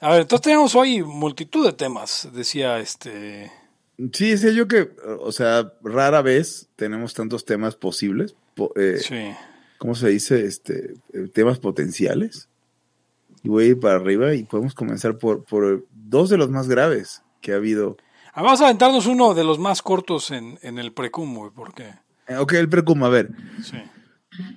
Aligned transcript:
A 0.00 0.10
ver, 0.10 0.22
entonces 0.22 0.42
tenemos 0.42 0.74
hoy 0.74 1.02
multitud 1.02 1.64
de 1.64 1.72
temas, 1.72 2.28
decía 2.32 2.78
este. 2.78 3.50
Sí, 4.12 4.30
decía 4.30 4.52
yo 4.52 4.68
que, 4.68 4.90
o 5.20 5.32
sea, 5.32 5.72
rara 5.82 6.20
vez 6.20 6.68
tenemos 6.76 7.14
tantos 7.14 7.46
temas 7.46 7.76
posibles. 7.76 8.36
Eh, 8.76 8.98
sí. 9.00 9.32
¿Cómo 9.78 9.94
se 9.94 10.08
dice? 10.08 10.44
Este, 10.44 10.94
eh, 11.14 11.28
temas 11.32 11.58
potenciales. 11.58 12.48
Y 13.42 13.48
voy 13.48 13.64
a 13.64 13.66
ir 13.68 13.80
para 13.80 13.94
arriba 13.94 14.34
y 14.34 14.42
podemos 14.42 14.74
comenzar 14.74 15.16
por, 15.16 15.44
por 15.44 15.86
dos 15.92 16.28
de 16.28 16.36
los 16.36 16.50
más 16.50 16.68
graves 16.68 17.22
que 17.40 17.52
ha 17.52 17.56
habido. 17.56 17.96
Ah, 18.34 18.42
vamos 18.42 18.60
a 18.60 18.64
aventarnos 18.66 19.06
uno 19.06 19.32
de 19.32 19.44
los 19.44 19.58
más 19.58 19.80
cortos 19.80 20.30
en, 20.30 20.58
en 20.60 20.78
el 20.78 20.92
precum, 20.92 21.50
¿por 21.54 21.72
qué? 21.72 21.94
Eh, 22.28 22.36
ok, 22.36 22.52
el 22.54 22.68
precum, 22.68 23.02
a 23.02 23.08
ver. 23.08 23.30
Sí. 23.62 23.78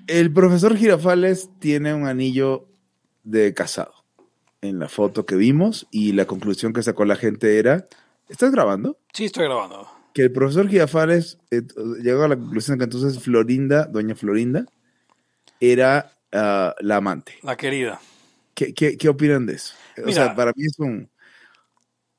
El 0.07 0.33
profesor 0.33 0.75
Girafales 0.75 1.49
tiene 1.59 1.93
un 1.93 2.07
anillo 2.07 2.67
de 3.23 3.53
casado 3.53 3.98
en 4.61 4.79
la 4.79 4.89
foto 4.89 5.25
que 5.25 5.35
vimos 5.35 5.87
y 5.91 6.13
la 6.13 6.25
conclusión 6.25 6.73
que 6.73 6.83
sacó 6.83 7.05
la 7.05 7.15
gente 7.15 7.59
era, 7.59 7.87
¿estás 8.27 8.51
grabando? 8.51 8.97
Sí, 9.13 9.25
estoy 9.25 9.45
grabando. 9.45 9.89
Que 10.13 10.23
el 10.23 10.31
profesor 10.31 10.67
Girafales 10.67 11.37
eh, 11.51 11.61
llegó 12.01 12.23
a 12.23 12.27
la 12.27 12.35
conclusión 12.35 12.77
que 12.77 12.85
entonces 12.85 13.21
Florinda, 13.21 13.85
doña 13.85 14.15
Florinda, 14.15 14.65
era 15.59 16.11
ah, 16.33 16.75
la 16.79 16.97
amante. 16.97 17.35
La 17.43 17.55
querida. 17.55 18.01
¿Qué, 18.53 18.73
qué, 18.73 19.09
opinan 19.09 19.45
de 19.45 19.53
eso? 19.53 19.73
o 20.05 20.11
sea, 20.11 20.35
para 20.35 20.51
mí 20.53 20.65
es 20.65 20.77
un... 20.79 21.09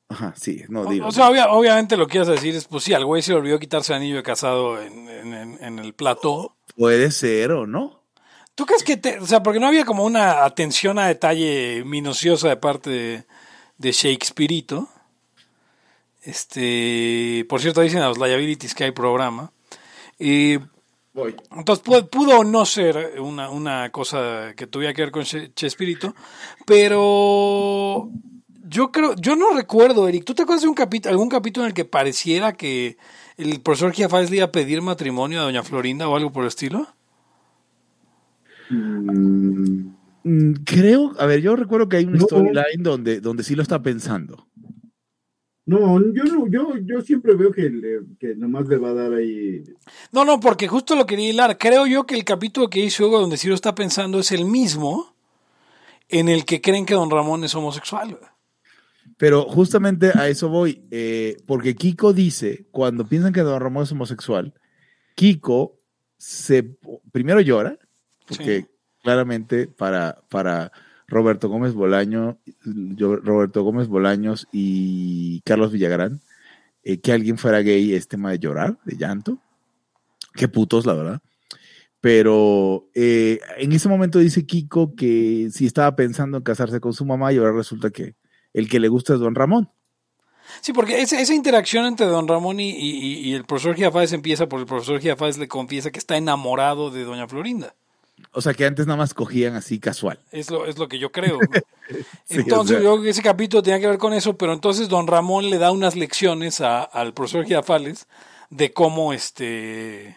Ajá, 0.08 0.32
sí, 0.36 0.64
no 0.68 0.86
digo. 0.86 1.06
O, 1.06 1.12
sea, 1.12 1.28
obviamente 1.28 1.96
lo 1.96 2.06
que 2.06 2.16
ibas 2.16 2.28
a 2.28 2.32
decir 2.32 2.54
es, 2.56 2.64
pues 2.64 2.82
sí, 2.82 2.94
al 2.94 3.04
güey 3.04 3.20
se 3.22 3.34
olvidó 3.34 3.58
quitarse 3.58 3.92
el 3.92 3.98
anillo 3.98 4.16
de 4.16 4.22
casado 4.22 4.80
en, 4.80 5.06
en 5.08 5.78
el 5.78 5.92
plató. 5.92 6.56
Puede 6.74 7.10
ser 7.10 7.52
o 7.52 7.66
no. 7.66 7.99
¿Tú 8.60 8.66
crees 8.66 8.82
que, 8.82 8.98
te, 8.98 9.18
o 9.18 9.26
sea, 9.26 9.42
porque 9.42 9.58
no 9.58 9.68
había 9.68 9.86
como 9.86 10.04
una 10.04 10.44
atención 10.44 10.98
a 10.98 11.06
detalle 11.06 11.82
minuciosa 11.86 12.50
de 12.50 12.58
parte 12.58 12.90
de, 12.90 13.24
de 13.78 13.92
Shakespeare? 13.92 14.82
Este, 16.20 17.46
por 17.48 17.62
cierto, 17.62 17.80
dicen 17.80 18.02
a 18.02 18.08
los 18.08 18.18
liabilities 18.18 18.74
que 18.74 18.84
hay 18.84 18.90
programa. 18.90 19.50
Y 20.18 20.58
Voy. 21.14 21.34
Entonces 21.56 21.82
pudo, 21.82 22.40
o 22.40 22.44
no 22.44 22.66
ser 22.66 23.18
una, 23.18 23.48
una, 23.48 23.90
cosa 23.92 24.52
que 24.54 24.66
tuviera 24.66 24.92
que 24.92 25.04
ver 25.04 25.10
con 25.10 25.24
Chespirito, 25.24 26.14
pero 26.66 28.10
yo 28.68 28.92
creo, 28.92 29.14
yo 29.16 29.36
no 29.36 29.54
recuerdo, 29.54 30.06
Eric, 30.06 30.26
¿tú 30.26 30.34
te 30.34 30.42
acuerdas 30.42 30.64
de 30.64 30.68
un 30.68 30.74
capítulo, 30.74 31.12
algún 31.12 31.30
capítulo 31.30 31.64
en 31.64 31.68
el 31.68 31.74
que 31.74 31.86
pareciera 31.86 32.52
que 32.52 32.98
el 33.38 33.62
profesor 33.62 33.94
Giafás 33.94 34.28
le 34.28 34.36
iba 34.36 34.44
a 34.44 34.52
pedir 34.52 34.82
matrimonio 34.82 35.40
a 35.40 35.44
doña 35.44 35.62
Florinda 35.62 36.06
o 36.10 36.14
algo 36.14 36.30
por 36.30 36.42
el 36.42 36.48
estilo? 36.48 36.88
Mm, 38.70 39.92
mm, 40.24 40.52
creo, 40.64 41.12
a 41.18 41.26
ver, 41.26 41.40
yo 41.40 41.56
recuerdo 41.56 41.88
que 41.88 41.98
hay 41.98 42.04
un 42.04 42.20
storyline 42.20 42.82
donde, 42.82 43.20
donde 43.20 43.42
sí 43.42 43.54
lo 43.54 43.62
está 43.62 43.82
pensando. 43.82 44.46
No, 45.66 46.00
yo 46.12 46.24
no, 46.24 46.48
yo, 46.48 46.74
yo 46.84 47.00
siempre 47.00 47.34
veo 47.34 47.52
que, 47.52 47.70
que 48.18 48.34
nomás 48.34 48.66
le 48.66 48.76
va 48.76 48.90
a 48.90 48.94
dar 48.94 49.12
ahí. 49.12 49.62
No, 50.10 50.24
no, 50.24 50.40
porque 50.40 50.66
justo 50.66 50.96
lo 50.96 51.06
quería 51.06 51.30
hilar. 51.30 51.58
Creo 51.58 51.86
yo 51.86 52.06
que 52.06 52.16
el 52.16 52.24
capítulo 52.24 52.68
que 52.68 52.80
hizo 52.80 53.06
Hugo 53.06 53.20
donde 53.20 53.36
sí 53.36 53.46
lo 53.46 53.54
está 53.54 53.74
pensando 53.74 54.18
es 54.18 54.32
el 54.32 54.46
mismo 54.46 55.14
en 56.08 56.28
el 56.28 56.44
que 56.44 56.60
creen 56.60 56.86
que 56.86 56.94
don 56.94 57.10
Ramón 57.10 57.44
es 57.44 57.54
homosexual. 57.54 58.18
Pero 59.16 59.44
justamente 59.44 60.12
a 60.14 60.28
eso 60.28 60.48
voy, 60.48 60.82
eh, 60.90 61.36
porque 61.46 61.76
Kiko 61.76 62.12
dice, 62.12 62.66
cuando 62.70 63.06
piensan 63.06 63.32
que 63.32 63.42
Don 63.42 63.60
Ramón 63.60 63.82
es 63.82 63.92
homosexual, 63.92 64.54
Kiko 65.14 65.78
se 66.16 66.78
primero 67.12 67.40
llora, 67.42 67.78
porque 68.30 68.66
claramente 69.02 69.66
para, 69.66 70.22
para 70.28 70.72
Roberto 71.06 71.48
Gómez 71.48 71.74
Bolaño, 71.74 72.38
Roberto 72.64 73.62
Gómez 73.62 73.88
Bolaños 73.88 74.46
y 74.52 75.40
Carlos 75.42 75.72
Villagrán, 75.72 76.20
eh, 76.82 77.00
que 77.00 77.12
alguien 77.12 77.36
fuera 77.36 77.60
gay 77.60 77.94
es 77.94 78.08
tema 78.08 78.30
de 78.30 78.38
llorar, 78.38 78.78
de 78.84 78.96
llanto. 78.96 79.38
Qué 80.34 80.48
putos, 80.48 80.86
la 80.86 80.94
verdad. 80.94 81.20
Pero 82.00 82.88
eh, 82.94 83.40
en 83.58 83.72
ese 83.72 83.88
momento 83.88 84.18
dice 84.18 84.46
Kiko 84.46 84.94
que 84.94 85.48
si 85.52 85.66
estaba 85.66 85.94
pensando 85.96 86.38
en 86.38 86.42
casarse 86.42 86.80
con 86.80 86.94
su 86.94 87.04
mamá 87.04 87.32
y 87.32 87.36
ahora 87.36 87.52
resulta 87.52 87.90
que 87.90 88.14
el 88.54 88.68
que 88.68 88.80
le 88.80 88.88
gusta 88.88 89.14
es 89.14 89.20
don 89.20 89.34
Ramón. 89.34 89.70
Sí, 90.60 90.72
porque 90.72 91.00
esa, 91.00 91.20
esa 91.20 91.34
interacción 91.34 91.86
entre 91.86 92.06
don 92.06 92.26
Ramón 92.26 92.58
y, 92.60 93.34
el 93.34 93.44
profesor 93.44 93.76
Giafáez 93.76 94.12
empieza 94.12 94.48
porque 94.48 94.62
el 94.62 94.68
profesor 94.68 95.00
Giafáez 95.00 95.38
le 95.38 95.48
confiesa 95.48 95.90
que 95.90 95.98
está 95.98 96.16
enamorado 96.16 96.90
de 96.90 97.04
doña 97.04 97.28
Florinda. 97.28 97.74
O 98.32 98.40
sea, 98.40 98.54
que 98.54 98.64
antes 98.64 98.86
nada 98.86 98.96
más 98.96 99.12
cogían 99.12 99.56
así 99.56 99.80
casual. 99.80 100.20
Es 100.30 100.50
lo, 100.50 100.66
es 100.66 100.78
lo 100.78 100.88
que 100.88 100.98
yo 100.98 101.10
creo. 101.10 101.38
entonces, 102.28 102.76
yo 102.76 102.92
creo 102.92 103.02
que 103.02 103.10
ese 103.10 103.22
capítulo 103.22 103.62
tenía 103.62 103.80
que 103.80 103.88
ver 103.88 103.98
con 103.98 104.12
eso, 104.12 104.36
pero 104.36 104.52
entonces 104.52 104.88
don 104.88 105.06
Ramón 105.06 105.50
le 105.50 105.58
da 105.58 105.72
unas 105.72 105.96
lecciones 105.96 106.60
al 106.60 107.12
profesor 107.14 107.44
Giafales 107.46 108.06
de 108.50 108.72
cómo 108.72 109.12
este... 109.12 110.16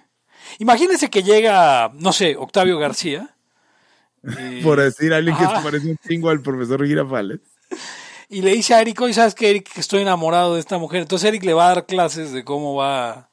Imagínense 0.60 1.10
que 1.10 1.24
llega, 1.24 1.92
no 1.96 2.14
sé, 2.14 2.36
Octavio 2.36 2.78
García. 2.78 3.36
Por 4.62 4.80
decir 4.80 5.14
a 5.14 5.18
alguien 5.18 5.36
que 5.36 5.46
se 5.46 5.64
parece 5.64 5.88
un 5.88 5.98
chingo 5.98 6.30
al 6.30 6.42
profesor 6.42 6.86
Girafales 6.86 7.40
y 8.34 8.42
le 8.42 8.52
dice 8.52 8.74
a 8.74 8.82
Eric, 8.82 9.00
oye, 9.02 9.14
¿sabes 9.14 9.36
que 9.36 9.50
Eric? 9.50 9.72
Que 9.72 9.80
estoy 9.80 10.02
enamorado 10.02 10.56
de 10.56 10.60
esta 10.60 10.80
mujer. 10.80 11.02
Entonces 11.02 11.28
Eric 11.28 11.44
le 11.44 11.54
va 11.54 11.68
a 11.68 11.76
dar 11.76 11.86
clases 11.86 12.32
de 12.32 12.44
cómo 12.44 12.76
va. 12.76 13.30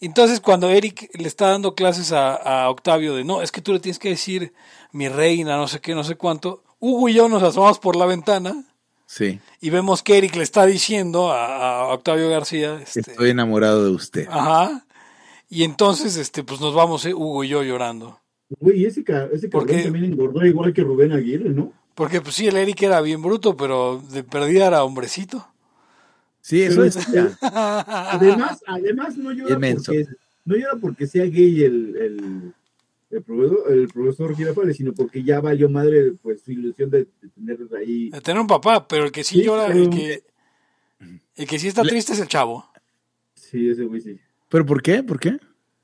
Entonces 0.00 0.40
cuando 0.40 0.70
Eric 0.70 1.10
le 1.18 1.28
está 1.28 1.48
dando 1.48 1.74
clases 1.74 2.12
a, 2.12 2.68
Octavio 2.70 3.14
de, 3.14 3.24
no, 3.24 3.42
es 3.42 3.52
que 3.52 3.60
tú 3.60 3.72
le 3.72 3.80
tienes 3.80 3.98
que 3.98 4.08
decir 4.08 4.52
mi 4.92 5.08
reina, 5.08 5.56
no 5.56 5.68
sé 5.68 5.80
qué, 5.80 5.94
no 5.94 6.04
sé 6.04 6.16
cuánto, 6.16 6.64
Hugo 6.78 7.08
y 7.08 7.14
yo 7.14 7.28
nos 7.28 7.42
asomamos 7.42 7.78
por 7.78 7.96
la 7.96 8.06
ventana. 8.06 8.64
Sí. 9.06 9.40
Y 9.60 9.70
vemos 9.70 10.02
que 10.02 10.16
Eric 10.16 10.36
le 10.36 10.42
está 10.42 10.64
diciendo 10.64 11.32
a, 11.32 11.92
Octavio 11.92 12.30
García. 12.30 12.80
Este, 12.80 13.00
estoy 13.00 13.30
enamorado 13.30 13.84
de 13.84 13.90
usted. 13.90 14.26
Ajá. 14.30 14.86
Y 15.48 15.64
entonces, 15.64 16.16
este, 16.16 16.44
pues 16.44 16.60
nos 16.60 16.74
vamos, 16.74 17.04
eh, 17.04 17.12
Hugo 17.12 17.42
y 17.44 17.48
yo 17.48 17.62
llorando. 17.62 18.20
Güey, 18.60 18.86
ese, 18.86 19.04
ese 19.32 19.50
cabrón 19.50 19.82
también 19.82 20.04
engordó 20.04 20.44
igual 20.46 20.72
que 20.72 20.82
Rubén 20.82 21.12
Aguirre, 21.12 21.50
¿no? 21.50 21.72
Porque 21.94 22.20
pues 22.20 22.36
sí, 22.36 22.46
el 22.46 22.56
Eric 22.56 22.82
era 22.82 23.00
bien 23.00 23.20
bruto, 23.20 23.56
pero 23.56 24.00
de 24.10 24.22
perdida 24.22 24.68
era 24.68 24.84
hombrecito. 24.84 25.49
Sí, 26.40 26.62
eso 26.62 26.84
es. 26.84 26.96
además, 27.42 28.62
además 28.66 29.16
no 29.16 29.32
llora 29.32 29.58
porque 29.58 30.06
no 30.44 30.56
llora 30.56 30.76
porque 30.80 31.06
sea 31.06 31.24
gay 31.26 31.62
el, 31.62 31.96
el, 31.96 32.54
el 33.10 33.22
profesor, 33.22 33.72
el 33.72 33.88
profesor 33.88 34.36
Girafales, 34.36 34.76
sino 34.76 34.92
porque 34.92 35.22
ya 35.22 35.40
valió 35.40 35.68
madre 35.68 36.12
pues 36.22 36.42
su 36.42 36.52
ilusión 36.52 36.90
de, 36.90 37.06
tener 37.34 37.58
ahí. 37.78 38.10
De 38.10 38.20
tener 38.20 38.40
un 38.40 38.46
papá, 38.46 38.88
pero 38.88 39.04
el 39.04 39.12
que 39.12 39.22
sí, 39.22 39.42
llora, 39.42 39.66
el 39.66 39.90
que 39.90 40.22
el 41.36 41.46
que 41.46 41.58
sí 41.58 41.68
está 41.68 41.82
triste 41.82 42.12
es 42.12 42.20
el 42.20 42.28
chavo. 42.28 42.66
Sí, 43.34 43.68
ese 43.68 43.84
güey 43.84 44.00
sí. 44.00 44.18
¿Pero 44.48 44.66
por 44.66 44.82
qué? 44.82 45.02
¿Por 45.02 45.20
qué? 45.20 45.38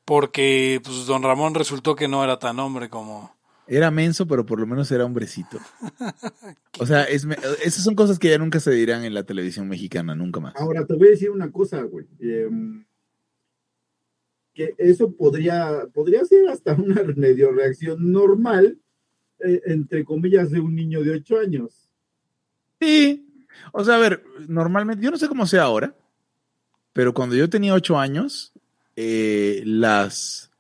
Porque 0.05 0.81
pues 0.85 1.07
don 1.07 1.23
Ramón 1.23 1.55
resultó 1.55 1.97
que 1.97 2.09
no 2.09 2.23
era 2.25 2.39
tan 2.39 2.59
hombre 2.61 2.89
como 2.89 3.36
era 3.69 3.91
menso, 3.91 4.27
pero 4.27 4.47
por 4.47 4.61
lo 4.61 4.67
menos 4.67 4.91
era 4.91 5.05
hombrecito. 5.05 5.59
O 6.79 6.85
sea, 6.85 7.05
esas 7.05 7.83
son 7.83 7.95
cosas 7.95 8.19
que 8.19 8.29
ya 8.29 8.37
nunca 8.37 8.61
se 8.61 8.71
dirán 8.71 9.03
en 9.03 9.15
la 9.15 9.25
televisión 9.25 9.67
mexicana, 9.67 10.15
nunca 10.15 10.41
más. 10.41 10.55
Ahora, 10.57 10.85
te 10.85 10.95
voy 10.95 11.09
a 11.09 11.11
decir 11.13 11.31
una 11.31 11.51
cosa, 11.51 11.81
güey. 11.85 12.07
Em, 12.21 12.85
que 14.53 14.75
eso 14.77 15.11
podría, 15.13 15.87
podría 15.95 16.23
ser 16.27 16.49
hasta 16.49 16.75
una 16.75 17.03
medio 17.17 17.51
reacción 17.51 18.13
normal, 18.13 18.79
eh, 19.39 19.63
entre 19.65 20.05
comillas, 20.05 20.51
de 20.51 20.61
un 20.61 20.75
niño 20.75 21.03
de 21.03 21.13
8 21.13 21.39
años. 21.39 21.89
Sí. 22.79 23.27
O 23.73 23.83
sea, 23.83 23.97
a 23.97 24.01
ver, 24.01 24.23
normalmente, 24.49 25.03
yo 25.03 25.11
no 25.11 25.17
sé 25.17 25.29
cómo 25.29 25.47
sea 25.47 25.63
ahora, 25.63 25.97
pero 26.93 27.15
cuando 27.15 27.37
yo 27.37 27.49
tenía 27.49 27.73
8 27.73 27.99
años, 27.99 28.53
eh, 28.97 29.63
las 29.65 30.51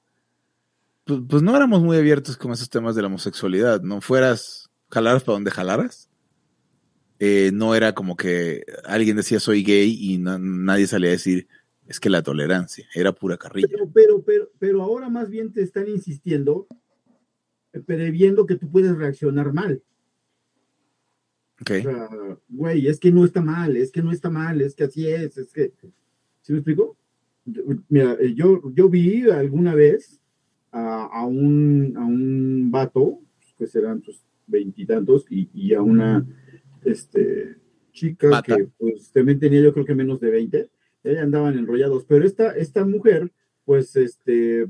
pues, 1.06 1.20
pues, 1.28 1.42
no 1.42 1.56
éramos 1.56 1.82
muy 1.82 1.96
abiertos 1.96 2.36
con 2.36 2.52
esos 2.52 2.68
temas 2.68 2.96
de 2.96 3.02
la 3.02 3.08
homosexualidad, 3.08 3.80
¿no? 3.80 4.00
Fueras, 4.00 4.68
jalaras 4.90 5.22
para 5.22 5.34
donde 5.34 5.52
jalaras. 5.52 6.10
Eh, 7.18 7.50
no 7.54 7.74
era 7.74 7.94
como 7.94 8.16
que 8.16 8.64
alguien 8.84 9.16
decía 9.16 9.40
soy 9.40 9.62
gay 9.62 9.96
y 9.98 10.18
nadie 10.18 10.86
salía 10.86 11.08
a 11.08 11.12
decir 11.12 11.48
es 11.86 12.00
que 12.00 12.10
la 12.10 12.22
tolerancia, 12.22 12.86
era 12.94 13.12
pura 13.12 13.36
carrilla. 13.36 13.68
Pero, 13.94 14.20
pero, 14.22 14.50
pero, 14.58 14.82
ahora 14.82 15.08
más 15.08 15.30
bien 15.30 15.52
te 15.52 15.62
están 15.62 15.88
insistiendo, 15.88 16.66
eh, 17.72 17.80
previendo 17.80 18.44
que 18.44 18.56
tú 18.56 18.68
puedes 18.70 18.96
reaccionar 18.96 19.52
mal. 19.52 19.82
Ok. 21.60 21.70
güey, 22.48 22.86
es 22.88 22.98
que 22.98 23.12
no 23.12 23.24
está 23.24 23.40
mal, 23.40 23.76
es 23.76 23.90
que 23.92 24.02
no 24.02 24.12
está 24.12 24.28
mal, 24.28 24.60
es 24.60 24.74
que 24.74 24.84
así 24.84 25.08
es, 25.08 25.38
es 25.38 25.52
que. 25.52 25.72
¿Sí 26.42 26.52
me 26.52 26.58
explico? 26.58 26.96
Mira, 27.88 28.16
eh, 28.20 28.34
yo, 28.34 28.60
yo 28.74 28.88
vi 28.88 29.30
alguna 29.30 29.74
vez 29.74 30.20
a, 30.76 31.26
un, 31.26 31.94
a 31.96 32.04
un 32.04 32.70
vato, 32.70 33.20
que 33.56 33.66
serán 33.66 34.02
sus 34.02 34.24
veintitantos, 34.46 35.26
y, 35.30 35.74
a 35.74 35.82
una 35.82 36.26
este, 36.84 37.56
chica 37.92 38.42
que 38.42 38.68
pues 38.78 39.10
también 39.12 39.38
tenía 39.38 39.60
yo 39.62 39.72
creo 39.72 39.86
que 39.86 39.94
menos 39.94 40.20
de 40.20 40.30
veinte, 40.30 40.70
ellos 41.02 41.22
andaban 41.22 41.56
enrollados, 41.56 42.04
pero 42.04 42.24
esta, 42.24 42.50
esta 42.56 42.84
mujer, 42.84 43.32
pues 43.64 43.96
este, 43.96 44.66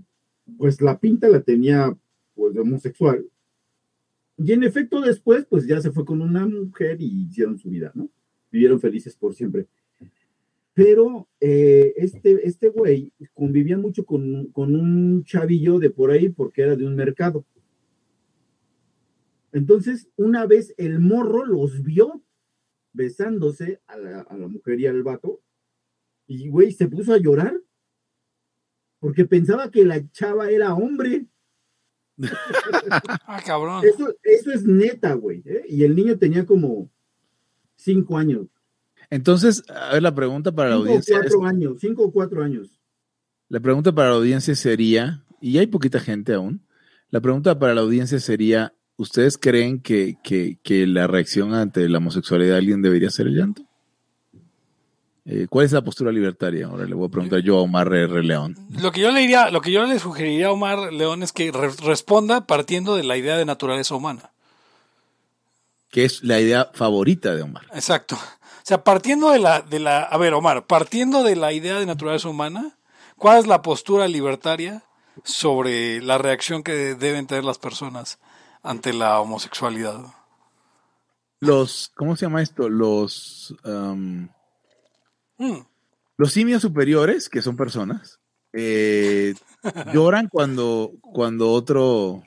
pues 0.59 0.81
la 0.81 0.99
pinta 0.99 1.29
la 1.29 1.41
tenía 1.41 1.97
pues 2.35 2.55
de 2.55 2.61
homosexual, 2.61 3.27
Y 4.37 4.53
en 4.53 4.63
efecto, 4.63 5.01
después, 5.01 5.47
pues 5.47 5.67
ya 5.67 5.81
se 5.81 5.91
fue 5.91 6.05
con 6.05 6.21
una 6.21 6.47
mujer 6.47 7.01
y 7.01 7.23
hicieron 7.23 7.59
su 7.59 7.71
vida, 7.71 7.91
¿no? 7.95 8.11
Vivieron 8.53 8.79
felices 8.79 9.17
por 9.17 9.35
siempre. 9.35 9.67
Pero 10.77 11.27
eh, 11.41 11.95
este, 11.97 12.47
este 12.47 12.69
güey 12.69 13.11
convivía 13.33 13.79
mucho 13.79 14.05
con, 14.05 14.49
con 14.53 14.77
un 14.77 15.25
chavillo 15.25 15.79
de 15.79 15.89
por 15.89 16.11
ahí 16.11 16.29
porque 16.29 16.61
era 16.61 16.77
de 16.77 16.85
un 16.85 16.95
mercado. 16.95 17.47
Entonces, 19.53 20.11
una 20.17 20.45
vez 20.45 20.75
el 20.77 21.01
morro 21.01 21.47
los 21.47 21.83
vio 21.83 22.23
besándose 22.93 23.81
a 23.87 23.97
la, 23.97 24.21
a 24.21 24.37
la 24.37 24.49
mujer 24.49 24.79
y 24.79 24.87
al 24.87 25.03
vato, 25.03 25.41
y 26.27 26.51
güey, 26.51 26.73
se 26.73 26.89
puso 26.89 27.15
a 27.15 27.19
llorar 27.19 27.59
porque 28.99 29.25
pensaba 29.25 29.71
que 29.71 29.83
la 29.83 30.07
chava 30.11 30.51
era 30.51 30.75
hombre. 30.75 31.25
ah, 33.27 33.41
cabrón. 33.47 33.83
Eso, 33.83 34.15
eso 34.23 34.53
es 34.53 34.67
neta, 34.67 35.15
güey. 35.15 35.43
¿eh? 35.47 35.65
Y 35.71 35.85
el 35.85 35.97
niño 35.97 36.19
tenía 36.19 36.45
como 36.45 36.91
cinco 37.77 38.19
años. 38.19 38.49
Entonces, 39.11 39.63
a 39.69 39.93
ver, 39.93 40.03
la 40.03 40.15
pregunta 40.15 40.53
para 40.53 40.71
la 40.71 40.77
audiencia. 40.77 41.19
Cuatro 41.21 41.45
años, 41.47 41.77
cinco 41.81 42.05
o 42.05 42.13
cuatro 42.13 42.43
años. 42.43 42.81
La 43.49 43.61
pregunta 43.61 43.93
para 43.93 44.11
la 44.11 44.17
audiencia 44.17 44.55
sería, 44.55 45.23
y 45.41 45.59
hay 45.59 45.67
poquita 45.67 46.01
gente 46.01 46.35
aún, 46.35 46.63
la 47.11 47.21
pregunta 47.21 47.59
para 47.59 47.75
la 47.75 47.83
audiencia 47.83 48.19
sería, 48.19 48.75
¿ustedes 48.97 49.39
creen 49.39 49.81
que, 49.81 50.17
que, 50.25 50.59
que 50.63 50.87
la 50.87 51.07
reacción 51.07 51.55
ante 51.55 51.89
la 51.89 51.99
homosexualidad 51.99 52.53
de 52.53 52.59
alguien 52.59 52.83
debería 52.83 53.11
ser 53.11 53.29
el 53.29 53.37
llanto? 53.37 53.63
Eh, 55.29 55.49
¿Cuál 55.51 55.67
es 55.67 55.73
la 55.73 55.83
postura 55.83 56.13
libertaria? 56.13 56.67
Ahora 56.67 56.85
le 56.85 56.95
voy 56.95 57.09
a 57.09 57.11
preguntar 57.11 57.41
yo 57.41 57.59
a 57.59 57.63
Omar 57.63 57.93
R. 57.93 58.23
León. 58.23 58.57
Lo 58.81 58.93
que 58.93 59.01
yo 59.01 59.11
le 59.11 59.21
diría, 59.21 59.51
lo 59.51 59.61
que 59.61 59.73
yo 59.73 59.85
le 59.85 59.99
sugeriría 59.99 60.47
a 60.47 60.53
Omar 60.53 60.93
León 60.93 61.25
es 61.25 61.33
que 61.33 61.51
re 61.51 61.71
responda 61.83 62.47
partiendo 62.47 62.95
de 62.95 63.03
la 63.03 63.17
idea 63.17 63.37
de 63.37 63.45
naturaleza 63.45 63.97
humana. 63.97 64.31
Que 65.91 66.05
es 66.05 66.23
la 66.23 66.41
idea 66.41 66.71
favorita 66.73 67.35
de 67.35 67.43
Omar. 67.43 67.65
Exacto. 67.75 68.17
O 68.67 68.69
sea, 68.69 68.83
partiendo 68.83 69.31
de 69.31 69.39
la, 69.39 69.63
de 69.63 69.79
la, 69.79 70.03
a 70.03 70.19
ver, 70.19 70.35
Omar, 70.35 70.67
partiendo 70.67 71.23
de 71.23 71.37
la 71.37 71.53
idea 71.53 71.79
de 71.79 71.87
naturaleza 71.87 72.29
humana, 72.29 72.77
¿cuál 73.17 73.39
es 73.39 73.47
la 73.47 73.63
postura 73.63 74.09
libertaria 74.09 74.83
sobre 75.23 76.03
la 76.03 76.19
reacción 76.19 76.65
que 76.65 76.97
deben 76.97 77.29
tener 77.29 77.45
las 77.45 77.59
personas 77.59 78.19
ante 78.65 78.93
la 78.93 79.21
homosexualidad? 79.21 80.01
Los, 81.39 81.93
¿cómo 81.95 82.17
se 82.17 82.27
llama 82.27 82.43
esto? 82.43 82.69
Los, 82.69 83.55
um, 83.65 84.31
mm. 85.39 85.65
los 86.17 86.33
simios 86.33 86.63
superiores, 86.63 87.29
que 87.29 87.43
son 87.43 87.57
personas, 87.57 88.19
eh, 88.53 89.37
lloran 89.95 90.27
cuando, 90.29 90.91
cuando 91.03 91.53
otro, 91.53 92.25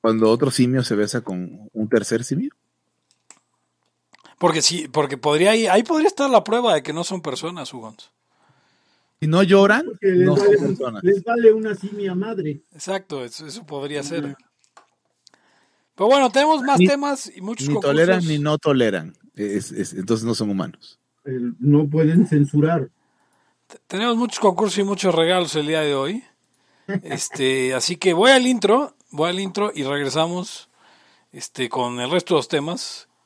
cuando 0.00 0.30
otro 0.30 0.50
simio 0.50 0.82
se 0.82 0.94
besa 0.94 1.20
con 1.20 1.68
un 1.74 1.88
tercer 1.90 2.24
simio. 2.24 2.54
Porque 4.42 4.60
sí, 4.60 4.88
porque 4.90 5.16
podría 5.16 5.52
ahí 5.52 5.84
podría 5.84 6.08
estar 6.08 6.28
la 6.28 6.42
prueba 6.42 6.74
de 6.74 6.82
que 6.82 6.92
no 6.92 7.04
son 7.04 7.22
personas, 7.22 7.72
Hugons. 7.72 8.10
Si 9.20 9.28
no 9.28 9.44
lloran, 9.44 9.86
les 10.00 10.26
no 10.26 10.34
vale, 10.34 10.58
son 10.58 10.66
personas. 10.66 11.04
Les 11.04 11.22
vale 11.22 11.52
una 11.52 11.76
simia 11.76 12.12
madre. 12.16 12.60
Exacto, 12.74 13.24
eso, 13.24 13.46
eso 13.46 13.64
podría 13.64 14.02
ser. 14.02 14.34
Pero 15.94 16.08
bueno, 16.08 16.28
tenemos 16.30 16.60
más 16.62 16.80
Ni- 16.80 16.88
temas 16.88 17.30
y 17.32 17.40
muchos 17.40 17.68
Ni 17.68 17.74
concursos. 17.74 17.94
toleran 17.96 18.26
ni 18.26 18.40
no 18.40 18.58
toleran. 18.58 19.16
Es- 19.36 19.70
es- 19.70 19.92
entonces 19.92 20.26
no 20.26 20.34
son 20.34 20.50
humanos. 20.50 20.98
El- 21.24 21.54
no 21.60 21.88
pueden 21.88 22.26
censurar. 22.26 22.90
Tenemos 23.86 24.16
muchos 24.16 24.40
concursos 24.40 24.76
y 24.78 24.82
muchos 24.82 25.14
regalos 25.14 25.54
el 25.54 25.68
día 25.68 25.82
de 25.82 25.94
hoy. 25.94 26.24
Este, 27.04 27.74
así 27.74 27.94
que 27.94 28.12
voy 28.12 28.32
al 28.32 28.48
intro, 28.48 28.96
voy 29.12 29.30
al 29.30 29.38
intro 29.38 29.70
y 29.72 29.84
regresamos 29.84 30.68
este, 31.30 31.68
con 31.68 32.00
el 32.00 32.10
resto 32.10 32.34
de 32.34 32.38
los 32.38 32.48
temas. 32.48 33.08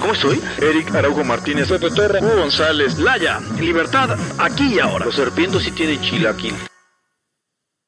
¿Cómo 0.00 0.12
estoy? 0.12 0.40
Eric 0.62 0.94
Araujo 0.94 1.24
Martínez, 1.24 1.68
Pepe 1.68 1.90
Torra, 1.90 2.20
Hugo 2.20 2.36
González, 2.36 2.98
Laya, 2.98 3.40
libertad 3.60 4.16
aquí 4.38 4.74
y 4.74 4.78
ahora. 4.78 5.06
Los 5.06 5.16
serpientes 5.16 5.62
sí 5.62 5.72
tienen 5.72 6.00
chilaquil. 6.00 6.54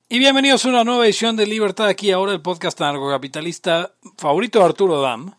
Y 0.09 0.19
bienvenidos 0.19 0.65
a 0.65 0.71
una 0.71 0.83
nueva 0.83 1.05
edición 1.05 1.37
de 1.37 1.47
Libertad 1.47 1.87
aquí 1.87 2.11
ahora, 2.11 2.33
el 2.33 2.43
podcast 2.43 2.81
anarcocapitalista 2.81 3.93
favorito 4.19 4.59
de 4.59 4.65
Arturo 4.65 5.01
Dam. 5.01 5.35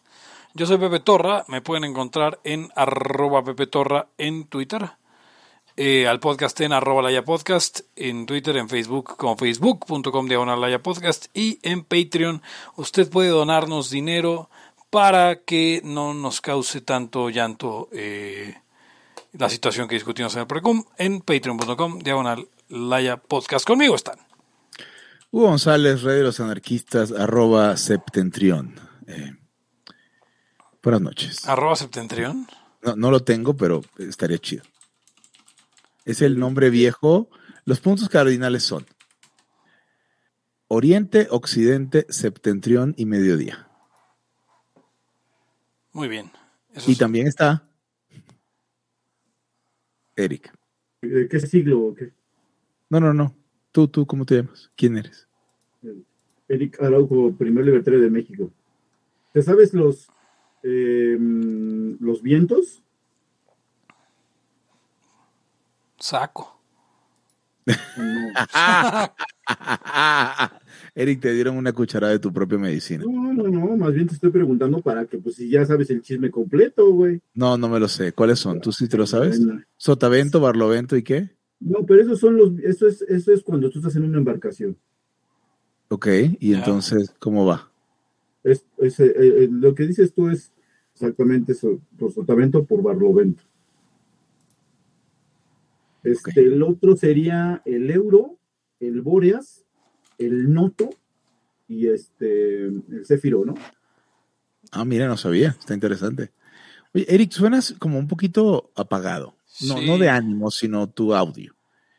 Yo 0.53 0.65
soy 0.65 0.77
Pepe 0.77 1.01
Torra, 1.01 1.43
me 1.49 1.61
pueden 1.61 1.83
encontrar 1.83 2.39
en 2.45 2.69
arroba 2.75 3.43
Pepe 3.43 3.67
Torra 3.67 4.07
en 4.17 4.45
Twitter, 4.45 4.91
eh, 5.75 6.07
al 6.07 6.21
podcast 6.21 6.59
en 6.61 6.71
arroba 6.71 7.01
Laya 7.01 7.25
Podcast, 7.25 7.81
en 7.97 8.25
Twitter, 8.25 8.55
en 8.55 8.69
Facebook 8.69 9.17
como 9.17 9.35
facebook.com 9.35 10.27
diagonal 10.27 10.61
Laya 10.61 10.81
Podcast 10.81 11.25
y 11.33 11.59
en 11.63 11.83
Patreon 11.83 12.41
usted 12.77 13.09
puede 13.09 13.29
donarnos 13.29 13.89
dinero 13.89 14.49
para 14.91 15.37
que 15.37 15.81
no 15.83 16.13
nos 16.13 16.41
cause 16.41 16.81
tanto 16.81 17.29
llanto 17.29 17.89
eh, 17.93 18.53
la 19.31 19.49
situación 19.49 19.87
que 19.87 19.95
discutimos 19.95 20.35
en 20.35 20.41
el 20.41 20.47
Precum 20.47 20.83
en 20.97 21.21
patreon.com 21.21 21.99
diagonal 21.99 22.47
Laya 22.67 23.17
Podcast. 23.17 23.65
Conmigo 23.65 23.95
están. 23.95 24.19
Hugo 25.31 25.47
González, 25.47 26.03
Rey 26.03 26.17
de 26.17 26.23
los 26.23 26.41
Anarquistas, 26.41 27.13
arroba 27.13 27.77
septentrión. 27.77 28.75
Eh, 29.07 29.33
buenas 30.83 31.01
noches. 31.01 31.47
Arroba 31.47 31.77
Septentrión. 31.77 32.47
No, 32.81 32.97
no 32.97 33.11
lo 33.11 33.23
tengo, 33.23 33.55
pero 33.55 33.81
estaría 33.97 34.39
chido. 34.39 34.63
Es 36.03 36.21
el 36.21 36.37
nombre 36.37 36.69
viejo. 36.69 37.29
Los 37.63 37.79
puntos 37.79 38.09
cardinales 38.09 38.63
son 38.63 38.85
Oriente, 40.67 41.27
Occidente, 41.31 42.05
Septentrión 42.09 42.93
y 42.97 43.05
Mediodía. 43.05 43.70
Muy 45.93 46.07
bien. 46.07 46.31
Eso 46.73 46.89
Y 46.89 46.93
es- 46.93 46.97
también 46.99 47.27
está 47.27 47.67
Eric. 50.15 50.53
¿De 51.01 51.27
qué 51.27 51.39
siglo 51.39 51.81
o 51.81 51.93
qué? 51.95 52.13
No, 52.89 52.99
no, 52.99 53.13
no. 53.13 53.35
Tú, 53.71 53.87
tú, 53.87 54.05
¿cómo 54.05 54.25
te 54.25 54.35
llamas? 54.35 54.71
¿Quién 54.75 54.97
eres? 54.97 55.27
Eric 56.47 56.81
Araujo, 56.81 57.33
primer 57.37 57.65
libertario 57.65 57.99
de 58.01 58.09
México. 58.09 58.51
¿Te 59.33 59.41
sabes 59.41 59.73
los, 59.73 60.09
eh, 60.63 61.17
los 61.19 62.21
vientos? 62.21 62.83
Saco. 65.97 66.59
No. 67.65 68.31
Eric, 70.93 71.21
te 71.21 71.31
dieron 71.31 71.55
una 71.55 71.71
cucharada 71.71 72.11
de 72.11 72.19
tu 72.19 72.33
propia 72.33 72.57
medicina. 72.57 73.05
no, 73.07 73.33
no, 73.33 73.47
no, 73.47 73.77
más 73.77 73.93
bien 73.93 74.07
te 74.07 74.13
estoy 74.13 74.29
preguntando 74.29 74.81
para 74.81 75.05
que, 75.05 75.17
pues, 75.17 75.35
si 75.35 75.49
ya 75.49 75.65
sabes 75.65 75.89
el 75.89 76.01
chisme 76.01 76.29
completo, 76.29 76.91
güey. 76.91 77.21
No, 77.33 77.57
no 77.57 77.69
me 77.69 77.79
lo 77.79 77.87
sé. 77.87 78.11
¿Cuáles 78.11 78.39
son? 78.39 78.59
¿Tú 78.59 78.73
sí 78.73 78.89
te 78.89 78.97
lo 78.97 79.07
sabes? 79.07 79.41
Sotavento, 79.77 80.41
Barlovento 80.41 80.97
y 80.97 81.03
qué? 81.03 81.29
No, 81.61 81.85
pero 81.85 82.01
esos 82.01 82.19
son 82.19 82.35
los, 82.37 82.59
eso 82.59 82.87
es, 82.87 83.03
eso 83.03 83.31
es 83.31 83.43
cuando 83.43 83.69
tú 83.69 83.79
estás 83.79 83.95
en 83.95 84.03
una 84.03 84.17
embarcación. 84.17 84.75
Ok, 85.89 86.07
y 86.39 86.53
entonces, 86.53 87.13
¿cómo 87.19 87.45
va? 87.45 87.71
Es, 88.43 88.65
es, 88.77 88.99
eh, 88.99 89.13
eh, 89.15 89.47
lo 89.51 89.75
que 89.75 89.85
dices 89.85 90.13
tú 90.13 90.29
es 90.29 90.51
exactamente 90.93 91.51
eso, 91.51 91.79
por 91.97 92.11
sotavento, 92.11 92.65
por 92.65 92.81
barlovento. 92.81 93.43
Este. 96.03 96.41
El 96.41 96.63
otro 96.63 96.95
sería 96.95 97.61
el 97.65 97.91
euro, 97.91 98.37
el 98.79 99.01
boreas, 99.01 99.60
el 100.25 100.53
noto 100.53 100.89
y 101.67 101.87
este 101.87 102.65
el 102.65 103.05
céfiro, 103.05 103.43
¿no? 103.45 103.53
Ah, 104.71 104.85
mira, 104.85 105.07
no 105.07 105.17
sabía. 105.17 105.49
Está 105.59 105.73
interesante. 105.73 106.31
Oye, 106.93 107.05
Eric, 107.13 107.31
suenas 107.31 107.73
como 107.79 107.97
un 107.99 108.07
poquito 108.07 108.71
apagado. 108.75 109.35
No, 109.67 109.77
Sí. 109.77 109.85
no 109.87 109.97
de 109.97 110.09
ánimo, 110.09 110.51
sino 110.51 110.87
tu 110.87 111.13
audio. 111.13 111.53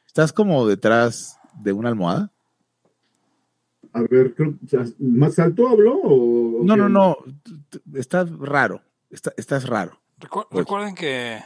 ¿Estás 0.06 0.32
como 0.32 0.66
detrás 0.66 1.38
de 1.62 1.72
una 1.72 1.88
almohada? 1.88 2.30
A 3.94 4.02
ver, 4.02 4.34
creo, 4.34 4.54
¿más 4.98 5.38
alto 5.38 5.68
habló 5.68 5.96
o...? 5.98 6.60
o 6.60 6.64
No, 6.64 6.76
no, 6.76 6.88
no. 6.88 7.16
Estás 7.94 8.30
raro. 8.38 8.80
Está- 9.10 9.34
estás 9.36 9.68
raro. 9.68 10.00
Recu- 10.18 10.46
Pues- 10.50 10.64
recuerden 10.64 10.94
que 10.94 11.38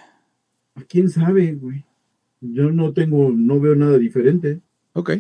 ¿Quién 0.89 1.09
sabe, 1.09 1.55
güey? 1.55 1.85
Yo 2.41 2.71
no 2.71 2.93
tengo, 2.93 3.31
no 3.31 3.59
veo 3.59 3.75
nada 3.75 3.97
diferente. 3.99 4.61
Ok. 4.93 5.13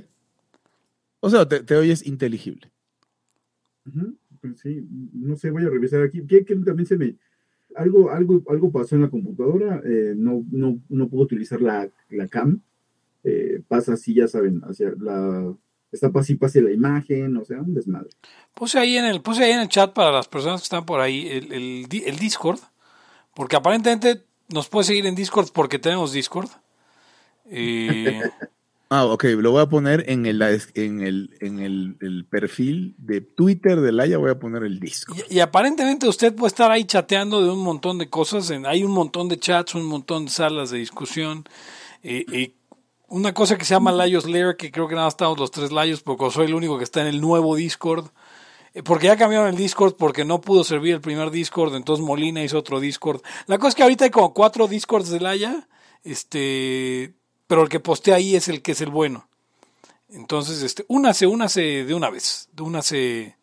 O 1.27 1.31
sea, 1.31 1.49
te, 1.49 1.61
te 1.61 1.75
oyes 1.77 2.07
inteligible. 2.07 2.71
Pues 4.41 4.61
sí, 4.61 4.87
no 5.13 5.37
sé, 5.37 5.51
voy 5.51 5.65
a 5.65 5.69
revisar 5.71 6.03
aquí. 6.03 6.25
¿Qué, 6.27 6.45
qué 6.45 6.55
también 6.57 6.87
se 6.87 6.97
me... 6.97 7.17
Algo, 7.75 8.11
algo, 8.11 8.43
algo 8.49 8.71
pasó 8.71 8.95
en 8.95 9.03
la 9.03 9.11
computadora, 9.11 9.83
eh, 9.85 10.15
no, 10.17 10.45
no, 10.51 10.79
no 10.89 11.09
puedo 11.09 11.25
utilizar 11.25 11.61
la, 11.61 11.91
la 12.11 12.29
cam. 12.29 12.61
Eh, 13.25 13.61
pasa 13.67 13.95
así, 13.95 14.15
ya 14.15 14.29
saben, 14.29 14.61
hacia 14.65 14.93
la... 14.99 15.53
Está 15.91 16.11
así, 16.15 16.35
pase 16.37 16.61
la 16.63 16.71
imagen, 16.71 17.37
o 17.37 17.45
sea, 17.45 17.61
un 17.61 17.75
desmadre. 17.75 18.11
puse 18.55 18.79
ahí 18.79 18.97
en 18.97 19.05
el 19.05 19.21
puse 19.23 19.45
ahí 19.45 19.53
en 19.53 19.61
el 19.61 19.69
chat 19.69 19.93
para 19.93 20.13
las 20.13 20.29
personas 20.29 20.61
que 20.61 20.65
están 20.65 20.85
por 20.85 21.01
ahí 21.01 21.27
el, 21.29 21.53
el, 21.53 21.87
di- 21.89 22.03
el 22.05 22.19
Discord, 22.19 22.59
porque 23.35 23.57
aparentemente 23.57 24.25
nos 24.53 24.69
puede 24.69 24.85
seguir 24.85 25.07
en 25.07 25.15
Discord 25.15 25.49
porque 25.53 25.79
tenemos 25.79 26.13
Discord. 26.13 26.49
Y 27.51 27.97
Ah, 28.89 29.05
ok. 29.07 29.25
Lo 29.39 29.51
voy 29.53 29.63
a 29.63 29.67
poner 29.67 30.09
en 30.09 30.27
el, 30.27 30.41
en 30.75 31.01
el, 31.01 31.37
en 31.41 31.61
el, 31.61 31.97
el 32.01 32.25
perfil 32.25 32.95
de 32.99 33.21
Twitter 33.21 33.81
de 33.81 33.93
Laia. 33.93 34.19
Voy 34.19 34.31
a 34.31 34.39
poner 34.39 34.63
el 34.63 34.79
disco. 34.79 35.15
Y, 35.29 35.41
aparentemente 35.41 36.07
usted 36.09 36.35
puede 36.35 36.49
estar 36.49 36.71
ahí 36.71 36.85
chateando 36.85 37.43
de 37.43 37.51
un 37.51 37.61
montón 37.61 37.99
de 37.99 38.09
cosas. 38.09 38.51
hay 38.51 38.85
un 38.85 38.93
montón 38.93 39.29
de 39.29 39.39
chats, 39.39 39.75
un 39.75 39.87
montón 39.87 40.27
de 40.27 40.31
salas 40.31 40.71
de 40.71 40.79
discusión. 40.79 41.45
eh, 42.03 42.55
una 43.09 43.33
cosa 43.33 43.57
que 43.57 43.65
se 43.65 43.75
llama 43.75 43.93
Layos 43.93 44.29
Lair, 44.29 44.57
que 44.57 44.71
creo 44.71 44.89
que 44.89 44.95
nada 44.95 45.07
más 45.07 45.15
estamos 45.15 45.39
los 45.39 45.51
tres 45.51 45.71
Layos, 45.71 46.03
porque 46.03 46.31
soy 46.31 46.47
el 46.47 46.55
único 46.55 46.79
que 46.79 46.85
está 46.85 47.01
en 47.03 47.07
el 47.09 47.21
nuevo 47.21 47.55
Discord. 47.55 48.07
Eh, 48.75 48.83
Porque 48.83 49.07
ya 49.07 49.17
cambiaron 49.17 49.49
el 49.49 49.57
Discord 49.57 49.97
porque 49.97 50.25
no 50.25 50.41
pudo 50.41 50.65
servir 50.65 50.95
el 50.95 51.01
primer 51.01 51.31
Discord, 51.31 51.75
entonces 51.75 52.05
Molina 52.05 52.43
hizo 52.43 52.59
otro 52.59 52.81
Discord. 52.81 53.23
La 53.47 53.59
cosa 53.59 53.69
es 53.71 53.75
que 53.75 53.83
ahorita 53.83 54.05
hay 54.05 54.11
como 54.11 54.35
cuatro 54.35 54.67
Discords 54.67 55.09
de 55.09 55.21
Laya, 55.21 55.69
este, 56.03 57.15
pero 57.47 57.63
el 57.63 57.69
que 57.69 57.81
postea 57.81 58.17
ahí 58.17 58.35
es 58.37 58.49
el 58.49 58.63
que 58.63 58.73
es 58.73 58.81
el 58.81 58.91
bueno. 58.91 59.29
Entonces, 60.09 60.63
este, 60.63 60.85
únase, 60.89 61.27
únase 61.27 61.85
de 61.85 61.95
una 61.95 62.11
vez, 62.11 62.49
de 62.53 62.63
únase 62.63 63.37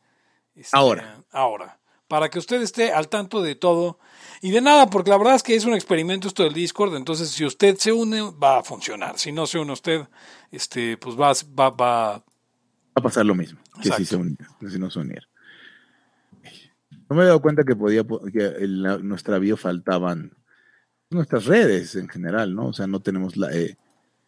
este, 0.55 0.75
Ahora. 0.77 1.21
Ahora. 1.31 1.79
Para 2.07 2.29
que 2.29 2.37
usted 2.37 2.61
esté 2.61 2.91
al 2.93 3.07
tanto 3.09 3.41
de 3.41 3.55
todo 3.55 3.97
y 4.41 4.51
de 4.51 4.61
nada, 4.61 4.87
porque 4.89 5.09
la 5.09 5.17
verdad 5.17 5.35
es 5.35 5.41
que 5.43 5.55
es 5.55 5.65
un 5.65 5.73
experimento 5.73 6.27
esto 6.27 6.43
del 6.43 6.53
Discord. 6.53 6.95
Entonces, 6.95 7.29
si 7.29 7.43
usted 7.43 7.75
se 7.77 7.91
une, 7.91 8.21
va 8.21 8.59
a 8.59 8.63
funcionar. 8.63 9.17
Si 9.17 9.31
no 9.31 9.47
se 9.47 9.57
une 9.57 9.71
usted, 9.73 10.07
este, 10.51 10.95
pues 10.97 11.15
va, 11.19 11.33
va, 11.59 11.69
va. 11.71 12.17
Va 12.17 12.23
a 12.95 13.01
pasar 13.01 13.25
lo 13.25 13.33
mismo. 13.33 13.59
Que 13.81 13.91
si 13.93 14.05
se 14.05 14.17
que 14.59 14.69
si 14.69 14.77
no 14.77 14.91
se 14.91 14.99
uniera. 14.99 15.27
No 17.09 17.15
me 17.15 17.23
he 17.23 17.25
dado 17.25 17.41
cuenta 17.41 17.63
que 17.63 17.75
podía 17.75 18.03
po- 18.03 18.21
que 18.31 18.45
en 18.45 18.83
la- 18.83 18.97
nuestra 18.99 19.39
bio 19.39 19.57
faltaban 19.57 20.35
nuestras 21.09 21.45
redes 21.45 21.95
en 21.95 22.07
general, 22.09 22.53
¿no? 22.55 22.67
O 22.67 22.73
sea, 22.73 22.85
no 22.87 22.99
tenemos 23.01 23.37
la 23.37 23.51
eh, 23.51 23.77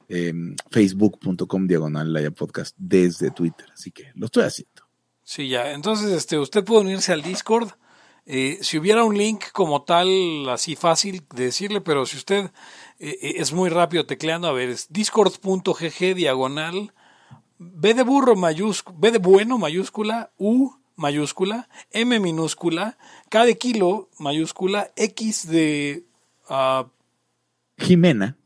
em, 0.09 0.55
facebook.com 0.71 1.67
diagonal 1.67 2.11
Laia 2.11 2.31
podcast 2.31 2.75
desde 2.77 3.31
Twitter, 3.31 3.67
así 3.73 3.91
que 3.91 4.11
lo 4.15 4.25
estoy 4.27 4.43
haciendo. 4.43 4.83
Sí, 5.23 5.49
ya. 5.49 5.71
Entonces, 5.73 6.11
este, 6.11 6.37
usted 6.37 6.63
puede 6.63 6.81
unirse 6.81 7.11
al 7.11 7.23
Discord. 7.23 7.69
Eh, 8.27 8.59
si 8.61 8.77
hubiera 8.77 9.03
un 9.03 9.17
link 9.17 9.45
como 9.53 9.83
tal, 9.83 10.49
así 10.49 10.75
fácil 10.75 11.23
de 11.35 11.45
decirle, 11.45 11.81
pero 11.81 12.05
si 12.05 12.17
usted 12.17 12.45
eh, 12.99 13.17
eh, 13.21 13.33
es 13.37 13.53
muy 13.53 13.69
rápido 13.69 14.05
tecleando, 14.05 14.47
a 14.47 14.53
ver, 14.53 14.69
es 14.69 14.87
discord.gg 14.91 16.15
diagonal, 16.15 16.93
B 17.57 17.93
de 17.93 18.03
burro 18.03 18.35
mayúscula, 18.35 18.97
B 18.99 19.11
de 19.11 19.19
bueno 19.19 19.57
mayúscula, 19.57 20.31
U 20.37 20.71
mayúscula, 20.95 21.69
M 21.91 22.19
minúscula, 22.19 22.97
K 23.29 23.45
de 23.45 23.57
kilo 23.57 24.09
mayúscula, 24.17 24.91
X 24.95 25.47
de... 25.47 26.05
ah, 26.49 26.87
Jimena, 27.77 28.37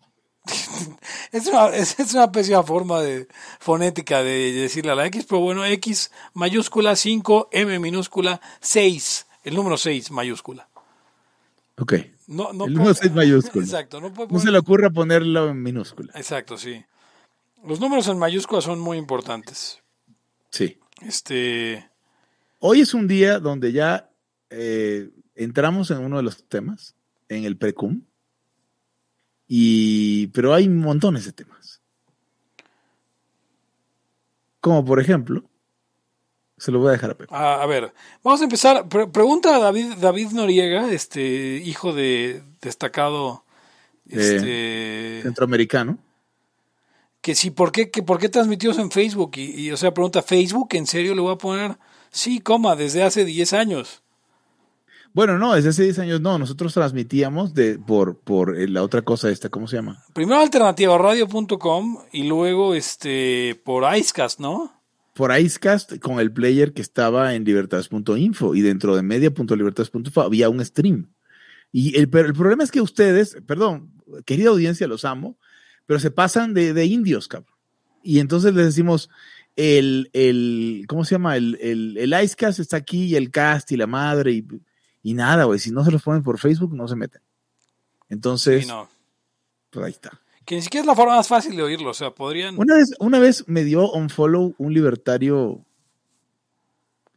es 1.32 1.48
una, 1.48 1.68
es, 1.70 2.00
es 2.00 2.14
una 2.14 2.32
pésima 2.32 2.64
forma 2.64 3.02
de 3.02 3.28
fonética 3.60 4.24
de 4.24 4.52
decirle 4.54 4.92
a 4.92 4.96
la 4.96 5.06
X, 5.08 5.26
pero 5.28 5.42
bueno, 5.42 5.66
X 5.66 6.12
mayúscula 6.34 6.96
5, 6.96 7.50
M 7.52 7.80
minúscula 7.80 8.42
6, 8.62 9.28
el 9.44 9.56
número 9.56 9.78
6 9.78 10.12
mayúscula. 10.12 10.70
ok. 11.78 11.94
No, 12.28 12.54
no 12.54 12.66
El 12.66 12.76
número 12.76 12.94
seis 12.94 13.12
mayúscula. 13.12 13.66
Exacto, 13.66 14.00
no 14.00 14.40
se 14.40 14.52
le 14.52 14.60
ocurra 14.60 14.92
ponerlo 14.92 15.50
en 15.50 15.64
minúscula. 15.64 16.14
Exacto, 16.14 16.60
sí. 16.60 16.86
Los 17.66 17.80
números 17.80 18.08
en 18.08 18.20
mayúscula 18.20 18.62
son 18.62 18.80
muy 18.80 19.00
importantes. 19.00 19.82
Sí. 20.52 20.78
Este, 21.02 21.90
Hoy 22.60 22.82
es 22.82 22.94
un 22.94 23.08
día 23.08 23.40
donde 23.40 23.72
ya 23.72 24.12
eh, 24.50 25.10
entramos 25.34 25.92
en 25.92 26.00
uno 26.00 26.18
de 26.18 26.24
los 26.24 26.44
temas, 26.44 26.94
en 27.30 27.46
el 27.46 27.58
precum, 27.58 28.02
y, 29.52 30.28
pero 30.28 30.54
hay 30.54 30.70
montones 30.70 31.26
de 31.26 31.34
temas. 31.34 31.82
Como 34.62 34.84
por 34.86 35.00
ejemplo, 35.00 35.44
se 36.58 36.72
lo 36.72 36.80
voy 36.80 36.90
a 36.90 36.92
dejar 36.92 37.12
a 37.12 37.18
Pepe. 37.18 37.34
a, 37.34 37.62
a 37.62 37.66
ver, 37.66 37.94
vamos 38.24 38.42
a 38.42 38.44
empezar. 38.44 38.88
Pre- 38.88 39.08
pregunta 39.08 39.56
a 39.56 39.60
David, 39.60 39.94
David 40.00 40.32
Noriega, 40.32 40.92
este 40.92 41.58
hijo 41.64 41.94
de 41.94 42.44
destacado, 42.62 43.44
este, 44.08 45.22
Centroamericano. 45.24 45.98
que 47.22 47.36
si 47.36 47.52
por 47.52 47.72
qué, 47.72 47.90
que 47.90 48.04
por 48.04 48.20
qué 48.20 48.28
transmitidos 48.30 48.78
en 48.80 48.92
Facebook 48.92 49.32
y, 49.38 49.68
y, 49.68 49.72
o 49.72 49.78
sea 49.78 49.94
pregunta 49.94 50.22
Facebook, 50.22 50.70
¿en 50.74 50.88
serio 50.88 51.16
le 51.16 51.22
voy 51.22 51.34
a 51.34 51.38
poner? 51.38 51.78
Sí, 52.12 52.40
coma, 52.40 52.76
desde 52.76 53.04
hace 53.04 53.24
10 53.24 53.54
años. 53.54 54.04
Bueno, 55.14 55.40
no, 55.40 55.56
desde 55.56 55.70
hace 55.70 55.84
10 55.84 56.00
años 56.00 56.22
no, 56.22 56.38
nosotros 56.38 56.74
transmitíamos 56.74 57.54
de, 57.54 57.80
por, 57.80 58.20
por 58.20 58.56
eh, 58.56 58.68
la 58.68 58.84
otra 58.84 59.02
cosa 59.02 59.30
esta, 59.30 59.50
¿cómo 59.50 59.68
se 59.68 59.78
llama? 59.78 60.04
Primero 60.14 60.40
alternativaradio.com 60.40 61.98
y 62.12 62.28
luego 62.28 62.76
este 62.76 63.60
por 63.64 63.84
Icecast, 63.96 64.40
¿no? 64.40 64.72
Por 65.16 65.38
Icecast 65.38 66.00
con 66.00 66.20
el 66.20 66.32
player 66.32 66.74
que 66.74 66.82
estaba 66.82 67.34
en 67.34 67.44
libertades.info 67.44 68.54
y 68.54 68.62
dentro 68.62 68.96
de 68.96 69.02
media.libertades.info 69.02 70.22
había 70.22 70.50
un 70.50 70.64
stream. 70.64 71.10
Y 71.72 71.98
el, 71.98 72.10
pero 72.10 72.28
el 72.28 72.34
problema 72.34 72.64
es 72.64 72.72
que 72.72 72.82
ustedes, 72.82 73.38
perdón, 73.46 73.92
querida 74.26 74.50
audiencia, 74.50 74.88
los 74.88 75.06
amo, 75.06 75.38
pero 75.86 76.00
se 76.00 76.12
pasan 76.12 76.54
de, 76.54 76.74
de 76.74 76.86
indios, 76.86 77.28
cabrón. 77.28 77.56
Y 78.04 78.20
entonces 78.20 78.54
les 78.54 78.68
decimos, 78.68 79.10
el, 79.56 80.10
el 80.14 80.86
¿cómo 80.88 81.04
se 81.04 81.16
llama? 81.16 81.36
El, 81.36 81.58
el, 81.62 81.98
el 81.98 82.24
Icecast 82.24 82.60
está 82.60 82.78
aquí 82.78 83.06
y 83.06 83.16
el 83.16 83.32
cast 83.32 83.72
y 83.72 83.78
la 83.78 83.88
madre 83.88 84.32
y, 84.32 84.48
y 85.04 85.14
nada, 85.14 85.46
güey. 85.46 85.60
Si 85.60 85.72
no 85.72 85.84
se 85.86 85.92
los 85.92 86.02
ponen 86.04 86.24
por 86.24 86.38
Facebook, 86.40 86.74
no 86.76 86.88
se 86.88 86.96
meten. 86.96 87.22
Entonces, 88.10 88.64
Sí, 88.64 88.68
no. 88.68 88.90
pues 89.70 89.86
ahí 89.86 89.92
está. 89.92 90.20
Que 90.46 90.56
ni 90.56 90.62
siquiera 90.64 90.82
es 90.82 90.88
la 90.88 90.96
forma 90.96 91.16
más 91.16 91.28
fácil 91.28 91.56
de 91.56 91.62
oírlo, 91.64 91.92
o 91.92 91.94
sea, 91.94 92.12
podrían... 92.12 92.58
Una 92.58 92.76
vez, 92.76 92.94
una 93.00 93.20
vez 93.20 93.48
me 93.48 93.64
dio 93.64 93.92
un 93.92 94.10
follow 94.10 94.56
un 94.58 94.74
libertario 94.74 95.64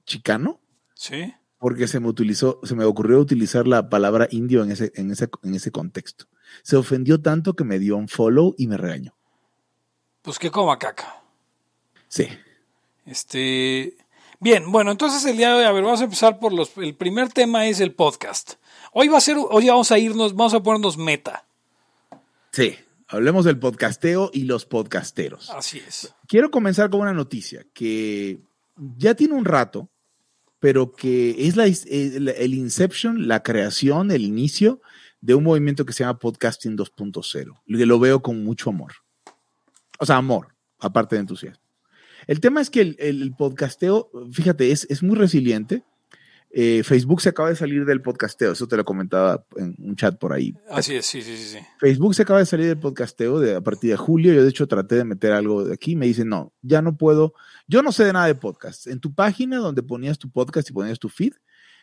chicano 0.05 0.61
Sí. 0.95 1.33
porque 1.59 1.89
se 1.89 1.99
me 2.01 2.09
utilizó, 2.09 2.61
se 2.62 2.75
me 2.75 2.85
ocurrió 2.85 3.19
utilizar 3.19 3.67
la 3.67 3.89
palabra 3.89 4.29
indio 4.31 4.62
en 4.62 4.73
ese, 4.73 4.93
en 4.97 5.11
ese, 5.11 5.29
en 5.43 5.55
ese 5.55 5.71
contexto. 5.71 6.27
Se 6.62 6.77
ofendió 6.77 7.21
tanto 7.23 7.55
que 7.55 7.65
me 7.65 7.79
dio 7.79 7.97
un 7.97 8.09
follow 8.09 8.55
y 8.59 8.67
me 8.67 8.77
regañó. 8.77 9.15
Pues 10.21 10.39
que 10.39 10.51
coma 10.51 10.79
caca. 10.79 11.23
Sí. 12.09 12.29
Este... 13.07 13.97
Bien, 14.43 14.73
bueno, 14.73 14.91
entonces 14.91 15.25
el 15.25 15.37
día 15.37 15.51
de 15.51 15.61
hoy, 15.61 15.65
a 15.67 15.71
ver, 15.71 15.85
vamos 15.85 16.01
a 16.01 16.05
empezar 16.05 16.41
por 16.41 16.53
los... 16.53 16.77
El 16.77 16.97
primer 16.97 17.29
tema 17.29 17.69
es 17.69 17.79
el 17.79 17.95
podcast. 17.95 18.55
Hoy 18.93 19.07
va 19.07 19.19
a 19.19 19.21
ser, 19.21 19.37
hoy 19.39 19.69
vamos 19.69 19.93
a 19.93 20.01
irnos, 20.01 20.35
vamos 20.35 20.53
a 20.53 20.61
ponernos 20.61 20.99
meta. 20.99 21.47
Sí. 22.51 22.75
Hablemos 23.07 23.45
del 23.45 23.61
podcasteo 23.61 24.33
y 24.35 24.43
los 24.43 24.67
podcasteros. 24.67 25.49
Así 25.51 25.79
es. 25.87 26.13
Quiero 26.27 26.51
comenzar 26.51 26.91
con 26.91 27.03
una 27.03 27.13
noticia 27.13 27.65
que 27.73 28.41
ya 28.97 29.15
tiene 29.15 29.35
un 29.35 29.45
rato, 29.45 29.89
pero 30.59 30.91
que 30.91 31.47
es 31.47 31.55
la, 31.55 31.67
el, 31.67 32.29
el 32.29 32.55
Inception, 32.55 33.29
la 33.29 33.45
creación, 33.45 34.11
el 34.11 34.25
inicio 34.25 34.81
de 35.21 35.37
un 35.37 35.45
movimiento 35.45 35.87
que 35.87 35.93
se 35.93 36.03
llama 36.03 36.19
Podcasting 36.19 36.77
2.0, 36.77 37.61
que 37.65 37.87
lo 37.87 38.01
veo 38.01 38.23
con 38.23 38.43
mucho 38.43 38.71
amor. 38.71 38.95
O 40.01 40.05
sea, 40.05 40.17
amor, 40.17 40.49
aparte 40.81 41.15
de 41.15 41.21
entusiasmo. 41.21 41.62
El 42.26 42.41
tema 42.41 42.61
es 42.61 42.71
que 42.71 42.81
el, 42.81 42.97
el 42.99 43.35
podcasteo, 43.37 44.11
fíjate, 44.33 44.71
es, 44.71 44.87
es 44.91 45.02
muy 45.02 45.17
resiliente. 45.17 45.85
Eh, 46.55 46.83
Facebook 46.83 47.23
se 47.23 47.31
acaba 47.31 47.49
de 47.49 47.57
salir 47.57 47.87
del 47.87 48.02
podcasteo, 48.02 48.52
eso 48.52 48.69
te 48.69 48.76
lo 48.76 48.85
comentaba 48.85 49.47
en 49.57 49.75
un 49.79 49.97
chat 49.97 50.19
por 50.19 50.35
ahí. 50.35 50.55
Así 50.69 50.95
es, 50.95 51.07
sí, 51.07 51.23
sí, 51.23 51.35
sí. 51.35 51.59
Facebook 51.81 52.14
se 52.14 52.23
acaba 52.23 52.41
de 52.41 52.47
salir 52.47 52.67
del 52.67 52.79
podcasteo 52.79 53.41
de, 53.41 53.57
a 53.57 53.62
partir 53.62 53.91
de 53.91 53.97
julio. 53.97 54.35
Yo, 54.35 54.43
de 54.43 54.50
hecho, 54.50 54.69
traté 54.69 54.97
de 54.97 55.05
meter 55.05 55.33
algo 55.33 55.64
de 55.64 55.73
aquí. 55.73 55.97
Me 55.97 56.05
dicen, 56.05 56.29
no, 56.29 56.52
ya 56.61 56.83
no 56.83 56.99
puedo. 56.99 57.33
Yo 57.67 57.83
no 57.83 57.91
sé 57.91 58.05
de 58.05 58.12
nada 58.12 58.26
de 58.26 58.35
podcast. 58.35 58.87
En 58.87 59.00
tu 59.00 59.14
página 59.14 59.57
donde 59.57 59.83
ponías 59.83 60.19
tu 60.19 60.31
podcast 60.31 60.69
y 60.69 60.75
ponías 60.75 60.99
tu 60.99 61.09
feed, 61.09 61.33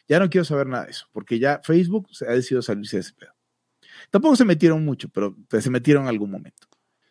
Ya 0.08 0.20
no 0.20 0.30
quiero 0.30 0.46
saber 0.46 0.68
nada 0.68 0.86
de 0.86 0.92
eso, 0.92 1.08
porque 1.12 1.40
ya 1.40 1.62
Facebook 1.64 2.08
se 2.12 2.28
ha 2.28 2.32
decidido 2.32 2.62
salirse 2.62 2.98
de 2.98 3.02
ese 3.02 3.14
pedo. 3.14 3.32
Tampoco 4.12 4.36
se 4.36 4.46
metieron 4.46 4.86
mucho, 4.86 5.10
pero 5.10 5.36
pues, 5.50 5.64
se 5.64 5.72
metieron 5.72 6.04
en 6.04 6.10
algún 6.10 6.30
momento. 6.30 6.68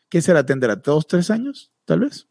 ¿Qué 0.09 0.23
será? 0.23 0.47
¿Tendrá 0.47 0.77
dos, 0.77 1.09
tres 1.09 1.29
años? 1.31 1.73
Tal 1.85 2.01
vez. 2.01 2.29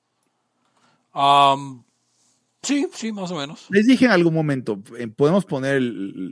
Sí, 2.62 2.88
sí, 2.94 3.12
más 3.12 3.32
o 3.32 3.36
menos. 3.36 3.68
Les 3.70 3.86
dije 3.86 4.06
en 4.06 4.12
algún 4.12 4.34
momento, 4.34 4.82
eh, 4.98 5.08
podemos 5.08 5.46
poner 5.46 5.82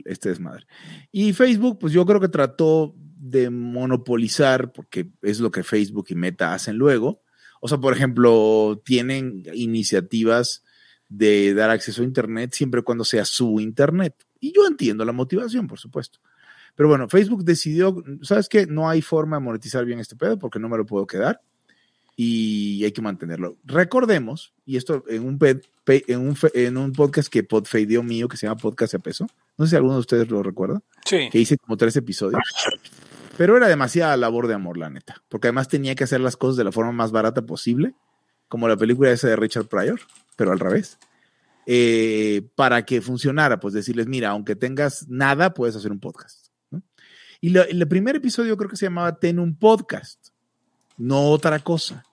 este 0.04 0.28
desmadre. 0.28 0.66
Y 1.12 1.32
Facebook, 1.32 1.78
pues 1.78 1.92
yo 1.92 2.04
creo 2.06 2.20
que 2.20 2.28
trató 2.28 2.94
de 2.96 3.50
monopolizar, 3.50 4.72
porque 4.72 5.10
es 5.22 5.40
lo 5.40 5.50
que 5.50 5.64
Facebook 5.64 6.06
y 6.10 6.14
Meta 6.14 6.54
hacen 6.54 6.76
luego. 6.76 7.22
O 7.60 7.68
sea, 7.68 7.78
por 7.78 7.94
ejemplo, 7.94 8.80
tienen 8.84 9.42
iniciativas 9.54 10.62
de 11.08 11.54
dar 11.54 11.70
acceso 11.70 12.02
a 12.02 12.04
Internet 12.04 12.52
siempre 12.52 12.82
cuando 12.82 13.04
sea 13.04 13.24
su 13.24 13.60
Internet. 13.60 14.14
Y 14.40 14.52
yo 14.54 14.66
entiendo 14.66 15.04
la 15.04 15.12
motivación, 15.12 15.66
por 15.66 15.78
supuesto. 15.78 16.20
Pero 16.74 16.90
bueno, 16.90 17.08
Facebook 17.08 17.44
decidió, 17.44 18.04
¿sabes 18.22 18.48
qué? 18.48 18.66
No 18.66 18.88
hay 18.88 19.00
forma 19.00 19.36
de 19.38 19.42
monetizar 19.42 19.84
bien 19.84 19.98
este 19.98 20.14
pedo 20.14 20.38
porque 20.38 20.58
no 20.58 20.68
me 20.68 20.76
lo 20.76 20.84
puedo 20.84 21.06
quedar 21.06 21.40
y 22.16 22.82
hay 22.82 22.92
que 22.92 23.02
mantenerlo. 23.02 23.58
Recordemos, 23.64 24.54
y 24.64 24.78
esto 24.78 25.04
en 25.06 25.26
un, 25.26 25.38
en 25.86 26.20
un, 26.20 26.36
en 26.54 26.76
un 26.78 26.92
podcast 26.92 27.28
que 27.28 27.44
podfadeó 27.44 28.02
mío 28.02 28.26
que 28.26 28.38
se 28.38 28.46
llama 28.46 28.58
Podcast 28.58 28.94
a 28.94 28.98
Peso, 28.98 29.26
no 29.58 29.66
sé 29.66 29.70
si 29.70 29.76
alguno 29.76 29.94
de 29.94 30.00
ustedes 30.00 30.30
lo 30.30 30.42
recuerda, 30.42 30.80
sí. 31.04 31.28
que 31.30 31.38
hice 31.38 31.58
como 31.58 31.76
tres 31.76 31.94
episodios, 31.96 32.40
pero 33.36 33.56
era 33.56 33.68
demasiada 33.68 34.16
labor 34.16 34.48
de 34.48 34.54
amor, 34.54 34.78
la 34.78 34.88
neta, 34.88 35.22
porque 35.28 35.48
además 35.48 35.68
tenía 35.68 35.94
que 35.94 36.04
hacer 36.04 36.20
las 36.20 36.36
cosas 36.36 36.56
de 36.56 36.64
la 36.64 36.72
forma 36.72 36.92
más 36.92 37.12
barata 37.12 37.42
posible, 37.42 37.94
como 38.48 38.66
la 38.66 38.76
película 38.76 39.10
esa 39.10 39.28
de 39.28 39.36
Richard 39.36 39.66
Pryor, 39.66 40.00
pero 40.36 40.52
al 40.52 40.58
revés. 40.58 40.98
Eh, 41.68 42.48
para 42.54 42.84
que 42.84 43.00
funcionara, 43.00 43.58
pues 43.58 43.74
decirles, 43.74 44.06
mira, 44.06 44.30
aunque 44.30 44.54
tengas 44.54 45.08
nada, 45.08 45.52
puedes 45.52 45.74
hacer 45.74 45.90
un 45.90 45.98
podcast. 45.98 46.46
Y 47.40 47.56
el 47.56 47.86
primer 47.88 48.16
episodio 48.16 48.56
creo 48.56 48.70
que 48.70 48.76
se 48.76 48.86
llamaba 48.86 49.18
Ten 49.18 49.38
un 49.38 49.58
podcast, 49.58 50.28
no 50.96 51.24
otra 51.24 51.58
cosa. 51.58 52.05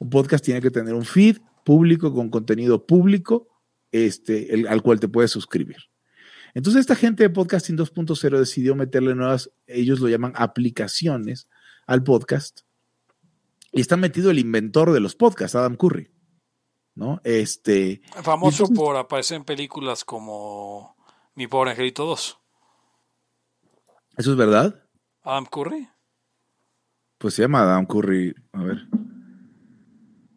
Un 0.00 0.08
podcast 0.10 0.44
tiene 0.44 0.60
que 0.60 0.70
tener 0.70 0.94
un 0.94 1.04
feed 1.04 1.38
público 1.62 2.12
con 2.12 2.30
contenido 2.30 2.86
público 2.86 3.48
este, 3.92 4.64
al 4.68 4.82
cual 4.82 4.98
te 4.98 5.08
puedes 5.08 5.30
suscribir. 5.30 5.76
Entonces 6.54 6.80
esta 6.80 6.96
gente 6.96 7.22
de 7.22 7.30
Podcasting 7.30 7.76
2.0 7.76 8.38
decidió 8.38 8.74
meterle 8.74 9.14
nuevas, 9.14 9.52
ellos 9.66 10.00
lo 10.00 10.08
llaman 10.08 10.32
aplicaciones 10.36 11.48
al 11.86 12.02
podcast. 12.02 12.62
Y 13.72 13.80
está 13.80 13.96
metido 13.96 14.30
el 14.30 14.38
inventor 14.38 14.92
de 14.92 15.00
los 15.00 15.14
podcasts, 15.14 15.54
Adam 15.54 15.76
Curry. 15.76 16.10
¿No? 16.94 17.20
Este. 17.22 18.02
Famoso 18.22 18.68
por 18.68 18.96
aparecer 18.96 19.36
en 19.36 19.44
películas 19.44 20.04
como 20.04 20.96
Mi 21.34 21.46
pobre 21.46 21.70
angelito 21.70 22.04
2. 22.04 22.38
¿Eso 24.16 24.30
es 24.32 24.36
verdad? 24.36 24.82
Adam 25.22 25.46
Curry. 25.46 25.88
Pues 27.18 27.34
se 27.34 27.42
llama 27.42 27.62
Adam 27.62 27.86
Curry. 27.86 28.34
A 28.52 28.62
ver. 28.64 28.88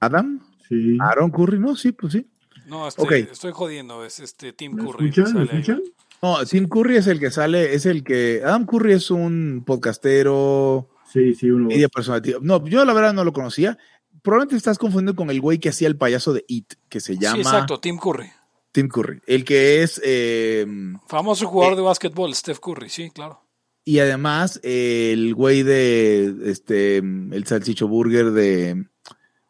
¿Adam? 0.06 0.42
Sí. 0.68 0.98
¿Aaron 1.00 1.32
Curry? 1.32 1.60
No, 1.60 1.76
sí, 1.76 1.92
pues 1.92 2.14
sí. 2.14 2.28
No, 2.66 2.88
estoy, 2.88 3.28
estoy 3.32 3.52
jodiendo, 3.52 4.06
es 4.06 4.20
este 4.20 4.54
Tim 4.54 4.76
Curry. 4.78 5.10
¿Escuchan? 5.10 5.42
escuchan? 5.44 5.82
No, 6.22 6.46
Tim 6.46 6.68
Curry 6.68 6.98
es 6.98 7.08
el 7.08 7.20
que 7.20 7.32
sale, 7.32 7.74
es 7.76 7.86
el 7.86 8.04
que. 8.04 8.42
Adam 8.44 8.66
Curry 8.66 8.94
es 8.94 9.12
un 9.12 9.64
podcastero. 9.66 10.90
Sí, 11.12 11.36
sí, 11.36 11.50
uno. 11.50 11.68
Media 11.68 11.90
personalidad. 11.90 12.40
No, 12.40 12.66
yo 12.66 12.86
la 12.86 12.94
verdad 12.94 13.14
no 13.14 13.26
lo 13.26 13.34
conocía. 13.34 13.78
Probablemente 14.22 14.56
estás 14.56 14.78
confundiendo 14.78 15.18
con 15.18 15.30
el 15.30 15.42
güey 15.42 15.60
que 15.60 15.70
hacía 15.70 15.90
el 15.90 15.98
payaso 15.98 16.32
de 16.32 16.46
It, 16.48 16.76
que 16.88 17.02
se 17.02 17.18
llama. 17.18 17.36
Sí, 17.36 17.42
exacto, 17.42 17.80
Tim 17.80 17.98
Curry. 17.98 18.32
Tim 18.72 18.88
Curry. 18.88 19.22
El 19.28 19.44
que 19.44 19.84
es. 19.84 20.02
Eh, 20.04 20.66
Famoso 21.08 21.46
jugador 21.48 21.74
eh, 21.74 21.78
de 21.78 21.82
básquetbol, 21.82 22.34
Steph 22.34 22.60
Curry, 22.60 22.90
sí, 22.90 23.12
claro. 23.12 23.42
Y 23.86 24.00
además, 24.00 24.62
el 24.64 25.36
güey 25.36 25.64
de 25.64 26.34
este 26.46 26.98
el 26.98 27.46
salchicho 27.46 27.90
burger 27.90 28.32
de 28.32 28.86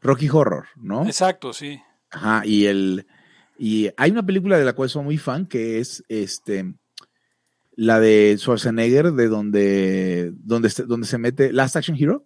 Rocky 0.03 0.29
Horror, 0.29 0.65
¿no? 0.75 1.05
Exacto, 1.05 1.53
sí. 1.53 1.81
Ajá, 2.11 2.45
y 2.45 2.65
el 2.65 3.07
y 3.57 3.89
hay 3.97 4.11
una 4.11 4.25
película 4.25 4.57
de 4.57 4.65
la 4.65 4.73
cual 4.73 4.89
soy 4.89 5.03
muy 5.03 5.17
fan 5.17 5.45
que 5.45 5.79
es 5.79 6.03
este 6.09 6.73
la 7.75 7.99
de 7.99 8.35
Schwarzenegger 8.37 9.13
de 9.13 9.27
donde 9.27 10.31
donde 10.35 10.69
donde 10.85 11.07
se 11.07 11.17
mete 11.17 11.53
Last 11.53 11.75
Action 11.75 11.97
Hero. 11.99 12.25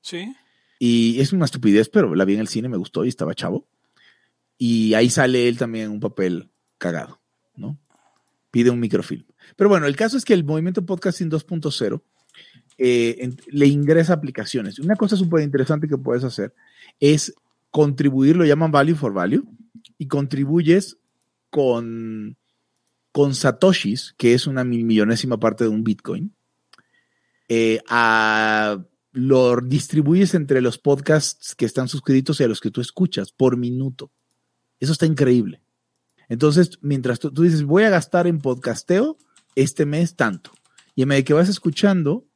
Sí. 0.00 0.34
Y 0.78 1.20
es 1.20 1.32
una 1.32 1.44
estupidez, 1.44 1.88
pero 1.88 2.14
la 2.14 2.24
vi 2.24 2.34
en 2.34 2.40
el 2.40 2.48
cine, 2.48 2.68
me 2.68 2.76
gustó 2.76 3.04
y 3.04 3.08
estaba 3.08 3.34
chavo. 3.34 3.66
Y 4.56 4.94
ahí 4.94 5.10
sale 5.10 5.48
él 5.48 5.58
también 5.58 5.90
un 5.90 6.00
papel 6.00 6.50
cagado, 6.78 7.20
¿no? 7.54 7.78
Pide 8.50 8.70
un 8.70 8.80
microfilm. 8.80 9.26
Pero 9.56 9.68
bueno, 9.68 9.86
el 9.86 9.96
caso 9.96 10.16
es 10.16 10.24
que 10.24 10.34
el 10.34 10.44
movimiento 10.44 10.84
podcasting 10.86 11.30
2.0 11.30 12.02
eh, 12.78 13.36
le 13.48 13.66
ingresa 13.66 14.14
aplicaciones. 14.14 14.78
Una 14.78 14.94
cosa 14.94 15.16
súper 15.16 15.42
interesante 15.42 15.88
que 15.88 15.98
puedes 15.98 16.24
hacer 16.24 16.54
es 17.00 17.34
contribuir, 17.70 18.36
lo 18.36 18.44
llaman 18.44 18.70
value 18.70 18.94
for 18.94 19.12
value, 19.12 19.44
y 19.98 20.06
contribuyes 20.06 20.96
con, 21.50 22.36
con 23.12 23.34
satoshis, 23.34 24.14
que 24.16 24.34
es 24.34 24.46
una 24.46 24.64
millonésima 24.64 25.38
parte 25.38 25.64
de 25.64 25.70
un 25.70 25.82
Bitcoin, 25.82 26.32
eh, 27.48 27.80
a, 27.88 28.84
lo 29.12 29.56
distribuyes 29.60 30.34
entre 30.34 30.60
los 30.60 30.78
podcasts 30.78 31.54
que 31.54 31.64
están 31.64 31.88
suscritos 31.88 32.40
y 32.40 32.44
a 32.44 32.48
los 32.48 32.60
que 32.60 32.70
tú 32.70 32.80
escuchas 32.80 33.32
por 33.32 33.56
minuto. 33.56 34.12
Eso 34.78 34.92
está 34.92 35.06
increíble. 35.06 35.60
Entonces, 36.28 36.78
mientras 36.82 37.18
tú, 37.18 37.32
tú 37.32 37.42
dices, 37.42 37.64
voy 37.64 37.82
a 37.82 37.90
gastar 37.90 38.26
en 38.26 38.38
podcasteo, 38.38 39.16
este 39.56 39.86
mes 39.86 40.14
tanto. 40.14 40.52
Y 40.94 41.02
en 41.02 41.08
medida 41.08 41.24
que 41.24 41.32
vas 41.32 41.48
escuchando, 41.48 42.27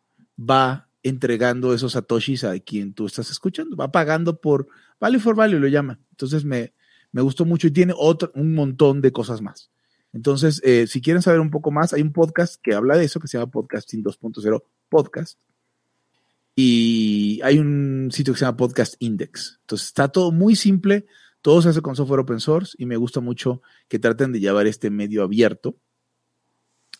va 0.50 0.88
entregando 1.02 1.74
esos 1.74 1.92
satoshis 1.92 2.44
a 2.44 2.58
quien 2.60 2.94
tú 2.94 3.06
estás 3.06 3.30
escuchando, 3.30 3.76
va 3.76 3.90
pagando 3.90 4.40
por 4.40 4.68
value 5.00 5.20
for 5.20 5.34
value, 5.34 5.58
lo 5.58 5.68
llama. 5.68 5.98
Entonces 6.10 6.44
me, 6.44 6.72
me 7.10 7.22
gustó 7.22 7.44
mucho 7.44 7.66
y 7.66 7.70
tiene 7.70 7.92
otro, 7.96 8.30
un 8.34 8.54
montón 8.54 9.00
de 9.00 9.12
cosas 9.12 9.40
más. 9.40 9.70
Entonces, 10.12 10.60
eh, 10.64 10.86
si 10.86 11.00
quieren 11.00 11.22
saber 11.22 11.40
un 11.40 11.50
poco 11.50 11.70
más, 11.70 11.92
hay 11.92 12.02
un 12.02 12.12
podcast 12.12 12.60
que 12.62 12.74
habla 12.74 12.98
de 12.98 13.04
eso, 13.04 13.18
que 13.18 13.28
se 13.28 13.38
llama 13.38 13.50
Podcasting 13.50 14.04
2.0 14.04 14.62
Podcast. 14.88 15.38
Y 16.54 17.40
hay 17.42 17.58
un 17.58 18.10
sitio 18.12 18.34
que 18.34 18.38
se 18.38 18.44
llama 18.44 18.58
Podcast 18.58 18.94
Index. 18.98 19.58
Entonces, 19.62 19.88
está 19.88 20.08
todo 20.08 20.30
muy 20.30 20.54
simple, 20.54 21.06
todo 21.40 21.62
se 21.62 21.70
hace 21.70 21.80
con 21.80 21.96
software 21.96 22.20
open 22.20 22.40
source 22.40 22.76
y 22.78 22.84
me 22.84 22.96
gusta 22.96 23.20
mucho 23.20 23.62
que 23.88 23.98
traten 23.98 24.32
de 24.32 24.40
llevar 24.40 24.66
este 24.66 24.90
medio 24.90 25.22
abierto 25.22 25.78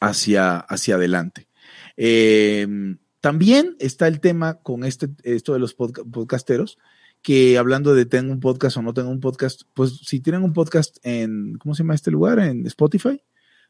hacia, 0.01 0.57
hacia 0.59 0.95
adelante. 0.95 1.49
Eh, 1.99 2.67
también 3.23 3.77
está 3.79 4.09
el 4.09 4.19
tema 4.19 4.55
con 4.55 4.83
este, 4.83 5.09
esto 5.23 5.53
de 5.53 5.61
los 5.61 5.75
podcasteros, 5.75 6.77
que 7.23 7.57
hablando 7.57 7.95
de 7.95 8.05
tengo 8.05 8.33
un 8.33 8.41
podcast 8.41 8.77
o 8.77 8.83
no 8.83 8.93
tengo 8.95 9.11
un 9.11 9.21
podcast, 9.21 9.63
pues 9.75 9.99
si 9.99 10.19
tienen 10.19 10.43
un 10.43 10.53
podcast 10.53 10.99
en, 11.05 11.57
¿cómo 11.59 11.77
se 11.77 11.85
llama 11.85 11.95
este 11.95 12.11
lugar? 12.11 12.41
En 12.41 12.67
Spotify, 12.67 13.23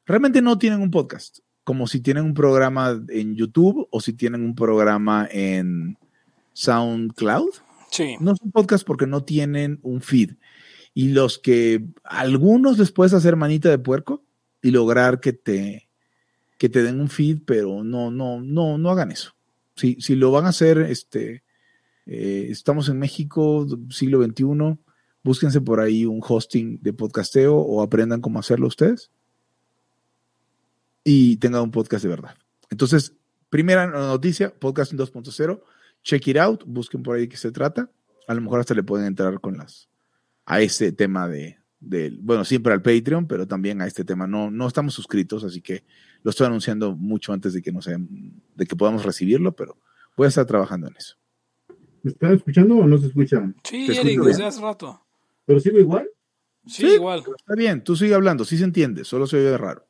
realmente 0.06 0.40
no 0.40 0.56
tienen 0.56 0.80
un 0.80 0.90
podcast, 0.90 1.40
como 1.64 1.86
si 1.86 2.00
tienen 2.00 2.24
un 2.24 2.32
programa 2.32 2.98
en 3.10 3.36
YouTube 3.36 3.88
o 3.90 4.00
si 4.00 4.14
tienen 4.14 4.42
un 4.42 4.54
programa 4.54 5.28
en 5.30 5.98
SoundCloud. 6.54 7.52
Sí. 7.90 8.16
No 8.20 8.34
son 8.34 8.52
podcast 8.52 8.86
porque 8.86 9.06
no 9.06 9.22
tienen 9.22 9.80
un 9.82 10.00
feed. 10.00 10.30
Y 10.94 11.10
los 11.10 11.38
que 11.38 11.84
algunos 12.04 12.78
les 12.78 12.90
puedes 12.90 13.12
hacer 13.12 13.36
manita 13.36 13.68
de 13.68 13.78
puerco 13.78 14.24
y 14.62 14.70
lograr 14.70 15.20
que 15.20 15.34
te, 15.34 15.90
que 16.56 16.70
te 16.70 16.82
den 16.82 17.00
un 17.00 17.10
feed, 17.10 17.40
pero 17.44 17.84
no, 17.84 18.10
no, 18.10 18.40
no, 18.40 18.78
no 18.78 18.90
hagan 18.90 19.12
eso. 19.12 19.34
Si, 19.82 19.96
si 20.00 20.14
lo 20.14 20.30
van 20.30 20.46
a 20.46 20.50
hacer, 20.50 20.78
este, 20.78 21.42
eh, 22.06 22.46
estamos 22.50 22.88
en 22.88 23.00
México, 23.00 23.66
siglo 23.90 24.22
XXI, 24.22 24.78
búsquense 25.24 25.60
por 25.60 25.80
ahí 25.80 26.06
un 26.06 26.20
hosting 26.24 26.78
de 26.80 26.92
podcasteo 26.92 27.56
o 27.56 27.82
aprendan 27.82 28.20
cómo 28.20 28.38
hacerlo 28.38 28.68
ustedes 28.68 29.10
y 31.02 31.36
tengan 31.38 31.62
un 31.62 31.72
podcast 31.72 32.04
de 32.04 32.10
verdad. 32.10 32.36
Entonces, 32.70 33.16
primera 33.50 33.88
noticia, 33.88 34.54
podcasting 34.54 35.00
2.0, 35.00 35.60
check 36.04 36.28
it 36.28 36.36
out, 36.36 36.62
busquen 36.64 37.02
por 37.02 37.16
ahí 37.16 37.26
qué 37.26 37.36
se 37.36 37.50
trata. 37.50 37.90
A 38.28 38.34
lo 38.34 38.40
mejor 38.40 38.60
hasta 38.60 38.74
le 38.74 38.84
pueden 38.84 39.08
entrar 39.08 39.40
con 39.40 39.56
las 39.56 39.88
a 40.46 40.60
ese 40.60 40.92
tema 40.92 41.26
de, 41.26 41.58
de 41.80 42.16
bueno, 42.20 42.44
siempre 42.44 42.72
al 42.72 42.82
Patreon, 42.82 43.26
pero 43.26 43.48
también 43.48 43.82
a 43.82 43.88
este 43.88 44.04
tema. 44.04 44.28
No, 44.28 44.48
no 44.48 44.68
estamos 44.68 44.94
suscritos, 44.94 45.42
así 45.42 45.60
que 45.60 45.82
lo 46.22 46.30
estoy 46.30 46.46
anunciando 46.46 46.94
mucho 46.94 47.32
antes 47.32 47.52
de 47.52 47.62
que, 47.62 47.72
no 47.72 47.80
de 48.54 48.66
que 48.66 48.76
podamos 48.76 49.04
recibirlo, 49.04 49.52
pero 49.52 49.76
voy 50.16 50.26
a 50.26 50.28
estar 50.28 50.46
trabajando 50.46 50.88
en 50.88 50.96
eso. 50.96 51.16
¿Me 52.02 52.10
están 52.10 52.34
escuchando 52.34 52.76
o 52.76 52.86
no 52.86 52.98
se 52.98 53.06
escuchan? 53.06 53.54
Sí, 53.64 53.86
Eric, 53.90 54.20
desde 54.22 54.44
hace 54.44 54.60
rato. 54.60 55.00
¿Pero 55.46 55.60
sigo 55.60 55.78
igual? 55.78 56.08
Sí, 56.66 56.86
igual. 56.86 57.22
Está 57.36 57.54
bien, 57.54 57.82
tú 57.82 57.96
sigue 57.96 58.14
hablando, 58.14 58.44
sí 58.44 58.56
se 58.56 58.64
entiende, 58.64 59.04
solo 59.04 59.26
se 59.26 59.36
oye 59.36 59.56
raro. 59.56 59.86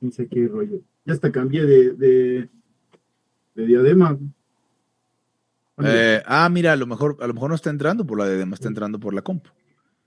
No 0.00 0.10
sé 0.10 0.28
qué 0.28 0.46
rollo. 0.46 0.80
Ya 1.04 1.14
hasta 1.14 1.32
cambié 1.32 1.64
de, 1.64 1.92
de, 1.94 2.48
de 3.54 3.66
diadema. 3.66 4.18
Eh, 5.82 6.22
ah, 6.26 6.48
mira, 6.48 6.72
a 6.72 6.76
lo 6.76 6.86
mejor, 6.86 7.16
a 7.20 7.26
lo 7.26 7.34
mejor 7.34 7.50
no 7.50 7.56
está 7.56 7.70
entrando 7.70 8.06
por 8.06 8.18
la 8.18 8.26
diadema, 8.26 8.54
está 8.54 8.68
entrando 8.68 9.00
por 9.00 9.14
la 9.14 9.22
compu. 9.22 9.50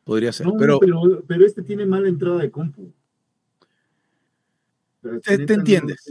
Podría 0.04 0.32
ser. 0.32 0.48
No, 0.48 0.58
pero, 0.58 0.80
pero, 0.80 1.24
pero 1.28 1.46
este 1.46 1.62
tiene 1.62 1.86
mala 1.86 2.08
entrada 2.08 2.40
de 2.40 2.52
compu. 2.52 2.94
Te, 5.02 5.54
entiendes. 5.54 6.04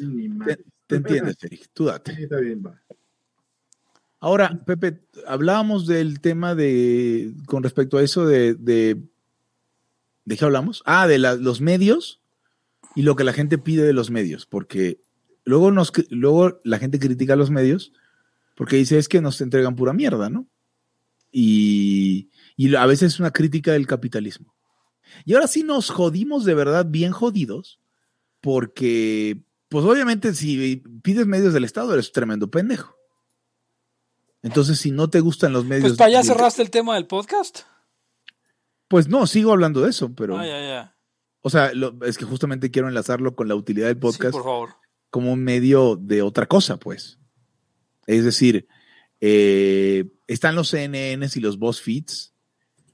te, 0.86 0.96
entiendes, 0.96 1.36
Eric. 1.42 1.68
Tú 1.72 1.86
date. 1.86 2.12
está 2.22 2.38
bien, 2.38 2.62
va. 2.64 2.80
Ahora, 4.20 4.62
Pepe, 4.66 5.00
hablábamos 5.26 5.86
del 5.86 6.20
tema 6.20 6.54
de, 6.54 7.32
con 7.46 7.62
respecto 7.62 7.96
a 7.96 8.02
eso 8.02 8.26
de, 8.26 8.54
de, 8.54 9.02
¿de 10.26 10.36
qué 10.36 10.44
hablamos? 10.44 10.82
Ah, 10.84 11.06
de 11.06 11.18
los 11.18 11.60
medios 11.62 12.20
y 12.94 13.02
lo 13.02 13.16
que 13.16 13.24
la 13.24 13.32
gente 13.32 13.56
pide 13.56 13.82
de 13.82 13.94
los 13.94 14.10
medios, 14.10 14.44
porque 14.44 15.00
luego, 15.44 15.70
nos, 15.70 15.90
luego 16.10 16.60
la 16.64 16.78
gente 16.78 16.98
critica 16.98 17.32
a 17.32 17.36
los 17.36 17.50
medios 17.50 17.92
porque 18.60 18.76
dice 18.76 18.98
es 18.98 19.08
que 19.08 19.22
nos 19.22 19.40
entregan 19.40 19.74
pura 19.74 19.94
mierda, 19.94 20.28
¿no? 20.28 20.46
Y, 21.32 22.28
y 22.56 22.74
a 22.74 22.84
veces 22.84 23.14
es 23.14 23.20
una 23.20 23.30
crítica 23.30 23.72
del 23.72 23.86
capitalismo. 23.86 24.54
Y 25.24 25.32
ahora 25.32 25.46
sí 25.46 25.62
nos 25.62 25.88
jodimos 25.88 26.44
de 26.44 26.54
verdad 26.54 26.84
bien 26.86 27.12
jodidos, 27.12 27.79
porque, 28.40 29.42
pues 29.68 29.84
obviamente 29.84 30.34
si 30.34 30.82
pides 31.02 31.26
medios 31.26 31.52
del 31.52 31.64
Estado 31.64 31.92
eres 31.92 32.12
tremendo 32.12 32.50
pendejo. 32.50 32.96
Entonces, 34.42 34.78
si 34.78 34.90
no 34.90 35.10
te 35.10 35.20
gustan 35.20 35.52
los 35.52 35.64
medios... 35.64 35.90
Pues 35.90 35.98
para 35.98 36.08
allá 36.08 36.22
cerraste 36.22 36.62
el 36.62 36.70
tema 36.70 36.94
del 36.94 37.06
podcast. 37.06 37.60
Pues 38.88 39.08
no, 39.08 39.26
sigo 39.26 39.52
hablando 39.52 39.82
de 39.82 39.90
eso, 39.90 40.14
pero... 40.14 40.38
Ah, 40.38 40.46
ya, 40.46 40.60
ya. 40.60 40.96
O 41.42 41.50
sea, 41.50 41.72
es 42.06 42.18
que 42.18 42.24
justamente 42.24 42.70
quiero 42.70 42.88
enlazarlo 42.88 43.34
con 43.34 43.48
la 43.48 43.54
utilidad 43.54 43.88
del 43.88 43.98
podcast. 43.98 44.32
por 44.32 44.44
favor. 44.44 44.70
Como 45.10 45.32
un 45.32 45.42
medio 45.42 45.96
de 45.96 46.22
otra 46.22 46.46
cosa, 46.46 46.78
pues. 46.78 47.18
Es 48.06 48.24
decir, 48.24 48.66
eh, 49.20 50.10
están 50.26 50.54
los 50.54 50.70
CNNs 50.70 51.36
y 51.36 51.40
los 51.40 51.58
BuzzFeeds 51.58 52.34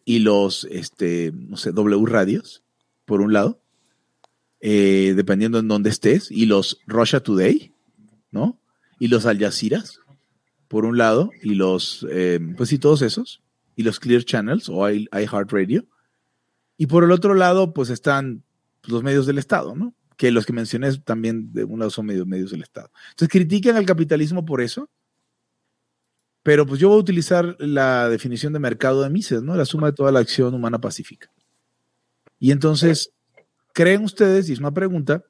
y 0.04 0.20
los, 0.20 0.64
este, 0.70 1.32
no 1.34 1.56
sé, 1.56 1.72
W 1.72 2.06
Radios, 2.06 2.64
por 3.04 3.20
un 3.20 3.32
lado, 3.32 3.62
eh, 4.60 5.14
dependiendo 5.16 5.58
en 5.58 5.68
dónde 5.68 5.90
estés, 5.90 6.30
y 6.30 6.46
los 6.46 6.80
Russia 6.86 7.20
Today, 7.20 7.72
¿no? 8.30 8.58
Y 8.98 9.08
los 9.08 9.26
Al 9.26 9.38
Jazeera, 9.38 9.82
por 10.68 10.84
un 10.84 10.98
lado, 10.98 11.30
y 11.42 11.54
los, 11.54 12.06
eh, 12.10 12.40
pues 12.56 12.70
sí, 12.70 12.78
todos 12.78 13.02
esos, 13.02 13.42
y 13.76 13.82
los 13.82 14.00
Clear 14.00 14.24
Channels 14.24 14.68
o 14.68 14.88
iHeartRadio. 14.88 15.86
Y 16.78 16.86
por 16.86 17.04
el 17.04 17.12
otro 17.12 17.34
lado, 17.34 17.72
pues 17.72 17.90
están 17.90 18.42
los 18.84 19.02
medios 19.02 19.26
del 19.26 19.38
Estado, 19.38 19.74
¿no? 19.74 19.94
Que 20.16 20.30
los 20.30 20.46
que 20.46 20.52
mencioné 20.52 20.96
también 20.98 21.52
de 21.52 21.64
un 21.64 21.78
lado 21.78 21.90
son 21.90 22.06
medios, 22.06 22.26
medios 22.26 22.50
del 22.50 22.62
Estado. 22.62 22.90
Entonces 23.10 23.28
critican 23.28 23.76
al 23.76 23.86
capitalismo 23.86 24.44
por 24.44 24.60
eso, 24.60 24.88
pero 26.42 26.64
pues 26.64 26.80
yo 26.80 26.88
voy 26.88 26.98
a 26.98 27.00
utilizar 27.00 27.56
la 27.58 28.08
definición 28.08 28.52
de 28.52 28.60
mercado 28.60 29.02
de 29.02 29.10
Mises, 29.10 29.42
¿no? 29.42 29.56
La 29.56 29.64
suma 29.64 29.88
de 29.88 29.94
toda 29.94 30.12
la 30.12 30.20
acción 30.20 30.54
humana 30.54 30.80
pacífica. 30.80 31.30
Y 32.38 32.52
entonces, 32.52 33.12
¿creen 33.76 34.04
ustedes, 34.04 34.48
y 34.48 34.54
es 34.54 34.58
una 34.58 34.72
pregunta, 34.72 35.22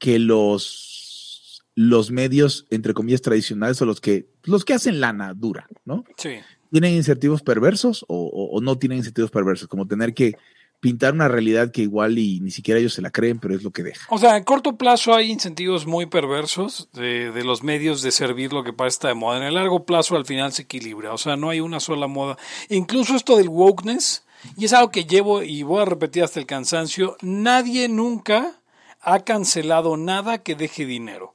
que 0.00 0.18
los, 0.18 1.62
los 1.76 2.10
medios, 2.10 2.66
entre 2.70 2.92
comillas, 2.92 3.22
tradicionales 3.22 3.80
o 3.80 3.86
los 3.86 4.00
que, 4.00 4.26
los 4.42 4.64
que 4.64 4.74
hacen 4.74 4.98
lana 4.98 5.32
dura, 5.32 5.68
¿no? 5.84 6.04
Sí. 6.16 6.40
¿Tienen 6.72 6.94
incentivos 6.94 7.40
perversos 7.42 8.04
o, 8.08 8.26
o 8.26 8.60
no 8.60 8.76
tienen 8.78 8.98
incentivos 8.98 9.30
perversos? 9.30 9.68
Como 9.68 9.86
tener 9.86 10.12
que 10.12 10.34
pintar 10.80 11.12
una 11.12 11.28
realidad 11.28 11.70
que 11.70 11.82
igual 11.82 12.18
y 12.18 12.40
ni 12.40 12.50
siquiera 12.50 12.80
ellos 12.80 12.94
se 12.94 13.02
la 13.02 13.10
creen, 13.10 13.38
pero 13.38 13.54
es 13.54 13.62
lo 13.62 13.70
que 13.70 13.84
deja. 13.84 14.06
O 14.10 14.18
sea, 14.18 14.36
en 14.36 14.42
corto 14.42 14.76
plazo 14.76 15.14
hay 15.14 15.30
incentivos 15.30 15.86
muy 15.86 16.06
perversos 16.06 16.88
de, 16.92 17.30
de, 17.30 17.44
los 17.44 17.62
medios 17.62 18.02
de 18.02 18.10
servir 18.10 18.52
lo 18.52 18.64
que 18.64 18.74
estar 18.86 19.10
de 19.10 19.14
moda. 19.14 19.38
En 19.38 19.44
el 19.44 19.54
largo 19.54 19.84
plazo 19.84 20.16
al 20.16 20.26
final 20.26 20.52
se 20.52 20.62
equilibra. 20.62 21.12
O 21.12 21.18
sea, 21.18 21.36
no 21.36 21.50
hay 21.50 21.60
una 21.60 21.78
sola 21.78 22.08
moda. 22.08 22.38
Incluso 22.68 23.14
esto 23.14 23.36
del 23.36 23.48
wokeness, 23.48 24.24
y 24.56 24.64
es 24.64 24.72
algo 24.72 24.90
que 24.90 25.04
llevo 25.04 25.42
y 25.42 25.62
voy 25.62 25.82
a 25.82 25.84
repetir 25.84 26.22
hasta 26.22 26.40
el 26.40 26.46
cansancio, 26.46 27.16
nadie 27.22 27.88
nunca 27.88 28.60
ha 29.00 29.20
cancelado 29.20 29.96
nada 29.96 30.38
que 30.38 30.54
deje 30.54 30.86
dinero. 30.86 31.34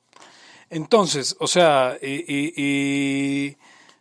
Entonces, 0.69 1.35
o 1.39 1.47
sea, 1.47 1.97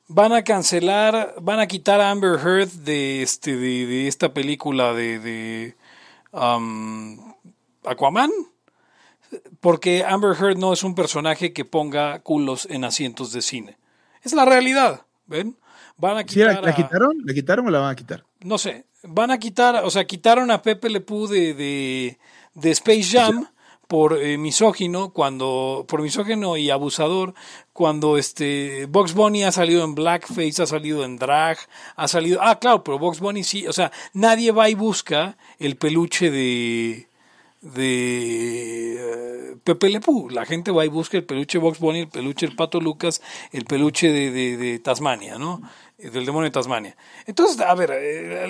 van 0.08 0.32
a 0.32 0.42
cancelar, 0.44 1.34
van 1.40 1.60
a 1.60 1.66
quitar 1.66 2.00
a 2.00 2.10
Amber 2.10 2.38
Heard 2.38 2.70
de 2.70 3.22
este 3.22 3.56
de, 3.56 4.08
esta 4.08 4.32
película 4.32 4.94
de, 4.94 5.18
de 5.18 5.76
um, 6.32 7.34
Aquaman 7.84 8.30
porque 9.60 10.04
Amber 10.04 10.36
Heard 10.38 10.58
no 10.58 10.72
es 10.72 10.82
un 10.82 10.94
personaje 10.94 11.52
que 11.52 11.64
ponga 11.64 12.20
culos 12.20 12.66
en 12.70 12.84
asientos 12.84 13.32
de 13.32 13.42
cine. 13.42 13.78
Es 14.22 14.32
la 14.32 14.44
realidad, 14.44 15.06
¿ven? 15.26 15.58
Van 15.96 16.16
a 16.16 16.24
quitar 16.24 16.62
¿La, 16.62 16.74
quitaron? 16.74 17.16
¿La 17.24 17.34
quitaron 17.34 17.66
o 17.66 17.70
la 17.70 17.78
van 17.78 17.90
a 17.90 17.94
quitar? 17.94 18.24
No 18.40 18.58
sé. 18.58 18.86
Van 19.04 19.30
a 19.30 19.38
quitar, 19.38 19.84
o 19.84 19.90
sea, 19.90 20.06
quitaron 20.06 20.50
a 20.50 20.62
Pepe 20.62 20.88
Le 20.88 21.00
Pew 21.00 21.26
de, 21.26 21.54
de, 21.54 22.18
de 22.54 22.70
Space 22.70 23.04
Jam 23.04 23.48
por 23.88 24.18
eh, 24.18 24.38
misógino, 24.38 25.12
cuando, 25.12 25.84
por 25.86 26.00
misógino 26.00 26.56
y 26.56 26.70
abusador, 26.70 27.34
cuando 27.72 28.16
este 28.16 28.86
Box 28.86 29.12
Bunny 29.12 29.44
ha 29.44 29.52
salido 29.52 29.84
en 29.84 29.94
blackface, 29.94 30.62
ha 30.62 30.66
salido 30.66 31.04
en 31.04 31.18
drag, 31.18 31.58
ha 31.96 32.08
salido, 32.08 32.40
ah, 32.42 32.58
claro, 32.58 32.82
pero 32.84 32.98
Box 32.98 33.20
Bunny 33.20 33.44
sí, 33.44 33.66
o 33.66 33.72
sea, 33.72 33.92
nadie 34.14 34.50
va 34.50 34.70
y 34.70 34.74
busca 34.74 35.36
el 35.58 35.76
peluche 35.76 36.30
de 36.30 37.06
de 37.62 38.96
eh, 38.98 39.56
Pepe 39.62 39.88
Le 39.88 40.00
la 40.30 40.44
gente 40.44 40.72
va 40.72 40.84
y 40.84 40.88
busca 40.88 41.16
el 41.16 41.24
peluche 41.24 41.58
Box 41.58 41.78
Bunny, 41.78 42.00
el 42.00 42.08
peluche 42.08 42.44
el 42.44 42.56
Pato 42.56 42.80
Lucas, 42.80 43.22
el 43.52 43.64
peluche 43.64 44.10
de, 44.10 44.30
de, 44.30 44.56
de 44.56 44.78
Tasmania, 44.80 45.38
¿no? 45.38 45.62
Del 46.10 46.26
demonio 46.26 46.44
de 46.44 46.50
Tasmania. 46.50 46.96
Entonces, 47.26 47.60
a 47.60 47.74
ver, 47.74 47.90
eh, 47.94 48.48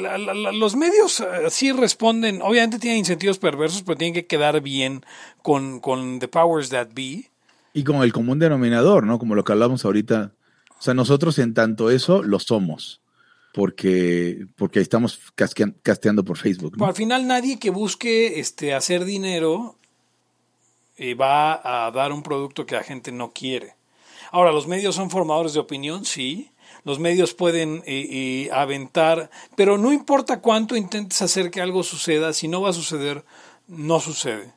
los 0.53 0.77
medios 0.77 1.21
eh, 1.21 1.51
sí 1.51 1.73
responden, 1.73 2.41
obviamente 2.43 2.79
tienen 2.79 3.01
incentivos 3.01 3.38
perversos, 3.38 3.83
pero 3.83 3.99
tienen 3.99 4.15
que 4.15 4.27
quedar 4.27 4.61
bien 4.61 5.05
con, 5.43 5.81
con 5.81 6.19
the 6.19 6.29
powers 6.29 6.71
that 6.71 6.88
be. 6.95 7.31
Y 7.75 7.85
con 7.85 8.03
el 8.03 8.12
común 8.12 8.38
denominador, 8.38 9.05
¿no? 9.05 9.19
Como 9.19 9.35
lo 9.35 9.45
que 9.45 9.53
hablamos 9.53 9.85
ahorita. 9.85 10.33
O 10.79 10.83
sea, 10.83 10.95
nosotros 10.95 11.38
en 11.38 11.55
tanto 11.55 11.91
eso 11.91 12.23
lo 12.23 12.38
somos. 12.38 13.01
Porque, 13.55 14.47
porque 14.57 14.81
estamos 14.81 15.21
casteando 15.35 16.25
por 16.25 16.38
Facebook. 16.38 16.83
al 16.83 16.95
final 16.95 17.27
nadie 17.27 17.59
que 17.59 17.69
busque 17.69 18.41
este, 18.41 18.73
hacer 18.73 19.05
dinero 19.05 19.77
eh, 20.97 21.15
va 21.15 21.87
a 21.87 21.91
dar 21.91 22.12
un 22.12 22.23
producto 22.23 22.65
que 22.65 22.77
la 22.77 22.83
gente 22.83 23.12
no 23.12 23.33
quiere. 23.33 23.75
Ahora, 24.31 24.53
los 24.53 24.67
medios 24.69 24.95
son 24.95 25.11
formadores 25.11 25.53
de 25.53 25.61
opinión, 25.61 26.05
sí, 26.05 26.52
los 26.85 26.99
medios 26.99 27.35
pueden 27.35 27.83
eh, 27.87 28.07
eh, 28.11 28.51
aventar, 28.53 29.31
pero 29.57 29.79
no 29.79 29.92
importa 29.92 30.40
cuánto 30.40 30.77
intentes 30.77 31.23
hacer 31.23 31.51
que 31.51 31.61
algo 31.61 31.83
suceda, 31.83 32.33
si 32.33 32.49
no 32.49 32.61
va 32.61 32.71
a 32.71 32.75
suceder, 32.75 33.25
no 33.68 34.01
sucede. 34.01 34.53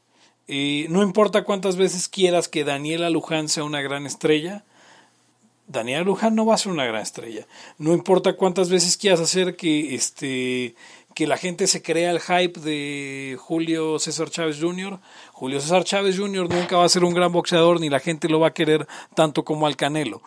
Eh, 0.47 0.87
no 0.89 1.03
importa 1.03 1.43
cuántas 1.43 1.75
veces 1.75 2.07
quieras 2.07 2.47
que 2.47 2.63
Daniela 2.63 3.09
Luján 3.09 3.49
sea 3.49 3.63
una 3.63 3.81
gran 3.81 4.05
estrella, 4.05 4.63
Daniela 5.67 6.03
Luján 6.03 6.35
no 6.35 6.45
va 6.45 6.55
a 6.55 6.59
ser 6.59 6.71
una 6.71 6.85
gran 6.85 7.01
estrella. 7.01 7.47
No 7.79 7.93
importa 7.93 8.33
cuántas 8.33 8.69
veces 8.69 8.97
quieras 8.97 9.19
hacer 9.19 9.55
que 9.55 9.95
este 9.95 10.75
que 11.15 11.27
la 11.27 11.37
gente 11.37 11.65
se 11.67 11.81
crea 11.81 12.11
el 12.11 12.19
hype 12.19 12.59
de 12.59 13.37
Julio 13.39 13.99
César 13.99 14.29
Chávez 14.29 14.59
Jr. 14.59 14.99
Julio 15.31 15.61
César 15.61 15.85
Chávez 15.85 16.17
Jr. 16.17 16.49
nunca 16.49 16.75
va 16.75 16.83
a 16.83 16.89
ser 16.89 17.05
un 17.05 17.13
gran 17.13 17.31
boxeador 17.31 17.79
ni 17.79 17.89
la 17.89 18.01
gente 18.01 18.27
lo 18.27 18.41
va 18.41 18.49
a 18.49 18.53
querer 18.53 18.85
tanto 19.15 19.45
como 19.45 19.65
al 19.65 19.77
Canelo. 19.77 20.21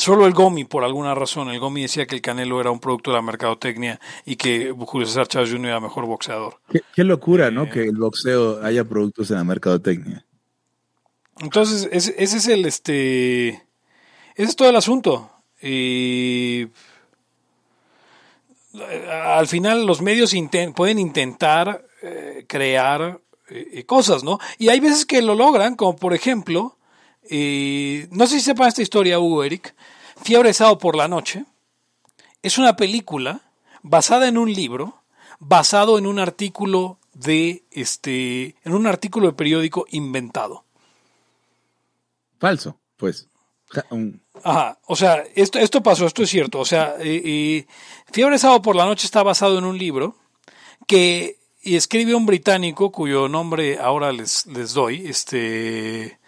Solo 0.00 0.26
el 0.26 0.32
Gomi, 0.32 0.64
por 0.64 0.82
alguna 0.82 1.14
razón, 1.14 1.50
el 1.50 1.60
Gomi 1.60 1.82
decía 1.82 2.06
que 2.06 2.14
el 2.14 2.22
Canelo 2.22 2.58
era 2.58 2.70
un 2.70 2.80
producto 2.80 3.10
de 3.10 3.16
la 3.16 3.22
mercadotecnia 3.22 4.00
y 4.24 4.36
que 4.36 4.74
Julio 4.74 5.06
César 5.06 5.28
Chávez 5.28 5.50
Jr. 5.50 5.66
era 5.66 5.80
mejor 5.80 6.06
boxeador. 6.06 6.58
Qué, 6.94 7.04
locura, 7.04 7.50
¿no? 7.50 7.64
Eh, 7.64 7.70
que 7.70 7.82
el 7.82 7.98
boxeo 7.98 8.64
haya 8.64 8.82
productos 8.82 9.28
de 9.28 9.34
la 9.34 9.44
mercadotecnia. 9.44 10.24
Entonces, 11.40 11.86
ese, 11.92 12.14
es 12.16 12.48
el, 12.48 12.64
este, 12.64 13.48
ese 13.48 13.62
es 14.36 14.56
todo 14.56 14.70
el 14.70 14.76
asunto. 14.76 15.30
Y 15.60 16.68
al 19.10 19.48
final 19.48 19.84
los 19.84 20.00
medios 20.00 20.34
pueden 20.74 20.98
intentar 20.98 21.84
eh, 22.00 22.46
crear 22.48 23.20
eh, 23.50 23.84
cosas, 23.84 24.24
¿no? 24.24 24.38
Y 24.56 24.70
hay 24.70 24.80
veces 24.80 25.04
que 25.04 25.20
lo 25.20 25.34
logran, 25.34 25.76
como 25.76 25.94
por 25.94 26.14
ejemplo, 26.14 26.78
no 27.30 28.26
sé 28.26 28.38
si 28.38 28.40
sepan 28.40 28.68
esta 28.68 28.82
historia, 28.82 29.20
Hugo 29.20 29.44
Eric, 29.44 29.74
Fiebre 30.22 30.52
Sábado 30.52 30.78
por 30.78 30.96
la 30.96 31.08
Noche 31.08 31.44
es 32.42 32.58
una 32.58 32.76
película 32.76 33.42
basada 33.82 34.28
en 34.28 34.38
un 34.38 34.52
libro, 34.52 35.02
basado 35.38 35.98
en 35.98 36.06
un 36.06 36.18
artículo 36.18 36.98
de 37.14 37.64
este, 37.70 38.56
en 38.64 38.74
un 38.74 38.86
artículo 38.86 39.28
de 39.28 39.32
periódico 39.34 39.86
inventado. 39.90 40.64
Falso, 42.38 42.78
pues. 42.96 43.28
Ajá, 44.42 44.78
o 44.86 44.96
sea, 44.96 45.22
esto, 45.34 45.58
esto 45.58 45.82
pasó, 45.82 46.06
esto 46.06 46.22
es 46.22 46.30
cierto. 46.30 46.58
O 46.58 46.64
sea, 46.64 46.96
Fiebre 46.98 48.38
Sábado 48.38 48.62
por 48.62 48.74
la 48.74 48.84
Noche 48.86 49.06
está 49.06 49.22
basado 49.22 49.58
en 49.58 49.64
un 49.64 49.78
libro 49.78 50.16
que 50.86 51.38
escribe 51.62 52.14
un 52.14 52.26
británico 52.26 52.90
cuyo 52.90 53.28
nombre 53.28 53.78
ahora 53.78 54.12
les, 54.12 54.46
les 54.46 54.72
doy, 54.72 55.06
este 55.06 56.19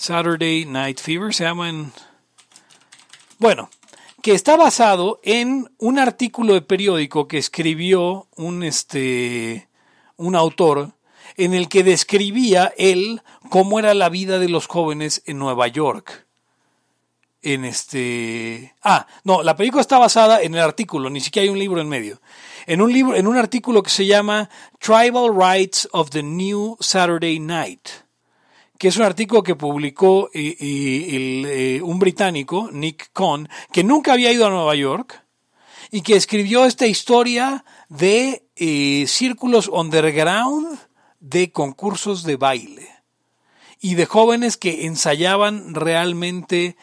Saturday 0.00 0.64
Night 0.64 0.98
Fever 0.98 1.34
se 1.34 1.44
llama 1.44 1.68
en 1.68 1.92
bueno, 3.38 3.68
que 4.22 4.32
está 4.32 4.56
basado 4.56 5.20
en 5.22 5.70
un 5.76 5.98
artículo 5.98 6.54
de 6.54 6.62
periódico 6.62 7.28
que 7.28 7.36
escribió 7.36 8.26
un, 8.34 8.62
este, 8.62 9.68
un 10.16 10.36
autor 10.36 10.92
en 11.36 11.52
el 11.52 11.68
que 11.68 11.84
describía 11.84 12.72
él 12.78 13.20
cómo 13.50 13.78
era 13.78 13.92
la 13.92 14.08
vida 14.08 14.38
de 14.38 14.48
los 14.48 14.66
jóvenes 14.68 15.22
en 15.26 15.38
Nueva 15.38 15.68
York. 15.68 16.26
En 17.42 17.66
este. 17.66 18.74
Ah, 18.82 19.06
no, 19.24 19.42
la 19.42 19.56
película 19.56 19.82
está 19.82 19.98
basada 19.98 20.40
en 20.40 20.54
el 20.54 20.60
artículo, 20.60 21.10
ni 21.10 21.20
siquiera 21.20 21.44
hay 21.44 21.50
un 21.50 21.58
libro 21.58 21.80
en 21.80 21.88
medio. 21.90 22.20
En 22.66 22.80
un 22.80 22.92
libro, 22.92 23.16
en 23.16 23.26
un 23.26 23.36
artículo 23.36 23.82
que 23.82 23.90
se 23.90 24.06
llama 24.06 24.48
Tribal 24.78 25.34
Rights 25.34 25.88
of 25.92 26.10
the 26.10 26.22
New 26.22 26.76
Saturday 26.80 27.38
Night, 27.38 27.88
que 28.80 28.88
es 28.88 28.96
un 28.96 29.02
artículo 29.02 29.42
que 29.42 29.56
publicó 29.56 30.30
eh, 30.32 30.56
eh, 30.58 31.82
un 31.82 31.98
británico, 31.98 32.70
Nick 32.72 33.10
Cohn, 33.12 33.46
que 33.70 33.84
nunca 33.84 34.14
había 34.14 34.32
ido 34.32 34.46
a 34.46 34.50
Nueva 34.50 34.74
York 34.74 35.22
y 35.90 36.00
que 36.00 36.16
escribió 36.16 36.64
esta 36.64 36.86
historia 36.86 37.66
de 37.90 38.48
eh, 38.56 39.04
círculos 39.06 39.68
underground 39.68 40.78
de 41.18 41.52
concursos 41.52 42.22
de 42.22 42.36
baile 42.36 42.88
y 43.82 43.96
de 43.96 44.06
jóvenes 44.06 44.56
que 44.56 44.86
ensayaban 44.86 45.74
realmente 45.74 46.78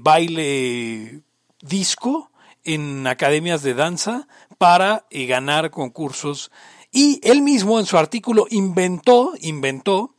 baile 0.00 1.22
disco 1.62 2.30
en 2.62 3.06
academias 3.06 3.62
de 3.62 3.72
danza 3.72 4.28
para 4.58 5.06
ganar 5.10 5.70
concursos. 5.70 6.50
Y 6.92 7.20
él 7.22 7.40
mismo 7.40 7.80
en 7.80 7.86
su 7.86 7.96
artículo 7.96 8.46
inventó, 8.50 9.32
inventó 9.40 10.15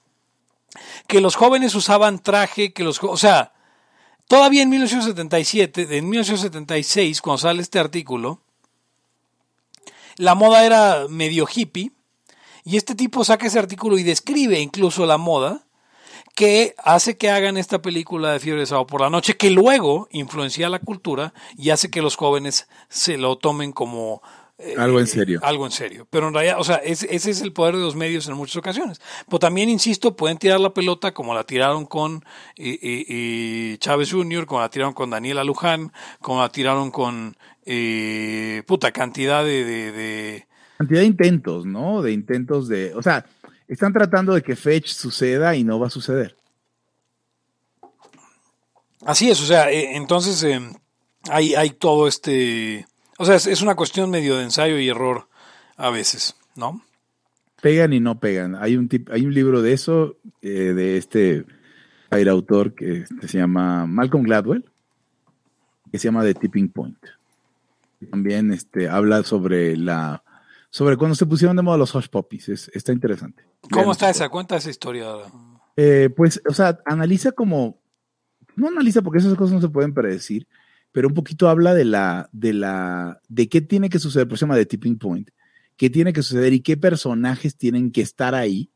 que 1.08 1.22
los 1.22 1.36
jóvenes 1.36 1.76
usaban 1.76 2.20
traje, 2.20 2.74
que 2.74 2.84
los, 2.84 3.02
o 3.04 3.18
sea, 3.18 3.54
todavía 4.28 4.64
en 4.64 4.70
1977, 4.70 5.98
en 5.98 6.10
1976, 6.10 7.22
cuando 7.22 7.40
sale 7.40 7.62
este 7.62 7.80
artículo, 7.80 8.42
la 10.18 10.36
moda 10.36 10.66
era 10.66 11.06
medio 11.10 11.48
hippie, 11.54 11.92
y 12.64 12.76
este 12.76 12.96
tipo 12.96 13.24
saca 13.24 13.48
ese 13.48 13.60
artículo 13.60 13.98
y 13.98 14.04
describe 14.04 14.60
incluso 14.60 15.06
la 15.06 15.18
moda 15.18 15.68
que 16.36 16.76
hace 16.78 17.18
que 17.18 17.32
hagan 17.32 17.56
esta 17.58 17.82
película 17.82 18.34
de 18.34 18.40
Fiebre 18.40 18.60
de 18.60 18.68
Sábado 18.68 18.88
por 18.88 19.02
la 19.02 19.10
Noche, 19.10 19.38
que 19.38 19.50
luego 19.50 20.08
influencia 20.12 20.70
la 20.70 20.80
cultura 20.80 21.34
y 21.58 21.70
hace 21.70 21.90
que 21.90 22.02
los 22.02 22.16
jóvenes 22.16 22.68
se 22.90 23.18
lo 23.18 23.38
tomen 23.38 23.72
como 23.72 24.22
eh, 24.60 24.76
algo 24.78 25.00
en 25.00 25.08
serio. 25.08 25.40
algo 25.44 25.66
en 25.66 25.72
serio. 25.72 26.08
Pero 26.10 26.28
en 26.28 26.34
realidad, 26.34 26.60
o 26.60 26.64
sea, 26.64 26.78
ese, 26.78 27.14
es 27.14 27.42
el 27.42 27.54
poder 27.54 27.76
de 27.76 27.82
los 27.82 27.96
medios 27.96 28.28
en 28.28 28.36
muchas 28.36 28.58
ocasiones. 28.58 29.00
Pero 29.28 29.40
también, 29.40 29.70
insisto, 29.70 30.16
pueden 30.16 30.38
tirar 30.38 30.60
la 30.60 30.74
pelota 30.74 31.14
como 31.14 31.34
la 31.34 31.44
tiraron 31.44 31.86
con 31.86 32.24
eh, 32.56 32.80
eh, 32.82 33.78
Chávez 33.80 34.12
Jr., 34.12 34.46
como 34.46 34.62
la 34.62 34.70
tiraron 34.70 34.94
con 34.94 35.10
Daniela 35.10 35.44
Luján, 35.44 35.92
como 36.20 36.42
la 36.42 36.50
tiraron 36.50 36.92
con 36.92 37.36
puta 38.66 38.92
cantidad 38.94 39.44
de 39.44 40.48
cantidad 40.78 41.02
de 41.02 41.06
intentos, 41.06 41.66
¿no? 41.66 42.02
De 42.02 42.12
intentos 42.12 42.68
de, 42.68 42.94
o 42.96 43.02
sea, 43.02 43.26
están 43.68 43.94
tratando 43.94 44.34
de 44.34 44.42
que 44.42 44.56
Fetch 44.56 44.88
suceda 44.88 45.56
y 45.56 45.64
no 45.64 45.80
va 45.80 45.88
a 45.88 45.92
suceder. 45.92 46.36
Así 49.06 49.30
es, 49.30 49.42
o 49.42 49.46
sea, 49.46 49.72
eh, 49.72 49.96
entonces 49.96 50.44
eh, 50.44 50.60
hay, 51.30 51.56
hay 51.56 51.72
todo 51.72 52.08
este, 52.08 52.86
o 53.18 53.26
sea, 53.26 53.36
es, 53.36 53.62
una 53.62 53.76
cuestión 53.76 54.10
medio 54.10 54.38
de 54.38 54.44
ensayo 54.44 54.78
y 54.80 54.90
error 54.90 55.28
a 55.76 55.90
veces, 55.90 56.36
¿no? 56.56 56.82
Pegan 57.62 57.94
y 57.94 58.00
no 58.00 58.20
pegan. 58.20 58.56
Hay 58.56 58.78
un, 58.78 58.88
tip, 58.88 59.10
hay 59.12 59.26
un 59.26 59.34
libro 59.34 59.62
de 59.62 59.74
eso, 59.74 60.18
eh, 60.42 60.74
de 60.74 60.98
este 60.98 61.46
autor 62.12 62.74
que, 62.74 63.06
se 63.28 63.38
llama 63.38 63.86
Malcolm 63.86 64.24
Gladwell, 64.24 64.70
que 65.92 65.98
se 65.98 66.06
llama 66.06 66.24
The 66.24 66.36
Tipping 66.36 66.70
Point. 66.70 67.00
También 68.12 68.54
este, 68.54 68.88
habla 68.88 69.24
sobre 69.24 69.76
la 69.76 70.24
sobre 70.70 70.98
cuando 70.98 71.16
se 71.16 71.26
pusieron 71.26 71.56
de 71.56 71.64
moda 71.64 71.78
los 71.78 71.96
hush 71.96 72.08
puppies. 72.08 72.70
está 72.74 72.92
interesante. 72.92 73.44
¿Cómo 73.72 73.94
está 73.94 74.10
esa? 74.10 74.30
Cuenta 74.30 74.58
esa 74.58 74.70
historia. 74.70 75.08
Eh, 75.76 76.10
pues, 76.16 76.42
o 76.48 76.54
sea, 76.54 76.80
analiza 76.86 77.32
como, 77.32 77.80
no 78.56 78.68
analiza 78.68 79.02
porque 79.02 79.20
esas 79.20 79.36
cosas 79.36 79.56
no 79.56 79.62
se 79.62 79.70
pueden 79.70 79.94
predecir, 79.94 80.48
pero 80.98 81.10
un 81.10 81.14
poquito 81.14 81.48
habla 81.48 81.76
de 81.76 81.86
la, 81.86 82.28
de 82.32 82.54
la, 82.54 83.22
de 83.30 83.48
qué 83.48 83.62
tiene 83.62 83.88
que 83.88 84.00
suceder, 84.00 84.28
por 84.28 84.40
se 84.40 84.46
llama 84.46 84.58
de 84.58 84.66
tipping 84.66 84.98
point, 84.98 85.30
qué 85.76 85.92
tiene 85.92 86.12
que 86.12 86.24
suceder 86.24 86.54
y 86.54 86.62
qué 86.62 86.76
personajes 86.76 87.56
tienen 87.56 87.92
que 87.92 88.02
estar 88.02 88.34
ahí, 88.34 88.72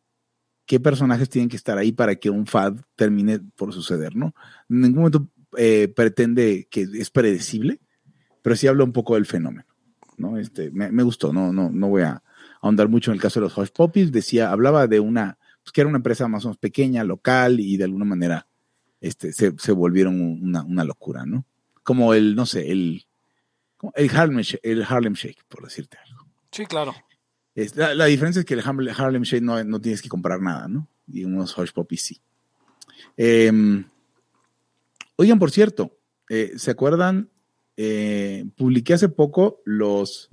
qué 0.67 0.79
personajes 0.79 1.29
tienen 1.29 1.49
que 1.49 1.55
estar 1.55 1.79
ahí 1.79 1.91
para 1.91 2.17
que 2.17 2.29
un 2.29 2.45
fad 2.45 2.75
termine 2.95 3.39
por 3.55 3.73
suceder, 3.73 4.15
¿no? 4.15 4.35
En 4.69 4.81
ningún 4.81 4.97
momento 4.97 5.31
eh, 5.57 5.87
pretende 5.87 6.67
que 6.69 6.87
es 6.93 7.09
predecible, 7.09 7.79
pero 8.43 8.55
sí 8.55 8.67
habla 8.67 8.83
un 8.83 8.91
poco 8.91 9.15
del 9.15 9.25
fenómeno. 9.25 9.65
¿no? 10.17 10.37
Este, 10.37 10.69
me, 10.69 11.01
gustó, 11.01 11.33
no, 11.33 11.51
no, 11.51 11.71
no 11.71 11.87
voy 11.87 12.03
a 12.03 12.21
ahondar 12.61 12.87
mucho 12.87 13.09
en 13.09 13.15
el 13.15 13.21
caso 13.21 13.39
de 13.39 13.45
los 13.45 13.57
Hush 13.57 13.71
Puppies. 13.71 14.11
Decía, 14.11 14.51
hablaba 14.51 14.85
de 14.85 14.99
una, 14.99 15.39
pues 15.63 15.71
que 15.71 15.81
era 15.81 15.87
una 15.87 15.97
empresa 15.97 16.27
más 16.27 16.45
o 16.45 16.49
menos 16.49 16.59
pequeña, 16.59 17.03
local, 17.03 17.59
y 17.59 17.77
de 17.77 17.85
alguna 17.85 18.05
manera 18.05 18.45
este, 18.99 19.33
se, 19.33 19.55
se 19.57 19.71
volvieron 19.71 20.21
una, 20.21 20.83
locura, 20.83 21.25
¿no? 21.25 21.47
Como 21.91 22.13
el, 22.13 22.35
no 22.35 22.45
sé, 22.45 22.71
el, 22.71 23.05
el, 23.95 24.09
Harlem, 24.15 24.41
el 24.63 24.83
Harlem 24.87 25.13
Shake, 25.13 25.43
por 25.49 25.61
decirte 25.61 25.97
algo. 26.07 26.25
Sí, 26.49 26.65
claro. 26.65 26.95
la, 27.75 28.05
diferencia 28.05 28.39
es 28.39 28.45
que 28.45 28.53
el 28.53 28.61
Harlem 28.61 29.23
Shake 29.23 29.43
no, 29.43 29.61
no, 29.65 29.81
tienes 29.81 30.01
que 30.01 30.07
comprar 30.07 30.41
nada, 30.41 30.69
¿no? 30.69 30.87
Y 31.11 31.25
unos 31.25 31.57
Hush 31.57 31.73
Puppies 31.73 32.01
sí. 32.01 32.21
Em, 33.17 33.83
oigan, 35.17 35.37
por 35.37 35.51
cierto, 35.51 35.97
eh, 36.29 36.53
¿se 36.55 36.71
acuerdan 36.71 37.29
eh, 37.75 38.45
publiqué 38.55 38.93
hace 38.93 39.09
poco 39.09 39.61
los... 39.65 40.29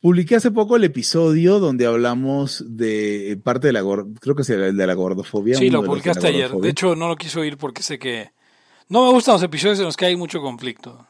Publiqué 0.00 0.36
hace 0.36 0.52
poco 0.52 0.76
el 0.76 0.84
episodio 0.84 1.58
donde 1.58 1.84
hablamos 1.84 2.64
de 2.64 3.36
parte 3.42 3.66
de 3.66 3.72
la 3.72 3.80
creo 4.20 4.36
que 4.36 4.42
es 4.42 4.50
el 4.50 4.76
de 4.76 4.86
la 4.86 4.94
gordofobia. 4.94 5.56
Sí, 5.56 5.70
lo 5.70 5.82
publicaste 5.82 6.28
ayer. 6.28 6.52
De 6.52 6.68
hecho, 6.68 6.94
no 6.94 7.08
lo 7.08 7.16
quiso 7.16 7.40
oír 7.40 7.56
porque 7.56 7.82
sé 7.82 7.98
que 7.98 8.30
no 8.88 9.06
me 9.06 9.12
gustan 9.12 9.34
los 9.34 9.42
episodios 9.42 9.78
en 9.78 9.86
los 9.86 9.96
que 9.96 10.06
hay 10.06 10.16
mucho 10.16 10.40
conflicto. 10.40 11.06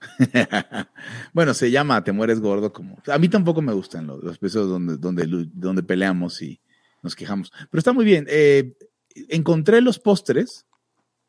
bueno, 1.32 1.54
se 1.54 1.70
llama 1.70 2.02
Te 2.04 2.12
mueres 2.12 2.40
gordo 2.40 2.72
como. 2.72 2.98
A 3.06 3.18
mí 3.18 3.28
tampoco 3.28 3.62
me 3.62 3.72
gustan 3.72 4.06
los, 4.06 4.36
episodios 4.36 4.68
donde, 4.68 4.96
donde, 4.96 5.26
donde 5.52 5.82
peleamos 5.82 6.40
y 6.42 6.60
nos 7.02 7.16
quejamos. 7.16 7.52
Pero 7.70 7.78
está 7.78 7.92
muy 7.92 8.04
bien. 8.04 8.26
Eh, 8.28 8.76
encontré 9.28 9.80
los 9.80 9.98
postres 9.98 10.66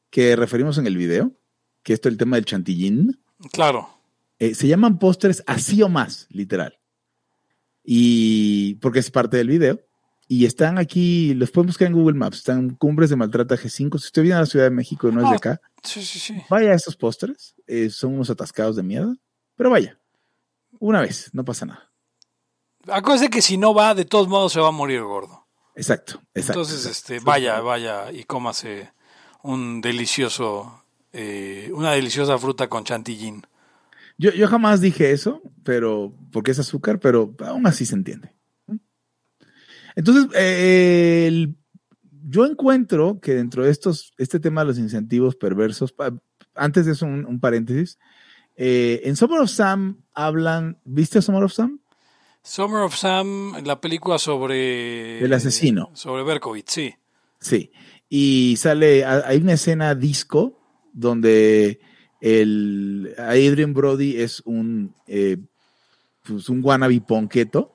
que 0.10 0.36
referimos 0.36 0.78
en 0.78 0.88
el 0.88 0.98
video 0.98 1.40
que 1.84 1.94
esto 1.94 2.10
es 2.10 2.14
el 2.14 2.18
tema 2.18 2.36
del 2.36 2.46
chantillín. 2.46 3.20
Claro. 3.52 3.90
Eh, 4.38 4.56
se 4.56 4.68
llaman 4.68 5.00
pósters 5.00 5.44
así 5.48 5.82
o 5.82 5.90
más, 5.90 6.28
literal. 6.30 6.80
Y 7.84 8.76
porque 8.76 9.00
es 9.00 9.12
parte 9.12 9.38
del 9.38 9.50
video. 9.50 9.82
Y 10.32 10.46
están 10.46 10.78
aquí, 10.78 11.34
los 11.34 11.50
pueden 11.50 11.66
buscar 11.68 11.88
en 11.88 11.96
Google 11.96 12.16
Maps, 12.16 12.38
están 12.38 12.76
Cumbres 12.76 13.10
de 13.10 13.16
Maltrata 13.16 13.56
G5. 13.56 13.98
Si 13.98 14.06
usted 14.06 14.22
viene 14.22 14.38
a 14.38 14.42
la 14.42 14.46
Ciudad 14.46 14.66
de 14.66 14.72
México 14.72 15.10
y 15.10 15.12
no 15.12 15.22
es 15.22 15.28
de 15.28 15.34
ah, 15.34 15.38
acá, 15.38 15.62
sí, 15.82 16.04
sí, 16.04 16.20
sí. 16.20 16.36
vaya 16.50 16.70
a 16.70 16.76
estos 16.76 16.96
pósters. 16.96 17.56
Eh, 17.66 17.90
son 17.90 18.14
unos 18.14 18.30
atascados 18.30 18.76
de 18.76 18.84
mierda. 18.84 19.16
Pero 19.56 19.72
vaya, 19.72 20.00
una 20.80 21.02
vez, 21.02 21.32
no 21.34 21.44
pasa 21.44 21.66
nada. 21.66 21.92
Acuérdese 22.88 23.32
que 23.32 23.42
si 23.42 23.58
no 23.58 23.74
va, 23.74 23.96
de 23.96 24.06
todos 24.06 24.28
modos 24.28 24.54
se 24.54 24.60
va 24.60 24.68
a 24.68 24.72
morir 24.72 25.02
gordo. 25.02 25.48
Exacto, 25.76 26.22
exacto. 26.36 26.62
Entonces, 26.62 26.86
este, 26.86 27.20
vaya, 27.20 27.60
vaya 27.62 28.12
y 28.12 28.24
cómase 28.24 28.94
un 29.42 29.82
delicioso 29.82 30.84
eh, 31.12 31.72
una 31.74 31.94
deliciosa 31.94 32.38
fruta 32.38 32.68
con 32.68 32.84
chantilly. 32.84 33.42
Yo, 34.18 34.32
yo 34.32 34.48
jamás 34.48 34.82
dije 34.82 35.12
eso, 35.12 35.42
pero 35.64 36.14
porque 36.32 36.52
es 36.52 36.60
azúcar, 36.60 37.00
pero 37.00 37.34
aún 37.46 37.66
así 37.66 37.86
se 37.86 37.96
entiende. 37.96 38.34
Entonces, 40.00 40.30
yo 42.26 42.46
encuentro 42.46 43.20
que 43.20 43.34
dentro 43.34 43.66
de 43.66 43.72
estos, 43.72 44.14
este 44.18 44.40
tema 44.40 44.62
de 44.62 44.68
los 44.68 44.78
incentivos 44.78 45.36
perversos, 45.36 45.94
antes 46.56 46.86
de 46.86 46.94
eso, 46.94 47.06
un, 47.06 47.40
paréntesis, 47.42 48.00
eh, 48.56 49.02
en 49.04 49.18
Summer 49.18 49.42
of 49.42 49.50
Sam 49.50 50.02
hablan, 50.14 50.80
¿viste 50.86 51.22
Summer 51.22 51.44
of 51.44 51.52
Sam? 51.52 51.82
Summer 52.42 52.84
of 52.84 52.96
Sam, 52.96 53.62
la 53.66 53.82
película 53.82 54.20
sobre... 54.20 55.22
El 55.22 55.34
asesino. 55.34 55.92
sobre 55.96 56.24
Berkowitz, 56.24 56.72
sí. 56.72 56.96
Sí. 57.42 57.74
Y 58.08 58.56
sale, 58.56 59.04
hay 59.04 59.40
una 59.40 59.54
escena 59.54 59.96
disco 59.96 60.58
donde 60.94 61.82
el 62.22 63.14
Adrian 63.18 63.74
Brody 63.74 64.16
es 64.16 64.42
un, 64.46 64.96
eh, 65.08 65.36
pues 66.26 66.48
un 66.48 66.62
wannabe 66.64 67.02
ponqueto 67.02 67.74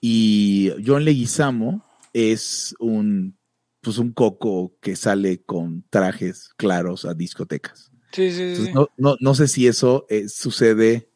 y 0.00 0.72
John 0.84 1.04
Leguizamo 1.04 1.84
es 2.12 2.74
un, 2.78 3.36
pues 3.80 3.98
un 3.98 4.12
coco 4.12 4.76
que 4.80 4.96
sale 4.96 5.42
con 5.42 5.84
trajes 5.90 6.50
claros 6.56 7.04
a 7.04 7.14
discotecas. 7.14 7.90
Sí, 8.12 8.32
sí, 8.32 8.56
sí. 8.56 8.72
No, 8.96 9.34
sé 9.34 9.46
si 9.46 9.66
eso 9.66 10.06
eh, 10.08 10.28
sucede, 10.28 11.10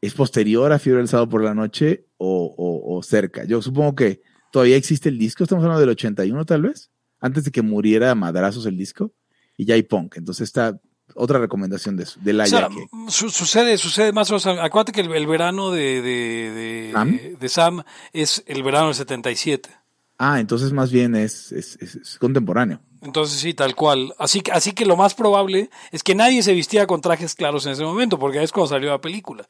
es 0.00 0.14
posterior 0.14 0.72
a 0.72 0.78
Fiebre 0.78 1.00
del 1.00 1.08
Sábado 1.08 1.28
por 1.28 1.44
la 1.44 1.54
Noche 1.54 2.06
o, 2.16 3.00
cerca. 3.02 3.44
Yo 3.44 3.60
supongo 3.60 3.94
que 3.94 4.22
todavía 4.50 4.76
existe 4.76 5.08
el 5.10 5.18
disco, 5.18 5.44
estamos 5.44 5.62
hablando 5.64 5.80
del 5.80 5.90
81 5.90 6.44
tal 6.46 6.62
vez, 6.62 6.90
antes 7.20 7.44
de 7.44 7.50
que 7.50 7.60
muriera 7.60 8.10
a 8.10 8.14
madrazos 8.14 8.64
el 8.66 8.78
disco 8.78 9.12
y 9.58 9.66
ya 9.66 9.74
hay 9.74 9.82
punk. 9.82 10.16
Entonces 10.16 10.48
está, 10.48 10.80
otra 11.14 11.38
recomendación 11.38 11.96
de 11.96 12.04
eso, 12.04 12.18
de 12.22 12.32
la 12.32 12.44
O 12.44 12.46
sea, 12.46 12.68
su- 13.08 13.30
sucede, 13.30 13.76
sucede 13.78 14.12
más 14.12 14.30
o 14.30 14.34
menos. 14.34 14.46
Acuérdate 14.46 14.92
que 14.92 15.00
el, 15.02 15.12
el 15.12 15.26
verano 15.26 15.70
de, 15.70 16.02
de, 16.02 16.90
¿Sam? 16.92 17.18
de 17.38 17.48
Sam 17.48 17.82
es 18.12 18.42
el 18.46 18.62
verano 18.62 18.86
del 18.86 18.94
77. 18.94 19.70
Ah, 20.18 20.40
entonces 20.40 20.72
más 20.72 20.90
bien 20.92 21.14
es, 21.14 21.52
es, 21.52 21.76
es- 21.80 21.96
es 21.96 22.18
contemporáneo. 22.18 22.80
Entonces 23.02 23.38
sí, 23.38 23.52
tal 23.52 23.74
cual. 23.74 24.14
Así, 24.18 24.40
que- 24.40 24.52
así 24.52 24.72
que 24.72 24.86
lo 24.86 24.96
más 24.96 25.14
probable 25.14 25.70
es 25.92 26.02
que 26.02 26.14
nadie 26.14 26.42
se 26.42 26.52
vistía 26.54 26.86
con 26.86 27.00
trajes 27.00 27.34
claros 27.34 27.66
en 27.66 27.72
ese 27.72 27.84
momento, 27.84 28.18
porque 28.18 28.42
es 28.42 28.50
cuando 28.52 28.68
salió 28.68 28.90
la 28.90 29.00
película. 29.00 29.46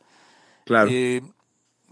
Claro. 0.64 0.88
Eh, 0.92 1.22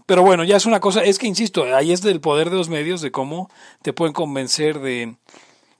pero 0.05 0.21
bueno, 0.23 0.43
ya 0.43 0.57
es 0.57 0.65
una 0.65 0.81
cosa, 0.81 1.01
es 1.03 1.17
que 1.17 1.27
insisto, 1.27 1.63
ahí 1.75 1.93
es 1.93 2.01
del 2.01 2.19
poder 2.19 2.49
de 2.49 2.57
los 2.57 2.67
medios, 2.67 2.99
de 3.01 3.11
cómo 3.11 3.49
te 3.81 3.93
pueden 3.93 4.13
convencer 4.13 4.79
de... 4.81 5.15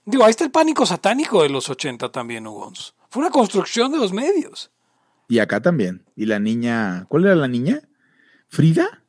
Digo, 0.06 0.24
ahí 0.24 0.30
está 0.30 0.44
el 0.44 0.50
pánico 0.50 0.86
satánico 0.86 1.42
de 1.42 1.50
los 1.50 1.68
80 1.68 2.10
también, 2.10 2.46
Hugons. 2.46 2.93
Fue 3.14 3.20
una 3.22 3.30
construcción 3.30 3.92
de 3.92 3.98
los 3.98 4.12
medios. 4.12 4.72
Y 5.28 5.38
acá 5.38 5.62
también. 5.62 6.04
Y 6.16 6.26
la 6.26 6.40
niña, 6.40 7.06
¿cuál 7.08 7.26
era 7.26 7.36
la 7.36 7.46
niña? 7.46 7.80
¿Frida? 8.48 9.04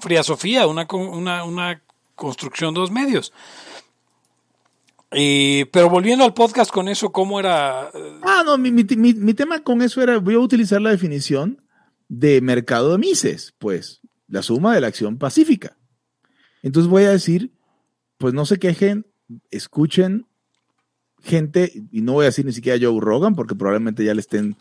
Fría 0.00 0.22
Sofía, 0.22 0.66
una, 0.66 0.86
una, 0.90 1.44
una 1.44 1.82
construcción 2.14 2.72
de 2.72 2.80
los 2.80 2.90
medios. 2.90 3.34
Eh, 5.10 5.66
pero 5.74 5.90
volviendo 5.90 6.24
al 6.24 6.32
podcast 6.32 6.70
con 6.70 6.88
eso, 6.88 7.12
¿cómo 7.12 7.38
era? 7.38 7.90
Ah, 8.22 8.42
no, 8.46 8.56
mi, 8.56 8.70
mi- 8.72 8.86
mi- 8.96 9.12
mi 9.12 9.34
tema 9.34 9.62
con 9.62 9.82
eso 9.82 10.00
era, 10.00 10.16
voy 10.16 10.36
a 10.36 10.38
utilizar 10.38 10.80
la 10.80 10.90
definición 10.90 11.62
de 12.08 12.40
mercado 12.40 12.92
de 12.92 12.98
Mises, 12.98 13.52
pues, 13.58 14.00
la 14.26 14.40
suma 14.42 14.74
de 14.74 14.80
la 14.80 14.86
acción 14.86 15.18
pacífica. 15.18 15.76
Entonces 16.62 16.88
voy 16.90 17.02
a 17.04 17.10
decir, 17.10 17.52
pues 18.16 18.32
no 18.32 18.46
se 18.46 18.58
quejen, 18.58 19.06
escuchen 19.50 20.26
gente, 21.24 21.72
y 21.90 22.02
no 22.02 22.12
voy 22.12 22.24
a 22.24 22.26
decir 22.26 22.44
ni 22.44 22.52
siquiera 22.52 22.78
Joe 22.80 23.00
Rogan, 23.00 23.34
porque 23.34 23.54
probablemente 23.54 24.04
ya 24.04 24.14
le 24.14 24.20
estén 24.20 24.56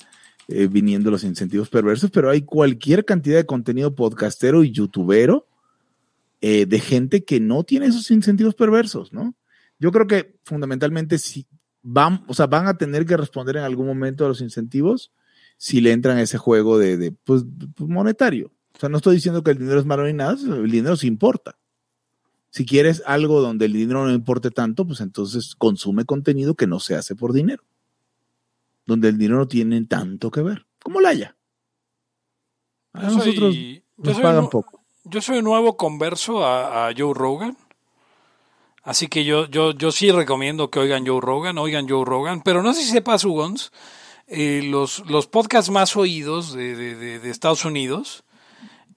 eh, 0.47 0.67
viniendo 0.67 1.11
los 1.11 1.23
incentivos 1.23 1.69
perversos, 1.69 2.09
pero 2.11 2.29
hay 2.29 2.41
cualquier 2.41 3.05
cantidad 3.05 3.37
de 3.37 3.45
contenido 3.45 3.95
podcastero 3.95 4.63
y 4.63 4.71
youtubero 4.71 5.47
eh, 6.41 6.65
de 6.65 6.79
gente 6.79 7.23
que 7.23 7.39
no 7.39 7.63
tiene 7.63 7.85
esos 7.85 8.09
incentivos 8.11 8.55
perversos, 8.55 9.13
¿no? 9.13 9.35
Yo 9.79 9.91
creo 9.91 10.07
que 10.07 10.35
fundamentalmente 10.43 11.17
si 11.17 11.45
van, 11.81 12.23
o 12.27 12.33
sea, 12.33 12.47
van 12.47 12.67
a 12.67 12.77
tener 12.77 13.05
que 13.05 13.17
responder 13.17 13.57
en 13.57 13.63
algún 13.63 13.85
momento 13.85 14.25
a 14.25 14.29
los 14.29 14.41
incentivos 14.41 15.11
si 15.57 15.81
le 15.81 15.91
entran 15.91 16.17
a 16.17 16.21
ese 16.21 16.37
juego 16.37 16.77
de, 16.77 16.97
de, 16.97 17.11
pues, 17.11 17.43
monetario. 17.77 18.51
O 18.75 18.79
sea, 18.79 18.89
no 18.89 18.97
estoy 18.97 19.15
diciendo 19.15 19.43
que 19.43 19.51
el 19.51 19.59
dinero 19.59 19.79
es 19.79 19.85
malo 19.85 20.05
ni 20.05 20.13
nada, 20.13 20.33
el 20.33 20.71
dinero 20.71 20.95
sí 20.95 21.07
importa. 21.07 21.57
Si 22.55 22.67
quieres 22.67 23.01
algo 23.07 23.41
donde 23.41 23.65
el 23.65 23.73
dinero 23.73 24.05
no 24.05 24.13
importe 24.13 24.51
tanto, 24.51 24.85
pues 24.85 25.01
entonces 25.01 25.55
consume 25.57 26.05
contenido 26.05 26.53
que 26.53 26.67
no 26.67 26.79
se 26.79 26.93
hace 26.93 27.15
por 27.15 27.33
dinero. 27.33 27.63
Donde 28.85 29.09
el 29.09 29.17
dinero 29.17 29.39
no 29.39 29.47
tiene 29.47 29.83
tanto 29.85 30.29
que 30.29 30.41
ver. 30.43 30.67
Como 30.83 31.01
la 31.01 31.09
haya. 31.09 31.35
A 32.93 33.01
Yo 33.01 33.09
soy- 33.09 33.17
nosotros 33.17 33.55
yo 33.55 33.81
nos 33.97 34.13
soy 34.13 34.21
pagan 34.23 34.49
poco. 34.51 34.81
Yo 35.05 35.19
soy 35.19 35.39
un 35.39 35.45
nuevo 35.45 35.77
converso 35.77 36.45
a, 36.45 36.89
a 36.89 36.93
Joe 36.95 37.15
Rogan. 37.15 37.57
Así 38.83 39.07
que 39.07 39.25
yo, 39.25 39.47
yo, 39.47 39.71
yo 39.71 39.91
sí 39.91 40.11
recomiendo 40.11 40.69
que 40.69 40.77
oigan 40.77 41.07
Joe 41.07 41.21
Rogan, 41.21 41.57
oigan 41.57 41.89
Joe 41.89 42.05
Rogan. 42.05 42.43
Pero 42.43 42.61
no 42.61 42.73
sé 42.75 42.83
si 42.83 42.91
sepas, 42.91 43.25
Hugons, 43.25 43.71
eh, 44.27 44.61
los, 44.63 45.09
los 45.09 45.25
podcasts 45.25 45.71
más 45.71 45.95
oídos 45.97 46.53
de, 46.53 46.75
de- 46.75 46.95
de- 46.95 47.19
de 47.19 47.29
Estados 47.31 47.65
Unidos, 47.65 48.23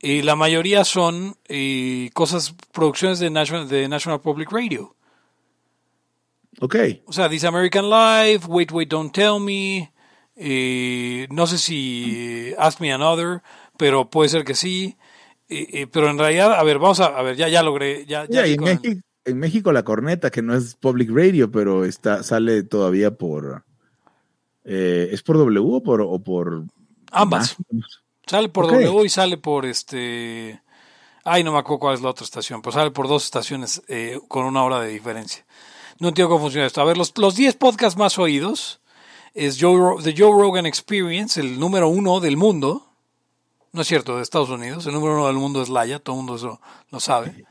eh, 0.01 0.23
la 0.23 0.37
mayoría 0.37 0.85
son 0.85 1.37
eh, 1.49 2.11
cosas, 2.15 2.55
producciones 2.73 3.19
de 3.19 3.31
National, 3.31 3.69
de 3.69 3.89
National 3.89 4.21
Public 4.21 4.51
Radio. 4.53 4.95
Ok. 6.61 6.77
O 7.07 7.13
sea, 7.13 7.29
This 7.29 7.45
American 7.45 7.91
Life, 7.91 8.47
Wait, 8.49 8.73
Wait, 8.73 8.89
Don't 8.89 9.13
Tell 9.13 9.41
Me, 9.41 9.93
eh, 10.37 11.27
no 11.31 11.47
sé 11.47 11.59
si 11.59 12.15
eh, 12.17 12.57
Ask 12.59 12.81
Me 12.81 12.93
Another, 12.93 13.43
pero 13.77 14.09
puede 14.11 14.29
ser 14.29 14.45
que 14.45 14.55
sí. 14.55 14.97
Pero 15.49 16.11
en 16.11 16.19
realidad, 16.19 16.55
a 16.55 16.63
ver, 16.65 16.79
vamos 16.81 16.99
a, 16.99 17.07
a 17.07 17.23
ver, 17.23 17.37
ya, 17.37 17.49
ya 17.49 17.63
logré, 17.63 18.05
ya, 18.05 18.27
ya 18.29 18.45
en, 18.47 18.61
México, 18.61 19.01
en 19.25 19.39
México 19.39 19.71
la 19.71 19.85
corneta, 19.85 20.31
que 20.31 20.43
no 20.43 20.55
es 20.55 20.75
public 20.75 21.09
radio, 21.13 21.51
pero 21.53 21.85
está, 21.85 22.23
sale 22.25 22.65
todavía 22.65 23.13
por... 23.13 23.65
eh, 24.65 25.09
¿Es 25.13 25.23
por 25.23 25.37
W 25.39 25.61
o 25.61 25.83
por... 25.83 26.01
O 26.01 26.19
por 26.19 26.65
ambas. 27.13 27.57
más? 27.71 28.03
Sale 28.27 28.49
por 28.49 28.65
Ok. 28.67 28.73
W 28.73 29.05
y 29.05 29.09
sale 29.09 29.37
por 29.37 29.67
este. 29.67 30.61
Ay, 31.25 31.43
no 31.43 31.53
me 31.53 31.59
acuerdo 31.59 31.81
cuál 31.81 31.95
es 31.95 32.03
la 32.03 32.11
otra 32.11 32.25
estación, 32.25 32.63
pero 32.63 32.73
sale 32.73 32.91
por 32.91 33.09
dos 33.09 33.25
estaciones 33.25 33.83
eh, 33.89 34.21
con 34.29 34.45
una 34.45 34.63
hora 34.63 34.81
de 34.81 34.89
diferencia. 34.89 35.45
No 35.99 36.09
entiendo 36.09 36.29
cómo 36.29 36.45
funciona 36.45 36.67
esto. 36.67 36.81
A 36.81 36.85
ver, 36.85 36.97
los, 36.97 37.17
los 37.17 37.35
10 37.35 37.57
podcasts 37.57 37.99
más 37.99 38.19
oídos 38.19 38.81
es 39.35 39.59
Joe, 39.61 40.03
The 40.03 40.15
Joe 40.17 40.31
Rogan 40.31 40.67
Experience, 40.67 41.41
el 41.41 41.59
número 41.59 41.89
uno 41.89 42.21
del 42.21 42.37
mundo. 42.37 42.87
No 43.73 43.83
es 43.83 43.89
cierto, 43.89 44.17
de 44.17 44.23
Estados 44.23 44.51
Unidos. 44.51 44.87
El 44.87 44.95
número 44.95 45.15
uno 45.15 45.27
del 45.27 45.37
mundo 45.37 45.63
es 45.63 45.69
Laia, 45.69 45.99
todo 45.99 46.17
el 46.17 46.19
mundo 46.19 46.37
eso 46.37 46.61
lo 46.91 47.01
sabe. 47.01 47.45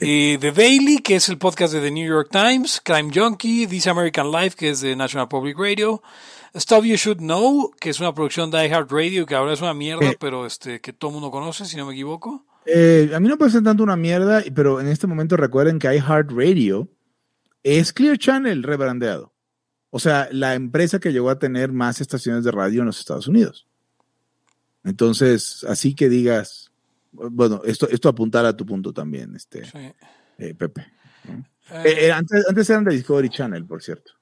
Y 0.00 0.36
The 0.38 0.52
Daily, 0.52 0.98
que 0.98 1.16
es 1.16 1.28
el 1.28 1.38
podcast 1.38 1.72
de 1.72 1.80
The 1.80 1.90
New 1.90 2.06
York 2.06 2.28
Times, 2.30 2.82
Crime 2.84 3.10
Junkie, 3.14 3.66
This 3.66 3.86
American 3.86 4.30
Life, 4.30 4.56
que 4.56 4.70
es 4.70 4.80
de 4.80 4.94
National 4.94 5.28
Public 5.28 5.58
Radio, 5.58 6.02
Stuff 6.56 6.84
You 6.84 6.96
Should 6.96 7.18
Know, 7.18 7.70
que 7.78 7.90
es 7.90 8.00
una 8.00 8.14
producción 8.14 8.50
de 8.50 8.66
iHeartRadio, 8.66 9.26
que 9.26 9.34
ahora 9.34 9.52
es 9.52 9.60
una 9.60 9.74
mierda, 9.74 10.06
Eh. 10.10 10.16
pero 10.18 10.46
este 10.46 10.80
que 10.80 10.92
todo 10.92 11.10
el 11.10 11.14
mundo 11.14 11.30
conoce, 11.30 11.64
si 11.66 11.76
no 11.76 11.86
me 11.86 11.92
equivoco. 11.92 12.46
Eh, 12.64 13.10
a 13.14 13.20
mí 13.20 13.28
no 13.28 13.34
me 13.34 13.38
parece 13.38 13.60
tanto 13.62 13.82
una 13.82 13.96
mierda, 13.96 14.42
pero 14.54 14.80
en 14.80 14.88
este 14.88 15.06
momento 15.06 15.36
recuerden 15.36 15.78
que 15.78 15.94
iHeartRadio 15.94 16.88
es 17.62 17.92
Clear 17.92 18.18
Channel 18.18 18.62
rebrandeado. 18.62 19.32
O 19.90 19.98
sea, 19.98 20.28
la 20.32 20.54
empresa 20.54 20.98
que 20.98 21.12
llegó 21.12 21.30
a 21.30 21.38
tener 21.38 21.72
más 21.72 22.00
estaciones 22.00 22.42
de 22.44 22.50
radio 22.50 22.80
en 22.80 22.86
los 22.86 22.98
Estados 22.98 23.28
Unidos. 23.28 23.66
Entonces, 24.84 25.64
así 25.68 25.94
que 25.94 26.08
digas, 26.08 26.70
bueno, 27.12 27.62
esto, 27.64 27.88
esto 27.88 28.08
apuntará 28.08 28.48
a 28.48 28.56
tu 28.56 28.64
punto 28.66 28.92
también, 28.92 29.34
este, 29.34 29.64
Sí. 29.64 29.92
eh, 30.38 30.54
Pepe. 30.54 30.86
Eh, 31.84 32.12
antes, 32.12 32.46
antes 32.48 32.70
eran 32.70 32.84
de 32.84 32.94
Discovery 32.94 33.28
Channel, 33.28 33.64
por 33.66 33.82
cierto. 33.82 34.12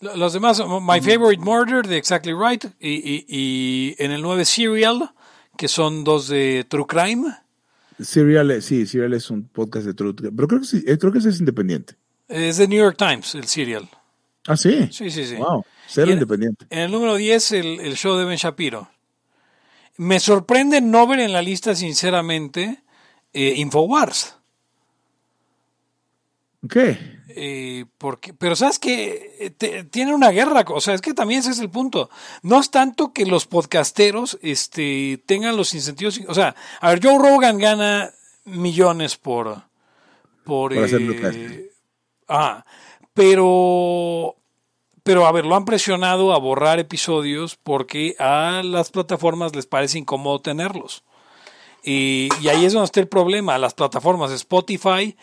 Lo- 0.00 0.16
los 0.16 0.32
demás, 0.32 0.60
My 0.60 1.00
Favorite 1.00 1.42
Murder 1.42 1.86
de 1.86 1.96
Exactly 1.96 2.32
Right, 2.34 2.64
y, 2.80 2.90
y- 2.90 3.26
y 3.28 3.94
en 3.98 4.10
el 4.12 4.22
9 4.22 4.44
Serial, 4.44 5.10
que 5.56 5.68
son 5.68 6.04
dos 6.04 6.28
de 6.28 6.64
True 6.68 6.86
Crime. 6.86 7.34
Serial, 8.00 8.62
sí, 8.62 8.86
Serial 8.86 9.12
es 9.14 9.28
un 9.30 9.48
podcast 9.48 9.86
de 9.86 9.94
Truth, 9.94 10.20
pero 10.34 10.46
creo 10.48 10.60
que, 10.60 10.66
sí, 10.66 10.84
eh, 10.86 10.96
creo 10.98 11.12
que 11.12 11.18
ese 11.18 11.30
es 11.30 11.40
independiente. 11.40 11.94
Es 12.28 12.58
de 12.58 12.68
New 12.68 12.78
York 12.78 12.96
Times, 12.96 13.34
el 13.34 13.44
Serial. 13.46 13.88
Ah, 14.46 14.56
sí. 14.56 14.88
Sí, 14.92 15.10
sí, 15.10 15.26
sí. 15.26 15.34
Wow, 15.34 15.64
cero 15.88 16.06
en- 16.06 16.12
independiente. 16.14 16.66
En 16.70 16.78
el 16.80 16.90
número 16.92 17.16
10, 17.16 17.52
el, 17.52 17.80
el 17.80 17.96
show 17.96 18.16
de 18.16 18.24
Ben 18.24 18.36
Shapiro. 18.36 18.88
Me 19.96 20.20
sorprende 20.20 20.80
no 20.80 21.06
ver 21.08 21.18
en 21.20 21.32
la 21.32 21.42
lista, 21.42 21.74
sinceramente, 21.74 22.82
eh, 23.32 23.54
Infowars. 23.56 24.36
Ok. 26.64 26.76
Eh, 27.28 27.84
porque, 27.98 28.34
pero 28.34 28.56
sabes 28.56 28.78
que 28.78 29.54
tiene 29.90 30.14
una 30.14 30.30
guerra, 30.30 30.64
o 30.68 30.80
sea, 30.80 30.94
es 30.94 31.00
que 31.00 31.14
también 31.14 31.40
ese 31.40 31.50
es 31.50 31.60
el 31.60 31.70
punto. 31.70 32.10
No 32.42 32.58
es 32.58 32.70
tanto 32.70 33.12
que 33.12 33.26
los 33.26 33.46
podcasteros 33.46 34.38
este, 34.42 35.22
tengan 35.26 35.56
los 35.56 35.74
incentivos, 35.74 36.20
o 36.26 36.34
sea, 36.34 36.56
a 36.80 36.90
ver, 36.90 37.00
Joe 37.02 37.18
Rogan 37.18 37.58
gana 37.58 38.10
millones 38.44 39.16
por 39.16 39.68
por, 40.44 40.74
Por 40.74 40.84
hacer 40.84 41.02
eh, 41.02 41.70
ah, 42.28 42.64
pero 43.12 44.36
pero 45.02 45.26
a 45.26 45.32
ver, 45.32 45.46
lo 45.46 45.56
han 45.56 45.64
presionado 45.64 46.32
a 46.32 46.38
borrar 46.38 46.78
episodios 46.78 47.56
porque 47.56 48.16
a 48.18 48.62
las 48.64 48.90
plataformas 48.90 49.54
les 49.54 49.66
parece 49.66 49.98
incómodo 49.98 50.40
tenerlos. 50.40 51.04
Y, 51.82 52.28
y 52.42 52.48
ahí 52.48 52.64
es 52.64 52.72
donde 52.74 52.86
está 52.86 53.00
el 53.00 53.08
problema. 53.08 53.56
Las 53.56 53.72
plataformas 53.72 54.32
Spotify, 54.32 55.16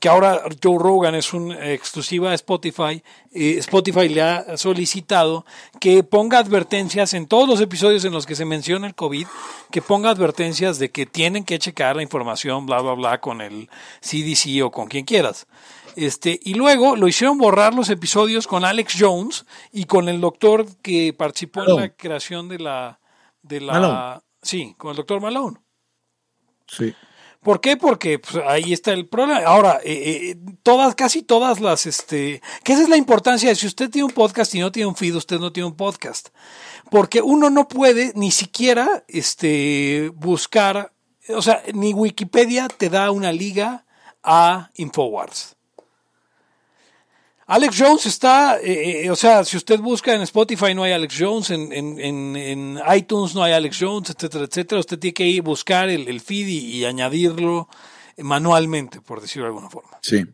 que 0.00 0.08
ahora 0.08 0.42
Joe 0.62 0.78
Rogan 0.78 1.14
es 1.14 1.32
una 1.32 1.70
exclusiva 1.70 2.30
de 2.30 2.34
Spotify, 2.34 3.02
eh, 3.32 3.56
Spotify 3.58 4.08
le 4.08 4.22
ha 4.22 4.56
solicitado 4.56 5.44
que 5.80 6.02
ponga 6.02 6.38
advertencias 6.38 7.14
en 7.14 7.26
todos 7.26 7.48
los 7.48 7.60
episodios 7.60 8.04
en 8.04 8.12
los 8.12 8.26
que 8.26 8.34
se 8.34 8.44
menciona 8.44 8.86
el 8.86 8.94
COVID, 8.94 9.26
que 9.70 9.82
ponga 9.82 10.10
advertencias 10.10 10.78
de 10.78 10.90
que 10.90 11.06
tienen 11.06 11.44
que 11.44 11.58
checar 11.58 11.96
la 11.96 12.02
información, 12.02 12.66
bla, 12.66 12.80
bla, 12.80 12.94
bla, 12.94 13.20
con 13.20 13.40
el 13.40 13.68
CDC 14.00 14.64
o 14.64 14.70
con 14.70 14.88
quien 14.88 15.04
quieras. 15.04 15.46
Este, 15.96 16.40
y 16.42 16.54
luego 16.54 16.96
lo 16.96 17.06
hicieron 17.06 17.38
borrar 17.38 17.72
los 17.72 17.88
episodios 17.88 18.48
con 18.48 18.64
Alex 18.64 18.96
Jones 18.98 19.46
y 19.72 19.84
con 19.84 20.08
el 20.08 20.20
doctor 20.20 20.66
que 20.82 21.12
participó 21.12 21.62
en 21.62 21.76
la 21.76 21.88
creación 21.90 22.48
de 22.48 22.58
la, 22.58 23.00
de 23.42 23.60
la, 23.60 23.72
Malone. 23.74 24.20
sí, 24.42 24.74
con 24.76 24.90
el 24.90 24.96
doctor 24.96 25.20
Malone. 25.20 25.56
Sí. 26.66 26.94
¿Por 27.44 27.60
qué? 27.60 27.76
Porque 27.76 28.18
pues, 28.18 28.42
ahí 28.48 28.72
está 28.72 28.92
el 28.92 29.06
problema. 29.06 29.40
Ahora, 29.44 29.78
eh, 29.84 30.32
eh, 30.32 30.36
todas, 30.62 30.94
casi 30.94 31.22
todas 31.22 31.60
las, 31.60 31.84
este, 31.84 32.40
que 32.64 32.72
esa 32.72 32.82
es 32.82 32.88
la 32.88 32.96
importancia 32.96 33.50
de 33.50 33.54
si 33.54 33.66
usted 33.66 33.90
tiene 33.90 34.06
un 34.06 34.12
podcast 34.12 34.54
y 34.54 34.60
no 34.60 34.72
tiene 34.72 34.86
un 34.86 34.96
feed, 34.96 35.14
usted 35.14 35.38
no 35.38 35.52
tiene 35.52 35.66
un 35.66 35.76
podcast. 35.76 36.30
Porque 36.90 37.20
uno 37.20 37.50
no 37.50 37.68
puede 37.68 38.12
ni 38.14 38.30
siquiera, 38.30 39.04
este, 39.08 40.10
buscar, 40.14 40.94
o 41.28 41.42
sea, 41.42 41.62
ni 41.74 41.92
Wikipedia 41.92 42.68
te 42.68 42.88
da 42.88 43.10
una 43.10 43.30
liga 43.30 43.84
a 44.22 44.70
Infowars. 44.76 45.53
Alex 47.46 47.76
Jones 47.78 48.06
está, 48.06 48.58
eh, 48.58 49.04
eh, 49.04 49.10
o 49.10 49.16
sea, 49.16 49.44
si 49.44 49.56
usted 49.56 49.78
busca 49.78 50.14
en 50.14 50.22
Spotify 50.22 50.74
no 50.74 50.82
hay 50.82 50.92
Alex 50.92 51.14
Jones, 51.18 51.50
en, 51.50 51.72
en, 51.72 52.36
en, 52.36 52.80
iTunes 52.94 53.34
no 53.34 53.42
hay 53.42 53.52
Alex 53.52 53.76
Jones, 53.78 54.10
etcétera, 54.10 54.44
etcétera. 54.44 54.80
Usted 54.80 54.98
tiene 54.98 55.14
que 55.14 55.26
ir 55.26 55.42
buscar 55.42 55.90
el, 55.90 56.08
el 56.08 56.20
feed 56.20 56.48
y, 56.48 56.84
añadirlo 56.86 57.68
manualmente, 58.18 59.00
por 59.00 59.20
decirlo 59.20 59.44
de 59.44 59.48
alguna 59.48 59.68
forma. 59.68 59.98
Sí. 60.02 60.24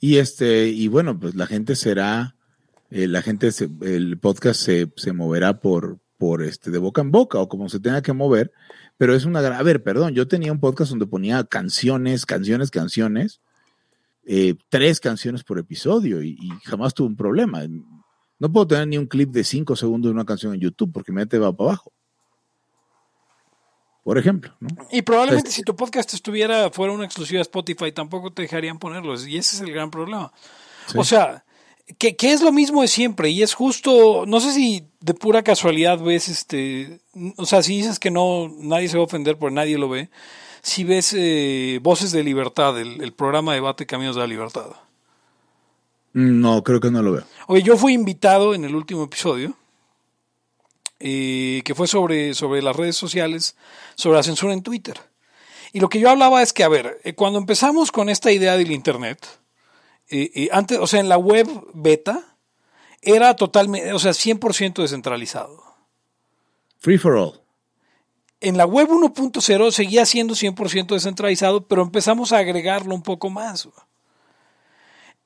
Y 0.00 0.16
este, 0.16 0.68
y 0.68 0.88
bueno, 0.88 1.18
pues 1.18 1.34
la 1.34 1.46
gente 1.46 1.76
será, 1.76 2.34
eh, 2.90 3.06
la 3.08 3.20
gente, 3.20 3.50
el 3.82 4.18
podcast 4.18 4.60
se, 4.60 4.90
se 4.96 5.12
moverá 5.12 5.60
por, 5.60 5.98
por 6.16 6.42
este, 6.42 6.70
de 6.70 6.78
boca 6.78 7.02
en 7.02 7.10
boca 7.10 7.40
o 7.40 7.48
como 7.48 7.68
se 7.68 7.80
tenga 7.80 8.00
que 8.00 8.14
mover, 8.14 8.52
pero 8.96 9.14
es 9.14 9.26
una 9.26 9.42
gran, 9.42 9.58
a 9.58 9.62
ver, 9.62 9.82
perdón, 9.82 10.14
yo 10.14 10.28
tenía 10.28 10.52
un 10.52 10.60
podcast 10.60 10.90
donde 10.90 11.06
ponía 11.06 11.44
canciones, 11.44 12.24
canciones, 12.24 12.70
canciones 12.70 13.40
eh, 14.24 14.54
tres 14.68 15.00
canciones 15.00 15.42
por 15.42 15.58
episodio 15.58 16.22
y, 16.22 16.36
jamás 16.64 16.94
tuve 16.94 17.08
un 17.08 17.16
problema. 17.16 17.62
No 18.38 18.52
puedo 18.52 18.66
tener 18.66 18.88
ni 18.88 18.98
un 18.98 19.06
clip 19.06 19.30
de 19.30 19.44
cinco 19.44 19.74
segundos 19.74 20.10
de 20.10 20.14
una 20.14 20.24
canción 20.24 20.54
en 20.54 20.60
YouTube 20.60 20.92
porque 20.92 21.12
me 21.12 21.26
te 21.26 21.38
va 21.38 21.52
para 21.52 21.70
abajo. 21.70 21.92
Por 24.04 24.18
ejemplo. 24.18 24.52
Y 24.90 25.02
probablemente 25.02 25.50
si 25.50 25.62
tu 25.62 25.76
podcast 25.76 26.12
estuviera 26.12 26.70
fuera 26.70 26.92
una 26.92 27.04
exclusiva 27.04 27.38
de 27.38 27.42
Spotify, 27.42 27.92
tampoco 27.92 28.32
te 28.32 28.42
dejarían 28.42 28.78
ponerlos. 28.78 29.26
Y 29.26 29.36
ese 29.38 29.56
es 29.56 29.62
el 29.62 29.72
gran 29.72 29.90
problema. 29.90 30.32
O 30.96 31.04
sea, 31.04 31.44
que, 31.98 32.16
que, 32.16 32.32
es 32.32 32.42
lo 32.42 32.50
mismo 32.50 32.82
de 32.82 32.88
siempre. 32.88 33.30
Y 33.30 33.42
es 33.42 33.54
justo, 33.54 34.24
no 34.26 34.40
sé 34.40 34.52
si 34.52 34.88
de 35.00 35.14
pura 35.14 35.42
casualidad 35.42 36.00
ves 36.00 36.28
este. 36.28 37.00
O 37.36 37.46
sea, 37.46 37.62
si 37.62 37.76
dices 37.76 38.00
que 38.00 38.10
no, 38.10 38.48
nadie 38.58 38.88
se 38.88 38.96
va 38.96 39.02
a 39.02 39.06
ofender 39.06 39.38
porque 39.38 39.54
nadie 39.54 39.78
lo 39.78 39.88
ve 39.88 40.10
si 40.62 40.84
ves 40.84 41.14
eh, 41.16 41.80
Voces 41.82 42.12
de 42.12 42.22
Libertad, 42.22 42.78
el, 42.78 43.12
programa 43.12 43.52
de 43.52 43.56
debate 43.56 43.84
Caminos 43.84 44.14
de 44.14 44.20
la 44.20 44.28
Libertad. 44.28 44.66
No, 46.12 46.62
creo 46.62 46.80
que 46.80 46.90
no 46.90 47.02
lo 47.02 47.12
veo. 47.12 47.24
Oye, 47.48 47.62
yo 47.62 47.76
fui 47.76 47.94
invitado 47.94 48.54
en 48.54 48.64
el 48.64 48.74
último 48.76 49.04
episodio, 49.04 49.56
eh, 51.00 51.62
que 51.64 51.74
fue 51.74 51.88
sobre, 51.88 52.34
sobre 52.34 52.62
las 52.62 52.76
redes 52.76 52.96
sociales, 52.96 53.56
sobre 53.96 54.18
la 54.18 54.22
censura 54.22 54.52
en 54.52 54.62
Twitter. 54.62 55.00
Y 55.72 55.80
lo 55.80 55.88
que 55.88 55.98
yo 55.98 56.10
hablaba 56.10 56.42
es 56.42 56.52
que, 56.52 56.64
a 56.64 56.68
ver, 56.68 57.00
eh, 57.02 57.14
cuando 57.14 57.38
empezamos 57.38 57.90
con 57.90 58.08
esta 58.08 58.30
idea 58.30 58.56
del 58.56 58.70
Internet, 58.70 59.26
antes, 60.52 60.78
o 60.78 60.86
sea, 60.86 61.00
en 61.00 61.08
la 61.08 61.16
web 61.16 61.48
beta, 61.72 62.36
era 63.00 63.34
totalmente, 63.34 63.94
o 63.94 63.98
sea, 63.98 64.12
100% 64.12 64.82
descentralizado. 64.82 65.62
Free 66.78 66.98
for 66.98 67.16
all 67.16 67.41
en 68.42 68.56
la 68.56 68.66
web 68.66 68.88
1.0 68.88 69.70
seguía 69.70 70.04
siendo 70.04 70.34
100% 70.34 70.88
descentralizado, 70.88 71.66
pero 71.66 71.82
empezamos 71.82 72.32
a 72.32 72.38
agregarlo 72.38 72.94
un 72.94 73.02
poco 73.02 73.30
más. 73.30 73.68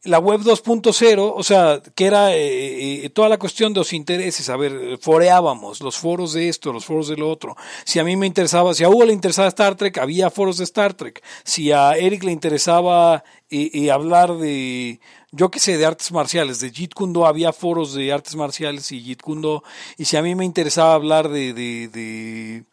La 0.02 0.18
web 0.18 0.42
2.0, 0.42 1.32
o 1.34 1.42
sea, 1.42 1.82
que 1.96 2.04
era 2.04 2.32
eh, 2.32 3.04
eh, 3.04 3.10
toda 3.10 3.28
la 3.28 3.38
cuestión 3.38 3.72
de 3.72 3.80
los 3.80 3.92
intereses, 3.92 4.48
a 4.50 4.56
ver, 4.56 4.98
foreábamos 5.00 5.80
los 5.80 5.96
foros 5.96 6.34
de 6.34 6.48
esto, 6.48 6.72
los 6.72 6.84
foros 6.84 7.08
de 7.08 7.16
lo 7.16 7.28
otro. 7.28 7.56
Si 7.84 7.98
a 7.98 8.04
mí 8.04 8.16
me 8.16 8.26
interesaba, 8.26 8.72
si 8.74 8.84
a 8.84 8.88
Hugo 8.88 9.06
le 9.06 9.12
interesaba 9.12 9.48
Star 9.48 9.74
Trek, 9.74 9.98
había 9.98 10.30
foros 10.30 10.58
de 10.58 10.64
Star 10.64 10.94
Trek. 10.94 11.24
Si 11.42 11.72
a 11.72 11.96
Eric 11.96 12.22
le 12.22 12.30
interesaba 12.30 13.24
eh, 13.50 13.90
hablar 13.90 14.36
de, 14.36 15.00
yo 15.32 15.50
qué 15.50 15.58
sé, 15.58 15.76
de 15.76 15.86
artes 15.86 16.12
marciales, 16.12 16.60
de 16.60 16.70
Jeet 16.70 16.94
Kune 16.94 17.26
había 17.26 17.52
foros 17.52 17.94
de 17.94 18.12
artes 18.12 18.36
marciales 18.36 18.92
y 18.92 19.02
Jeet 19.02 19.22
Kune 19.22 19.60
Y 19.96 20.04
si 20.04 20.16
a 20.16 20.22
mí 20.22 20.36
me 20.36 20.44
interesaba 20.44 20.94
hablar 20.94 21.30
de 21.30 22.64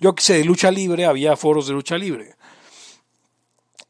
yo 0.00 0.14
que 0.14 0.22
sé, 0.22 0.38
de 0.38 0.44
lucha 0.44 0.70
libre, 0.70 1.04
había 1.04 1.36
foros 1.36 1.66
de 1.66 1.74
lucha 1.74 1.98
libre. 1.98 2.34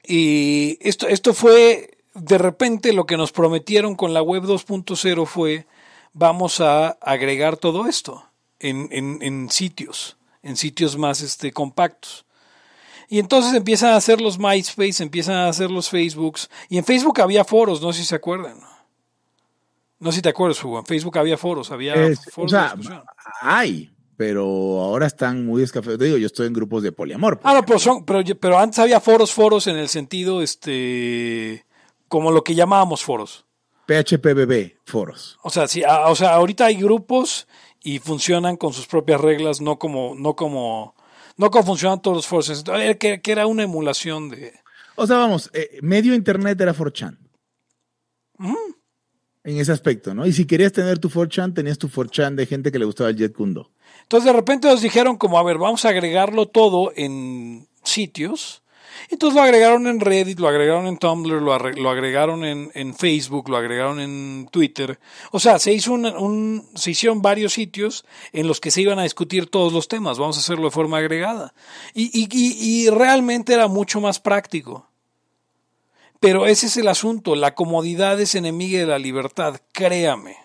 Y 0.04 0.76
esto, 0.80 1.06
esto 1.06 1.32
fue, 1.32 1.98
de 2.14 2.36
repente, 2.36 2.92
lo 2.92 3.06
que 3.06 3.16
nos 3.16 3.32
prometieron 3.32 3.94
con 3.94 4.12
la 4.12 4.22
web 4.22 4.42
2.0 4.42 5.26
fue, 5.26 5.66
vamos 6.12 6.61
a 6.61 6.88
agregar 7.00 7.56
todo 7.56 7.86
esto 7.86 8.26
en, 8.58 8.88
en, 9.22 9.50
sitios, 9.50 10.16
en 10.42 10.56
sitios 10.56 10.98
más 10.98 11.20
este, 11.22 11.52
compactos. 11.52 12.26
Y 13.08 13.18
entonces 13.18 13.54
empiezan 13.54 13.90
a 13.90 13.96
hacer 13.96 14.20
los 14.20 14.38
MySpace, 14.38 15.02
empiezan 15.02 15.36
a 15.36 15.48
hacer 15.48 15.70
los 15.70 15.88
Facebooks. 15.88 16.48
Y 16.68 16.78
en 16.78 16.84
Facebook 16.84 17.20
había 17.20 17.44
foros, 17.44 17.80
no 17.80 17.92
sé 17.92 18.00
si 18.00 18.06
se 18.06 18.14
acuerdan. 18.16 18.61
No 20.00 20.11
sé 20.11 20.16
si 20.16 20.22
te 20.22 20.28
acuerdas, 20.30 20.62
Hugo. 20.64 20.78
En 20.78 20.86
Facebook 20.86 21.18
había 21.18 21.36
foros, 21.36 21.70
había 21.70 21.94
foros. 22.32 22.36
O 22.36 22.48
sea, 22.48 22.74
hay, 23.42 23.90
pero 24.21 24.83
ahora 24.83 25.07
están 25.07 25.47
muy 25.47 25.62
escafeados. 25.62 25.99
Digo, 25.99 26.18
yo 26.18 26.27
estoy 26.27 26.47
en 26.47 26.53
grupos 26.53 26.83
de 26.83 26.93
poliamor. 26.93 27.41
Ah, 27.43 27.55
no, 27.55 27.64
pero, 27.64 27.79
son, 27.79 28.05
pero, 28.05 28.23
pero, 28.39 28.59
antes 28.59 28.79
había 28.79 29.01
foros, 29.01 29.33
foros 29.33 29.66
en 29.66 29.79
el 29.79 29.89
sentido, 29.89 30.43
este, 30.43 31.64
como 32.07 32.31
lo 32.31 32.45
que 32.45 32.55
llamábamos 32.55 33.03
foros. 33.03 33.47
PHPBB, 33.87 34.75
foros. 34.85 35.39
O 35.43 35.49
sea, 35.49 35.66
sí, 35.68 35.83
o 35.85 36.14
sea, 36.14 36.35
ahorita 36.35 36.66
hay 36.66 36.75
grupos 36.75 37.49
y 37.83 37.99
funcionan 37.99 38.59
con 38.59 38.75
sus 38.75 38.87
propias 38.87 39.23
reglas, 39.23 39.62
no 39.62 39.79
como, 39.79 40.14
no 40.14 40.37
como, 40.37 40.95
no 41.39 41.51
como 41.51 41.64
funcionan 41.64 42.03
todos 42.03 42.18
los 42.18 42.27
foros. 42.27 42.62
Que, 42.99 43.23
que 43.23 43.33
era 43.33 43.47
una 43.47 43.62
emulación 43.62 44.29
de. 44.29 44.53
O 44.97 45.07
sea, 45.07 45.16
vamos, 45.16 45.49
eh, 45.55 45.79
medio 45.81 46.14
internet 46.14 46.61
era 46.61 46.75
4chan. 46.75 47.16
En 49.45 49.57
ese 49.57 49.73
aspecto, 49.73 50.14
¿no? 50.14 50.27
Y 50.27 50.35
si 50.35 50.45
querías 50.45 50.73
tener 50.73 50.99
tu 50.99 51.09
4chan, 51.09 51.55
tenías 51.55 51.79
tu 51.79 51.89
4chan 51.89 52.35
de 52.35 52.45
gente 52.45 52.71
que 52.71 52.79
le 52.79 52.85
gustaba 52.85 53.09
el 53.09 53.16
Jet 53.16 53.33
Kundo. 53.33 53.71
Entonces 54.11 54.26
de 54.26 54.32
repente 54.32 54.66
nos 54.66 54.82
dijeron 54.82 55.16
como, 55.16 55.38
a 55.38 55.44
ver, 55.44 55.56
vamos 55.56 55.84
a 55.84 55.90
agregarlo 55.90 56.48
todo 56.48 56.92
en 56.96 57.68
sitios. 57.84 58.64
Entonces 59.08 59.36
lo 59.36 59.42
agregaron 59.42 59.86
en 59.86 60.00
Reddit, 60.00 60.40
lo 60.40 60.48
agregaron 60.48 60.88
en 60.88 60.98
Tumblr, 60.98 61.40
lo, 61.40 61.52
agregaron 61.52 62.44
en, 62.44 62.94
Facebook, 62.96 63.48
lo 63.48 63.56
agregaron 63.56 64.00
en 64.00 64.48
Twitter. 64.50 64.98
O 65.30 65.38
sea, 65.38 65.61
se, 65.61 65.72
hizo 65.72 65.92
un, 65.92 66.68
se 66.74 66.90
hicieron 66.90 67.22
varios 67.22 67.52
sitios 67.52 68.04
en 68.32 68.48
los 68.48 68.58
que 68.58 68.72
se 68.72 68.80
iban 68.80 68.98
a 68.98 69.04
discutir 69.04 69.48
todos 69.48 69.72
los 69.72 69.86
temas. 69.86 70.18
Vamos 70.18 70.38
a 70.38 70.40
hacerlo 70.40 70.64
de 70.64 70.72
forma 70.72 70.98
agregada. 70.98 71.54
Y, 71.94 72.11
y, 72.12 72.28
y 72.32 72.90
realmente 72.90 73.54
era 73.54 73.68
mucho 73.68 74.00
más 74.00 74.18
práctico. 74.18 74.88
Pero 76.18 76.46
ese 76.46 76.66
es 76.66 76.76
el 76.76 76.88
asunto. 76.88 77.36
La 77.36 77.54
comodidad 77.54 78.20
es 78.20 78.34
enemiga 78.34 78.80
de 78.80 78.86
la 78.86 78.98
libertad, 78.98 79.61
créame. 79.70 80.36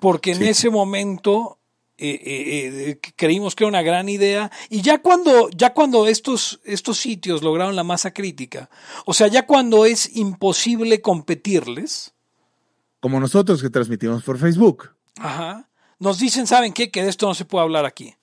Porque 0.00 0.32
en 0.32 0.42
ese 0.42 0.70
momento 0.70 1.57
eh, 2.00 2.20
eh, 2.24 2.90
eh, 2.90 3.12
creímos 3.16 3.56
que 3.56 3.64
era 3.64 3.68
una 3.68 3.82
gran 3.82 4.08
idea. 4.08 4.52
Y 4.70 4.82
ya 4.82 5.02
cuando 5.02 5.50
ya 5.50 5.74
cuando 5.74 6.06
estos 6.06 6.60
estos 6.64 6.96
sitios 6.98 7.42
lograron 7.42 7.74
la 7.74 7.82
masa 7.82 8.12
crítica 8.12 8.70
o 9.04 9.12
sea 9.12 9.26
ya 9.26 9.46
cuando 9.46 9.84
es 9.84 10.16
imposible 10.16 11.02
competirles. 11.02 12.14
Como 13.00 13.18
nosotros 13.18 13.60
que 13.60 13.70
transmitimos 13.70 14.22
por 14.22 14.38
Facebook. 14.38 14.90
Ajá. 15.18 15.68
Nos 15.98 16.20
dicen 16.20 16.46
saben 16.46 16.72
qué 16.72 16.92
que 16.92 17.02
de 17.02 17.08
esto 17.08 17.26
no 17.26 17.34
se 17.34 17.44
puede 17.44 17.64
hablar 17.64 17.84
aquí. 17.84 18.14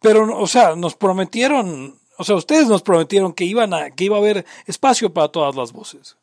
Pero 0.00 0.38
o 0.38 0.46
sea 0.46 0.76
nos 0.76 0.96
prometieron 0.96 1.98
o 2.18 2.24
sea 2.24 2.36
ustedes 2.36 2.68
nos 2.68 2.82
prometieron 2.82 3.32
que 3.32 3.44
iban 3.44 3.72
a 3.72 3.90
que 3.92 4.04
iba 4.04 4.16
a 4.16 4.20
haber 4.20 4.44
espacio 4.66 5.14
para 5.14 5.28
todas 5.28 5.56
las 5.56 5.72
voces. 5.72 6.18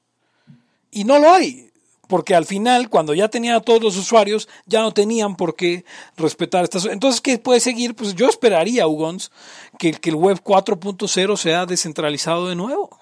Y 0.91 1.05
no 1.05 1.17
lo 1.17 1.31
hay 1.31 1.66
porque 2.07 2.35
al 2.35 2.45
final, 2.45 2.89
cuando 2.89 3.13
ya 3.13 3.27
tenían 3.27 3.55
a 3.55 3.61
todos 3.61 3.81
los 3.81 3.97
usuarios, 3.97 4.47
ya 4.65 4.81
no 4.81 4.93
tenían 4.93 5.35
por 5.35 5.55
qué 5.55 5.85
respetar 6.15 6.63
estas. 6.63 6.85
Entonces, 6.85 7.21
¿qué 7.21 7.37
puede 7.37 7.59
seguir? 7.59 7.95
Pues 7.95 8.15
yo 8.15 8.27
esperaría, 8.27 8.87
Ugons, 8.87 9.31
que, 9.77 9.91
que 9.91 10.09
el 10.09 10.15
Web 10.15 10.41
4.0 10.43 11.37
sea 11.37 11.65
descentralizado 11.65 12.47
de 12.47 12.55
nuevo. 12.55 12.97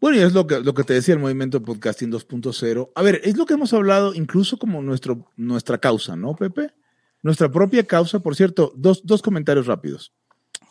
Bueno, 0.00 0.18
y 0.18 0.22
es 0.22 0.34
lo 0.34 0.46
que, 0.46 0.60
lo 0.60 0.74
que 0.74 0.84
te 0.84 0.92
decía 0.92 1.14
el 1.14 1.20
movimiento 1.20 1.62
podcasting 1.62 2.12
2.0. 2.12 2.90
A 2.94 3.02
ver, 3.02 3.22
es 3.24 3.38
lo 3.38 3.46
que 3.46 3.54
hemos 3.54 3.72
hablado 3.72 4.12
incluso 4.14 4.58
como 4.58 4.82
nuestro, 4.82 5.30
nuestra 5.36 5.78
causa, 5.78 6.14
¿no, 6.14 6.36
Pepe? 6.36 6.72
Nuestra 7.22 7.50
propia 7.50 7.84
causa, 7.84 8.18
por 8.18 8.36
cierto, 8.36 8.74
dos, 8.76 9.00
dos 9.04 9.22
comentarios 9.22 9.66
rápidos. 9.66 10.12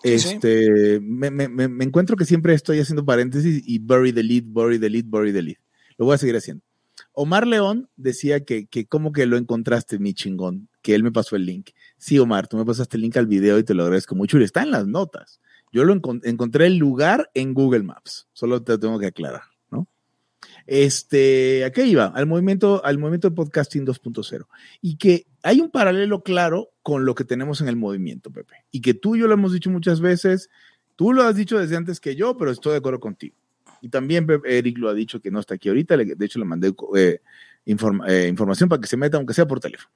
este, 0.04 1.00
Me, 1.02 1.32
me, 1.32 1.48
me, 1.48 1.84
encuentro 1.84 2.16
que 2.16 2.26
siempre 2.26 2.54
estoy 2.54 2.80
haciendo 2.80 3.06
paréntesis 3.06 3.64
y 3.66 3.80
bury 3.80 4.14
the 4.14 4.22
lead, 4.22 4.44
bury 4.46 4.78
the 4.78 4.90
lead, 4.90 5.06
bury 5.08 5.34
the 5.34 5.42
lead. 5.42 5.58
Lo 5.98 6.06
voy 6.06 6.14
a 6.14 6.20
seguir 6.20 6.36
haciendo. 6.36 6.64
Omar 7.12 7.48
León 7.48 7.90
decía 7.96 8.44
que, 8.44 8.68
que 8.68 8.86
cómo 8.86 9.12
que 9.12 9.26
lo 9.26 9.38
encontraste, 9.38 10.00
mi 10.00 10.14
chingón, 10.14 10.70
que 10.82 10.96
él 10.96 11.04
me 11.04 11.12
pasó 11.12 11.36
el 11.36 11.46
link. 11.46 11.72
Sí, 11.98 12.20
Omar, 12.20 12.48
tú 12.48 12.58
me 12.58 12.66
pasaste 12.66 12.98
el 12.98 13.04
link 13.04 13.18
al 13.18 13.28
video 13.28 13.60
y 13.60 13.64
te 13.64 13.74
lo 13.74 13.84
agradezco 13.84 14.16
mucho 14.16 14.40
y 14.40 14.44
está 14.44 14.64
en 14.64 14.72
las 14.72 14.88
notas. 14.88 15.40
Yo 15.72 15.84
lo 15.86 15.94
encontré 15.94 16.68
el 16.68 16.78
lugar 16.78 17.32
en 17.34 17.56
Google 17.56 17.82
Maps, 17.82 18.28
solo 18.34 18.62
te 18.62 18.78
tengo 18.78 19.00
que 19.00 19.08
aclarar, 19.08 19.42
¿no? 19.72 19.88
Este, 20.68 21.66
¿a 21.66 21.72
qué 21.72 21.88
iba? 21.88 22.06
Al 22.06 22.28
movimiento, 22.28 22.86
al 22.86 23.00
movimiento 23.00 23.30
de 23.30 23.36
podcasting 23.36 23.84
2.0. 23.84 24.46
Y 24.82 24.98
que 24.98 25.26
hay 25.42 25.62
un 25.62 25.72
paralelo 25.72 26.22
claro 26.22 26.70
con 26.84 27.06
lo 27.06 27.16
que 27.16 27.26
tenemos 27.26 27.60
en 27.62 27.70
el 27.70 27.76
movimiento, 27.76 28.30
Pepe. 28.30 28.66
Y 28.70 28.82
que 28.82 28.94
tú 28.94 29.16
y 29.16 29.22
yo 29.22 29.28
lo 29.28 29.34
hemos 29.34 29.52
dicho 29.52 29.72
muchas 29.72 30.00
veces, 30.00 30.52
tú 30.96 31.12
lo 31.12 31.24
has 31.24 31.36
dicho 31.36 31.58
desde 31.58 31.76
antes 31.76 32.00
que 32.00 32.16
yo, 32.16 32.38
pero 32.38 32.52
estoy 32.52 32.74
de 32.74 32.78
acuerdo 32.78 33.00
contigo. 33.00 33.36
Y 33.84 33.90
también 33.90 34.26
Eric 34.46 34.78
lo 34.78 34.88
ha 34.88 34.94
dicho 34.94 35.20
que 35.20 35.30
no 35.30 35.42
está 35.42 35.56
aquí 35.56 35.68
ahorita, 35.68 35.98
de 35.98 36.26
hecho 36.26 36.40
le 36.40 36.46
mandé 36.46 36.74
eh, 36.96 37.20
eh, 37.66 38.28
información 38.30 38.70
para 38.70 38.80
que 38.80 38.88
se 38.88 38.96
meta, 38.96 39.18
aunque 39.18 39.34
sea 39.34 39.46
por 39.46 39.60
teléfono. 39.60 39.94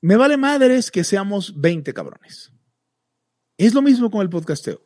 Me 0.00 0.16
vale 0.16 0.36
madres 0.36 0.90
que 0.90 1.04
seamos 1.04 1.60
20 1.60 1.94
cabrones. 1.94 2.52
Es 3.56 3.72
lo 3.72 3.82
mismo 3.82 4.10
con 4.10 4.22
el 4.22 4.28
podcasteo. 4.28 4.84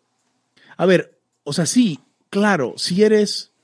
A 0.77 0.85
ver, 0.85 1.19
o 1.43 1.55
sea, 1.55 1.65
sí, 1.65 2.01
claro, 2.29 2.75
si 2.77 3.03
eres 3.03 3.55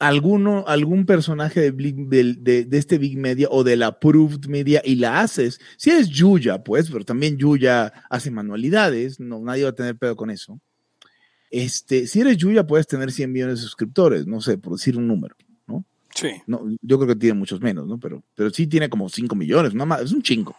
alguno, 0.00 0.64
algún 0.66 1.06
personaje 1.06 1.70
de, 1.70 2.68
este 2.72 2.98
Big 2.98 3.16
Media 3.16 3.46
o 3.48 3.62
de 3.62 3.76
la 3.76 3.86
Approved 3.86 4.48
Media 4.48 4.82
y 4.84 4.96
la 4.96 5.20
haces, 5.20 5.60
si 5.76 5.90
eres 5.90 6.08
Yuya, 6.08 6.64
pues, 6.64 6.90
pero 6.90 7.04
también 7.04 7.38
Yuya 7.38 7.92
hace 8.10 8.32
manualidades, 8.32 9.20
no, 9.20 9.38
nadie 9.38 9.62
va 9.62 9.70
a 9.70 9.74
tener 9.76 9.96
pedo 9.96 10.16
con 10.16 10.30
eso. 10.30 10.60
Este, 11.50 12.06
si 12.06 12.20
eres 12.20 12.36
Yuya, 12.36 12.66
puedes 12.66 12.86
tener 12.86 13.10
100 13.10 13.32
millones 13.32 13.58
de 13.60 13.62
suscriptores, 13.64 14.26
no 14.26 14.40
sé, 14.40 14.58
por 14.58 14.74
decir 14.74 14.96
un 14.98 15.06
número, 15.08 15.34
¿no? 15.66 15.84
Sí. 16.14 16.30
no 16.46 16.62
yo 16.82 16.98
creo 16.98 17.08
que 17.08 17.16
tiene 17.16 17.38
muchos 17.38 17.60
menos, 17.60 17.86
¿no? 17.86 17.98
Pero, 17.98 18.22
pero 18.34 18.50
sí 18.50 18.66
tiene 18.66 18.88
como 18.90 19.08
5 19.08 19.34
millones, 19.34 19.72
nada 19.74 19.86
más, 19.86 20.00
es 20.02 20.12
un 20.12 20.22
chingo. 20.22 20.54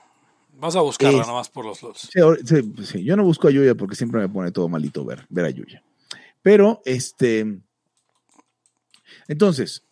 Vas 0.60 0.76
a 0.76 0.82
buscarla 0.82 1.22
Es- 1.22 1.28
nomás 1.28 1.50
por 1.50 1.66
los 1.66 1.82
LOLs. 1.82 2.10
Sí, 2.46 2.62
pues 2.76 2.88
sí, 2.90 3.04
yo 3.04 3.16
no 3.16 3.24
busco 3.24 3.48
a 3.48 3.52
Yuya 3.52 3.76
porque 3.76 3.96
siempre 3.96 4.20
me 4.20 4.30
pone 4.30 4.52
todo 4.52 4.68
malito 4.68 5.06
ver, 5.06 5.26
ver 5.30 5.46
a 5.46 5.50
Yuya. 5.50 5.84
Pero, 6.42 6.82
este. 6.86 7.60
Entonces, 9.28 9.84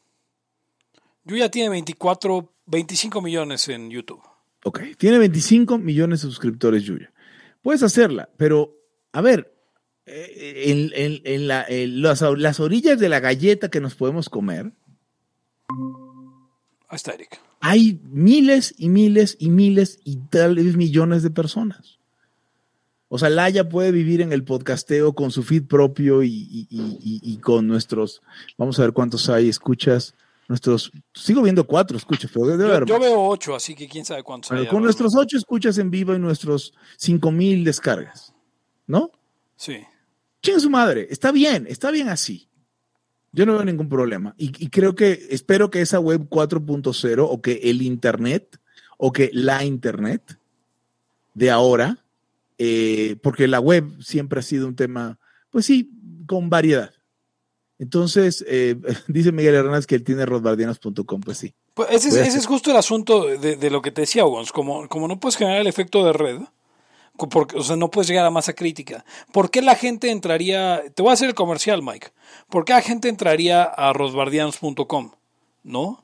Yuya 1.25 1.49
tiene 1.51 1.69
24, 1.69 2.51
25 2.65 3.21
millones 3.21 3.67
en 3.69 3.89
YouTube. 3.89 4.21
ok, 4.63 4.81
tiene 4.97 5.19
25 5.19 5.77
millones 5.77 6.21
de 6.21 6.27
suscriptores 6.27 6.83
Yuya. 6.83 7.11
Puedes 7.61 7.83
hacerla, 7.83 8.29
pero, 8.37 8.73
a 9.11 9.21
ver, 9.21 9.53
en, 10.07 10.91
en- 10.95 11.21
en 11.25 11.47
la- 11.47 11.65
en 11.67 12.01
las, 12.01 12.21
las 12.21 12.59
orillas 12.59 12.99
de 12.99 13.09
la 13.09 13.19
galleta 13.19 13.69
que 13.69 13.81
nos 13.81 13.95
podemos 13.95 14.29
comer, 14.29 14.71
Ahí 16.89 16.95
está 16.95 17.11
Eric. 17.13 17.39
hay 17.59 17.99
miles 18.11 18.73
y 18.77 18.89
miles 18.89 19.35
y 19.39 19.49
miles 19.49 19.99
y 20.05 20.17
tal 20.29 20.55
vez 20.55 20.75
millones 20.77 21.23
de 21.23 21.29
personas. 21.29 21.99
O 23.09 23.17
sea, 23.17 23.29
Laia 23.29 23.67
puede 23.69 23.91
vivir 23.91 24.21
en 24.21 24.31
el 24.33 24.43
podcasteo 24.43 25.13
con 25.13 25.31
su 25.31 25.43
feed 25.43 25.63
propio 25.65 26.23
y, 26.23 26.29
y- 26.29 26.67
y- 27.23 27.37
con 27.37 27.67
nuestros, 27.67 28.21
vamos 28.57 28.77
a 28.79 28.83
ver 28.83 28.91
cuántos 28.93 29.29
hay, 29.29 29.47
escuchas, 29.49 30.13
nuestros, 30.49 30.91
sigo 31.13 31.41
viendo 31.41 31.65
cuatro 31.67 31.97
escuchas, 31.97 32.31
pero 32.33 32.47
debe 32.47 32.63
Yo, 32.63 32.73
haber 32.75 32.85
yo 32.87 32.99
veo 32.99 33.21
8, 33.27 33.55
así 33.55 33.75
que 33.75 33.87
quién 33.87 34.03
sabe 34.05 34.23
cuántos 34.23 34.49
Bueno, 34.49 34.63
hay. 34.63 34.69
con 34.69 34.83
nuestros 34.83 35.15
ocho 35.15 35.37
escuchas 35.37 35.77
en 35.77 35.89
vivo 35.91 36.13
y 36.15 36.19
nuestros 36.19 36.73
cinco 36.97 37.31
mil 37.31 37.63
descargas, 37.65 38.33
¿no? 38.87 39.11
Sí. 39.57 39.77
Chinga 40.41 40.59
su 40.59 40.69
madre, 40.69 41.07
está 41.09 41.31
bien, 41.31 41.65
está 41.67 41.91
bien 41.91 42.09
así. 42.09 42.49
Yo 43.31 43.45
no 43.45 43.53
veo 43.53 43.65
ningún 43.65 43.89
problema. 43.89 44.33
Y, 44.37 44.45
y 44.63 44.69
creo 44.69 44.95
que, 44.95 45.27
espero 45.29 45.69
que 45.69 45.81
esa 45.81 45.99
web 45.99 46.27
4.0 46.29 47.27
o 47.29 47.41
que 47.41 47.59
el 47.63 47.81
Internet 47.81 48.59
o 48.97 49.11
que 49.11 49.29
la 49.33 49.63
Internet 49.63 50.39
de 51.33 51.51
ahora, 51.51 52.03
eh, 52.57 53.15
porque 53.21 53.47
la 53.47 53.59
web 53.59 53.85
siempre 54.01 54.39
ha 54.39 54.43
sido 54.43 54.67
un 54.67 54.75
tema, 54.75 55.19
pues 55.51 55.65
sí, 55.65 55.91
con 56.25 56.49
variedad. 56.49 56.91
Entonces, 57.79 58.43
eh, 58.47 58.75
dice 59.07 59.31
Miguel 59.31 59.55
Hernández 59.55 59.85
que 59.85 59.95
él 59.95 60.03
tiene 60.03 60.25
rodbardianos.com, 60.25 61.21
pues 61.21 61.37
sí. 61.37 61.53
Pues 61.75 61.89
ese, 61.91 62.09
es, 62.09 62.15
ese 62.15 62.39
es 62.39 62.47
justo 62.47 62.71
el 62.71 62.77
asunto 62.77 63.25
de, 63.25 63.55
de 63.55 63.69
lo 63.69 63.83
que 63.83 63.91
te 63.91 64.01
decía, 64.01 64.25
Wons. 64.25 64.51
Como, 64.51 64.89
como 64.89 65.07
no 65.07 65.19
puedes 65.19 65.37
generar 65.37 65.61
el 65.61 65.67
efecto 65.67 66.03
de 66.03 66.13
red, 66.13 66.39
porque, 67.17 67.57
o 67.57 67.63
sea, 67.63 67.75
no 67.75 67.89
puedes 67.89 68.07
llegar 68.07 68.25
a 68.25 68.29
masa 68.29 68.53
crítica. 68.53 69.03
¿Por 69.31 69.49
qué 69.49 69.61
la 69.61 69.75
gente 69.75 70.11
entraría? 70.11 70.83
Te 70.93 71.01
voy 71.01 71.11
a 71.11 71.13
hacer 71.13 71.29
el 71.29 71.35
comercial, 71.35 71.81
Mike. 71.81 72.09
¿Por 72.49 72.65
qué 72.65 72.73
la 72.73 72.81
gente 72.81 73.09
entraría 73.09 73.63
a 73.63 73.93
rosbardianos.com? 73.93 75.11
¿No? 75.63 76.03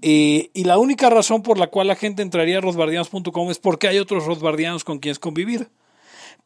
Eh, 0.00 0.50
y 0.52 0.64
la 0.64 0.78
única 0.78 1.10
razón 1.10 1.42
por 1.42 1.58
la 1.58 1.68
cual 1.68 1.86
la 1.86 1.96
gente 1.96 2.22
entraría 2.22 2.58
a 2.58 2.60
rosbardianos.com 2.60 3.50
es 3.50 3.58
porque 3.58 3.88
hay 3.88 3.98
otros 3.98 4.26
rosbardianos 4.26 4.84
con 4.84 4.98
quienes 4.98 5.18
convivir. 5.18 5.68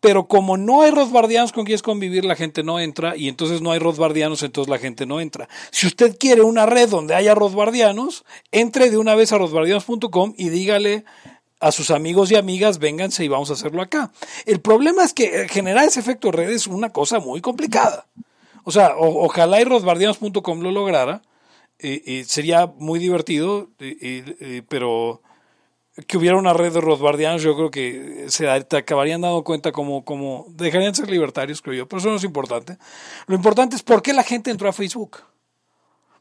Pero 0.00 0.28
como 0.28 0.58
no 0.58 0.82
hay 0.82 0.90
rosbardianos 0.90 1.52
con 1.52 1.64
quienes 1.64 1.80
convivir, 1.80 2.24
la 2.24 2.36
gente 2.36 2.62
no 2.62 2.78
entra 2.78 3.16
y 3.16 3.28
entonces 3.28 3.62
no 3.62 3.72
hay 3.72 3.78
rosbardianos, 3.78 4.42
entonces 4.42 4.70
la 4.70 4.78
gente 4.78 5.06
no 5.06 5.20
entra. 5.20 5.48
Si 5.70 5.86
usted 5.86 6.18
quiere 6.18 6.42
una 6.42 6.66
red 6.66 6.90
donde 6.90 7.14
haya 7.14 7.34
rosbardianos, 7.34 8.24
entre 8.52 8.90
de 8.90 8.98
una 8.98 9.14
vez 9.14 9.32
a 9.32 9.38
rosbardianos.com 9.38 10.34
y 10.36 10.50
dígale 10.50 11.04
a 11.60 11.72
sus 11.72 11.90
amigos 11.90 12.30
y 12.30 12.36
amigas, 12.36 12.78
vénganse 12.78 13.24
y 13.24 13.28
vamos 13.28 13.50
a 13.50 13.54
hacerlo 13.54 13.82
acá. 13.82 14.12
El 14.44 14.60
problema 14.60 15.04
es 15.04 15.12
que 15.12 15.42
eh, 15.42 15.48
generar 15.48 15.84
ese 15.84 16.00
efecto 16.00 16.30
red 16.30 16.50
es 16.50 16.66
una 16.66 16.92
cosa 16.92 17.18
muy 17.18 17.40
complicada. 17.40 18.06
O 18.64 18.72
sea, 18.72 18.94
ojalá 18.96 19.60
y 19.60 19.64
rosbardianos.com 19.64 20.60
lo 20.60 20.72
lograra, 20.72 21.22
eh, 21.78 22.24
sería 22.26 22.66
muy 22.66 22.98
divertido, 22.98 23.70
pero 24.68 25.22
que 26.06 26.18
hubiera 26.18 26.36
una 26.36 26.52
red 26.52 26.72
de 26.72 26.80
rosbardianos, 26.80 27.42
yo 27.42 27.56
creo 27.56 27.70
que 27.70 28.26
se 28.28 28.48
acabarían 28.48 29.22
dando 29.22 29.42
cuenta 29.44 29.72
como, 29.72 30.04
como 30.04 30.46
dejarían 30.50 30.92
de 30.92 30.96
ser 30.96 31.10
libertarios, 31.10 31.62
creo 31.62 31.74
yo, 31.74 31.88
pero 31.88 32.00
eso 32.00 32.10
no 32.10 32.16
es 32.16 32.24
importante. 32.24 32.76
Lo 33.26 33.34
importante 33.34 33.76
es 33.76 33.82
por 33.82 34.02
qué 34.02 34.12
la 34.12 34.22
gente 34.22 34.50
entró 34.50 34.68
a 34.68 34.72
Facebook. 34.72 35.18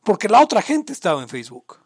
Porque 0.04 0.30
la 0.30 0.42
otra 0.42 0.62
gente 0.62 0.94
estaba 0.94 1.22
en 1.22 1.28
Facebook. 1.28 1.80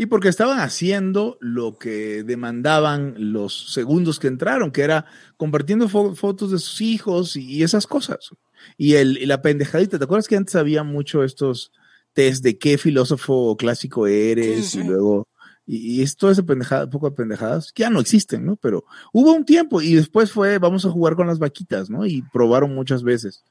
Y 0.00 0.06
porque 0.06 0.28
estaban 0.30 0.60
haciendo 0.60 1.36
lo 1.42 1.76
que 1.76 2.22
demandaban 2.22 3.12
los 3.18 3.74
segundos 3.74 4.18
que 4.18 4.28
entraron, 4.28 4.70
que 4.70 4.80
era 4.80 5.04
compartiendo 5.36 5.90
fo- 5.90 6.14
fotos 6.16 6.52
de 6.52 6.58
sus 6.58 6.80
hijos 6.80 7.36
y, 7.36 7.44
y 7.44 7.62
esas 7.64 7.86
cosas. 7.86 8.30
Y, 8.78 8.94
el, 8.94 9.18
y 9.18 9.26
la 9.26 9.42
pendejadita, 9.42 9.98
¿te 9.98 10.04
acuerdas 10.04 10.26
que 10.26 10.36
antes 10.36 10.54
había 10.54 10.84
mucho 10.84 11.22
estos 11.22 11.70
test 12.14 12.42
de 12.42 12.56
qué 12.56 12.78
filósofo 12.78 13.58
clásico 13.58 14.06
eres? 14.06 14.56
Sí, 14.56 14.62
sí, 14.62 14.68
sí. 14.70 14.78
Y 14.78 14.84
luego, 14.84 15.28
y, 15.66 16.00
y 16.00 16.02
es 16.02 16.16
pendejada, 16.46 16.88
poco 16.88 17.10
de 17.10 17.16
pendejadas, 17.16 17.70
que 17.70 17.82
ya 17.82 17.90
no 17.90 18.00
existen, 18.00 18.46
¿no? 18.46 18.56
Pero 18.56 18.86
hubo 19.12 19.34
un 19.34 19.44
tiempo 19.44 19.82
y 19.82 19.96
después 19.96 20.32
fue, 20.32 20.56
vamos 20.56 20.86
a 20.86 20.90
jugar 20.90 21.14
con 21.14 21.26
las 21.26 21.38
vaquitas, 21.38 21.90
¿no? 21.90 22.06
Y 22.06 22.22
probaron 22.32 22.74
muchas 22.74 23.02
veces. 23.02 23.44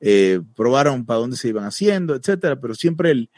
Eh, 0.00 0.42
probaron 0.54 1.06
para 1.06 1.20
dónde 1.20 1.38
se 1.38 1.48
iban 1.48 1.64
haciendo, 1.64 2.14
etcétera, 2.14 2.60
pero 2.60 2.74
siempre 2.74 3.10
el, 3.10 3.30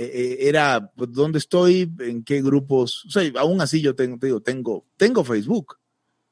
eh, 0.00 0.48
era 0.48 0.92
dónde 0.94 1.38
estoy, 1.38 1.92
en 1.98 2.22
qué 2.22 2.40
grupos, 2.40 3.04
o 3.06 3.10
sea, 3.10 3.32
aún 3.40 3.60
así 3.60 3.80
yo 3.80 3.96
tengo, 3.96 4.16
te 4.16 4.26
digo, 4.26 4.40
tengo, 4.40 4.86
tengo 4.96 5.24
Facebook. 5.24 5.76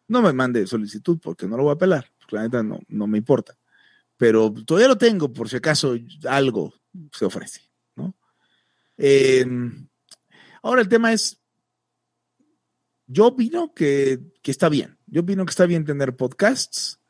No 0.07 0.23
me 0.23 0.33
mande 0.33 0.69
solicitud 0.69 1.19
porque 1.21 1.49
no 1.49 1.57
lo 1.57 1.65
voy 1.65 1.73
a 1.73 1.79
pelar, 1.79 2.07
la 2.31 2.43
neta 2.43 2.63
no, 2.63 2.79
no 2.87 3.09
me 3.09 3.19
importa. 3.19 3.59
Pero 4.17 4.53
todavía 4.53 4.87
lo 4.87 4.97
tengo 4.97 5.33
por 5.33 5.49
si 5.49 5.57
acaso 5.57 5.97
algo 6.29 6.75
se 7.11 7.25
ofrece, 7.25 7.61
¿no? 7.97 8.15
Eh, 8.97 9.45
ahora 10.63 10.83
el 10.83 10.89
tema 10.89 11.13
es, 11.13 11.41
yo 13.09 13.27
opino 13.27 13.75
que, 13.75 14.21
que 14.43 14.53
está 14.53 14.69
bien, 14.69 14.97
yo 15.07 15.23
opino 15.23 15.45
que 15.45 15.51
está 15.51 15.67
bien 15.67 15.85
tener 15.85 16.15
podcasts, 16.15 17.01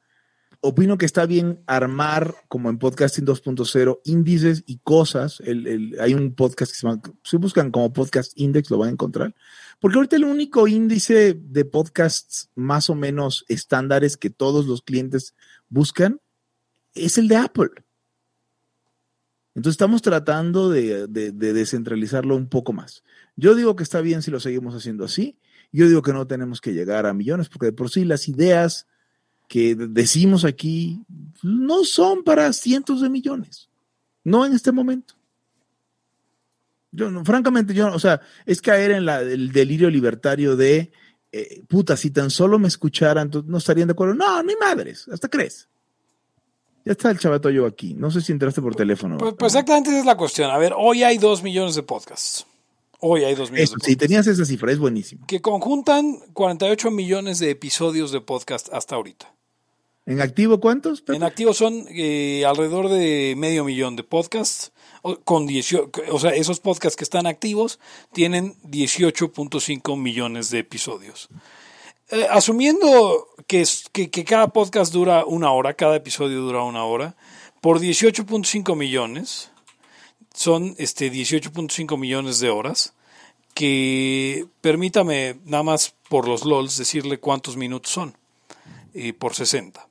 opino 0.60 0.98
que 0.98 1.06
está 1.06 1.26
bien 1.26 1.62
armar, 1.66 2.34
como 2.48 2.70
en 2.70 2.78
Podcasting 2.78 3.24
2.0, 3.26 4.00
índices 4.04 4.64
y 4.66 4.78
cosas. 4.78 5.40
El, 5.40 5.66
el- 5.66 5.96
hay 6.00 6.14
un 6.14 6.34
podcast 6.34 6.72
que 6.72 6.78
se 6.78 6.86
llama, 6.86 7.02
si 7.22 7.36
buscan 7.36 7.70
como 7.70 7.92
Podcast 7.92 8.32
Index, 8.36 8.70
lo 8.70 8.78
van 8.78 8.88
a 8.88 8.92
encontrar. 8.92 9.34
Porque 9.80 9.96
ahorita 9.98 10.16
el 10.16 10.24
único 10.24 10.66
índice 10.68 11.34
de 11.34 11.64
podcasts 11.64 12.50
más 12.54 12.88
o 12.90 12.94
menos 12.94 13.44
estándares 13.48 14.16
que 14.16 14.30
todos 14.30 14.66
los 14.66 14.82
clientes 14.82 15.34
buscan 15.68 16.20
es 16.94 17.18
el 17.18 17.28
de 17.28 17.36
Apple. 17.36 17.70
Entonces 19.54 19.74
estamos 19.74 20.02
tratando 20.02 20.68
de, 20.70 21.06
de- 21.06 21.32
de 21.32 21.52
descentralizarlo 21.52 22.36
un 22.36 22.48
poco 22.48 22.72
más. 22.72 23.02
Yo 23.36 23.54
digo 23.54 23.76
que 23.76 23.82
está 23.82 24.00
bien 24.00 24.22
si 24.22 24.30
lo 24.30 24.40
seguimos 24.40 24.74
haciendo 24.74 25.04
así. 25.04 25.38
Yo 25.72 25.88
digo 25.88 26.02
que 26.02 26.12
no 26.12 26.26
tenemos 26.26 26.60
que 26.60 26.72
llegar 26.74 27.06
a 27.06 27.14
millones, 27.14 27.48
porque 27.48 27.66
de 27.66 27.72
por 27.72 27.90
sí 27.90 28.04
las 28.04 28.28
ideas 28.28 28.86
que 29.48 29.74
decimos 29.74 30.44
aquí 30.44 31.04
no 31.42 31.84
son 31.84 32.24
para 32.24 32.52
cientos 32.52 33.00
de 33.00 33.08
millones. 33.08 33.68
No 34.24 34.44
en 34.44 34.54
este 34.54 34.72
momento. 34.72 35.14
Yo, 36.90 37.10
no, 37.10 37.24
francamente, 37.24 37.74
yo, 37.74 37.92
o 37.92 37.98
sea, 37.98 38.20
es 38.46 38.60
caer 38.60 38.92
en 38.92 39.04
la, 39.04 39.20
el 39.20 39.52
delirio 39.52 39.90
libertario 39.90 40.56
de, 40.56 40.90
eh, 41.30 41.62
puta, 41.68 41.96
si 41.96 42.10
tan 42.10 42.30
solo 42.30 42.58
me 42.58 42.68
escucharan, 42.68 43.30
no 43.46 43.58
estarían 43.58 43.88
de 43.88 43.92
acuerdo. 43.92 44.14
No, 44.14 44.42
ni 44.42 44.56
madres, 44.56 45.06
hasta 45.08 45.28
crees. 45.28 45.68
Ya 46.84 46.92
está 46.92 47.10
el 47.10 47.18
chavato 47.18 47.50
yo 47.50 47.66
aquí. 47.66 47.94
No 47.94 48.10
sé 48.10 48.20
si 48.20 48.32
entraste 48.32 48.62
por 48.62 48.74
teléfono. 48.74 49.18
Pues, 49.18 49.34
pues 49.38 49.52
exactamente 49.52 49.90
esa 49.90 50.00
es 50.00 50.06
la 50.06 50.16
cuestión. 50.16 50.50
A 50.50 50.58
ver, 50.58 50.72
hoy 50.76 51.02
hay 51.02 51.18
dos 51.18 51.42
millones 51.42 51.74
de 51.74 51.82
podcasts. 51.82 52.46
Hoy 53.00 53.24
hay 53.24 53.34
dos 53.34 53.50
millones 53.50 53.70
Eso, 53.70 53.76
de 53.78 53.84
si 53.84 53.92
podcasts. 53.92 54.08
tenías 54.08 54.26
esa 54.28 54.44
cifra, 54.44 54.72
es 54.72 54.78
buenísimo. 54.78 55.26
Que 55.26 55.42
conjuntan 55.42 56.18
48 56.32 56.90
millones 56.90 57.40
de 57.40 57.50
episodios 57.50 58.12
de 58.12 58.20
podcast 58.20 58.72
hasta 58.72 58.94
ahorita. 58.94 59.35
¿En 60.06 60.20
activo 60.20 60.60
cuántos? 60.60 61.02
En 61.08 61.24
activo 61.24 61.52
son 61.52 61.84
eh, 61.90 62.44
alrededor 62.46 62.88
de 62.88 63.34
medio 63.36 63.64
millón 63.64 63.96
de 63.96 64.04
podcasts. 64.04 64.72
Con 65.24 65.46
18, 65.46 65.92
o 66.10 66.18
sea, 66.18 66.30
esos 66.34 66.58
podcasts 66.58 66.96
que 66.96 67.04
están 67.04 67.28
activos 67.28 67.78
tienen 68.12 68.56
18.5 68.64 69.96
millones 69.96 70.50
de 70.50 70.58
episodios. 70.58 71.28
Eh, 72.10 72.26
asumiendo 72.28 73.28
que, 73.46 73.64
que 73.92 74.24
cada 74.24 74.48
podcast 74.48 74.92
dura 74.92 75.24
una 75.24 75.52
hora, 75.52 75.74
cada 75.74 75.94
episodio 75.94 76.40
dura 76.40 76.64
una 76.64 76.84
hora, 76.84 77.14
por 77.60 77.78
18.5 77.78 78.74
millones, 78.74 79.52
son 80.34 80.74
este 80.78 81.10
18.5 81.10 81.96
millones 81.96 82.40
de 82.40 82.50
horas, 82.50 82.94
que 83.54 84.46
permítame 84.60 85.38
nada 85.44 85.62
más 85.62 85.94
por 86.08 86.26
los 86.26 86.44
LOLs 86.44 86.76
decirle 86.76 87.18
cuántos 87.18 87.56
minutos 87.56 87.92
son, 87.92 88.16
eh, 88.92 89.12
por 89.12 89.34
60. 89.34 89.88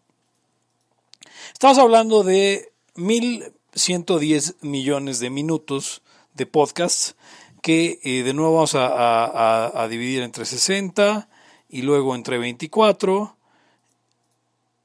Estamos 1.55 1.77
hablando 1.77 2.23
de 2.23 2.73
1.110 2.97 4.55
millones 4.59 5.19
de 5.19 5.29
minutos 5.29 6.01
de 6.33 6.45
podcasts 6.45 7.15
que 7.61 8.01
eh, 8.03 8.23
de 8.23 8.33
nuevo 8.33 8.55
vamos 8.55 8.73
a, 8.75 9.87
dividir 9.89 10.23
entre 10.23 10.43
60 10.43 11.29
y 11.69 11.83
luego 11.83 12.13
entre 12.13 12.39
24. 12.39 13.37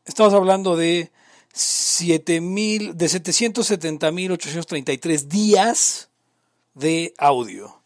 Estamos 0.05 0.33
hablando 0.33 0.77
de, 0.77 1.11
7, 1.53 2.35
de 2.35 2.95
770.833 2.95 5.23
días 5.23 6.09
de 6.75 7.13
audio 7.19 7.81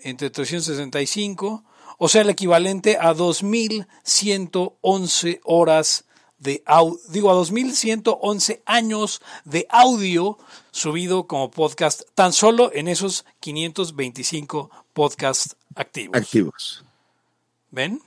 entre 0.00 0.28
365, 0.28 1.64
o 1.96 2.08
sea, 2.10 2.20
el 2.20 2.28
equivalente 2.28 2.98
a 3.00 3.14
2.111 3.14 5.40
horas 5.44 6.04
de 6.38 6.62
audio, 6.66 6.98
digo, 7.08 7.30
a 7.30 7.34
2.111 7.34 8.62
años 8.64 9.20
de 9.44 9.66
audio 9.70 10.38
subido 10.70 11.26
como 11.26 11.50
podcast 11.50 12.02
tan 12.14 12.32
solo 12.32 12.70
en 12.72 12.88
esos 12.88 13.24
525 13.40 14.70
podcasts 14.92 15.56
activos. 15.74 16.16
Activos. 16.16 16.84
¿Ven? 17.70 18.00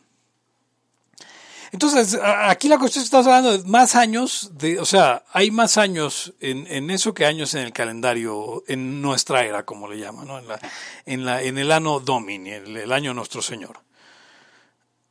Entonces, 1.71 2.19
aquí 2.21 2.67
la 2.67 2.77
cuestión 2.77 3.01
es 3.01 3.09
que 3.09 3.15
estamos 3.15 3.27
hablando 3.27 3.57
de 3.57 3.69
más 3.69 3.95
años, 3.95 4.51
de, 4.55 4.77
o 4.79 4.85
sea, 4.85 5.23
hay 5.31 5.51
más 5.51 5.77
años 5.77 6.33
en, 6.41 6.89
eso 6.89 7.13
que 7.13 7.25
años 7.25 7.53
en 7.53 7.61
el 7.61 7.71
calendario, 7.71 8.63
en 8.67 9.01
nuestra 9.01 9.45
era, 9.45 9.63
como 9.63 9.87
le 9.87 9.97
llaman, 9.97 10.27
¿no? 10.27 10.37
en, 10.37 10.47
la, 10.49 10.59
en, 11.05 11.25
la, 11.25 11.41
en 11.41 11.57
el 11.57 11.71
año 11.71 12.01
Domini, 12.01 12.51
el, 12.51 12.75
el 12.75 12.91
año 12.91 13.13
Nuestro 13.13 13.41
Señor. 13.41 13.79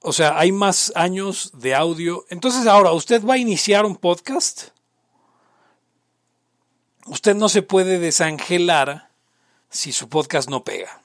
O 0.03 0.12
sea, 0.12 0.38
hay 0.38 0.51
más 0.51 0.92
años 0.94 1.53
de 1.55 1.74
audio. 1.74 2.24
Entonces, 2.30 2.66
ahora, 2.66 2.92
¿usted 2.92 3.24
va 3.24 3.34
a 3.34 3.38
iniciar 3.38 3.84
un 3.84 3.96
podcast? 3.96 4.68
Usted 7.07 7.34
no 7.34 7.48
se 7.48 7.62
puede 7.62 7.98
desangelar 7.98 9.11
si 9.68 9.92
su 9.92 10.09
podcast 10.09 10.48
no 10.48 10.64
pega. 10.64 11.03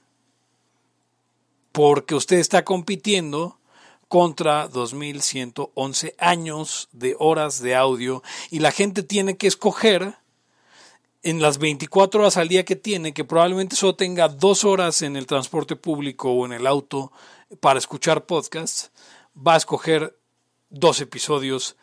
Porque 1.74 2.16
usted 2.16 2.38
está 2.38 2.64
compitiendo 2.64 3.58
contra 4.08 4.70
2111 4.70 6.16
años 6.18 6.88
de 6.94 7.16
horas 7.20 7.62
de 7.62 7.76
audio 7.76 8.24
y 8.50 8.60
la 8.60 8.72
gente 8.72 9.04
tiene 9.04 9.36
que 9.36 9.48
escoger 9.48 10.16
en 11.24 11.42
las 11.42 11.58
24 11.58 12.22
horas 12.22 12.38
al 12.38 12.48
día 12.48 12.64
que 12.64 12.76
tiene, 12.76 13.14
que 13.14 13.26
probablemente 13.26 13.76
solo 13.76 13.96
tenga 13.96 14.30
dos 14.30 14.64
horas 14.64 15.02
en 15.02 15.18
el 15.18 15.26
transporte 15.26 15.76
público 15.76 16.32
o 16.32 16.46
en 16.46 16.54
el 16.54 16.68
auto 16.68 17.12
para 17.60 17.80
escuchar 17.80 18.26
podcasts, 18.26 18.92
va 19.36 19.54
a 19.54 19.58
escoger 19.58 20.18
dos 20.70 21.02
episodios, 21.02 21.76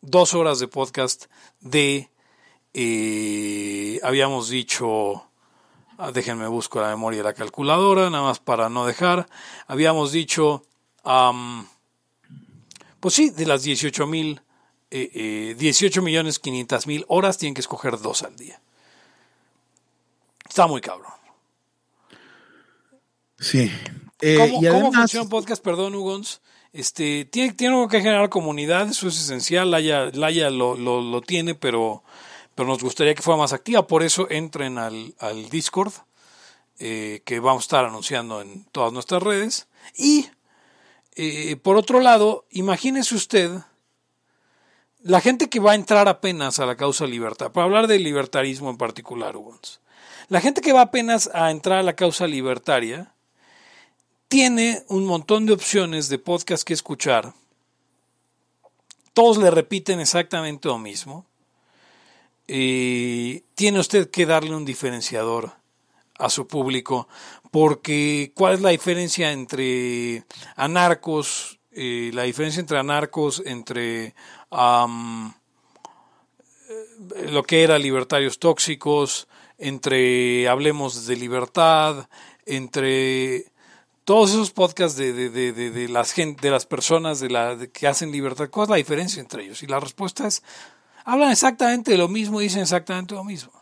dos 0.00 0.34
horas 0.34 0.58
de 0.58 0.68
podcast 0.68 1.26
de, 1.60 2.10
eh, 2.74 4.00
habíamos 4.02 4.48
dicho, 4.48 5.24
ah, 5.98 6.12
déjenme 6.12 6.46
busco 6.46 6.80
la 6.80 6.88
memoria 6.88 7.18
de 7.18 7.24
la 7.24 7.34
calculadora, 7.34 8.10
nada 8.10 8.24
más 8.24 8.40
para 8.40 8.68
no 8.68 8.86
dejar, 8.86 9.28
habíamos 9.66 10.12
dicho 10.12 10.64
pues 13.00 13.14
sí, 13.14 13.30
de 13.30 13.46
las 13.46 13.62
18 13.62 14.06
mil, 14.06 14.42
eh, 14.90 15.54
18 15.58 16.00
eh, 16.00 16.02
millones 16.02 16.38
500 16.38 16.86
mil 16.86 17.04
horas 17.08 17.38
tienen 17.38 17.54
que 17.54 17.60
escoger 17.60 17.98
dos 17.98 18.22
al 18.22 18.36
día. 18.36 18.60
Está 20.48 20.66
muy 20.66 20.80
cabrón. 20.80 21.12
Sí. 23.38 23.70
Eh, 24.20 24.68
¿Cómo, 24.70 24.92
funciona 24.92 25.24
un 25.24 25.28
podcast? 25.28 25.62
Perdón, 25.62 25.94
Ugons. 25.94 26.40
Este, 26.72 27.24
tiene, 27.24 27.54
tiene 27.54 27.88
que 27.88 28.00
generar 28.00 28.28
comunidad, 28.28 28.88
eso 28.88 29.08
es 29.08 29.18
esencial. 29.18 29.70
Laia, 29.70 30.10
Laia 30.12 30.50
lo, 30.50 30.76
lo, 30.76 31.20
tiene, 31.22 31.54
pero, 31.54 32.02
pero 32.54 32.68
nos 32.68 32.82
gustaría 32.82 33.14
que 33.14 33.22
fuera 33.22 33.38
más 33.38 33.52
activa. 33.52 33.86
Por 33.86 34.02
eso 34.02 34.28
entren 34.30 34.78
al, 34.78 35.14
al 35.18 35.48
Discord, 35.48 35.92
eh, 36.78 37.22
que 37.24 37.40
vamos 37.40 37.62
a 37.62 37.66
estar 37.66 37.84
anunciando 37.84 38.40
en 38.42 38.64
todas 38.72 38.92
nuestras 38.92 39.22
redes. 39.22 39.68
Y 39.96 40.26
eh, 41.16 41.56
por 41.56 41.76
otro 41.76 42.00
lado, 42.00 42.44
imagínese 42.50 43.14
usted 43.14 43.50
la 45.02 45.20
gente 45.20 45.48
que 45.48 45.60
va 45.60 45.72
a 45.72 45.76
entrar 45.76 46.08
apenas 46.08 46.58
a 46.58 46.66
la 46.66 46.76
causa 46.76 47.06
libertad, 47.06 47.52
para 47.52 47.64
hablar 47.64 47.86
del 47.86 48.02
libertarismo 48.02 48.70
en 48.70 48.76
particular, 48.76 49.36
la 50.28 50.40
gente 50.40 50.60
que 50.60 50.72
va 50.72 50.82
apenas 50.82 51.30
a 51.32 51.50
entrar 51.50 51.78
a 51.78 51.82
la 51.82 51.94
causa 51.94 52.26
libertaria 52.26 53.14
tiene 54.28 54.84
un 54.88 55.06
montón 55.06 55.46
de 55.46 55.54
opciones 55.54 56.08
de 56.08 56.18
podcast 56.18 56.62
que 56.62 56.74
escuchar. 56.74 57.32
Todos 59.14 59.38
le 59.38 59.50
repiten 59.50 60.00
exactamente 60.00 60.68
lo 60.68 60.78
mismo. 60.78 61.26
Eh, 62.46 63.42
tiene 63.54 63.80
usted 63.80 64.10
que 64.10 64.26
darle 64.26 64.54
un 64.54 64.64
diferenciador 64.64 65.52
a 66.18 66.30
su 66.30 66.46
público 66.46 67.08
porque 67.50 68.32
¿cuál 68.34 68.54
es 68.54 68.60
la 68.60 68.70
diferencia 68.70 69.32
entre 69.32 70.24
anarcos, 70.56 71.58
eh, 71.72 72.10
la 72.12 72.22
diferencia 72.24 72.60
entre 72.60 72.78
anarcos, 72.78 73.42
entre 73.44 74.06
eh, 74.06 74.14
lo 77.30 77.42
que 77.44 77.62
era 77.62 77.78
libertarios 77.78 78.38
tóxicos, 78.38 79.28
entre 79.56 80.48
Hablemos 80.48 81.06
de 81.06 81.16
Libertad, 81.16 82.08
entre 82.46 83.46
todos 84.08 84.30
esos 84.30 84.52
podcasts 84.52 84.96
de, 84.96 85.12
de, 85.12 85.28
de, 85.28 85.70
de 85.70 85.86
las, 85.86 86.12
gente, 86.12 86.40
de 86.40 86.50
las 86.50 86.64
personas 86.64 87.20
de 87.20 87.28
la, 87.28 87.58
que 87.70 87.86
hacen 87.86 88.10
libertad, 88.10 88.48
¿cuál 88.48 88.64
es 88.64 88.70
la 88.70 88.76
diferencia 88.76 89.20
entre 89.20 89.44
ellos? 89.44 89.62
Y 89.62 89.66
la 89.66 89.80
respuesta 89.80 90.26
es, 90.26 90.42
hablan 91.04 91.30
exactamente 91.30 91.90
de 91.90 91.98
lo 91.98 92.08
mismo 92.08 92.40
y 92.40 92.44
dicen 92.44 92.62
exactamente 92.62 93.14
lo 93.14 93.22
mismo. 93.22 93.52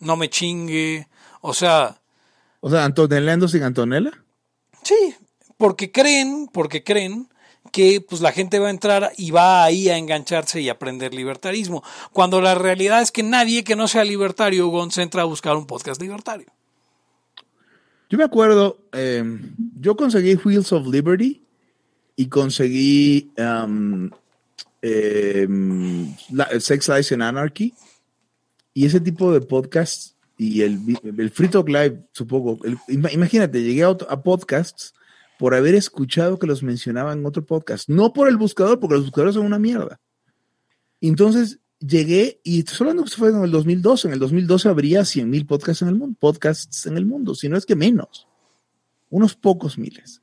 No 0.00 0.18
me 0.18 0.28
chingue, 0.28 1.08
o 1.40 1.54
sea, 1.54 1.98
o 2.60 2.68
sea, 2.68 2.84
Antonella 2.84 3.48
sin 3.48 3.62
Antonella. 3.62 4.10
Sí, 4.82 5.14
porque 5.56 5.90
creen, 5.92 6.50
porque 6.52 6.84
creen 6.84 7.30
que 7.72 8.02
pues 8.02 8.20
la 8.20 8.32
gente 8.32 8.58
va 8.58 8.66
a 8.66 8.70
entrar 8.70 9.12
y 9.16 9.30
va 9.30 9.64
ahí 9.64 9.88
a 9.88 9.96
engancharse 9.96 10.60
y 10.60 10.68
aprender 10.68 11.14
libertarismo, 11.14 11.82
cuando 12.12 12.42
la 12.42 12.54
realidad 12.54 13.00
es 13.00 13.12
que 13.12 13.22
nadie 13.22 13.64
que 13.64 13.76
no 13.76 13.88
sea 13.88 14.04
libertario 14.04 14.70
se 14.90 15.00
entra 15.00 15.22
a 15.22 15.24
buscar 15.24 15.56
un 15.56 15.66
podcast 15.66 16.02
libertario. 16.02 16.52
Yo 18.08 18.16
me 18.16 18.24
acuerdo, 18.24 18.78
eh, 18.92 19.22
yo 19.78 19.96
conseguí 19.96 20.34
Wheels 20.34 20.72
of 20.72 20.86
Liberty 20.86 21.42
y 22.16 22.26
conseguí 22.26 23.30
um, 23.36 24.10
em, 24.80 26.14
Sex 26.58 26.88
Lies 26.88 27.12
and 27.12 27.22
Anarchy 27.22 27.74
y 28.72 28.86
ese 28.86 29.00
tipo 29.00 29.32
de 29.32 29.40
podcasts 29.40 30.16
y 30.38 30.62
el, 30.62 30.80
el 31.18 31.30
Free 31.30 31.48
Talk 31.48 31.68
Live, 31.68 32.06
supongo. 32.12 32.58
imagínate, 32.88 33.62
llegué 33.62 33.82
a, 33.82 34.22
podcasts 34.22 34.94
por 35.38 35.54
haber 35.54 35.74
escuchado 35.74 36.38
que 36.38 36.46
los 36.46 36.62
mencionaban 36.62 37.18
en 37.18 37.26
otro 37.26 37.44
podcast, 37.44 37.88
no 37.88 38.12
por 38.12 38.28
el 38.28 38.36
buscador, 38.36 38.80
porque 38.80 38.94
los 38.94 39.04
buscadores 39.04 39.34
son 39.34 39.46
una 39.46 39.58
mierda. 39.58 40.00
Entonces 41.00 41.58
llegué 41.80 42.40
y 42.44 42.62
solo 42.62 43.04
fue 43.06 43.30
en 43.30 43.42
el 43.42 43.50
2012. 43.50 44.08
En 44.08 44.14
el 44.14 44.20
2012 44.20 44.68
habría 44.68 45.00
100.000 45.00 45.46
podcasts 45.46 45.82
en 45.82 45.88
el 45.88 45.94
mundo, 45.94 46.16
podcasts 46.18 46.86
en 46.86 46.96
el 46.96 47.06
mundo, 47.06 47.34
si 47.34 47.48
no 47.48 47.56
es 47.56 47.66
que 47.66 47.76
menos, 47.76 48.26
unos 49.10 49.34
pocos 49.34 49.78
miles. 49.78 50.22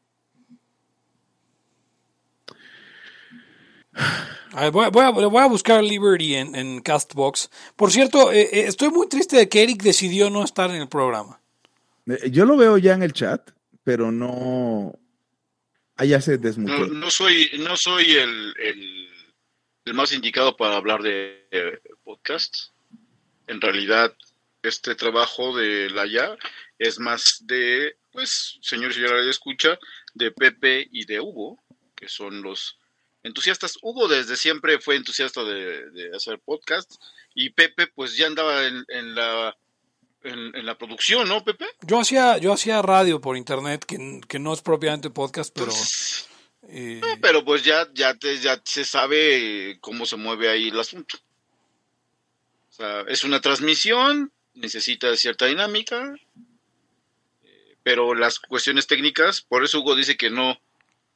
Voy 4.72 4.86
a, 4.86 4.90
voy, 4.90 5.42
a, 5.42 5.48
buscar 5.48 5.84
Liberty 5.84 6.36
en, 6.36 6.82
Castbox. 6.82 7.50
Por 7.76 7.92
cierto, 7.92 8.32
eh, 8.32 8.42
eh, 8.42 8.66
estoy 8.68 8.90
muy 8.90 9.10
triste 9.10 9.36
de 9.36 9.50
que 9.50 9.64
Eric 9.64 9.84
decidió 9.84 10.30
no 10.30 10.46
estar 10.46 10.70
en 10.70 10.78
el 10.78 10.88
programa. 10.88 11.42
Eh, 12.08 12.30
yo 12.32 12.46
lo 12.46 12.56
veo 12.56 12.78
ya 12.78 12.94
en 12.94 13.04
el 13.04 13.12
chat, 13.12 13.52
pero 13.84 14.12
no. 14.12 14.98
Allá 15.98 16.22
se 16.22 16.38
desmutó. 16.38 16.88
No, 16.88 17.10
soy, 17.10 17.52
no 17.60 17.76
soy 17.76 18.12
el, 18.12 18.54
el, 18.64 19.05
más 19.94 20.12
indicado 20.12 20.56
para 20.58 20.78
hablar 20.78 21.02
de 21.02 21.82
podcasts. 22.04 22.72
En 23.48 23.62
realidad, 23.62 24.14
este 24.64 24.96
trabajo 24.96 25.56
de 25.56 25.90
la 25.90 26.06
ya 26.06 26.36
es 26.80 27.00
más 27.00 27.46
de, 27.46 27.96
pues, 28.12 28.58
señor 28.62 28.92
y 28.92 28.96
señora 28.96 29.30
escucha, 29.30 29.80
de 30.14 30.32
Pepe 30.32 30.88
y 30.92 31.06
de 31.06 31.20
Hugo, 31.20 31.60
que 31.96 32.08
son 32.10 32.42
los 32.42 32.78
entusiastas. 33.24 33.78
Hugo 33.82 34.08
desde 34.08 34.36
siempre 34.36 34.80
fue 34.80 34.96
entusiasta 34.96 35.44
de, 35.44 36.12
hacer 36.16 36.40
podcasts 36.40 37.00
y 37.34 37.50
Pepe 37.50 37.88
pues 37.88 38.16
ya 38.16 38.28
andaba 38.28 38.66
en, 38.66 39.16
la 39.16 39.56
en, 40.24 40.66
la 40.66 40.78
producción, 40.78 41.28
¿no, 41.28 41.44
Pepe? 41.44 41.66
Yo 41.82 42.00
hacía 42.00 42.38
yo 42.38 42.54
hacía 42.54 42.82
radio 42.82 43.22
por 43.22 43.38
internet 43.38 43.86
que, 43.86 44.40
no 44.40 44.54
es 44.54 44.62
propiamente 44.62 45.10
podcast, 45.10 45.54
pero 45.54 45.68
pues, 45.68 46.28
eh, 46.78 47.02
pero 47.22 47.46
pues 47.46 47.64
ya 47.64 47.88
ya 47.94 48.18
ya 48.20 48.62
se 48.66 48.84
sabe 48.84 49.78
cómo 49.80 50.06
se 50.06 50.18
mueve 50.18 50.50
ahí 50.50 50.68
el 50.68 50.78
asunto. 50.78 51.18
O 52.70 52.74
sea, 52.74 53.06
es 53.08 53.24
una 53.24 53.40
transmisión, 53.40 54.34
necesita 54.54 55.16
cierta 55.16 55.46
dinámica, 55.46 56.16
eh, 57.46 57.78
pero 57.82 58.14
las 58.14 58.40
cuestiones 58.40 58.88
técnicas, 58.88 59.40
por 59.40 59.64
eso 59.64 59.80
Hugo 59.80 59.96
dice 59.96 60.18
que 60.18 60.30
no 60.30 60.60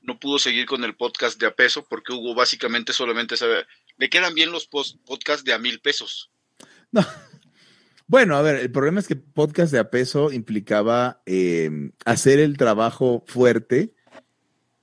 no 0.01 0.17
pudo 0.17 0.39
seguir 0.39 0.65
con 0.65 0.85
el 0.85 0.95
podcast 0.95 1.37
de 1.37 1.47
a 1.47 1.53
peso 1.53 1.85
porque 1.89 2.13
Hugo 2.13 2.33
básicamente 2.33 2.93
solamente 2.93 3.35
sabe, 3.35 3.65
le 3.97 4.09
quedan 4.09 4.33
bien 4.33 4.53
los 4.53 4.65
podcasts 4.65 5.43
de 5.43 5.51
a 5.51 5.59
mil 5.59 5.81
pesos. 5.81 6.31
No. 6.89 7.05
Bueno, 8.07 8.37
a 8.37 8.41
ver, 8.41 8.55
el 8.55 8.71
problema 8.71 9.01
es 9.01 9.07
que 9.09 9.17
podcast 9.17 9.73
de 9.73 9.79
a 9.79 9.91
peso 9.91 10.31
implicaba 10.31 11.21
eh, 11.25 11.69
hacer 12.05 12.39
el 12.39 12.57
trabajo 12.57 13.25
fuerte 13.27 13.93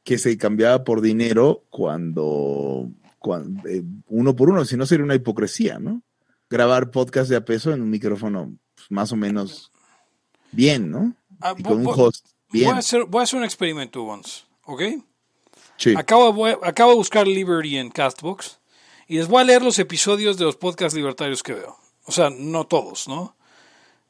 que 0.07 0.19
se 0.19 0.39
cambiaba 0.39 0.85
por 0.85 1.01
dinero 1.01 1.65
cuando, 1.69 2.89
cuando 3.19 3.69
eh, 3.69 3.83
uno 4.07 4.37
por 4.37 4.49
uno, 4.51 4.65
si 4.65 4.77
no 4.77 4.87
sería 4.87 5.05
una 5.05 5.17
hipocresía, 5.17 5.81
¿no? 5.81 6.01
Grabar 6.49 6.93
podcast 6.93 7.29
de 7.29 7.35
a 7.35 7.45
peso 7.45 7.73
en 7.73 7.83
un 7.83 7.91
micrófono 7.91 8.57
pues, 8.77 8.89
más 8.89 9.11
o 9.11 9.17
menos 9.17 9.73
bien, 10.53 10.93
¿no? 10.93 11.13
Ah, 11.41 11.55
y 11.59 11.63
con 11.65 11.81
un 11.85 11.89
host 11.89 12.25
bien. 12.53 12.67
Voy 12.67 12.75
a, 12.77 12.79
hacer, 12.79 13.05
voy 13.07 13.21
a 13.21 13.25
hacer 13.25 13.39
un 13.41 13.45
experimento 13.45 14.05
once, 14.05 14.45
¿ok? 14.65 14.83
Sí. 15.77 15.93
Acabo, 15.97 16.33
voy- 16.33 16.57
acabo 16.63 16.93
de 16.93 16.97
buscar 16.99 17.27
Liberty 17.27 17.77
en 17.77 17.91
Castbox 17.91 18.61
y 19.09 19.17
les 19.19 19.27
voy 19.27 19.41
a 19.43 19.45
leer 19.45 19.63
los 19.63 19.79
episodios 19.81 20.39
de 20.39 20.45
los 20.45 20.55
podcasts 20.55 20.97
libertarios 20.97 21.43
que 21.43 21.55
veo. 21.55 21.77
O 22.05 22.13
sea, 22.13 22.31
no 22.31 22.65
todos, 22.69 23.09
¿no? 23.09 23.37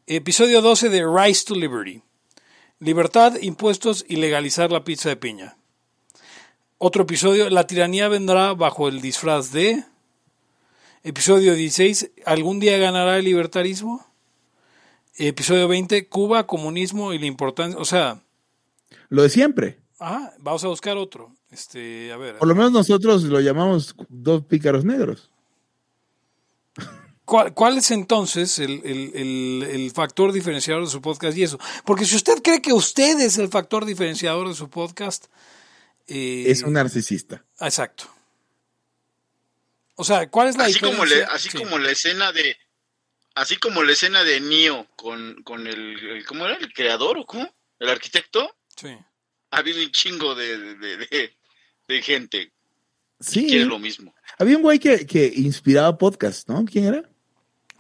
Episodio 0.07 0.61
12 0.61 0.91
de 0.91 1.07
Rise 1.07 1.47
to 1.47 1.55
Liberty. 1.55 2.03
Libertad, 2.81 3.37
impuestos 3.41 4.05
y 4.07 4.17
legalizar 4.17 4.71
la 4.71 4.85
pizza 4.85 5.09
de 5.09 5.17
piña. 5.17 5.57
Otro 6.79 7.05
episodio, 7.05 7.49
La 7.51 7.67
tiranía 7.67 8.09
vendrá 8.09 8.53
bajo 8.55 8.89
el 8.89 9.01
disfraz 9.01 9.53
de... 9.53 9.85
Episodio 11.03 11.55
16, 11.55 12.11
¿algún 12.25 12.59
día 12.59 12.77
ganará 12.79 13.17
el 13.17 13.25
libertarismo? 13.25 14.05
Episodio 15.15 15.69
20, 15.69 16.09
Cuba, 16.09 16.47
comunismo 16.49 17.13
y 17.13 17.19
la 17.21 17.27
importancia... 17.27 17.79
O 17.79 17.85
sea, 17.85 18.21
Lo 19.09 19.23
de 19.23 19.31
siempre. 19.31 19.79
ah, 20.01 20.33
vamos 20.41 20.65
a 20.65 20.69
buscar 20.69 20.97
otro. 20.97 21.33
Este, 21.53 22.13
a 22.13 22.17
ver. 22.17 22.39
Por 22.39 22.49
lo 22.49 22.57
menos 22.57 22.73
nosotros 22.73 23.23
lo 23.23 23.41
llamamos 23.41 23.95
dos 24.09 24.45
pícaros 24.47 24.85
negros. 24.85 25.31
¿Cuál, 27.25 27.55
cuál 27.55 27.79
es 27.79 27.93
entonces 27.93 28.59
el, 28.59 28.83
el- 28.85 29.13
el- 29.15 29.63
el 29.71 29.91
factor 29.93 30.33
diferenciador 30.33 30.85
de 30.85 30.91
su 30.91 31.01
podcast 31.01 31.39
y 31.39 31.45
eso? 31.45 31.59
Porque 31.85 32.05
si 32.05 32.17
usted 32.17 32.43
cree 32.43 32.61
que 32.61 32.73
usted 32.73 33.19
es 33.21 33.39
el 33.39 33.49
factor 33.49 33.85
diferenciador 33.85 34.49
de 34.49 34.55
su 34.55 34.69
podcast, 34.69 35.27
eh, 36.09 36.45
Es 36.49 36.63
un 36.63 36.73
narcisista. 36.75 37.45
Exacto. 37.61 38.05
O 39.97 40.05
sea, 40.05 40.29
¿cuál 40.29 40.49
es 40.49 40.57
la 40.57 40.65
Así 40.65 40.79
como, 40.79 40.93
diferencia? 40.93 41.19
le, 41.29 41.33
así 41.35 41.49
Sí. 41.51 41.59
como 41.59 41.79
la 41.79 41.91
escena 41.91 42.33
de 42.33 42.57
así 43.35 43.57
como 43.57 43.83
la 43.83 43.93
escena 43.93 44.25
de 44.25 44.41
Neo 44.41 44.87
con, 44.97 45.43
con 45.43 45.67
el, 45.67 45.99
el- 46.11 46.25
¿cómo 46.27 46.47
era? 46.47 46.57
el 46.57 46.73
creador 46.73 47.19
o 47.19 47.27
cómo 47.27 47.53
el 47.79 47.89
arquitecto 47.89 48.57
Sí. 48.77 48.89
ha 49.51 49.57
habido 49.59 49.83
un 49.83 49.91
chingo 49.91 50.35
de, 50.35 50.59
de, 50.77 50.97
de- 50.97 51.37
de 51.89 52.03
gente 52.03 52.53
Sí. 53.21 53.47
que 53.47 53.61
es 53.63 53.67
lo 53.67 53.79
mismo 53.79 54.15
Había 54.39 54.57
un 54.57 54.63
güey 54.63 54.79
que, 54.79 55.07
que 55.07 55.27
inspiraba 55.35 55.97
podcast, 55.97 56.49
¿no? 56.49 56.65
¿Quién 56.65 56.85
era? 56.87 57.09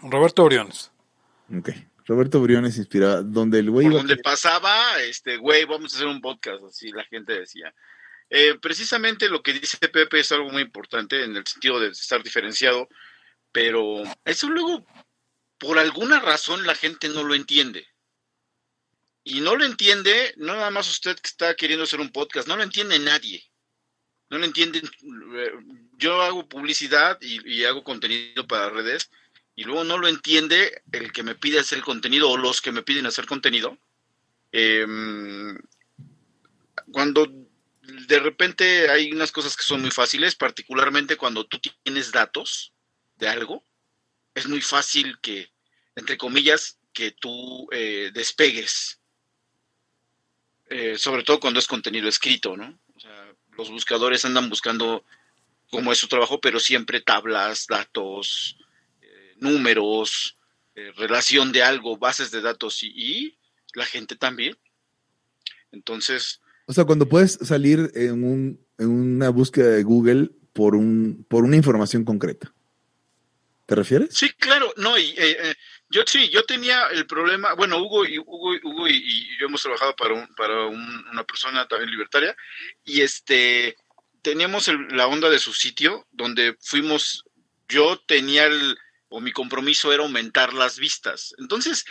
Roberto 0.02 0.42
Oriones. 0.44 0.90
Ok. 1.54 1.70
Roberto 2.06 2.40
Briones 2.40 2.76
inspiraba, 2.78 3.20
donde 3.22 3.58
el 3.58 3.70
güey 3.70 3.84
por 3.86 3.92
iba- 3.92 4.00
donde 4.00 4.16
pasaba 4.18 5.00
este 5.02 5.36
güey 5.38 5.64
vamos 5.64 5.92
a 5.92 5.96
hacer 5.96 6.06
un 6.06 6.20
podcast 6.20 6.62
así 6.64 6.88
la 6.92 7.04
gente 7.04 7.32
decía 7.32 7.74
Eh, 8.28 8.58
precisamente 8.60 9.28
lo 9.28 9.42
que 9.42 9.52
dice 9.52 9.78
Pepe 9.88 10.20
es 10.20 10.32
algo 10.32 10.50
muy 10.50 10.62
importante 10.62 11.22
en 11.22 11.36
el 11.36 11.46
sentido 11.46 11.78
de 11.78 11.88
estar 11.88 12.22
diferenciado 12.22 12.88
pero 13.52 14.02
eso 14.24 14.48
luego 14.48 14.84
por 15.58 15.78
alguna 15.78 16.18
razón 16.18 16.66
la 16.66 16.74
gente 16.74 17.08
no 17.08 17.22
lo 17.22 17.36
entiende 17.36 17.86
y 19.22 19.40
no 19.40 19.54
lo 19.54 19.64
entiende 19.64 20.34
no 20.38 20.54
nada 20.54 20.70
más 20.70 20.90
usted 20.90 21.14
que 21.14 21.28
está 21.28 21.54
queriendo 21.54 21.84
hacer 21.84 22.00
un 22.00 22.10
podcast 22.10 22.48
no 22.48 22.56
lo 22.56 22.64
entiende 22.64 22.98
nadie 22.98 23.48
no 24.28 24.38
lo 24.38 24.44
entienden 24.44 24.82
eh, 25.36 25.52
yo 25.96 26.20
hago 26.22 26.48
publicidad 26.48 27.18
y, 27.20 27.64
hago 27.64 27.84
contenido 27.84 28.46
para 28.46 28.70
redes 28.70 29.10
y 29.54 29.64
luego 29.64 29.84
no 29.84 29.98
lo 29.98 30.08
entiende 30.08 30.82
el 30.92 31.12
que 31.12 31.22
me 31.22 31.34
pide 31.34 31.58
hacer 31.58 31.80
contenido 31.80 32.30
o 32.30 32.36
los 32.36 32.60
que 32.60 32.72
me 32.72 32.82
piden 32.82 33.06
hacer 33.06 33.24
contenido. 33.24 33.78
Em, 34.52 35.58
cuando 36.92 37.26
de 38.06 38.18
repente 38.18 38.90
hay 38.90 39.12
unas 39.12 39.32
cosas 39.32 39.56
que 39.56 39.62
son 39.62 39.82
muy 39.82 39.90
fáciles, 39.90 40.34
particularmente 40.34 41.16
cuando 41.16 41.46
tú 41.46 41.58
tienes 41.82 42.12
datos 42.12 42.72
de 43.16 43.28
algo, 43.28 43.64
es 44.34 44.46
muy 44.46 44.60
fácil 44.60 45.18
que, 45.20 45.50
entre 45.94 46.16
comillas, 46.16 46.78
que 46.92 47.10
tú 47.10 47.68
eh, 47.72 48.10
despegues. 48.12 49.00
Eh, 50.68 50.98
sobre 50.98 51.22
todo 51.22 51.40
cuando 51.40 51.60
es 51.60 51.66
contenido 51.66 52.08
escrito, 52.08 52.56
¿no? 52.56 52.78
O 52.94 53.00
sea, 53.00 53.32
los 53.56 53.70
buscadores 53.70 54.24
andan 54.24 54.50
buscando 54.50 55.04
cómo 55.70 55.92
es 55.92 55.98
su 55.98 56.08
trabajo, 56.08 56.40
pero 56.40 56.58
siempre 56.60 57.00
tablas, 57.00 57.66
datos, 57.66 58.58
eh, 59.00 59.34
números, 59.36 60.36
relación 60.96 61.52
de 61.52 61.62
algo, 61.62 61.96
bases 61.96 62.30
de 62.30 62.42
datos 62.42 62.82
y 62.82 63.38
la 63.72 63.86
gente 63.86 64.14
también. 64.14 64.58
Entonces, 65.72 66.42
O 66.66 66.72
sea, 66.72 66.84
cuando 66.84 67.08
puedes 67.08 67.32
salir 67.42 67.90
en, 67.94 68.24
un, 68.24 68.60
en 68.78 68.88
una 68.88 69.28
búsqueda 69.30 69.68
de 69.70 69.82
Google 69.82 70.30
por, 70.52 70.74
un, 70.74 71.24
por 71.28 71.44
una 71.44 71.56
información 71.56 72.04
concreta. 72.04 72.52
¿Te 73.66 73.74
refieres? 73.74 74.16
sí, 74.16 74.30
claro, 74.38 74.72
no, 74.76 74.96
y, 74.96 75.10
eh, 75.10 75.36
eh, 75.42 75.54
yo 75.90 76.02
sí, 76.06 76.28
yo 76.28 76.44
tenía 76.44 76.86
el 76.88 77.04
problema, 77.06 77.54
bueno, 77.54 77.78
Hugo 77.82 78.04
y 78.04 78.16
Hugo, 78.18 78.52
Hugo 78.62 78.86
y, 78.88 79.26
yo 79.40 79.46
hemos 79.46 79.62
trabajado 79.62 79.94
para, 79.96 80.14
un- 80.14 80.28
para 80.36 80.66
un- 80.66 81.04
una 81.10 81.24
persona 81.24 81.66
también 81.66 81.90
libertaria 81.90 82.36
y 82.84 83.00
este 83.00 83.76
teníamos 84.22 84.68
la 84.90 85.06
onda 85.08 85.30
de 85.30 85.38
su 85.40 85.52
sitio 85.52 86.06
donde 86.12 86.56
fuimos, 86.60 87.24
yo 87.68 88.00
tenía 88.06 88.46
el, 88.46 88.76
o 89.08 89.20
mi 89.20 89.30
compromiso 89.32 89.92
era 89.92 90.02
aumentar 90.04 90.52
las 90.52 90.78
vistas. 90.78 91.34
Entonces, 91.38 91.84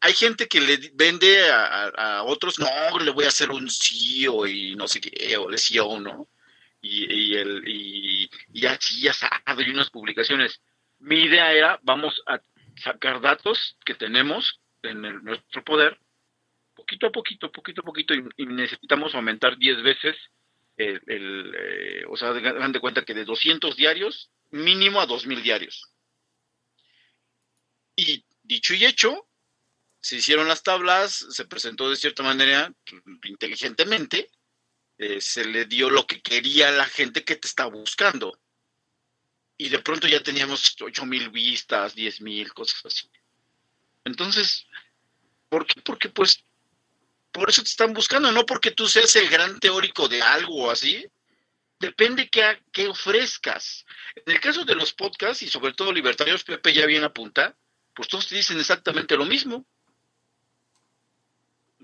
hay 0.00 0.12
gente 0.14 0.46
que 0.48 0.60
le 0.60 0.78
vende 0.94 1.50
a, 1.50 2.22
otros, 2.24 2.58
no, 2.58 2.68
le 3.00 3.10
voy 3.10 3.24
a 3.24 3.28
hacer 3.28 3.50
un 3.50 3.68
CEO 3.70 4.46
y 4.46 4.74
no 4.76 4.86
sé 4.88 5.00
qué, 5.00 5.36
o 5.36 5.48
le 5.50 5.58
CEO, 5.58 6.00
¿no? 6.00 6.28
Y, 6.80 7.12
y, 7.12 7.34
el, 7.36 7.64
y, 7.66 8.30
y 8.52 8.66
así 8.66 9.02
ya 9.02 9.12
sabe, 9.12 9.64
y 9.66 9.70
unas 9.70 9.90
publicaciones. 9.90 10.60
Mi 11.00 11.22
idea 11.24 11.52
era, 11.52 11.80
vamos 11.82 12.22
a 12.26 12.40
sacar 12.82 13.20
datos 13.20 13.76
que 13.84 13.94
tenemos 13.94 14.60
en 14.82 15.04
el- 15.04 15.22
nuestro 15.24 15.64
poder, 15.64 15.98
poquito 16.74 17.06
a 17.08 17.12
poquito, 17.12 17.52
poquito 17.52 17.80
a 17.82 17.84
poquito, 17.84 18.14
y, 18.14 18.24
y 18.36 18.46
necesitamos 18.46 19.14
aumentar 19.14 19.58
10 19.58 19.82
veces 19.82 20.16
el, 20.76 21.02
el, 21.06 21.54
eh, 21.58 22.04
o 22.08 22.16
sea, 22.16 22.30
hagan 22.30 22.72
de 22.72 22.80
cuenta 22.80 23.04
que 23.04 23.14
de 23.14 23.24
200 23.24 23.76
diarios, 23.76 24.30
mínimo 24.50 25.00
a 25.00 25.06
2000 25.06 25.42
diarios. 25.42 25.92
Y 27.96 28.24
dicho 28.42 28.72
y 28.72 28.86
hecho, 28.86 29.27
se 30.08 30.16
hicieron 30.16 30.48
las 30.48 30.62
tablas, 30.62 31.26
se 31.28 31.44
presentó 31.44 31.90
de 31.90 31.96
cierta 31.96 32.22
manera, 32.22 32.72
inteligentemente, 33.24 34.30
eh, 34.96 35.20
se 35.20 35.44
le 35.44 35.66
dio 35.66 35.90
lo 35.90 36.06
que 36.06 36.22
quería 36.22 36.70
la 36.70 36.86
gente 36.86 37.24
que 37.24 37.36
te 37.36 37.46
estaba 37.46 37.68
buscando. 37.68 38.40
Y 39.58 39.68
de 39.68 39.80
pronto 39.80 40.08
ya 40.08 40.22
teníamos 40.22 40.74
8 40.80 41.04
mil 41.04 41.28
vistas, 41.28 41.94
10 41.94 42.22
mil, 42.22 42.54
cosas 42.54 42.86
así. 42.86 43.10
Entonces, 44.04 44.66
¿por 45.50 45.66
qué? 45.66 45.78
Porque 45.82 46.08
pues, 46.08 46.42
por 47.30 47.50
eso 47.50 47.62
te 47.62 47.68
están 47.68 47.92
buscando, 47.92 48.32
no 48.32 48.46
porque 48.46 48.70
tú 48.70 48.88
seas 48.88 49.14
el 49.16 49.28
gran 49.28 49.58
teórico 49.60 50.08
de 50.08 50.22
algo 50.22 50.70
así. 50.70 51.06
Depende 51.78 52.30
qué, 52.30 52.62
qué 52.72 52.88
ofrezcas. 52.88 53.84
En 54.16 54.32
el 54.32 54.40
caso 54.40 54.64
de 54.64 54.74
los 54.74 54.94
podcasts, 54.94 55.42
y 55.42 55.48
sobre 55.48 55.74
todo 55.74 55.92
libertarios, 55.92 56.44
Pepe 56.44 56.72
ya 56.72 56.86
bien 56.86 57.04
apunta, 57.04 57.54
pues 57.94 58.08
todos 58.08 58.26
te 58.26 58.36
dicen 58.36 58.58
exactamente 58.58 59.14
lo 59.14 59.26
mismo. 59.26 59.66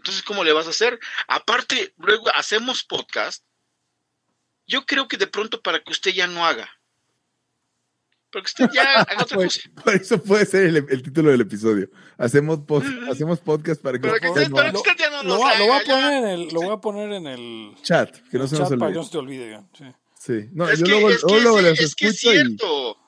Entonces, 0.04 0.22
¿cómo 0.22 0.44
le 0.44 0.52
vas 0.52 0.66
a 0.66 0.70
hacer? 0.70 1.00
Aparte, 1.28 1.94
luego 1.96 2.26
hacemos 2.34 2.84
podcast. 2.84 3.42
Yo 4.66 4.84
creo 4.84 5.08
que 5.08 5.16
de 5.16 5.26
pronto 5.26 5.62
para 5.62 5.82
que 5.82 5.92
usted 5.92 6.10
ya 6.12 6.26
no 6.26 6.44
haga. 6.44 6.68
Para 8.30 8.42
que 8.42 8.48
usted 8.48 8.68
ya 8.74 8.82
haga 8.82 9.22
otra 9.22 9.34
Pues, 9.38 9.62
cosa. 9.62 9.82
por 9.82 9.94
eso 9.94 10.22
puede 10.22 10.44
ser 10.44 10.64
el, 10.66 10.76
el 10.76 11.02
título 11.02 11.30
del 11.30 11.40
episodio. 11.40 11.88
Hacemos, 12.18 12.58
pod- 12.58 13.10
hacemos 13.10 13.40
podcast 13.40 13.80
para 13.80 13.98
que 13.98 14.06
Para 14.08 14.20
que 14.20 14.28
usted, 14.28 14.48
no 14.50 14.56
para 14.56 14.70
que 14.72 14.76
usted 14.76 14.92
ya 14.98 15.08
no 15.08 15.22
Lo, 15.22 15.28
nos 15.30 15.38
voy 15.38 15.50
a- 15.52 15.58
lo 15.58 15.64
voy 15.64 15.72
a 15.72 15.76
haga, 15.78 15.86
poner 15.94 16.12
en 16.12 16.28
el, 16.28 16.48
lo 16.48 16.60
voy 16.60 16.72
a 16.74 16.76
poner 16.76 17.12
en 17.12 17.26
el 17.26 17.74
chat, 17.82 18.14
que 18.30 18.36
no 18.36 18.46
se 18.46 18.58
nos 18.58 18.68
chat 18.68 18.78
para 18.78 18.92
que 18.92 18.98
olvide. 18.98 18.98
no 18.98 19.04
se 19.04 19.10
te 19.10 19.18
olvide. 19.18 19.50
ya, 19.52 19.64
sí. 19.72 19.84
Sí. 20.18 20.48
No, 20.52 20.68
es 20.68 20.80
yo 20.80 20.84
que, 20.84 20.90
luego, 20.90 21.10
es 21.10 21.24
que, 21.24 21.40
luego- 21.40 21.58
sí, 21.60 21.64
los 21.64 21.80
es 21.80 21.94
que 21.94 22.06
es 22.08 22.14
escucho 22.14 22.32
y- 22.34 22.36
cierto. 22.36 22.98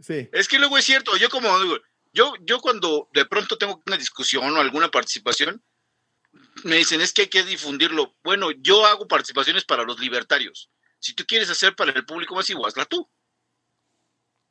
Sí. 0.00 0.28
Es 0.32 0.48
que 0.48 0.58
luego 0.58 0.76
es 0.76 0.84
cierto, 0.84 1.16
yo 1.18 1.28
como 1.28 1.56
digo, 1.60 1.76
yo, 2.12 2.32
yo 2.40 2.60
cuando 2.60 3.08
de 3.14 3.24
pronto 3.26 3.56
tengo 3.58 3.80
una 3.86 3.96
discusión 3.96 4.56
o 4.56 4.60
alguna 4.60 4.90
participación, 4.90 5.62
me 6.64 6.76
dicen, 6.76 7.00
es 7.00 7.12
que 7.12 7.22
hay 7.22 7.28
que 7.28 7.42
difundirlo. 7.42 8.16
Bueno, 8.22 8.50
yo 8.50 8.86
hago 8.86 9.08
participaciones 9.08 9.64
para 9.64 9.84
los 9.84 9.98
libertarios. 10.00 10.70
Si 10.98 11.14
tú 11.14 11.24
quieres 11.26 11.50
hacer 11.50 11.74
para 11.74 11.92
el 11.92 12.04
público 12.04 12.34
masivo, 12.34 12.66
hazla 12.66 12.84
tú. 12.84 13.10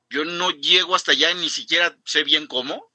Yo 0.09 0.25
no 0.25 0.51
llego 0.51 0.95
hasta 0.95 1.13
allá, 1.13 1.33
ni 1.33 1.49
siquiera 1.49 1.97
sé 2.05 2.23
bien 2.23 2.47
cómo. 2.47 2.91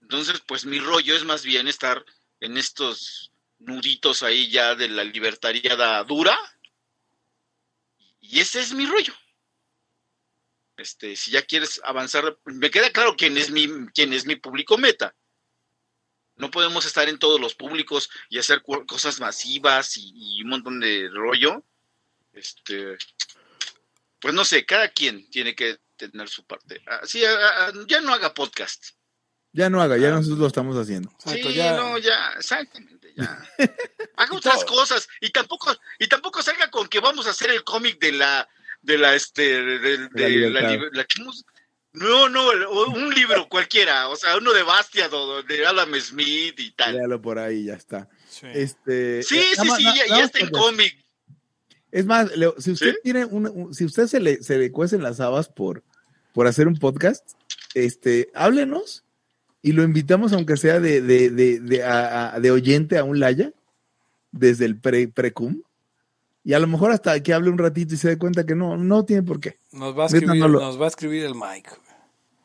Entonces, 0.00 0.40
pues 0.46 0.64
mi 0.64 0.78
rollo 0.78 1.16
es 1.16 1.24
más 1.24 1.42
bien 1.42 1.66
estar 1.66 2.04
en 2.40 2.56
estos 2.56 3.32
nuditos 3.58 4.22
ahí 4.22 4.50
ya 4.50 4.74
de 4.74 4.88
la 4.88 5.02
libertariada 5.02 6.02
dura. 6.04 6.38
Y 8.20 8.40
ese 8.40 8.60
es 8.60 8.72
mi 8.72 8.86
rollo. 8.86 9.14
Este, 10.76 11.16
si 11.16 11.30
ya 11.30 11.42
quieres 11.42 11.80
avanzar, 11.84 12.38
me 12.44 12.70
queda 12.70 12.90
claro 12.90 13.16
quién 13.16 13.36
es 13.38 13.50
mi, 13.50 13.66
quién 13.94 14.12
es 14.12 14.26
mi 14.26 14.36
público 14.36 14.76
meta. 14.76 15.16
No 16.36 16.50
podemos 16.50 16.84
estar 16.84 17.08
en 17.08 17.18
todos 17.18 17.40
los 17.40 17.54
públicos 17.54 18.10
y 18.28 18.38
hacer 18.38 18.62
cosas 18.62 19.20
masivas 19.20 19.96
y, 19.96 20.42
un 20.42 20.50
montón 20.50 20.80
de 20.80 21.08
rollo. 21.12 21.64
Este, 22.32 22.96
pues 24.20 24.34
no 24.34 24.44
sé, 24.44 24.66
cada 24.66 24.88
quien 24.88 25.28
tiene 25.30 25.54
que 25.54 25.78
tener 25.96 26.28
su 26.28 26.44
parte. 26.44 26.82
Así, 27.02 27.20
ya 27.20 28.00
no 28.00 28.12
haga 28.12 28.34
podcast. 28.34 28.90
Ya 29.56 29.70
no 29.70 29.80
haga, 29.80 29.96
ya 29.96 30.08
ah. 30.08 30.16
nosotros 30.16 30.38
lo 30.38 30.46
estamos 30.48 30.76
haciendo. 30.76 31.10
sí, 31.24 31.40
no, 31.42 31.96
ya, 31.96 32.32
exactamente, 32.36 33.14
ya. 33.16 33.42
haga 34.16 34.36
otras 34.36 34.62
cosas 34.66 35.08
y 35.22 35.30
tampoco 35.30 35.74
y 35.98 36.06
tampoco 36.08 36.42
salga 36.42 36.70
con 36.70 36.86
que 36.88 37.00
vamos 37.00 37.26
a 37.26 37.30
hacer 37.30 37.50
el 37.50 37.64
cómic 37.64 37.98
de 37.98 38.12
la 38.12 38.46
de 38.82 38.98
la 38.98 39.14
este 39.14 39.62
de, 39.62 40.50
la, 40.92 41.06
no, 41.96 42.28
no, 42.28 42.50
un 42.88 43.14
libro 43.14 43.48
cualquiera, 43.48 44.08
o 44.08 44.16
sea, 44.16 44.36
uno 44.36 44.52
de 44.52 44.62
Bastiado, 44.62 45.42
de 45.42 45.66
Adam 45.66 45.94
Smith 45.98 46.54
y 46.58 46.70
tal. 46.72 46.94
Léalo 46.94 47.22
por 47.22 47.38
ahí, 47.38 47.64
ya 47.64 47.74
está. 47.74 48.08
Sí, 48.28 48.46
este, 48.52 49.22
sí, 49.22 49.38
eh, 49.38 49.54
sí, 49.56 49.68
sí, 49.76 49.84
ya, 50.08 50.24
está 50.24 50.40
en 50.40 50.50
cómic. 50.50 50.94
Es 51.90 52.04
más, 52.04 52.30
si 52.58 52.72
usted 52.72 52.96
tiene 53.02 53.24
un, 53.24 53.72
si 53.72 53.86
usted 53.86 54.08
se 54.08 54.20
le, 54.20 54.42
se 54.42 54.58
le 54.58 54.70
cuecen 54.70 55.02
las 55.02 55.20
habas 55.20 55.48
por, 55.48 55.82
por 56.34 56.46
hacer 56.46 56.68
un 56.68 56.76
podcast, 56.76 57.30
este, 57.72 58.30
háblenos 58.34 59.04
y 59.62 59.72
lo 59.72 59.82
invitamos, 59.82 60.34
aunque 60.34 60.58
sea 60.58 60.80
de, 60.80 61.00
de, 61.00 61.30
de, 61.30 61.60
de, 61.60 62.50
oyente 62.50 62.98
a 62.98 63.04
un 63.04 63.20
Laya, 63.20 63.52
desde 64.32 64.66
el 64.66 64.78
pre, 64.78 65.08
precum. 65.08 65.62
Y 66.44 66.52
a 66.52 66.58
lo 66.58 66.66
mejor 66.66 66.92
hasta 66.92 67.18
que 67.22 67.32
hable 67.32 67.48
un 67.48 67.58
ratito 67.58 67.94
y 67.94 67.96
se 67.96 68.10
dé 68.10 68.18
cuenta 68.18 68.44
que 68.44 68.54
no, 68.54 68.76
no 68.76 69.06
tiene 69.06 69.22
por 69.22 69.40
qué. 69.40 69.58
Nos 69.72 69.98
va 69.98 70.04
a 70.04 70.06
escribir, 70.06 70.46
nos 70.46 70.78
va 70.78 70.84
a 70.84 70.88
escribir 70.88 71.24
el 71.24 71.34
Mike. 71.34 71.70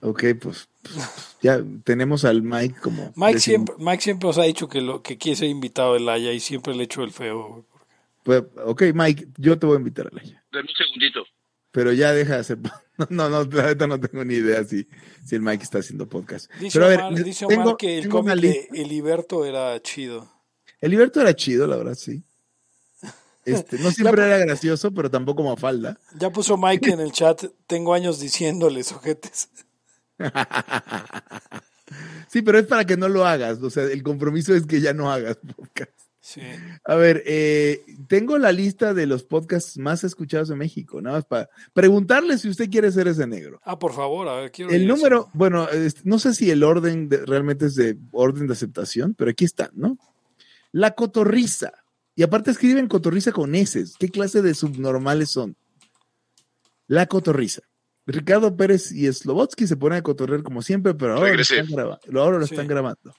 Ok, 0.02 0.24
pues, 0.42 0.68
pues, 0.82 1.38
ya 1.42 1.64
tenemos 1.84 2.26
al 2.26 2.42
Mike 2.42 2.80
como. 2.82 3.14
Mike 3.16 3.40
siempre, 3.40 3.76
Mike 3.78 4.02
siempre 4.02 4.30
os 4.30 4.38
ha 4.40 4.44
dicho 4.44 4.68
que 4.68 4.82
lo 4.82 5.04
que 5.04 5.18
quiere 5.18 5.36
ser 5.36 5.50
invitado 5.50 5.94
del 5.94 6.08
Laya 6.08 6.32
y 6.32 6.40
siempre 6.40 6.74
le 6.74 6.84
echo 6.84 7.04
el 7.04 7.12
feo. 7.12 7.66
Pues, 8.24 8.44
ok, 8.66 8.84
Mike, 8.94 9.28
yo 9.38 9.60
te 9.60 9.68
voy 9.68 9.76
a 9.76 9.80
invitar 9.80 10.08
a 10.08 10.16
Laya. 10.16 10.44
Dame 10.52 10.68
un 10.70 10.76
segundito. 10.76 11.24
Pero 11.72 11.94
ya 11.94 12.14
deja 12.14 12.36
de 12.36 12.40
hacer. 12.40 12.58
No, 13.10 13.30
no, 13.30 13.44
la 13.46 13.64
verdad 13.64 13.88
no 13.88 14.00
tengo 14.00 14.24
ni 14.24 14.36
idea 14.36 14.64
si, 14.64 14.88
si 15.26 15.34
el 15.34 15.42
Mike 15.42 15.64
está 15.64 15.80
haciendo 15.80 16.08
podcast. 16.08 16.52
Dice 16.60 16.78
Pero 16.78 16.86
a 16.86 17.10
ver, 17.10 17.24
dice 17.24 17.46
Omar 17.46 17.76
que 17.76 17.98
el 17.98 18.08
cómic 18.08 18.36
de 18.36 18.68
El 18.74 18.90
Liberto 18.90 19.44
era 19.44 19.82
chido. 19.82 20.32
El 20.80 20.92
Liberto 20.92 21.20
era 21.20 21.36
chido, 21.36 21.66
la 21.66 21.78
verdad, 21.78 21.96
sí. 21.96 22.24
Este, 23.44 23.80
no 23.80 23.90
siempre 23.92 24.24
era 24.24 24.38
gracioso, 24.38 24.92
pero 24.92 25.10
tampoco 25.10 25.38
como 25.42 25.58
falda. 25.58 25.98
Ya 26.20 26.30
puso 26.30 26.58
Mike 26.58 26.92
en 26.92 27.00
el 27.00 27.12
chat, 27.12 27.44
tengo 27.66 27.96
años 27.96 28.20
diciéndoles, 28.20 28.92
ojetes. 28.92 29.50
Sí, 32.28 32.42
pero 32.42 32.60
es 32.60 32.66
para 32.66 32.86
que 32.86 32.98
no 32.98 33.10
lo 33.10 33.26
hagas. 33.26 33.62
O 33.62 33.70
sea, 33.70 33.84
el 33.84 34.04
compromiso 34.04 34.56
es 34.56 34.66
que 34.66 34.82
ya 34.82 34.94
no 34.94 35.12
hagas 35.12 35.38
podcast. 35.56 35.92
A 36.84 36.96
ver, 36.96 37.24
eh, 37.26 37.84
tengo 38.08 38.38
la 38.38 38.52
lista 38.52 38.94
de 38.94 39.08
los 39.08 39.24
podcasts 39.24 39.78
más 39.78 40.04
escuchados 40.04 40.50
de 40.50 40.56
México, 40.56 41.02
nada 41.02 41.18
más 41.18 41.26
para 41.26 41.50
preguntarle 41.74 42.38
si 42.38 42.48
usted 42.48 42.70
quiere 42.70 42.92
ser 42.92 43.08
ese 43.08 43.26
negro. 43.26 43.60
Ah, 43.64 43.80
por 43.80 43.94
favor, 43.94 44.28
a 44.28 44.36
ver, 44.36 44.52
quiero 44.52 44.72
El 44.72 44.88
número, 44.88 45.30
bueno, 45.34 45.68
no 46.04 46.20
sé 46.20 46.34
si 46.34 46.52
el 46.52 46.64
orden 46.64 47.10
realmente 47.26 47.66
es 47.66 47.76
de 47.76 47.98
orden 48.12 48.48
de 48.48 48.54
aceptación, 48.54 49.16
pero 49.16 49.32
aquí 49.32 49.46
está, 49.46 49.72
¿no? 49.74 49.98
La 50.72 50.92
cotorriza. 50.92 51.74
Y 52.16 52.24
aparte 52.24 52.52
escriben 52.52 52.88
cotorriza 52.88 53.32
con 53.32 53.56
S. 53.56 53.84
¿Qué 53.98 54.10
clase 54.10 54.42
de 54.42 54.54
subnormales 54.54 55.32
son? 55.32 55.56
La 56.88 57.08
cotorriza. 57.08 57.64
Ricardo 58.06 58.56
Pérez 58.56 58.92
y 58.92 59.12
Slobotsky 59.12 59.68
se 59.68 59.78
ponen 59.78 60.00
a 60.00 60.02
cotorrear 60.02 60.44
como 60.44 60.62
siempre, 60.62 60.94
pero 60.94 61.16
ahora 61.16 61.34
lo 61.34 61.42
están, 61.42 61.68
ahora 62.18 62.38
lo 62.40 62.46
están 62.46 62.68
grabando. 62.68 63.14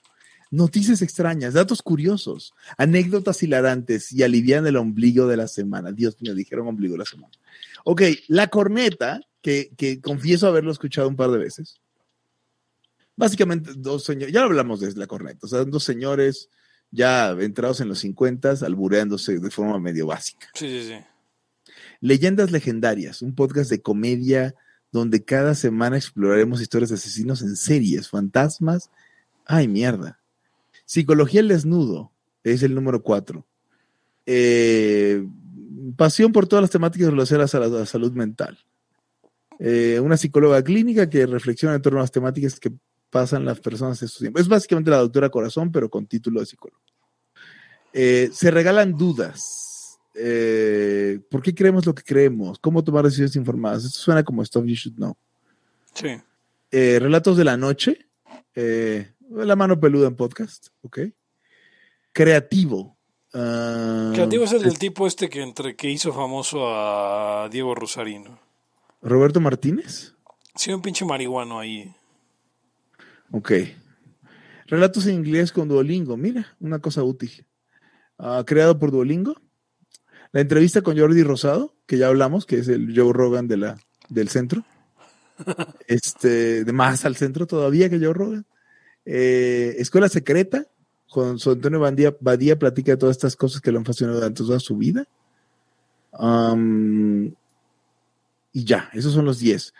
Noticias 0.51 1.01
extrañas, 1.01 1.55
datos 1.55 1.81
curiosos, 1.81 2.53
anécdotas 2.77 3.43
hilarantes 3.43 4.13
y 4.13 4.23
alivian 4.23 4.67
el 4.67 4.77
ombligo 4.77 5.27
de 5.27 5.39
la 5.39 5.49
semana. 5.49 5.93
Dios 5.93 6.21
mío, 6.21 6.35
dijeron 6.35 6.69
ombligo 6.69 6.93
de 6.93 6.99
la 6.99 7.05
semana. 7.07 7.33
Ok, 7.85 8.03
la 8.29 8.49
corneta, 8.49 9.21
que, 9.41 10.01
confieso 10.03 10.47
haberlo 10.47 10.71
escuchado 10.71 11.09
un 11.09 11.17
par 11.17 11.31
de 11.31 11.39
veces. 11.39 11.81
Básicamente, 13.17 13.73
dos 13.77 14.05
señores, 14.05 14.33
ya 14.33 14.43
hablamos 14.43 14.81
de 14.81 14.93
la 14.93 15.07
corneta, 15.07 15.41
o 15.43 15.49
sea, 15.49 15.65
dos 15.65 15.85
señores 15.85 16.49
ya 16.91 17.31
entrados 17.31 17.81
en 17.81 17.89
los 17.89 18.01
50, 18.01 18.51
albureándose 18.63 19.39
de 19.39 19.51
forma 19.51 19.79
medio 19.79 20.07
básica. 20.07 20.49
Sí, 20.55 20.69
sí, 20.69 20.89
sí. 20.89 21.73
Leyendas 22.01 22.51
legendarias, 22.51 23.23
un 23.23 23.35
podcast 23.35 23.71
de 23.71 23.81
comedia 23.81 24.55
donde 24.93 25.25
cada 25.25 25.55
semana 25.55 25.97
exploraremos 25.97 26.61
historias 26.61 26.91
de 26.91 26.97
asesinos 26.97 27.41
en 27.43 27.57
series, 27.57 28.11
fantasmas. 28.11 28.91
Ay, 29.47 29.67
mierda. 29.67 30.21
Psicología 30.85 31.41
el 31.41 31.49
desnudo 31.49 32.13
es 32.45 32.63
el 32.63 32.75
número 32.75 33.03
cuatro. 33.03 33.47
Eh, 34.27 35.27
pasión 35.97 36.31
por 36.31 36.47
todas 36.47 36.63
las 36.63 36.71
temáticas 36.71 37.11
relacionadas 37.11 37.55
a 37.55 37.61
la, 37.61 37.87
salud 37.87 38.13
mental. 38.13 38.59
Eh, 39.59 39.99
una 40.01 40.19
psicóloga 40.19 40.63
clínica 40.63 41.09
que 41.09 41.25
reflexiona 41.27 41.75
en 41.75 41.83
torno 41.83 41.99
a 41.99 42.03
las 42.03 42.13
temáticas 42.13 42.61
que 42.61 42.73
pasan 43.09 43.47
las 43.47 43.61
personas 43.61 44.01
en 44.03 44.09
su 44.09 44.21
tiempo. 44.21 44.41
Es 44.41 44.49
básicamente 44.49 44.91
la 44.91 44.99
doctora 44.99 45.31
Corazón, 45.31 45.73
pero 45.73 45.89
con 45.89 46.07
título 46.07 46.41
de 46.41 46.47
psicólogo. 46.47 46.81
Eh, 47.95 48.31
se 48.33 48.51
regalan 48.51 48.97
dudas 48.97 49.72
eh, 50.15 51.21
¿por 51.31 51.43
qué 51.43 51.55
creemos 51.55 51.87
lo 51.87 51.95
que 51.95 52.03
creemos? 52.03 52.59
¿Cómo 52.59 52.85
tomar 52.85 53.05
decisiones 53.05 53.37
informadas? 53.37 53.85
Esto 53.85 53.99
suena 53.99 54.23
como 54.23 54.45
Stuff 54.45 54.65
You 54.65 54.75
Should 54.75 54.97
Know. 54.97 55.17
Sí. 55.95 56.09
Eh, 56.71 56.99
relatos 57.01 57.37
de 57.37 57.45
la 57.45 57.57
noche. 57.57 58.07
Eh, 58.55 59.13
la 59.31 59.57
mano 59.57 59.79
peluda 59.81 60.09
en 60.09 60.17
podcast. 60.17 60.69
Ok. 60.83 61.01
Creativo. 62.13 62.97
Ah, 63.35 64.11
Creativo 64.15 64.45
es 64.45 64.53
el 64.53 64.63
del 64.63 64.79
tipo 64.79 65.07
este 65.07 65.31
que, 65.31 65.43
entre, 65.43 65.75
que 65.75 65.91
hizo 65.91 66.13
famoso 66.13 66.67
a 66.69 67.49
Diego 67.51 67.75
Rosarino. 67.75 68.39
¿Roberto 69.01 69.41
Martínez? 69.41 70.15
Sí, 70.55 70.73
un 70.73 70.83
pinche 70.83 71.05
marihuano 71.05 71.59
ahí. 71.59 71.95
Ok. 73.31 73.53
Relatos 74.67 75.07
en 75.07 75.15
inglés 75.15 75.51
con 75.51 75.69
Duolingo. 75.69 76.17
Mira, 76.17 76.55
una 76.61 76.79
cosa 76.79 77.03
útil. 77.03 77.47
Ah, 78.19 78.45
creado 78.47 78.79
por 78.79 78.91
Duolingo. 78.91 79.35
La 80.33 80.41
entrevista 80.41 80.81
con 80.81 80.99
Jordi 80.99 81.23
Rosado, 81.23 81.75
que 81.87 81.99
ya 81.99 82.09
hablamos, 82.09 82.47
que 82.47 82.59
es 82.59 82.69
el 82.69 82.95
Joe 82.97 83.13
Rogan 83.13 83.49
de 83.49 83.59
la, 83.59 83.79
del 84.09 84.29
centro. 84.29 84.65
Este, 85.89 86.63
de 86.63 86.73
más 86.73 87.05
al 87.05 87.17
centro 87.17 87.47
todavía 87.47 87.91
que 87.91 87.99
Joe 87.99 88.13
Rogan. 88.13 88.47
Eh, 89.05 89.75
Escuela 89.79 90.09
Secreta, 90.09 90.67
con 91.11 91.39
su 91.39 91.51
Antonio 91.51 91.81
Badía, 91.81 92.15
Badía 92.21 92.59
platica 92.59 92.93
de 92.93 92.97
todas 92.97 93.17
estas 93.17 93.35
cosas 93.35 93.61
que 93.61 93.73
lo 93.73 93.79
han 93.79 93.85
fascinado 93.85 94.19
durante 94.19 94.43
toda 94.43 94.61
su 94.61 94.77
vida. 94.77 95.07
y 98.53 98.65
ya, 98.65 98.89
esos 98.93 99.13
son 99.13 99.25
los 99.25 99.39
10. 99.39 99.75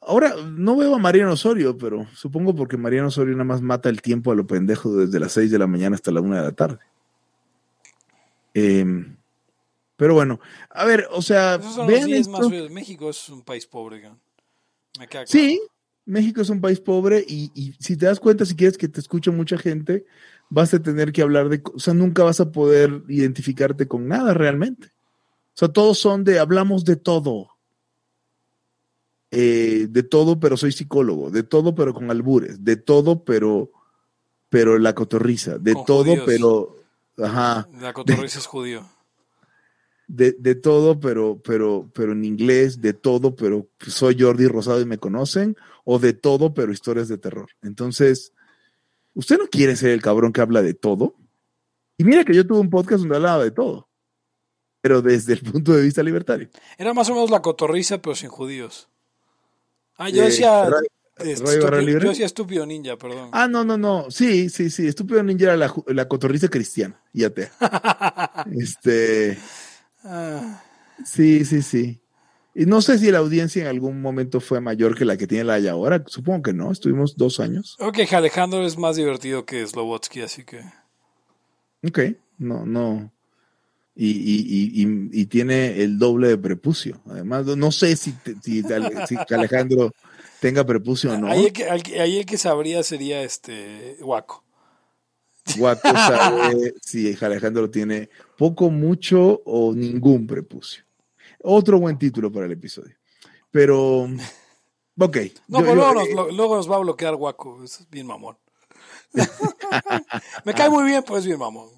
Ahora, 0.00 0.34
no 0.50 0.76
veo 0.76 0.94
a 0.94 0.98
Mariano 0.98 1.32
Osorio, 1.32 1.76
pero 1.78 2.06
supongo 2.14 2.54
porque 2.54 2.76
Mariano 2.76 3.08
Osorio 3.08 3.32
nada 3.32 3.44
más 3.44 3.62
mata 3.62 3.88
el 3.88 4.02
tiempo 4.02 4.32
a 4.32 4.34
lo 4.34 4.46
pendejo 4.46 4.94
desde 4.96 5.20
las 5.20 5.32
6 5.32 5.50
de 5.50 5.58
la 5.58 5.66
mañana 5.66 5.94
hasta 5.94 6.10
la 6.10 6.20
1 6.20 6.36
de 6.36 6.42
la 6.42 6.52
tarde. 6.52 6.78
Eh, 8.54 9.15
pero 9.96 10.12
bueno, 10.12 10.40
a 10.70 10.84
ver, 10.84 11.08
o 11.10 11.22
sea, 11.22 11.58
vean 11.86 12.10
más 12.30 12.50
México 12.70 13.08
es 13.10 13.28
un 13.30 13.42
país 13.42 13.66
pobre. 13.66 14.10
Sí, 15.24 15.60
México 16.04 16.42
es 16.42 16.50
un 16.50 16.60
país 16.60 16.80
pobre 16.80 17.24
y, 17.26 17.74
si 17.80 17.96
te 17.96 18.06
das 18.06 18.20
cuenta, 18.20 18.44
si 18.44 18.54
quieres 18.54 18.76
que 18.76 18.88
te 18.88 19.00
escuche 19.00 19.30
mucha 19.30 19.56
gente, 19.56 20.04
vas 20.50 20.72
a 20.74 20.82
tener 20.82 21.12
que 21.12 21.22
hablar 21.22 21.48
de, 21.48 21.62
o 21.74 21.78
sea, 21.78 21.94
nunca 21.94 22.24
vas 22.24 22.40
a 22.40 22.52
poder 22.52 23.04
identificarte 23.08 23.88
con 23.88 24.06
nada 24.06 24.34
realmente. 24.34 24.88
O 24.88 25.58
sea, 25.58 25.68
todos 25.68 25.98
son 25.98 26.24
de, 26.24 26.38
hablamos 26.38 26.84
de 26.84 26.96
todo. 26.96 27.48
Eh, 29.30 29.86
de 29.88 30.02
todo, 30.02 30.38
pero 30.38 30.58
soy 30.58 30.72
psicólogo. 30.72 31.30
De 31.30 31.42
todo, 31.42 31.74
pero 31.74 31.94
con 31.94 32.10
albures. 32.10 32.62
De 32.62 32.76
todo, 32.76 33.24
pero, 33.24 33.70
pero 34.50 34.78
la 34.78 34.94
cotorriza. 34.94 35.56
De 35.56 35.74
todo, 35.86 36.14
pero, 36.26 36.76
ajá. 37.16 37.66
La 37.80 37.94
cotorriza 37.94 38.38
es 38.38 38.46
judío 38.46 38.95
de, 40.06 40.32
de, 40.32 40.54
todo, 40.54 41.00
pero, 41.00 41.40
pero, 41.42 41.90
pero 41.94 42.12
en 42.12 42.24
inglés, 42.24 42.80
de 42.80 42.92
todo, 42.92 43.34
pero 43.34 43.68
soy 43.86 44.16
Jordi 44.18 44.46
Rosado 44.46 44.80
y 44.80 44.86
me 44.86 44.98
conocen, 44.98 45.56
o 45.84 45.98
de 45.98 46.12
todo, 46.12 46.54
pero 46.54 46.72
historias 46.72 47.08
de 47.08 47.18
terror. 47.18 47.48
Entonces, 47.62 48.32
usted 49.14 49.38
no 49.38 49.46
quiere 49.48 49.76
ser 49.76 49.90
el 49.90 50.02
cabrón 50.02 50.32
que 50.32 50.40
habla 50.40 50.62
de 50.62 50.74
todo. 50.74 51.14
Y 51.98 52.04
mira 52.04 52.24
que 52.24 52.34
yo 52.34 52.46
tuve 52.46 52.60
un 52.60 52.70
podcast 52.70 53.00
donde 53.00 53.16
hablaba 53.16 53.42
de 53.42 53.50
todo, 53.50 53.88
pero 54.80 55.02
desde 55.02 55.32
el 55.32 55.40
punto 55.40 55.72
de 55.72 55.82
vista 55.82 56.02
libertario. 56.02 56.48
Era 56.78 56.92
más 56.92 57.08
o 57.08 57.14
menos 57.14 57.30
la 57.30 57.42
cotorriza, 57.42 58.02
pero 58.02 58.14
sin 58.14 58.28
judíos. 58.28 58.88
Ah, 59.96 60.10
yo 60.10 60.22
eh, 60.22 60.26
decía. 60.26 60.68
estúpido, 61.18 61.80
yo 61.80 62.10
decía 62.10 62.26
estúpido 62.26 62.66
ninja, 62.66 62.96
perdón. 62.96 63.30
Ah, 63.32 63.48
no, 63.48 63.64
no, 63.64 63.78
no. 63.78 64.10
Sí, 64.10 64.50
sí, 64.50 64.70
sí. 64.70 64.86
Estúpido 64.86 65.22
ninja 65.22 65.44
era 65.44 65.56
la, 65.56 65.74
la 65.86 66.06
cotorriza 66.06 66.48
cristiana. 66.48 67.00
Y 67.14 67.24
este. 68.60 69.38
Este. 70.06 70.66
Sí, 71.04 71.44
sí, 71.44 71.62
sí. 71.62 72.00
Y 72.54 72.64
no 72.64 72.80
sé 72.80 72.98
si 72.98 73.10
la 73.10 73.18
audiencia 73.18 73.60
en 73.60 73.68
algún 73.68 74.00
momento 74.00 74.40
fue 74.40 74.62
mayor 74.62 74.96
que 74.96 75.04
la 75.04 75.18
que 75.18 75.26
tiene 75.26 75.44
la 75.44 75.54
Haya 75.54 75.72
ahora. 75.72 76.02
Supongo 76.06 76.42
que 76.42 76.52
no. 76.54 76.72
Estuvimos 76.72 77.16
dos 77.16 77.38
años. 77.38 77.76
Ok, 77.80 77.98
Alejandro 78.12 78.64
es 78.64 78.78
más 78.78 78.96
divertido 78.96 79.44
que 79.44 79.66
Slobotsky, 79.66 80.22
así 80.22 80.44
que. 80.44 80.60
Ok, 81.86 81.98
no, 82.38 82.64
no. 82.64 83.12
Y, 83.94 84.08
y, 84.08 84.82
y, 84.82 85.20
y, 85.22 85.26
tiene 85.26 85.82
el 85.82 85.98
doble 85.98 86.28
de 86.28 86.38
prepucio. 86.38 87.00
Además, 87.08 87.46
no 87.46 87.72
sé 87.72 87.96
si, 87.96 88.14
si, 88.42 88.62
Alejandro 89.30 89.90
tenga 90.40 90.64
prepucio 90.64 91.12
o 91.12 91.16
no. 91.18 91.28
Ahí 91.28 91.46
el, 91.46 91.52
que, 91.52 92.00
ahí 92.00 92.18
el 92.18 92.26
que 92.26 92.36
sabría 92.36 92.82
sería 92.82 93.22
este 93.22 93.96
Guaco. 94.00 94.44
Guaco 95.56 95.88
sabe 95.88 96.74
si 96.82 97.16
Alejandro 97.22 97.70
tiene 97.70 98.10
poco, 98.36 98.70
mucho 98.70 99.42
o 99.44 99.74
ningún 99.74 100.26
prepucio. 100.26 100.84
Otro 101.42 101.78
buen 101.78 101.98
título 101.98 102.30
para 102.30 102.46
el 102.46 102.52
episodio. 102.52 102.96
Pero, 103.50 104.02
ok. 104.98 105.16
No, 105.48 105.60
pero 105.60 105.74
luego, 105.74 105.94
nos, 105.94 106.08
eh, 106.08 106.14
luego, 106.34 106.56
nos, 106.56 106.70
va 106.70 106.76
a 106.76 106.80
bloquear 106.80 107.16
Guaco. 107.16 107.62
Es 107.62 107.86
bien 107.90 108.06
mamón. 108.06 108.36
Me 110.44 110.54
cae 110.54 110.68
muy 110.68 110.84
bien, 110.84 111.02
pues 111.06 111.24
bien 111.24 111.38
mamón. 111.38 111.68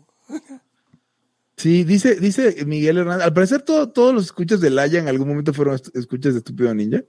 Sí, 1.57 1.85
dice, 1.85 2.17
dice 2.17 2.65
Miguel 2.65 2.99
Hernández. 2.99 3.27
Al 3.27 3.35
parecer, 3.35 3.63
todos 3.63 4.15
los 4.15 4.25
escuchas 4.25 4.61
de 4.61 4.71
Laia 4.71 5.01
en 5.01 5.09
algún 5.09 5.29
momento 5.29 5.53
fueron 5.53 5.79
escuchas 5.95 6.35
de 6.35 6.39
Estúpido 6.39 6.75
Ninja. 6.75 7.03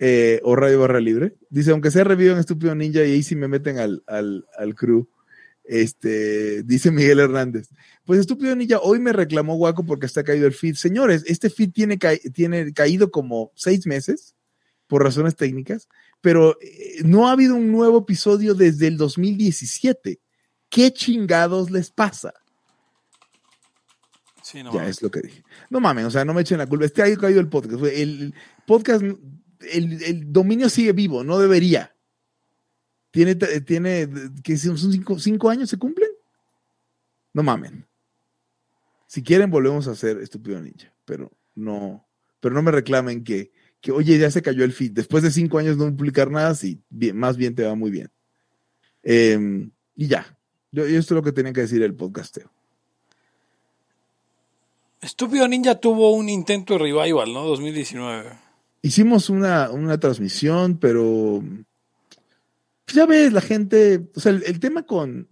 Eh, 0.00 0.40
o 0.44 0.54
Radio 0.54 0.80
Barra 0.80 1.00
Libre. 1.00 1.36
Dice, 1.50 1.72
aunque 1.72 1.90
sea 1.90 2.04
revivo 2.04 2.32
en 2.32 2.38
Estúpido 2.38 2.74
Ninja 2.74 3.00
y 3.00 3.12
ahí 3.12 3.22
sí 3.22 3.36
me 3.36 3.48
meten 3.48 3.78
al, 3.78 4.02
al, 4.06 4.46
al 4.56 4.74
crew. 4.74 5.08
Este, 5.68 6.62
dice 6.62 6.90
Miguel 6.90 7.20
Hernández. 7.20 7.68
Pues 8.06 8.18
estúpido 8.18 8.56
Ninja, 8.56 8.78
hoy 8.78 9.00
me 9.00 9.12
reclamó 9.12 9.54
Guaco 9.56 9.84
porque 9.84 10.06
está 10.06 10.24
caído 10.24 10.46
el 10.46 10.54
feed. 10.54 10.76
Señores, 10.76 11.24
este 11.26 11.50
feed 11.50 11.72
tiene, 11.72 11.98
tiene 11.98 12.72
caído 12.72 13.10
como 13.10 13.52
seis 13.54 13.86
meses 13.86 14.34
por 14.86 15.04
razones 15.04 15.36
técnicas, 15.36 15.86
pero 16.22 16.56
eh, 16.62 17.02
no 17.04 17.28
ha 17.28 17.32
habido 17.32 17.54
un 17.54 17.70
nuevo 17.70 17.98
episodio 17.98 18.54
desde 18.54 18.86
el 18.86 18.96
2017. 18.96 20.18
¿Qué 20.70 20.90
chingados 20.90 21.70
les 21.70 21.90
pasa? 21.90 22.32
Sí, 24.42 24.62
no 24.62 24.72
ya 24.72 24.88
es 24.88 25.02
lo 25.02 25.10
que 25.10 25.20
dije. 25.20 25.44
No 25.68 25.80
mames, 25.80 26.06
o 26.06 26.10
sea, 26.10 26.24
no 26.24 26.32
me 26.32 26.40
echen 26.40 26.56
la 26.56 26.66
culpa. 26.66 26.86
Este 26.86 27.02
ha 27.02 27.16
caído 27.18 27.40
el 27.40 27.50
podcast. 27.50 27.84
El 27.84 28.34
podcast, 28.66 29.02
el 29.70 30.32
dominio 30.32 30.70
sigue 30.70 30.94
vivo, 30.94 31.24
no 31.24 31.38
debería. 31.38 31.94
Tiene, 33.18 33.34
tiene, 33.34 34.08
que 34.44 34.56
son 34.56 34.78
cinco, 34.78 35.18
cinco 35.18 35.50
años, 35.50 35.68
¿se 35.68 35.76
cumplen? 35.76 36.08
No 37.34 37.42
mamen. 37.42 37.84
Si 39.08 39.24
quieren, 39.24 39.50
volvemos 39.50 39.88
a 39.88 39.90
hacer 39.90 40.18
Estúpido 40.18 40.60
Ninja, 40.60 40.94
pero 41.04 41.32
no, 41.56 42.06
pero 42.38 42.54
no 42.54 42.62
me 42.62 42.70
reclamen 42.70 43.24
que, 43.24 43.50
que, 43.80 43.90
oye, 43.90 44.16
ya 44.18 44.30
se 44.30 44.40
cayó 44.40 44.62
el 44.62 44.72
feed. 44.72 44.92
Después 44.92 45.24
de 45.24 45.32
cinco 45.32 45.58
años 45.58 45.76
no 45.76 45.86
publicar 45.96 46.30
nada, 46.30 46.54
sí, 46.54 46.80
bien, 46.90 47.16
más 47.16 47.36
bien 47.36 47.56
te 47.56 47.64
va 47.64 47.74
muy 47.74 47.90
bien. 47.90 48.08
Em, 49.02 49.72
y 49.96 50.06
ya. 50.06 50.38
Yo, 50.70 50.84
esto 50.84 50.96
es 50.96 51.10
lo 51.10 51.22
que 51.24 51.32
tenía 51.32 51.52
que 51.52 51.62
decir 51.62 51.82
el 51.82 51.96
podcasteo. 51.96 52.52
Estúpido 55.00 55.48
Ninja 55.48 55.74
tuvo 55.74 56.12
un 56.12 56.28
intento 56.28 56.74
de 56.74 56.78
revival, 56.78 57.32
¿no? 57.32 57.44
2019. 57.46 58.30
Hicimos 58.80 59.28
una, 59.28 59.72
una 59.72 59.98
transmisión, 59.98 60.78
pero 60.78 61.42
pues 62.88 62.96
ya 62.96 63.04
ves, 63.04 63.34
la 63.34 63.42
gente, 63.42 64.08
o 64.14 64.18
sea, 64.18 64.32
el, 64.32 64.60
tema 64.60 64.86
con... 64.86 65.28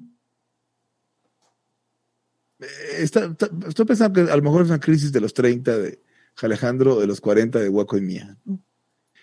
Eh, 2.61 2.67
estoy 3.01 3.87
pensando 3.87 4.27
que 4.27 4.31
a 4.31 4.37
lo 4.37 4.43
mejor 4.43 4.61
es 4.61 4.69
una 4.69 4.79
crisis 4.79 5.11
de 5.11 5.23
los 5.23 5.33
30 5.33 5.79
de 5.79 6.03
Alejandro, 6.43 7.01
de 7.01 7.07
los 7.07 7.23
40 7.23 7.59
de 7.59 7.71
Waco 7.71 7.97
y 7.97 8.03
Mía. 8.03 8.37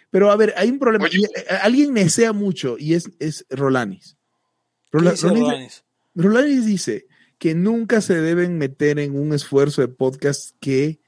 Pero 0.10 0.32
a 0.32 0.36
ver, 0.36 0.52
hay 0.58 0.72
un 0.72 0.80
problema. 0.80 1.06
Eh, 1.06 1.30
alguien 1.62 1.94
desea 1.94 2.34
mucho 2.34 2.76
y 2.80 2.96
es, 2.96 3.12
es 3.20 3.46
Rolanis. 3.52 4.18
Rolanis. 4.92 5.84
Rolanis 6.16 6.66
dice 6.66 7.06
que 7.38 7.54
nunca 7.54 8.02
se 8.02 8.20
deben 8.20 8.58
meter 8.58 8.98
en 8.98 9.16
un 9.16 9.32
esfuerzo 9.32 9.82
de 9.82 9.90
podcast 9.90 10.56
que 10.60 11.02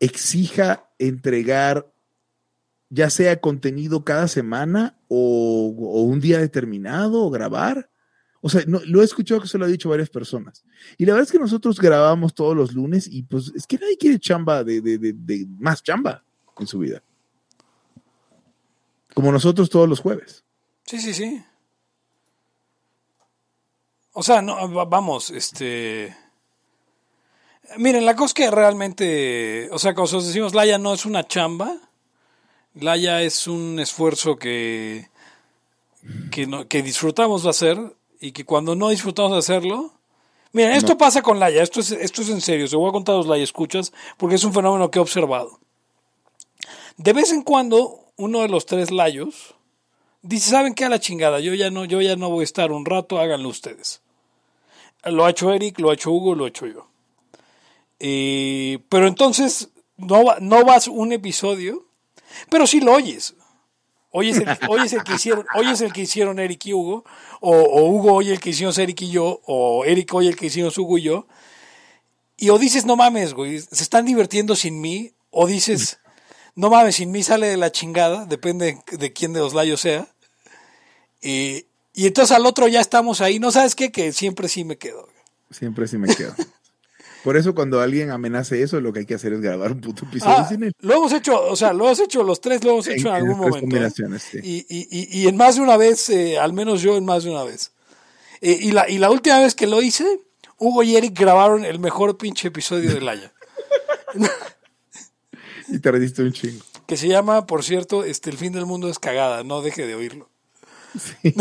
exija 0.00 0.90
entregar 0.98 1.92
ya 2.90 3.10
sea 3.10 3.40
contenido 3.40 4.04
cada 4.04 4.28
semana 4.28 4.98
o, 5.08 5.74
un 6.02 6.20
día 6.20 6.38
determinado 6.38 7.22
o 7.22 7.30
grabar. 7.30 7.90
O 8.40 8.48
sea, 8.48 8.62
no, 8.66 8.80
lo 8.86 9.02
he 9.02 9.04
escuchado 9.04 9.40
que 9.40 9.48
se 9.48 9.58
lo 9.58 9.64
ha 9.64 9.68
dicho 9.68 9.88
varias 9.88 10.10
personas. 10.10 10.64
Y 10.96 11.04
la 11.04 11.12
verdad 11.12 11.26
es 11.26 11.32
que 11.32 11.38
nosotros 11.38 11.80
grabamos 11.80 12.34
todos 12.34 12.56
los 12.56 12.72
lunes 12.72 13.08
y 13.10 13.24
pues 13.24 13.52
es 13.54 13.66
que 13.66 13.78
nadie 13.78 13.98
quiere 13.98 14.18
chamba 14.18 14.64
de, 14.64 14.80
de, 14.80 14.98
de, 14.98 15.46
más 15.58 15.82
chamba 15.82 16.24
en 16.58 16.66
su 16.66 16.78
vida. 16.78 17.02
Como 19.14 19.32
nosotros 19.32 19.68
todos 19.68 19.88
los 19.88 20.00
jueves. 20.00 20.44
Sí, 20.84 21.00
sí, 21.00 21.12
sí. 21.12 21.42
O 24.12 24.22
sea, 24.22 24.42
no, 24.42 24.86
vamos, 24.86 25.30
este... 25.30 26.16
Miren, 27.76 28.06
la 28.06 28.16
cosa 28.16 28.32
que 28.32 28.50
realmente, 28.50 29.68
o 29.70 29.78
sea, 29.78 29.94
cuando 29.94 30.22
decimos 30.22 30.54
Laia 30.54 30.78
no 30.78 30.94
es 30.94 31.04
una 31.04 31.26
chamba, 31.26 31.87
Laia 32.74 33.22
es 33.22 33.46
un 33.46 33.80
esfuerzo 33.80 34.36
que, 34.36 35.08
que, 36.30 36.82
disfrutamos 36.82 37.42
de 37.42 37.50
hacer 37.50 37.96
y 38.20 38.32
que 38.32 38.44
cuando 38.44 38.74
no 38.74 38.90
disfrutamos 38.90 39.32
de 39.32 39.38
hacerlo... 39.38 39.92
Mira, 40.52 40.76
esto 40.76 40.96
pasa 40.96 41.20
con 41.20 41.38
Laia, 41.38 41.62
esto 41.62 41.80
es, 41.80 41.92
esto 41.92 42.22
es 42.22 42.30
en 42.30 42.40
serio, 42.40 42.66
se 42.66 42.76
voy 42.76 42.88
a 42.88 42.92
contar 42.92 43.14
a 43.14 43.18
los 43.18 43.26
Laia 43.26 43.44
escuchas 43.44 43.92
porque 44.16 44.36
es 44.36 44.44
un 44.44 44.54
fenómeno 44.54 44.90
que 44.90 44.98
he 44.98 45.02
observado. 45.02 45.60
De 46.96 47.12
vez 47.12 47.32
en 47.32 47.42
cuando, 47.42 48.06
uno 48.16 48.40
de 48.40 48.48
los 48.48 48.66
tres 48.66 48.90
Layos 48.90 49.54
dice, 50.22 50.50
¿saben 50.50 50.74
qué 50.74 50.84
a 50.84 50.88
la 50.88 50.98
chingada? 50.98 51.40
Yo 51.40 51.54
ya 51.54 51.70
no, 51.70 51.84
yo 51.84 52.00
ya 52.02 52.16
no 52.16 52.30
voy 52.30 52.40
a 52.40 52.44
estar 52.44 52.72
un 52.72 52.84
rato, 52.84 53.18
háganlo 53.18 53.48
ustedes. 53.48 54.02
Lo 55.04 55.24
ha 55.24 55.30
hecho 55.30 55.52
Eric, 55.52 55.78
lo 55.78 55.90
ha 55.90 55.94
hecho 55.94 56.10
Hugo, 56.10 56.34
lo 56.34 56.44
he 56.44 56.48
hecho 56.48 56.66
yo. 56.66 56.88
Eh, 58.00 58.80
pero 58.88 59.06
entonces 59.06 59.70
no, 59.96 60.24
no 60.40 60.64
vas 60.64 60.88
un 60.88 61.12
episodio 61.12 61.87
pero 62.50 62.66
si 62.66 62.80
lo 62.80 62.92
oyes. 62.92 63.34
Hoy 64.10 64.30
es, 64.30 64.38
el, 64.38 64.48
el 64.48 65.04
que 65.04 65.14
hicieron, 65.14 65.46
hoy 65.54 65.66
el 65.66 65.92
que 65.92 66.00
hicieron 66.00 66.38
Eric 66.38 66.66
y 66.66 66.72
Hugo, 66.72 67.04
o, 67.40 67.86
Hugo 67.90 68.14
hoy 68.14 68.30
el 68.30 68.40
que 68.40 68.50
hicimos 68.50 68.78
Eric 68.78 69.02
y 69.02 69.10
yo, 69.10 69.40
o 69.44 69.84
Eric 69.84 70.12
hoy 70.14 70.28
el 70.28 70.36
que 70.36 70.46
hicimos 70.46 70.78
Hugo 70.78 70.96
y 70.96 71.02
yo. 71.02 71.26
Y 72.38 72.48
o 72.48 72.58
dices, 72.58 72.86
no 72.86 72.96
mames, 72.96 73.34
güey, 73.34 73.60
se 73.60 73.82
están 73.82 74.06
divirtiendo 74.06 74.56
sin 74.56 74.80
mí, 74.80 75.12
o 75.30 75.46
dices, 75.46 75.98
no 76.54 76.70
mames, 76.70 76.96
sin 76.96 77.10
mí 77.10 77.22
sale 77.22 77.48
de 77.48 77.56
la 77.58 77.70
chingada, 77.70 78.24
depende 78.24 78.78
de 78.90 79.12
quién 79.12 79.34
de 79.34 79.40
los 79.40 79.52
layos 79.52 79.82
sea. 79.82 80.08
Y, 81.20 81.66
y 81.92 82.06
entonces 82.06 82.34
al 82.34 82.46
otro 82.46 82.66
ya 82.68 82.80
estamos 82.80 83.20
ahí, 83.20 83.38
¿no 83.38 83.50
sabes 83.50 83.74
qué? 83.74 83.92
Que 83.92 84.12
siempre 84.12 84.48
sí 84.48 84.64
me 84.64 84.78
quedo. 84.78 85.08
Siempre 85.50 85.86
sí 85.86 85.98
me 85.98 86.14
quedo. 86.14 86.34
Por 87.24 87.36
eso 87.36 87.54
cuando 87.54 87.80
alguien 87.80 88.10
amenace 88.10 88.62
eso, 88.62 88.80
lo 88.80 88.92
que 88.92 89.00
hay 89.00 89.06
que 89.06 89.14
hacer 89.14 89.32
es 89.32 89.40
grabar 89.40 89.72
un 89.72 89.80
puto 89.80 90.04
episodio 90.04 90.36
ah, 90.38 90.48
sin 90.48 90.62
él. 90.62 90.72
Lo 90.80 90.94
hemos 90.94 91.12
hecho, 91.12 91.42
o 91.46 91.56
sea, 91.56 91.72
lo 91.72 91.86
hemos 91.86 92.00
hecho 92.00 92.22
los 92.22 92.40
tres, 92.40 92.62
lo 92.62 92.70
hemos 92.70 92.86
hecho 92.86 93.08
en, 93.08 93.14
algún 93.14 93.38
momento. 93.38 93.76
¿eh? 93.76 94.40
Y, 94.42 94.66
y, 94.68 95.20
y, 95.20 95.26
en 95.26 95.36
más 95.36 95.56
de 95.56 95.62
una 95.62 95.76
vez, 95.76 96.08
eh, 96.10 96.38
al 96.38 96.52
menos 96.52 96.80
yo 96.80 96.96
en 96.96 97.04
más 97.04 97.24
de 97.24 97.30
una 97.30 97.42
vez. 97.44 97.72
Eh, 98.40 98.56
y, 98.60 98.70
la, 98.70 98.88
y 98.88 98.98
la 98.98 99.10
última 99.10 99.40
vez 99.40 99.54
que 99.54 99.66
lo 99.66 99.82
hice, 99.82 100.20
Hugo 100.58 100.82
y 100.82 100.96
Eric 100.96 101.18
grabaron 101.18 101.64
el 101.64 101.80
mejor 101.80 102.16
pinche 102.18 102.48
episodio 102.48 102.94
de 102.94 103.00
Laia. 103.00 103.32
y 105.68 105.78
te 105.80 105.90
rendiste 105.90 106.22
un 106.22 106.32
chingo. 106.32 106.64
Que 106.86 106.96
se 106.96 107.08
llama, 107.08 107.46
por 107.46 107.64
cierto, 107.64 108.04
este, 108.04 108.30
El 108.30 108.38
fin 108.38 108.52
del 108.52 108.64
mundo 108.64 108.88
es 108.88 108.98
cagada, 108.98 109.42
no 109.42 109.60
deje 109.60 109.86
de 109.86 109.94
oírlo. 109.94 110.30
Sí. 110.98 111.34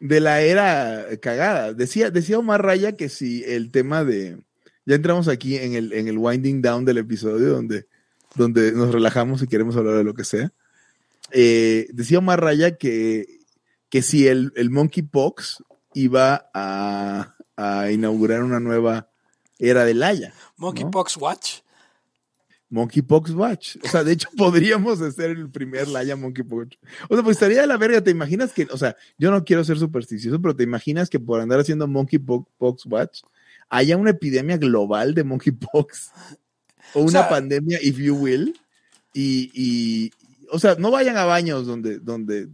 de 0.00 0.20
la 0.20 0.40
era 0.40 1.06
cagada. 1.20 1.74
Decía, 1.74 2.10
decía 2.10 2.38
Omar 2.38 2.64
Raya 2.64 2.96
que 2.96 3.08
si 3.08 3.44
el 3.44 3.70
tema 3.70 4.04
de 4.04 4.38
ya 4.86 4.96
entramos 4.96 5.28
aquí 5.28 5.56
en 5.56 5.74
el, 5.74 5.92
en 5.92 6.08
el 6.08 6.18
winding 6.18 6.62
down 6.62 6.84
del 6.84 6.98
episodio 6.98 7.50
donde, 7.50 7.86
donde 8.34 8.72
nos 8.72 8.92
relajamos 8.92 9.42
y 9.42 9.46
queremos 9.46 9.76
hablar 9.76 9.96
de 9.96 10.04
lo 10.04 10.14
que 10.14 10.24
sea. 10.24 10.52
Eh, 11.32 11.88
decía 11.92 12.18
Omar 12.18 12.40
Raya 12.40 12.76
que, 12.76 13.40
que 13.88 14.02
si 14.02 14.26
el, 14.26 14.52
el 14.56 14.70
Monkeypox 14.70 15.62
iba 15.94 16.50
a, 16.54 17.34
a, 17.56 17.90
inaugurar 17.90 18.42
una 18.42 18.60
nueva 18.60 19.10
era 19.58 19.84
de 19.84 19.94
Laia. 19.94 20.32
Monkeypox 20.56 21.16
Watch. 21.18 21.60
Monkeypox 22.70 23.32
Watch. 23.32 23.76
O 23.82 23.88
sea, 23.88 24.04
de 24.04 24.12
hecho, 24.12 24.28
podríamos 24.36 25.00
hacer 25.00 25.30
el 25.30 25.50
primer 25.50 25.88
Laia 25.88 26.16
Monkeypox. 26.16 26.78
O 27.08 27.14
sea, 27.14 27.22
pues 27.22 27.36
estaría 27.36 27.60
de 27.60 27.66
la 27.66 27.76
verga. 27.76 28.00
¿Te 28.00 28.10
imaginas 28.10 28.52
que, 28.52 28.66
o 28.70 28.78
sea, 28.78 28.96
yo 29.18 29.30
no 29.30 29.44
quiero 29.44 29.64
ser 29.64 29.78
supersticioso, 29.78 30.40
pero 30.40 30.56
te 30.56 30.62
imaginas 30.62 31.10
que 31.10 31.20
por 31.20 31.40
andar 31.40 31.60
haciendo 31.60 31.86
Monkeypox 31.86 32.86
Watch, 32.86 33.22
haya 33.70 33.96
una 33.96 34.10
epidemia 34.10 34.58
global 34.58 35.14
de 35.14 35.24
monkeypox 35.24 36.10
o 36.94 37.00
una 37.00 37.28
pandemia, 37.28 37.78
if 37.80 37.96
you 37.96 38.16
will, 38.16 38.58
y, 39.14 40.10
o 40.50 40.58
sea, 40.58 40.74
no 40.74 40.90
vayan 40.90 41.16
a 41.16 41.24
baños 41.24 41.66
donde, 41.66 41.98
donde, 41.98 42.48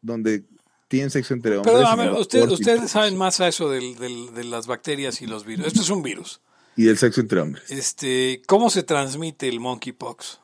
donde 0.00 0.44
tienen 0.88 1.10
sexo 1.10 1.34
entre 1.34 1.56
hombres. 1.56 1.74
Pero, 1.74 1.86
a 1.86 1.96
ver, 1.96 2.12
ustedes 2.12 2.90
saben 2.90 3.16
más 3.16 3.40
a 3.40 3.48
eso 3.48 3.70
de 3.70 4.44
las 4.44 4.66
bacterias 4.66 5.22
y 5.22 5.26
los 5.26 5.44
virus. 5.44 5.66
Esto 5.66 5.80
es 5.80 5.90
un 5.90 6.02
virus. 6.02 6.40
Y 6.76 6.84
del 6.84 6.98
sexo 6.98 7.20
entre 7.20 7.40
hombres. 7.40 7.70
Este, 7.70 8.42
¿Cómo 8.46 8.70
se 8.70 8.82
transmite 8.82 9.48
el 9.48 9.60
monkeypox? 9.60 10.40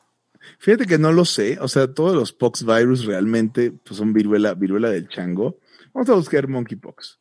Fíjate 0.59 0.85
que 0.85 0.97
no 0.97 1.11
lo 1.11 1.25
sé, 1.25 1.57
o 1.59 1.67
sea, 1.67 1.93
todos 1.93 2.15
los 2.15 2.31
pox 2.33 2.63
virus 2.65 3.05
realmente 3.05 3.71
pues, 3.71 3.97
son 3.97 4.13
viruela, 4.13 4.53
viruela 4.53 4.89
del 4.89 5.09
chango. 5.09 5.59
Vamos 5.93 6.09
a 6.09 6.13
buscar 6.13 6.47
monkeypox. 6.47 7.19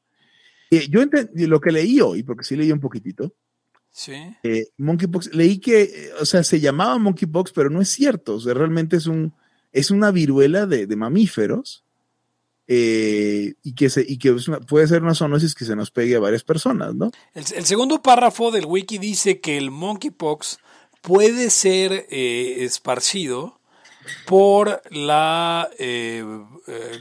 Eh, 0.71 0.89
yo 0.89 1.01
lo 1.47 1.61
que 1.61 1.73
leí 1.73 2.01
hoy, 2.01 2.23
porque 2.23 2.45
sí 2.45 2.57
leí 2.57 2.73
un 2.73 2.81
poquitito. 2.81 3.33
Sí. 3.97 4.13
Eh, 4.43 4.67
monkeypox, 4.77 5.35
leí 5.35 5.59
que, 5.59 5.83
eh, 5.85 6.11
o 6.21 6.27
sea, 6.27 6.45
se 6.45 6.61
llamaba 6.61 6.99
monkeypox, 6.99 7.51
pero 7.53 7.71
no 7.71 7.81
es 7.81 7.89
cierto. 7.89 8.35
O 8.35 8.41
sea, 8.41 8.53
realmente 8.53 8.95
es 8.97 9.07
un, 9.07 9.33
es 9.73 9.91
una 9.91 10.11
viruela 10.11 10.67
de, 10.67 10.87
mamíferos 10.97 11.83
eh, 12.67 13.55
y 13.63 13.75
que, 13.75 13.89
se, 13.89 14.05
y 14.07 14.19
que 14.19 14.37
puede 14.69 14.87
ser 14.87 15.03
una 15.03 15.15
zoonosis 15.15 15.55
que 15.55 15.65
se 15.65 15.75
nos 15.75 15.91
pegue 15.91 16.17
a 16.17 16.21
varias 16.21 16.45
personas, 16.45 16.95
¿no? 16.95 17.11
El, 17.33 17.65
segundo 17.65 18.03
párrafo 18.03 18.51
del 18.51 18.67
wiki 18.67 18.99
dice 18.99 19.41
que 19.41 19.57
el 19.57 19.71
monkeypox 19.71 20.59
puede 21.01 21.49
ser 21.49 22.07
esparcido 22.11 23.61
por 24.27 24.83
la, 24.91 25.69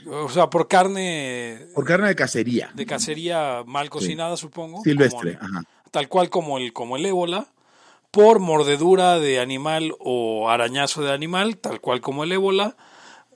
o 0.08 0.30
sea, 0.30 0.50
por 0.50 0.68
carne... 0.68 1.68
Por 1.74 1.86
carne 1.86 2.08
de 2.08 2.16
cacería. 2.16 2.72
De 2.74 2.86
cacería 2.86 3.64
mal 3.66 3.90
cocinada, 3.90 4.38
supongo. 4.38 4.82
Silvestre, 4.84 5.38
ajá 5.40 5.64
tal 5.96 6.10
cual 6.10 6.30
como 6.30 6.58
el, 6.58 6.74
como 6.74 6.98
el 6.98 7.06
ébola, 7.06 7.48
por 8.12 8.40
mordedura 8.40 9.18
de 9.18 9.40
animal 9.40 9.96
o 10.00 10.50
arañazo 10.50 11.02
de 11.02 11.14
animal, 11.14 11.56
tal 11.56 11.80
cual 11.80 12.02
como 12.02 12.26
el 12.26 12.34
ébola, 12.34 12.76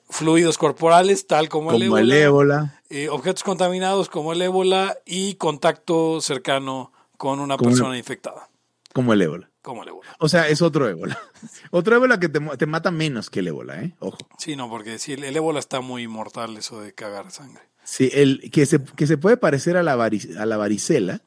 fluidos 0.09 0.57
corporales, 0.57 1.25
tal 1.25 1.47
como, 1.47 1.71
el 1.71 2.11
ébola, 2.11 2.77
eh, 2.89 3.07
objetos 3.07 3.43
contaminados 3.43 4.09
como 4.09 4.33
el 4.33 4.41
ébola 4.41 4.97
y 5.05 5.35
contacto 5.35 6.19
cercano 6.19 6.91
con 7.15 7.39
una 7.39 7.55
persona 7.55 7.97
infectada. 7.97 8.49
Como 8.91 9.13
el 9.13 9.21
ébola. 9.21 9.48
Como 9.61 9.83
el 9.83 9.89
ébola. 9.89 10.15
O 10.19 10.29
sea, 10.29 10.47
es 10.47 10.61
otro 10.61 10.87
ébola. 10.87 11.19
otro 11.71 11.95
ébola 11.95 12.19
que 12.19 12.29
te, 12.29 12.65
mata 12.65 12.91
menos 12.91 13.29
que 13.29 13.39
el 13.39 13.47
ébola, 13.47 13.81
¿eh? 13.83 13.95
Ojo. 13.99 14.17
Sí, 14.37 14.55
no, 14.55 14.69
porque 14.69 14.99
si 14.99 15.13
el, 15.13 15.23
ébola 15.35 15.59
está 15.59 15.81
muy 15.81 16.07
mortal, 16.07 16.55
eso 16.57 16.81
de 16.81 16.93
cagar 16.93 17.31
sangre. 17.31 17.63
Sí, 17.83 18.09
el, 18.13 18.51
que, 18.51 18.65
se, 18.65 18.83
que 18.83 19.07
se 19.07 19.17
puede 19.17 19.37
parecer 19.37 19.75
a 19.75 19.83
la, 19.83 19.93
a 19.93 20.45
la 20.45 20.57
varicela, 20.57 21.21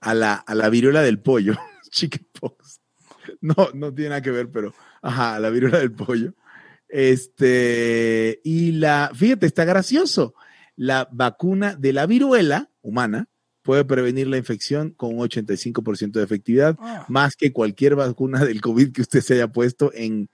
a 0.00 0.14
la, 0.14 0.34
a 0.34 0.54
la 0.54 0.68
viruela 0.68 1.02
del 1.02 1.20
pollo, 1.20 1.56
chickenpox. 1.90 2.80
No, 3.40 3.70
no 3.72 3.94
tiene 3.94 4.10
nada 4.10 4.22
que 4.22 4.30
ver, 4.30 4.50
pero, 4.50 4.74
ajá, 5.00 5.38
la 5.38 5.48
viruela 5.50 5.78
del 5.78 5.92
pollo. 5.92 6.34
Este, 6.88 8.40
y 8.44 8.72
la, 8.72 9.10
fíjate, 9.14 9.46
está 9.46 9.64
gracioso. 9.64 10.34
La 10.76 11.08
vacuna 11.10 11.74
de 11.74 11.92
la 11.92 12.06
viruela 12.06 12.70
humana 12.82 13.28
puede 13.64 13.84
prevenir 13.84 14.28
la 14.28 14.36
infección 14.36 14.90
con 14.90 15.18
un 15.18 15.26
85% 15.26 16.12
de 16.12 16.22
efectividad, 16.22 16.76
ah. 16.80 17.06
más 17.08 17.34
que 17.34 17.52
cualquier 17.52 17.96
vacuna 17.96 18.44
del 18.44 18.60
COVID 18.60 18.92
que 18.92 19.00
usted 19.00 19.22
se 19.22 19.34
haya 19.34 19.48
puesto 19.48 19.90
en 19.94 20.28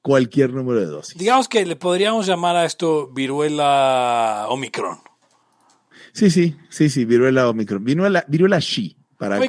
cualquier 0.00 0.54
número 0.54 0.80
de 0.80 0.86
dosis. 0.86 1.18
Digamos 1.18 1.48
que 1.48 1.66
le 1.66 1.76
podríamos 1.76 2.26
llamar 2.26 2.56
a 2.56 2.64
esto 2.64 3.08
viruela 3.08 4.46
Omicron. 4.48 5.00
Sí, 6.12 6.30
sí, 6.30 6.56
sí, 6.70 6.88
sí, 6.88 7.04
viruela 7.04 7.48
Omicron. 7.48 7.84
Viruela, 7.84 8.24
viruela 8.28 8.60
Shi. 8.60 8.96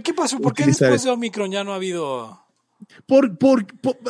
¿qué 0.03 0.13
pasó? 0.13 0.39
¿Por 0.39 0.53
qué 0.53 0.65
después 0.65 1.03
de 1.03 1.11
Omicron 1.11 1.51
ya 1.51 1.63
no 1.63 1.71
ha 1.71 1.75
habido...? 1.75 2.41
Por, 3.05 3.37
por, 3.37 3.67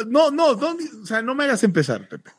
no, 0.07 0.31
no, 0.31 0.51
o 0.51 1.05
sea, 1.05 1.21
no 1.21 1.35
me 1.35 1.43
hagas 1.43 1.61
empezar, 1.65 2.07
Pepe. 2.07 2.31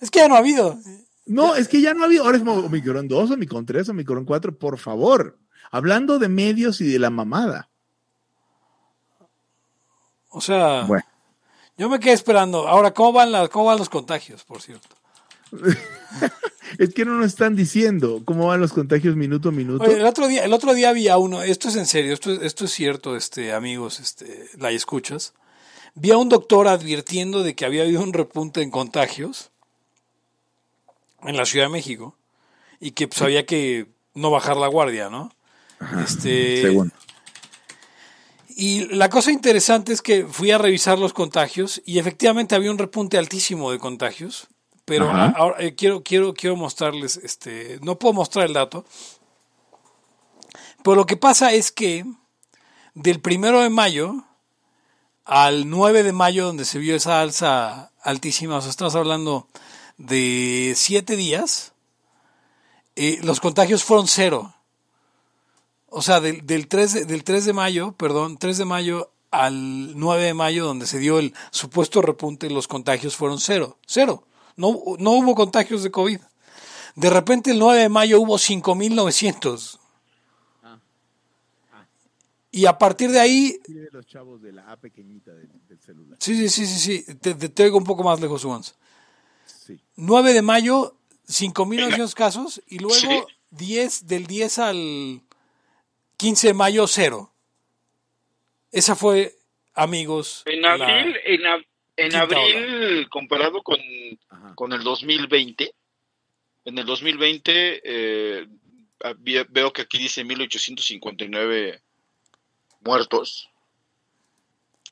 Es 0.00 0.08
que 0.08 0.20
ya 0.20 0.28
no 0.28 0.36
ha 0.36 0.38
habido. 0.38 0.78
No, 1.26 1.56
es 1.56 1.66
que 1.66 1.80
ya 1.80 1.92
no 1.92 2.02
ha 2.02 2.06
habido. 2.06 2.24
Ahora 2.24 2.36
es 2.36 2.44
Omicron 2.46 3.08
2, 3.08 3.32
Omicron 3.32 3.66
3, 3.66 3.88
Omicron 3.88 4.24
4, 4.24 4.56
por 4.56 4.78
favor. 4.78 5.36
Hablando 5.70 6.18
de 6.18 6.28
medios 6.28 6.80
y 6.80 6.86
de 6.86 6.98
la 6.98 7.10
mamada. 7.10 7.68
O 10.30 10.40
sea, 10.40 10.82
bueno. 10.82 11.04
yo 11.76 11.88
me 11.88 12.00
quedé 12.00 12.12
esperando. 12.12 12.66
Ahora, 12.66 12.92
¿cómo 12.92 13.12
van, 13.12 13.32
las, 13.32 13.48
cómo 13.48 13.66
van 13.66 13.78
los 13.78 13.88
contagios, 13.88 14.44
por 14.44 14.60
cierto? 14.60 14.96
es 16.78 16.94
que 16.94 17.04
no 17.04 17.16
nos 17.16 17.26
están 17.26 17.54
diciendo 17.54 18.22
cómo 18.24 18.48
van 18.48 18.60
los 18.60 18.72
contagios 18.72 19.16
minuto 19.16 19.50
a 19.50 19.52
minuto. 19.52 19.84
el 19.84 20.04
otro 20.04 20.26
día, 20.26 20.44
el 20.44 20.52
otro 20.52 20.74
día 20.74 20.88
había 20.88 21.18
uno, 21.18 21.42
esto 21.42 21.68
es 21.68 21.76
en 21.76 21.86
serio, 21.86 22.12
esto, 22.12 22.32
esto 22.32 22.64
es 22.64 22.72
cierto, 22.72 23.16
este, 23.16 23.52
amigos, 23.52 24.00
este, 24.00 24.48
la 24.58 24.70
escuchas. 24.70 25.34
Vi 25.94 26.10
a 26.10 26.18
un 26.18 26.28
doctor 26.28 26.66
advirtiendo 26.66 27.42
de 27.42 27.54
que 27.54 27.64
había 27.64 27.82
habido 27.82 28.02
un 28.02 28.12
repunte 28.12 28.62
en 28.62 28.70
contagios 28.70 29.50
en 31.22 31.36
la 31.36 31.46
Ciudad 31.46 31.66
de 31.66 31.72
México 31.72 32.16
y 32.80 32.92
que 32.92 33.06
pues, 33.06 33.22
había 33.22 33.46
que 33.46 33.86
no 34.14 34.30
bajar 34.30 34.56
la 34.56 34.66
guardia, 34.66 35.08
¿no? 35.08 35.32
Este, 36.04 36.76
Y 38.56 38.86
la 38.94 39.08
cosa 39.08 39.30
interesante 39.30 39.92
es 39.92 40.02
que 40.02 40.26
fui 40.26 40.50
a 40.50 40.58
revisar 40.58 40.98
los 40.98 41.12
contagios 41.12 41.82
y 41.84 41.98
efectivamente 41.98 42.54
había 42.54 42.70
un 42.70 42.78
repunte 42.78 43.18
altísimo 43.18 43.70
de 43.70 43.78
contagios 43.78 44.48
pero 44.84 45.10
ahora 45.10 45.56
eh, 45.60 45.74
quiero, 45.74 46.02
quiero, 46.02 46.34
quiero 46.34 46.56
mostrarles, 46.56 47.16
este, 47.16 47.78
no 47.82 47.98
puedo 47.98 48.12
mostrar 48.12 48.46
el 48.46 48.52
dato, 48.52 48.84
pero 50.82 50.96
lo 50.96 51.06
que 51.06 51.16
pasa 51.16 51.52
es 51.52 51.72
que 51.72 52.04
del 52.94 53.20
primero 53.20 53.60
de 53.60 53.70
mayo 53.70 54.24
al 55.24 55.70
9 55.70 56.02
de 56.02 56.12
mayo, 56.12 56.44
donde 56.44 56.66
se 56.66 56.78
vio 56.78 56.94
esa 56.94 57.22
alza 57.22 57.92
altísima, 58.02 58.58
o 58.58 58.60
sea, 58.60 58.70
estamos 58.70 58.94
hablando 58.94 59.48
de 59.96 60.74
siete 60.76 61.16
días, 61.16 61.72
eh, 62.96 63.18
los 63.22 63.40
contagios 63.40 63.84
fueron 63.84 64.06
cero. 64.06 64.53
O 65.96 66.02
sea, 66.02 66.20
del, 66.20 66.44
del, 66.44 66.66
3 66.66 66.92
de, 66.92 67.04
del 67.04 67.22
3 67.22 67.44
de 67.44 67.52
mayo, 67.52 67.92
perdón, 67.92 68.36
3 68.36 68.58
de 68.58 68.64
mayo 68.64 69.12
al 69.30 69.96
9 69.96 70.24
de 70.24 70.34
mayo, 70.34 70.64
donde 70.64 70.86
se 70.86 70.98
dio 70.98 71.20
el 71.20 71.34
supuesto 71.50 72.02
repunte, 72.02 72.50
los 72.50 72.66
contagios 72.66 73.16
fueron 73.16 73.38
cero. 73.38 73.78
Cero. 73.86 74.26
No, 74.56 74.80
no 74.98 75.10
hubo 75.12 75.34
contagios 75.34 75.82
de 75.82 75.90
COVID. 75.90 76.20
De 76.96 77.10
repente 77.10 77.50
el 77.50 77.58
9 77.58 77.82
de 77.82 77.88
mayo 77.88 78.20
hubo 78.20 78.36
5.900. 78.38 79.78
Ah. 80.62 80.78
Ah. 81.72 81.86
Y 82.50 82.66
a 82.66 82.78
partir 82.78 83.10
de 83.10 83.20
ahí... 83.20 83.58
Los 83.92 84.06
chavos 84.06 84.42
de 84.42 84.52
la 84.52 84.70
A 84.70 84.76
pequeñita 84.76 85.32
del, 85.32 85.50
celular. 85.80 86.18
Sí, 86.20 86.48
sí, 86.48 86.66
sí, 86.66 86.78
sí, 86.78 87.14
Te, 87.16 87.34
te, 87.34 87.70
un 87.70 87.84
poco 87.84 88.02
más 88.02 88.20
lejos, 88.20 88.44
Once. 88.44 88.72
Sí. 89.46 89.80
9 89.96 90.32
de 90.32 90.42
mayo, 90.42 90.96
5.900 91.28 92.14
casos. 92.14 92.62
Y 92.68 92.78
luego 92.78 93.26
10, 93.50 94.06
del 94.06 94.26
10 94.26 94.58
al 94.58 95.22
15 96.16 96.48
de 96.48 96.54
mayo, 96.54 96.86
cero. 96.86 97.32
Esa 98.70 98.96
fue, 98.96 99.36
amigos. 99.74 100.42
En 100.46 100.64
abril, 100.64 101.16
en, 101.24 101.42
en 101.96 102.14
abril, 102.16 103.08
comparado 103.08 103.62
con, 103.62 103.78
con, 104.54 104.72
el 104.72 104.82
2020, 104.82 105.74
en 106.64 106.78
el 106.78 106.86
2020 106.86 107.80
eh, 107.84 108.46
veo 109.48 109.72
que 109.72 109.82
aquí 109.82 109.98
dice 109.98 110.24
1859 110.24 111.82
muertos 112.80 113.48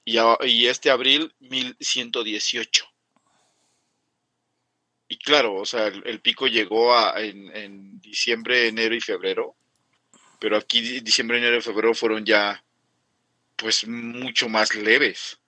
y, 0.05 0.19
y 0.47 0.67
este 0.67 0.91
abril 0.91 1.33
1118. 1.41 2.87
Y 5.09 5.19
claro, 5.19 5.57
o 5.57 5.67
sea, 5.67 5.89
el, 5.89 6.21
pico 6.21 6.47
llegó 6.47 6.95
a, 6.95 7.21
en, 7.21 7.55
en, 7.55 8.01
diciembre, 8.01 8.69
enero 8.69 8.95
y 8.95 9.01
febrero, 9.01 9.55
pero 10.43 10.57
aquí 10.57 11.01
diciembre, 11.03 11.39
enero 11.39 11.59
y 11.59 11.61
febrero 11.61 11.95
fueron 11.95 12.27
ya 12.27 12.65
pues 13.55 13.87
mucho 13.87 14.49
más 14.49 14.75
leves. 14.75 15.39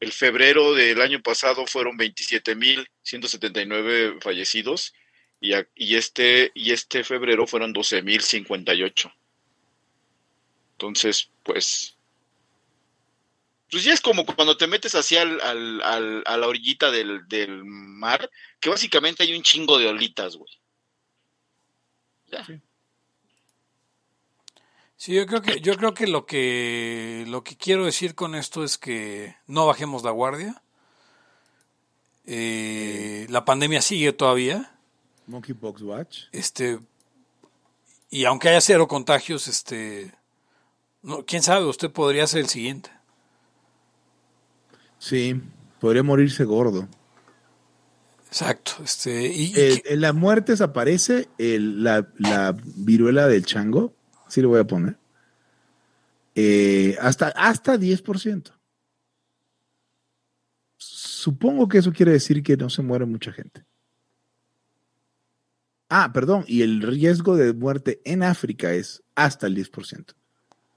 El 0.00 0.10
febrero 0.10 0.74
del 0.74 1.00
año 1.00 1.22
pasado 1.22 1.64
fueron 1.64 1.96
27.179 1.96 4.20
fallecidos 4.20 4.94
y, 5.40 5.52
y, 5.76 5.94
este, 5.94 6.50
y 6.56 6.72
este 6.72 7.04
febrero 7.04 7.46
fueron 7.46 7.72
12.058. 7.72 9.14
Entonces, 10.72 11.30
pues, 11.44 11.96
pues 13.70 13.84
ya 13.84 13.92
es 13.92 14.00
como 14.00 14.26
cuando 14.26 14.56
te 14.56 14.66
metes 14.66 14.96
hacia 14.96 15.22
al, 15.22 15.40
al, 15.40 16.24
a 16.26 16.36
la 16.36 16.48
orillita 16.48 16.90
del, 16.90 17.28
del, 17.28 17.62
mar, 17.64 18.28
que 18.58 18.70
básicamente 18.70 19.22
hay 19.22 19.36
un 19.36 19.44
chingo 19.44 19.78
de 19.78 19.86
olitas, 19.86 20.34
güey. 20.34 20.52
Sí, 22.44 22.60
yo 25.06 25.26
creo 25.26 25.42
que, 25.42 25.60
yo 25.60 25.76
creo 25.76 25.94
que 25.94 26.06
lo 26.06 26.26
que 26.26 27.24
lo 27.26 27.42
que 27.42 27.56
quiero 27.56 27.84
decir 27.84 28.14
con 28.14 28.34
esto 28.34 28.62
es 28.62 28.78
que 28.78 29.34
no 29.48 29.66
bajemos 29.66 30.04
la 30.04 30.12
guardia. 30.12 30.62
Eh, 32.24 33.26
la 33.28 33.44
pandemia 33.44 33.82
sigue 33.82 34.12
todavía. 34.12 34.78
Monkeypox 35.26 35.82
Watch. 35.82 36.18
Este, 36.30 36.78
y 38.10 38.26
aunque 38.26 38.50
haya 38.50 38.60
cero 38.60 38.86
contagios, 38.86 39.48
este, 39.48 40.14
no, 41.02 41.24
quién 41.24 41.42
sabe, 41.42 41.64
usted 41.66 41.90
podría 41.90 42.26
ser 42.28 42.42
el 42.42 42.48
siguiente. 42.48 42.90
Sí, 44.98 45.40
podría 45.80 46.04
morirse 46.04 46.44
gordo. 46.44 46.86
Exacto. 48.28 48.72
Este, 48.84 49.26
y, 49.26 49.52
en 49.56 50.00
las 50.00 50.14
muertes 50.14 50.60
aparece 50.60 51.28
la, 51.38 52.06
la 52.18 52.56
viruela 52.76 53.26
del 53.26 53.44
chango 53.44 53.92
sí 54.32 54.40
lo 54.40 54.48
voy 54.48 54.60
a 54.60 54.64
poner, 54.64 54.96
eh, 56.34 56.96
hasta, 57.00 57.28
hasta 57.28 57.76
10%. 57.76 58.50
Supongo 60.78 61.68
que 61.68 61.78
eso 61.78 61.92
quiere 61.92 62.12
decir 62.12 62.42
que 62.42 62.56
no 62.56 62.70
se 62.70 62.82
muere 62.82 63.04
mucha 63.04 63.32
gente. 63.32 63.64
Ah, 65.88 66.10
perdón, 66.12 66.44
y 66.48 66.62
el 66.62 66.80
riesgo 66.82 67.36
de 67.36 67.52
muerte 67.52 68.00
en 68.04 68.22
África 68.22 68.72
es 68.72 69.02
hasta 69.14 69.46
el 69.46 69.54
10%. 69.54 70.14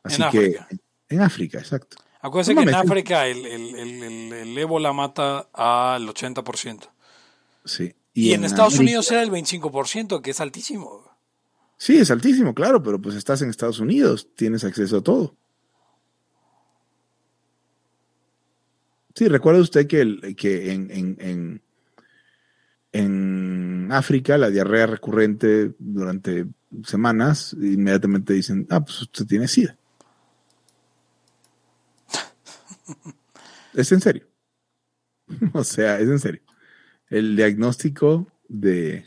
Así 0.04 0.22
En 0.22 0.30
que 0.30 0.38
África. 0.60 0.68
en 1.10 1.22
África, 1.22 1.58
exacto. 1.60 1.98
Acuérdense 2.20 2.54
No 2.54 2.64
que 2.64 2.70
en 2.70 2.76
África 2.76 3.26
el, 3.28 3.46
el, 3.46 3.76
el, 3.76 4.34
el- 4.34 4.58
ébola 4.58 4.92
mata 4.92 5.48
al 5.54 6.08
80%. 6.08 6.90
Sí. 7.64 7.96
Y, 8.14 8.34
en, 8.34 8.44
Estados 8.44 8.74
América- 8.74 8.82
Unidos 9.00 9.12
era 9.12 9.22
el 9.24 9.32
25%, 9.32 10.22
que 10.22 10.32
es 10.32 10.40
altísimo. 10.42 11.10
Sí, 11.86 12.00
es 12.00 12.10
altísimo, 12.10 12.56
claro, 12.56 12.82
pero 12.82 13.00
pues 13.00 13.14
estás 13.14 13.44
en 13.44 13.52
Estados 13.52 13.80
Unidos, 13.80 14.28
tienes 14.34 14.64
acceso 14.64 14.98
a 14.98 15.04
todo. 15.04 15.38
Sí, 19.14 19.28
recuerda 19.28 19.62
usted 19.62 19.86
que, 19.86 20.36
que 20.36 20.72
en, 20.72 20.90
en, 20.90 21.16
en, 21.20 21.62
en 22.92 23.92
África 23.92 24.36
la 24.40 24.50
diarrea 24.50 24.88
recurrente 24.88 25.76
durante 25.78 26.48
semanas, 26.86 27.54
inmediatamente 27.54 28.34
dicen, 28.34 28.66
ah, 28.72 28.84
pues 28.84 29.04
usted 29.04 29.28
tiene 29.28 29.48
SIDA. 29.48 29.78
es 33.76 33.92
en 33.92 34.02
serio. 34.02 34.28
o 35.54 35.64
sea, 35.64 36.00
es 36.00 36.10
en 36.10 36.18
serio. 36.18 36.42
El 37.12 37.36
diagnóstico 37.36 38.26
de, 38.48 39.06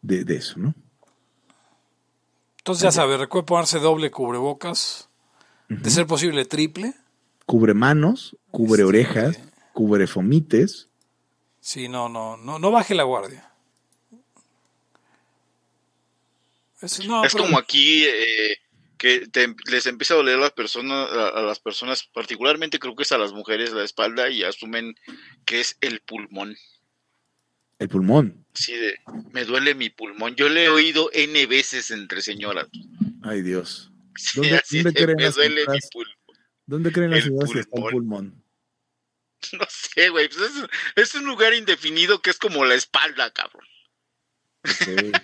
de, 0.00 0.24
de 0.24 0.36
eso, 0.36 0.60
¿no? 0.60 0.72
Entonces 2.66 2.82
ya 2.82 2.90
sabe, 2.90 3.16
recuerde 3.16 3.46
ponerse 3.46 3.78
doble 3.78 4.10
cubrebocas, 4.10 5.08
de 5.68 5.88
ser 5.88 6.04
posible 6.08 6.44
triple. 6.46 6.94
cubre 7.46 7.74
manos, 7.74 8.36
cubre 8.50 8.82
Este- 8.82 8.84
orejas, 8.84 9.38
cubre 9.72 10.08
fomites. 10.08 10.88
Sí, 11.60 11.88
no, 11.88 12.08
no, 12.08 12.36
no, 12.36 12.58
no 12.58 12.70
baje 12.72 12.96
la 12.96 13.04
guardia. 13.04 13.52
Es, 16.82 17.06
no, 17.06 17.24
es 17.24 17.32
pero- 17.32 17.44
como 17.44 17.56
aquí 17.56 18.04
eh, 18.04 18.56
que 18.98 19.28
te- 19.28 19.54
les 19.70 19.86
empieza 19.86 20.14
a 20.14 20.16
doler 20.16 20.36
las 20.40 20.50
personas, 20.50 21.08
a, 21.12 21.28
a 21.28 21.42
las 21.42 21.60
personas, 21.60 22.02
particularmente 22.12 22.80
creo 22.80 22.96
que 22.96 23.04
es 23.04 23.12
a 23.12 23.18
las 23.18 23.32
mujeres 23.32 23.72
la 23.72 23.84
espalda 23.84 24.28
y 24.28 24.42
asumen 24.42 24.96
que 25.44 25.60
es 25.60 25.76
el 25.80 26.00
pulmón. 26.00 26.56
El 27.78 27.88
pulmón. 27.88 28.46
De, 28.66 28.94
me 29.32 29.44
duele 29.44 29.74
mi 29.74 29.90
pulmón. 29.90 30.34
Yo 30.34 30.48
le 30.48 30.64
he 30.64 30.68
oído 30.68 31.10
N 31.12 31.46
veces 31.46 31.90
entre 31.90 32.22
señoras. 32.22 32.68
Ay, 33.22 33.42
Dios. 33.42 33.92
Sí, 34.16 34.40
¿Dónde- 34.40 34.62
de, 34.70 34.92
creen 34.94 35.16
me 35.16 35.22
las 35.24 35.34
duele 35.34 35.60
mi 35.68 35.78
pulmón. 35.92 36.14
¿Dónde 36.64 36.92
creen 36.92 37.10
las 37.10 37.24
señoras 37.24 37.50
que 37.52 37.60
está 37.60 37.78
el 37.78 37.90
pulmón. 37.90 38.42
No 39.52 39.66
sé, 39.68 40.08
güey. 40.08 40.28
pues 40.28 40.40
es, 40.40 40.64
es 40.96 41.14
un 41.14 41.26
lugar 41.26 41.54
indefinido 41.54 42.20
que 42.20 42.30
es 42.30 42.38
como 42.38 42.64
la 42.64 42.74
espalda, 42.74 43.30
cabrón. 43.30 43.64
Ok. 44.64 45.16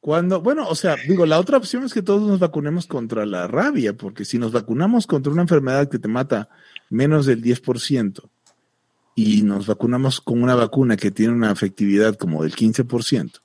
Cuando, 0.00 0.40
bueno, 0.40 0.68
o 0.68 0.74
sea, 0.76 0.94
digo, 0.94 1.26
la 1.26 1.40
otra 1.40 1.56
opción 1.56 1.82
es 1.84 1.92
que 1.92 2.02
todos 2.02 2.22
nos 2.28 2.38
vacunemos 2.38 2.86
contra 2.86 3.26
la 3.26 3.48
rabia, 3.48 3.96
porque 3.96 4.24
si 4.24 4.38
nos 4.38 4.52
vacunamos 4.52 5.06
contra 5.08 5.32
una 5.32 5.42
enfermedad 5.42 5.90
que 5.90 5.98
te 5.98 6.06
mata 6.06 6.50
menos 6.88 7.26
del 7.26 7.42
10% 7.42 8.30
y 9.20 9.42
nos 9.42 9.66
vacunamos 9.66 10.20
con 10.20 10.40
una 10.42 10.54
vacuna 10.54 10.96
que 10.96 11.10
tiene 11.10 11.32
una 11.32 11.50
efectividad 11.50 12.14
como 12.16 12.44
del 12.44 12.54
15%, 12.54 13.40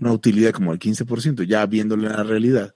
una 0.00 0.12
utilidad 0.12 0.52
como 0.52 0.70
del 0.72 0.80
15%, 0.80 1.44
ya 1.46 1.64
viéndole 1.64 2.08
la 2.10 2.22
realidad, 2.24 2.74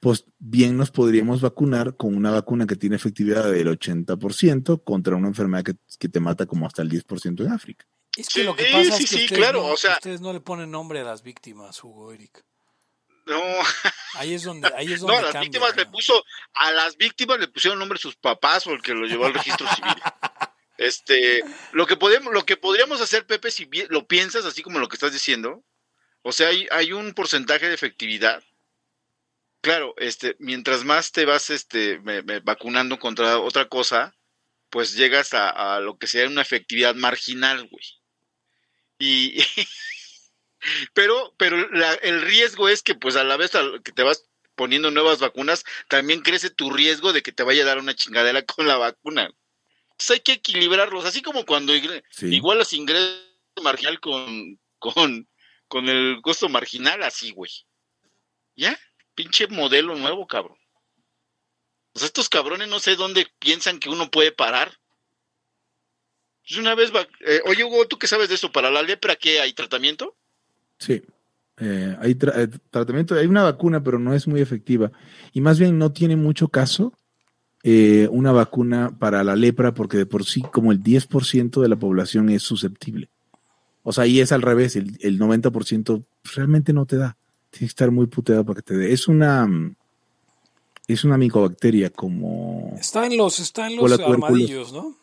pues 0.00 0.24
bien 0.38 0.76
nos 0.76 0.92
podríamos 0.92 1.40
vacunar 1.40 1.96
con 1.96 2.14
una 2.16 2.30
vacuna 2.30 2.66
que 2.66 2.76
tiene 2.76 2.94
efectividad 2.94 3.50
del 3.50 3.66
80% 3.66 4.84
contra 4.84 5.16
una 5.16 5.26
enfermedad 5.26 5.64
que, 5.64 5.74
que 5.98 6.08
te 6.08 6.20
mata 6.20 6.46
como 6.46 6.66
hasta 6.66 6.82
el 6.82 6.88
10% 6.90 7.44
en 7.44 7.50
África. 7.52 7.84
es 8.16 8.28
que 8.28 8.40
Sí, 8.40 8.46
lo 8.46 8.54
que 8.54 8.64
pasa 8.70 8.96
sí, 8.96 9.04
es 9.04 9.10
que 9.10 9.16
sí, 9.16 9.24
ustedes, 9.24 9.38
claro, 9.40 9.62
no, 9.62 9.72
o 9.72 9.76
sea- 9.76 9.94
ustedes 9.94 10.20
no 10.20 10.32
le 10.32 10.40
ponen 10.40 10.70
nombre 10.70 11.00
a 11.00 11.04
las 11.04 11.22
víctimas, 11.24 11.82
Hugo 11.82 12.12
Eric. 12.12 12.44
No, 13.26 13.42
Ahí 14.14 14.32
es 14.34 14.44
donde, 14.44 14.70
ahí 14.76 14.92
es 14.92 15.00
no, 15.02 15.08
donde 15.08 15.18
a 15.18 15.22
las 15.22 15.32
cambia, 15.32 15.40
víctimas 15.50 15.76
le 15.76 15.84
¿no? 15.84 15.90
puso, 15.90 16.24
a 16.54 16.70
las 16.70 16.96
víctimas 16.96 17.40
le 17.40 17.48
pusieron 17.48 17.78
nombre 17.78 17.98
sus 17.98 18.14
papás 18.16 18.66
o 18.68 18.70
el 18.72 18.80
que 18.82 18.94
lo 18.94 19.04
llevó 19.06 19.26
al 19.26 19.34
registro 19.34 19.66
civil. 19.74 19.92
Este, 20.78 21.42
lo 21.72 21.86
que 21.86 21.96
podemos, 21.96 22.32
lo 22.32 22.46
que 22.46 22.56
podríamos 22.56 23.00
hacer, 23.00 23.26
Pepe, 23.26 23.50
si 23.50 23.68
lo 23.90 24.06
piensas 24.06 24.44
así 24.44 24.62
como 24.62 24.78
lo 24.78 24.88
que 24.88 24.94
estás 24.94 25.12
diciendo, 25.12 25.64
o 26.22 26.32
sea, 26.32 26.48
hay, 26.48 26.68
hay 26.70 26.92
un 26.92 27.14
porcentaje 27.14 27.68
de 27.68 27.74
efectividad. 27.74 28.42
Claro, 29.60 29.94
este, 29.98 30.36
mientras 30.38 30.84
más 30.84 31.10
te 31.10 31.24
vas 31.24 31.50
este, 31.50 32.00
vacunando 32.44 32.98
contra 33.00 33.40
otra 33.40 33.68
cosa, 33.68 34.16
pues 34.70 34.94
llegas 34.94 35.34
a, 35.34 35.76
a 35.76 35.80
lo 35.80 35.98
que 35.98 36.06
sería 36.06 36.28
una 36.28 36.42
efectividad 36.42 36.94
marginal, 36.94 37.66
güey. 37.68 37.84
Y, 39.00 39.42
pero, 40.94 41.34
pero 41.38 41.56
el 42.02 42.22
riesgo 42.22 42.68
es 42.68 42.82
que, 42.82 42.94
pues, 42.94 43.16
a 43.16 43.24
la 43.24 43.36
vez 43.36 43.50
que 43.82 43.92
te 43.92 44.04
vas 44.04 44.28
poniendo 44.54 44.92
nuevas 44.92 45.18
vacunas, 45.18 45.64
también 45.88 46.20
crece 46.20 46.50
tu 46.50 46.70
riesgo 46.70 47.12
de 47.12 47.22
que 47.22 47.32
te 47.32 47.42
vaya 47.42 47.62
a 47.64 47.66
dar 47.66 47.78
una 47.78 47.94
chingadera 47.96 48.42
con 48.42 48.68
la 48.68 48.76
vacuna. 48.76 49.32
Entonces 50.00 50.10
hay 50.14 50.20
que 50.20 50.32
equilibrarlos, 50.34 51.04
así 51.04 51.22
como 51.22 51.44
cuando 51.44 51.72
Sí. 52.10 52.26
igualas 52.32 52.72
ingreso 52.72 53.18
marginal 53.64 53.98
con, 53.98 54.60
con, 54.78 55.28
con 55.66 55.88
el 55.88 56.20
costo 56.22 56.48
marginal, 56.48 57.02
así, 57.02 57.32
güey. 57.32 57.50
¿Ya? 58.54 58.78
Pinche 59.16 59.48
modelo 59.48 59.96
nuevo, 59.96 60.24
cabrón. 60.28 60.56
Pues 61.92 62.04
estos 62.04 62.28
cabrones 62.28 62.68
no 62.68 62.78
sé 62.78 62.94
dónde 62.94 63.26
piensan 63.40 63.80
que 63.80 63.88
uno 63.90 64.08
puede 64.08 64.30
parar. 64.30 64.78
Pues 66.46 66.58
una 66.60 66.76
vez, 66.76 66.94
va- 66.94 67.08
eh, 67.26 67.40
oye 67.46 67.64
Hugo, 67.64 67.88
¿tú 67.88 67.98
qué 67.98 68.06
sabes 68.06 68.28
de 68.28 68.36
eso? 68.36 68.52
¿Para 68.52 68.70
la 68.70 68.82
lepra 68.82 69.16
qué 69.16 69.40
hay 69.40 69.52
tratamiento? 69.52 70.16
Sí. 70.78 71.02
Eh, 71.60 71.96
hay 72.00 72.14
tra- 72.14 72.34
eh, 72.40 72.56
tratamiento, 72.70 73.16
hay 73.16 73.26
una 73.26 73.42
vacuna, 73.42 73.82
pero 73.82 73.98
no 73.98 74.14
es 74.14 74.28
muy 74.28 74.40
efectiva. 74.40 74.92
Y 75.32 75.40
más 75.40 75.58
bien 75.58 75.76
no 75.76 75.92
tiene 75.92 76.14
mucho 76.14 76.46
caso 76.48 76.96
eh, 77.62 78.08
una 78.10 78.32
vacuna 78.32 78.96
para 78.98 79.24
la 79.24 79.36
lepra, 79.36 79.74
porque 79.74 79.96
de 79.96 80.06
por 80.06 80.24
sí 80.24 80.42
como 80.42 80.72
el 80.72 80.82
10% 80.82 81.60
de 81.60 81.68
la 81.68 81.76
población 81.76 82.30
es 82.30 82.42
susceptible. 82.42 83.08
O 83.82 83.92
sea, 83.92 84.04
ahí 84.04 84.20
es 84.20 84.32
al 84.32 84.42
revés, 84.42 84.76
el, 84.76 84.96
el 85.00 85.18
90% 85.18 86.04
realmente 86.34 86.72
no 86.72 86.86
te 86.86 86.96
da. 86.96 87.16
Tienes 87.50 87.70
que 87.70 87.72
estar 87.72 87.90
muy 87.90 88.06
puteado 88.06 88.44
para 88.44 88.56
que 88.56 88.62
te 88.62 88.76
dé. 88.76 88.92
Es 88.92 89.08
una 89.08 89.48
es 90.88 91.04
una 91.04 91.18
micobacteria 91.18 91.90
como 91.90 92.74
Está 92.80 93.06
en 93.06 93.16
los, 93.16 93.38
está 93.38 93.66
en 93.66 93.76
los 93.76 93.92
armadillos, 94.00 94.72
¿no? 94.72 94.96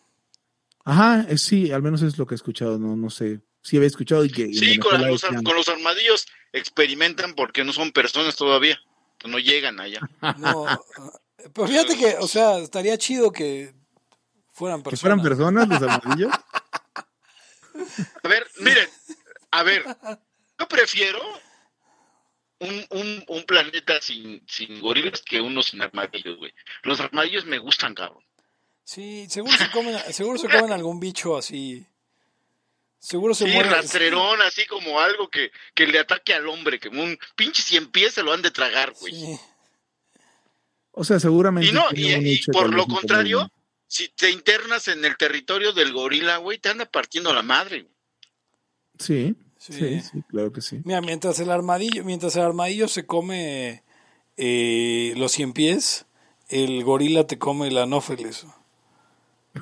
Ajá, 0.84 1.26
eh, 1.30 1.38
sí, 1.38 1.72
al 1.72 1.84
menos 1.84 2.02
es 2.02 2.18
lo 2.18 2.26
que 2.26 2.34
he 2.34 2.38
escuchado, 2.38 2.78
no, 2.80 2.96
no 2.96 3.10
sé. 3.10 3.40
Sí 3.62 3.78
había 3.78 3.88
escuchado 3.88 4.26
y 4.26 4.32
que 4.32 4.54
Sí, 4.54 4.78
con 4.78 5.02
los, 5.02 5.24
con 5.24 5.56
los 5.56 5.68
armadillos 5.70 6.28
experimentan 6.54 7.34
porque 7.34 7.64
no 7.64 7.72
son 7.74 7.92
personas 7.92 8.36
todavía. 8.36 8.80
No 9.28 9.40
llegan 9.40 9.80
allá. 9.80 10.00
No, 10.38 10.66
pero 11.54 11.68
fíjate 11.68 11.98
que, 11.98 12.16
o 12.20 12.28
sea, 12.28 12.58
estaría 12.60 12.98
chido 12.98 13.32
que 13.32 13.74
fueran 14.52 14.80
que 14.82 14.90
personas. 14.92 15.02
fueran 15.02 15.22
personas 15.22 15.68
los 15.68 15.82
armadillos. 15.92 16.32
A 18.24 18.28
ver, 18.28 18.48
miren, 18.60 18.88
a 19.52 19.64
ver, 19.64 19.84
yo 20.58 20.68
prefiero 20.68 21.20
un, 22.60 22.86
un, 22.90 23.24
un 23.28 23.44
planeta 23.44 24.02
sin, 24.02 24.46
sin 24.48 24.80
gorilas 24.80 25.22
que 25.22 25.42
uno 25.42 25.62
sin 25.62 25.82
armadillos, 25.82 26.38
güey. 26.38 26.54
Los 26.84 27.00
armadillos 27.02 27.46
me 27.46 27.58
gustan, 27.60 27.94
cabrón. 27.94 28.24
Sí, 28.84 29.28
seguro 29.30 29.52
se 29.58 29.70
comen, 29.72 30.00
seguro 30.14 30.38
se 30.38 30.48
comen 30.48 30.72
algún 30.72 31.00
bicho 31.02 31.36
así. 31.38 31.86
Seguro 32.98 33.34
se 33.36 33.46
Sí, 33.46 33.52
mueren. 33.52 33.72
rastrerón, 33.74 34.42
así 34.42 34.66
como 34.66 35.00
algo 35.02 35.30
que, 35.30 35.52
que 35.74 35.86
le 35.86 36.00
ataque 36.00 36.34
al 36.34 36.48
hombre, 36.48 36.80
que 36.80 36.88
un 36.90 37.18
pinche 37.36 37.62
cien 37.62 37.92
pies 37.92 38.14
se 38.14 38.24
lo 38.24 38.32
han 38.32 38.42
de 38.42 38.52
tragar, 38.52 38.94
güey. 39.00 39.14
Sí. 39.14 39.40
O 40.98 41.04
sea, 41.04 41.20
seguramente. 41.20 41.70
Y 41.70 41.74
no, 41.74 41.84
por 42.54 42.74
lo 42.74 42.86
contrario, 42.88 43.50
si 43.88 44.10
te 44.10 44.32
internas 44.32 44.88
en 44.88 45.04
el 45.06 45.18
territorio 45.18 45.74
del 45.74 45.92
gorila, 45.94 46.38
güey, 46.38 46.58
te 46.58 46.70
anda 46.70 46.86
partiendo 46.86 47.34
la 47.34 47.42
madre. 47.44 47.82
güey. 47.84 47.94
Sí, 48.98 49.36
Sí. 49.58 49.74
sí, 49.74 50.00
sí, 50.02 50.24
claro 50.30 50.52
que 50.54 50.62
sí. 50.62 50.80
Mira, 50.86 51.02
mientras 51.02 51.40
el 51.40 51.50
armadillo, 51.50 52.04
mientras 52.06 52.36
el 52.36 52.44
armadillo 52.44 52.88
se 52.88 53.06
come 53.06 53.84
eh, 54.38 55.14
los 55.18 55.32
cien 55.32 55.54
pies, 55.54 56.06
el 56.50 56.84
gorila 56.84 57.26
te 57.26 57.38
come 57.40 57.68
el 57.68 57.78
anófeles. 57.78 58.46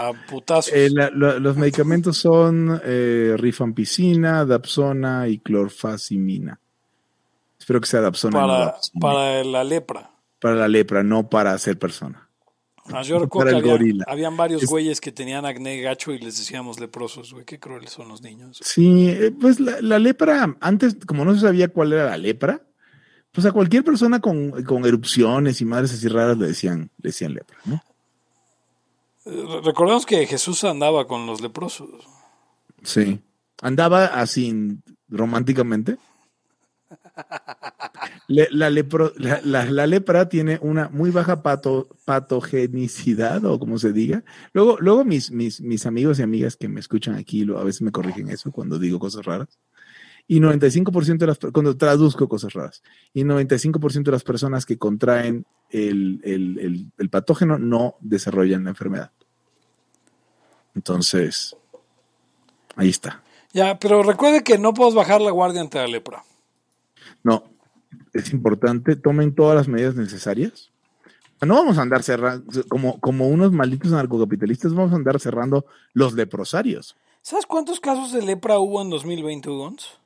A 0.00 0.12
putazos. 0.28 0.72
Eh, 0.72 0.88
la- 0.90 1.10
los 1.10 1.56
medicamentos 1.56 2.16
son 2.18 2.80
eh, 2.84 3.34
rifampicina, 3.36 4.44
dapsona 4.44 5.28
y 5.28 5.38
clorfacimina. 5.38 6.58
Espero 7.58 7.80
que 7.80 7.86
sea 7.86 8.00
dapsona. 8.00 8.40
no 8.40 8.46
para, 8.46 8.64
dapsona. 8.66 9.00
para 9.00 9.44
la 9.44 9.64
lepra. 9.64 10.10
Para 10.46 10.60
la 10.60 10.68
lepra, 10.68 11.02
no 11.02 11.28
para 11.28 11.56
ser 11.58 11.76
persona. 11.78 12.28
Ah, 12.92 13.02
yo 13.02 13.18
recuerdo 13.18 13.50
Para 13.50 13.50
que 13.50 13.56
el 13.56 13.62
había- 13.64 13.72
gorila. 13.72 14.04
habían 14.06 14.36
varios 14.36 14.62
Es- 14.62 14.68
güeyes 14.70 15.00
que 15.00 15.10
tenían 15.10 15.44
acné 15.44 15.80
gacho 15.80 16.12
y 16.12 16.18
les 16.20 16.38
decíamos 16.38 16.78
leprosos, 16.78 17.32
güey. 17.32 17.44
Qué 17.44 17.58
crueles 17.58 17.90
son 17.90 18.06
los 18.06 18.22
niños. 18.22 18.60
Sí, 18.62 19.08
eh, 19.08 19.32
pues 19.40 19.58
la, 19.58 19.80
la 19.80 19.98
lepra, 19.98 20.56
antes, 20.60 20.96
como 21.04 21.24
no 21.24 21.34
se 21.34 21.40
sabía 21.40 21.66
cuál 21.66 21.92
era 21.92 22.04
la 22.10 22.16
lepra, 22.16 22.62
pues 23.32 23.44
a 23.44 23.50
cualquier 23.50 23.82
persona 23.82 24.20
con, 24.20 24.62
con 24.62 24.84
erupciones 24.86 25.60
y 25.60 25.64
madres 25.64 25.92
así 25.94 26.06
raras 26.06 26.38
le 26.38 26.46
decían, 26.46 26.90
le 27.02 27.08
decían 27.08 27.34
lepra, 27.34 27.58
¿no? 27.64 27.82
Eh, 29.24 29.60
Recordemos 29.64 30.06
que 30.06 30.24
Jesús 30.26 30.62
andaba 30.62 31.08
con 31.08 31.26
los 31.26 31.40
leprosos. 31.40 31.88
Sí. 32.84 33.18
Andaba 33.62 34.04
así 34.06 34.78
románticamente. 35.08 35.96
La, 38.28 39.86
lepra 39.86 40.28
tiene 40.28 40.58
una 40.60 40.88
muy 40.88 41.10
baja 41.10 41.42
pato- 41.42 41.88
patogenicidad, 42.04 43.44
o 43.44 43.58
como 43.58 43.78
se 43.78 43.92
diga. 43.92 44.24
Luego, 44.52 44.76
luego 44.80 45.04
mis, 45.04 45.30
mis, 45.30 45.60
mis 45.60 45.86
amigos 45.86 46.18
y 46.18 46.22
amigas 46.22 46.56
que 46.56 46.68
me 46.68 46.80
escuchan 46.80 47.14
aquí 47.14 47.44
lo- 47.44 47.58
a 47.58 47.64
veces 47.64 47.82
me 47.82 47.92
corrigen 47.92 48.28
eso 48.30 48.50
cuando 48.50 48.78
digo 48.78 48.98
cosas 48.98 49.24
raras. 49.24 49.58
Y 50.28 50.40
95% 50.40 51.18
de 51.18 51.26
las, 51.28 51.38
cuando 51.52 51.76
traduzco 51.76 52.28
cosas 52.28 52.52
raras, 52.52 52.82
y 53.14 53.22
95% 53.22 54.02
de 54.10 54.12
las 54.12 54.24
personas 54.24 54.66
que 54.66 54.76
contraen 54.76 55.46
el, 55.70 56.20
el- 56.24 56.58
el- 56.58 56.92
el 56.98 57.10
patógeno 57.10 57.58
no 57.58 57.94
desarrollan 58.00 58.64
la 58.64 58.70
enfermedad. 58.70 59.12
Entonces, 60.74 61.56
ahí 62.74 62.88
está. 62.88 63.22
Ya, 63.52 63.78
pero 63.78 64.02
recuerde 64.02 64.42
que 64.42 64.58
no 64.58 64.74
podemos 64.74 64.94
bajar 64.94 65.20
la 65.20 65.30
guardia 65.30 65.60
ante 65.60 65.78
la 65.78 65.86
lepra. 65.86 66.24
No, 67.26 67.42
es 68.12 68.32
importante, 68.32 68.94
tomen 68.94 69.34
todas 69.34 69.56
las 69.56 69.66
medidas 69.66 69.96
necesarias. 69.96 70.70
No 71.40 71.54
vamos 71.54 71.76
a 71.76 71.82
andar 71.82 72.04
cerrando, 72.04 72.44
como, 72.68 73.00
como 73.00 73.26
unos 73.26 73.50
malditos 73.50 73.90
narcocapitalistas, 73.90 74.72
vamos 74.72 74.92
a 74.92 74.94
andar 74.94 75.18
cerrando 75.18 75.66
los 75.92 76.12
leprosarios. 76.12 76.94
¿Sabes 77.22 77.44
cuántos 77.44 77.80
casos 77.80 78.12
de 78.12 78.22
lepra 78.22 78.60
hubo 78.60 78.80
en 78.80 78.90
2020, 78.90 79.50
Ugons? 79.50 79.98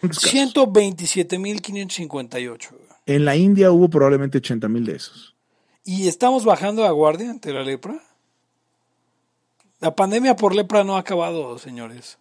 ¿Cuántos 0.00 0.18
casos? 0.18 0.54
127.558. 0.54 2.70
güey. 2.70 2.82
En 3.06 3.24
la 3.24 3.36
India 3.36 3.70
hubo 3.70 3.88
probablemente 3.88 4.38
80 4.38 4.68
mil 4.68 4.86
de 4.86 4.96
esos. 4.96 5.36
¿Y 5.84 6.08
estamos 6.08 6.44
bajando 6.44 6.82
la 6.82 6.90
guardia 6.90 7.30
ante 7.30 7.52
la 7.52 7.62
lepra? 7.62 8.02
La 9.78 9.94
pandemia 9.94 10.34
por 10.34 10.52
lepra 10.52 10.82
no 10.82 10.96
ha 10.96 11.00
acabado, 11.00 11.58
señores. 11.58 12.18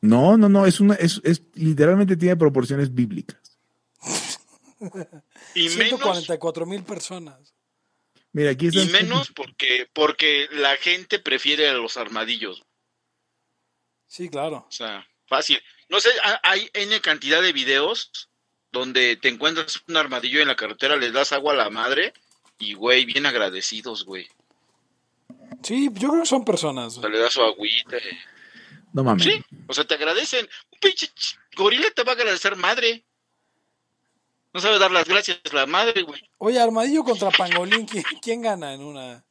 No, 0.00 0.36
no, 0.36 0.48
no, 0.48 0.66
es 0.66 0.80
una, 0.80 0.94
es, 0.94 1.20
es 1.24 1.42
literalmente 1.54 2.16
tiene 2.16 2.36
proporciones 2.36 2.94
bíblicas. 2.94 3.40
Y 5.54 5.68
menos, 5.70 5.72
144 6.00 6.66
mil 6.66 6.82
personas. 6.84 7.54
Mira, 8.32 8.50
aquí 8.50 8.66
está. 8.66 8.80
y 8.82 8.88
menos 8.88 9.32
porque, 9.34 9.88
porque 9.92 10.46
la 10.52 10.76
gente 10.76 11.18
prefiere 11.18 11.68
a 11.68 11.72
los 11.74 11.96
armadillos. 11.96 12.62
Sí, 14.06 14.28
claro. 14.28 14.66
O 14.68 14.72
sea, 14.72 15.06
fácil. 15.26 15.58
No 15.88 15.98
sé, 16.00 16.10
ha- 16.22 16.40
hay 16.42 16.68
N 16.74 17.00
cantidad 17.00 17.40
de 17.40 17.52
videos 17.52 18.28
donde 18.72 19.16
te 19.16 19.28
encuentras 19.28 19.82
un 19.88 19.96
armadillo 19.96 20.40
en 20.40 20.48
la 20.48 20.56
carretera, 20.56 20.96
les 20.96 21.12
das 21.14 21.32
agua 21.32 21.54
a 21.54 21.56
la 21.56 21.70
madre 21.70 22.12
y, 22.58 22.74
güey, 22.74 23.06
bien 23.06 23.24
agradecidos, 23.24 24.04
güey. 24.04 24.28
Sí, 25.62 25.88
yo 25.94 26.10
creo 26.10 26.20
que 26.22 26.26
son 26.28 26.44
personas. 26.44 26.98
O 26.98 27.00
sea, 27.00 27.08
le 27.10 27.18
das 27.18 27.32
su 27.32 27.42
agüita. 27.42 27.96
eh. 27.96 28.18
No 28.96 29.04
mames. 29.04 29.24
Sí, 29.24 29.44
o 29.68 29.74
sea, 29.74 29.84
te 29.84 29.94
agradecen. 29.94 30.48
Un 30.72 30.78
pinche 30.80 31.06
ch- 31.08 31.36
gorila 31.54 31.90
te 31.90 32.02
va 32.02 32.12
a 32.12 32.14
agradecer 32.14 32.56
madre. 32.56 33.04
No 34.54 34.60
sabe 34.60 34.78
dar 34.78 34.90
las 34.90 35.06
gracias 35.06 35.38
a 35.52 35.54
la 35.54 35.66
madre, 35.66 36.00
güey. 36.02 36.22
Oye, 36.38 36.58
Armadillo 36.58 37.04
contra 37.04 37.30
Pangolín, 37.30 37.84
¿quién, 37.86 38.04
quién 38.22 38.40
gana 38.40 38.72
en 38.72 38.80
una? 38.80 39.22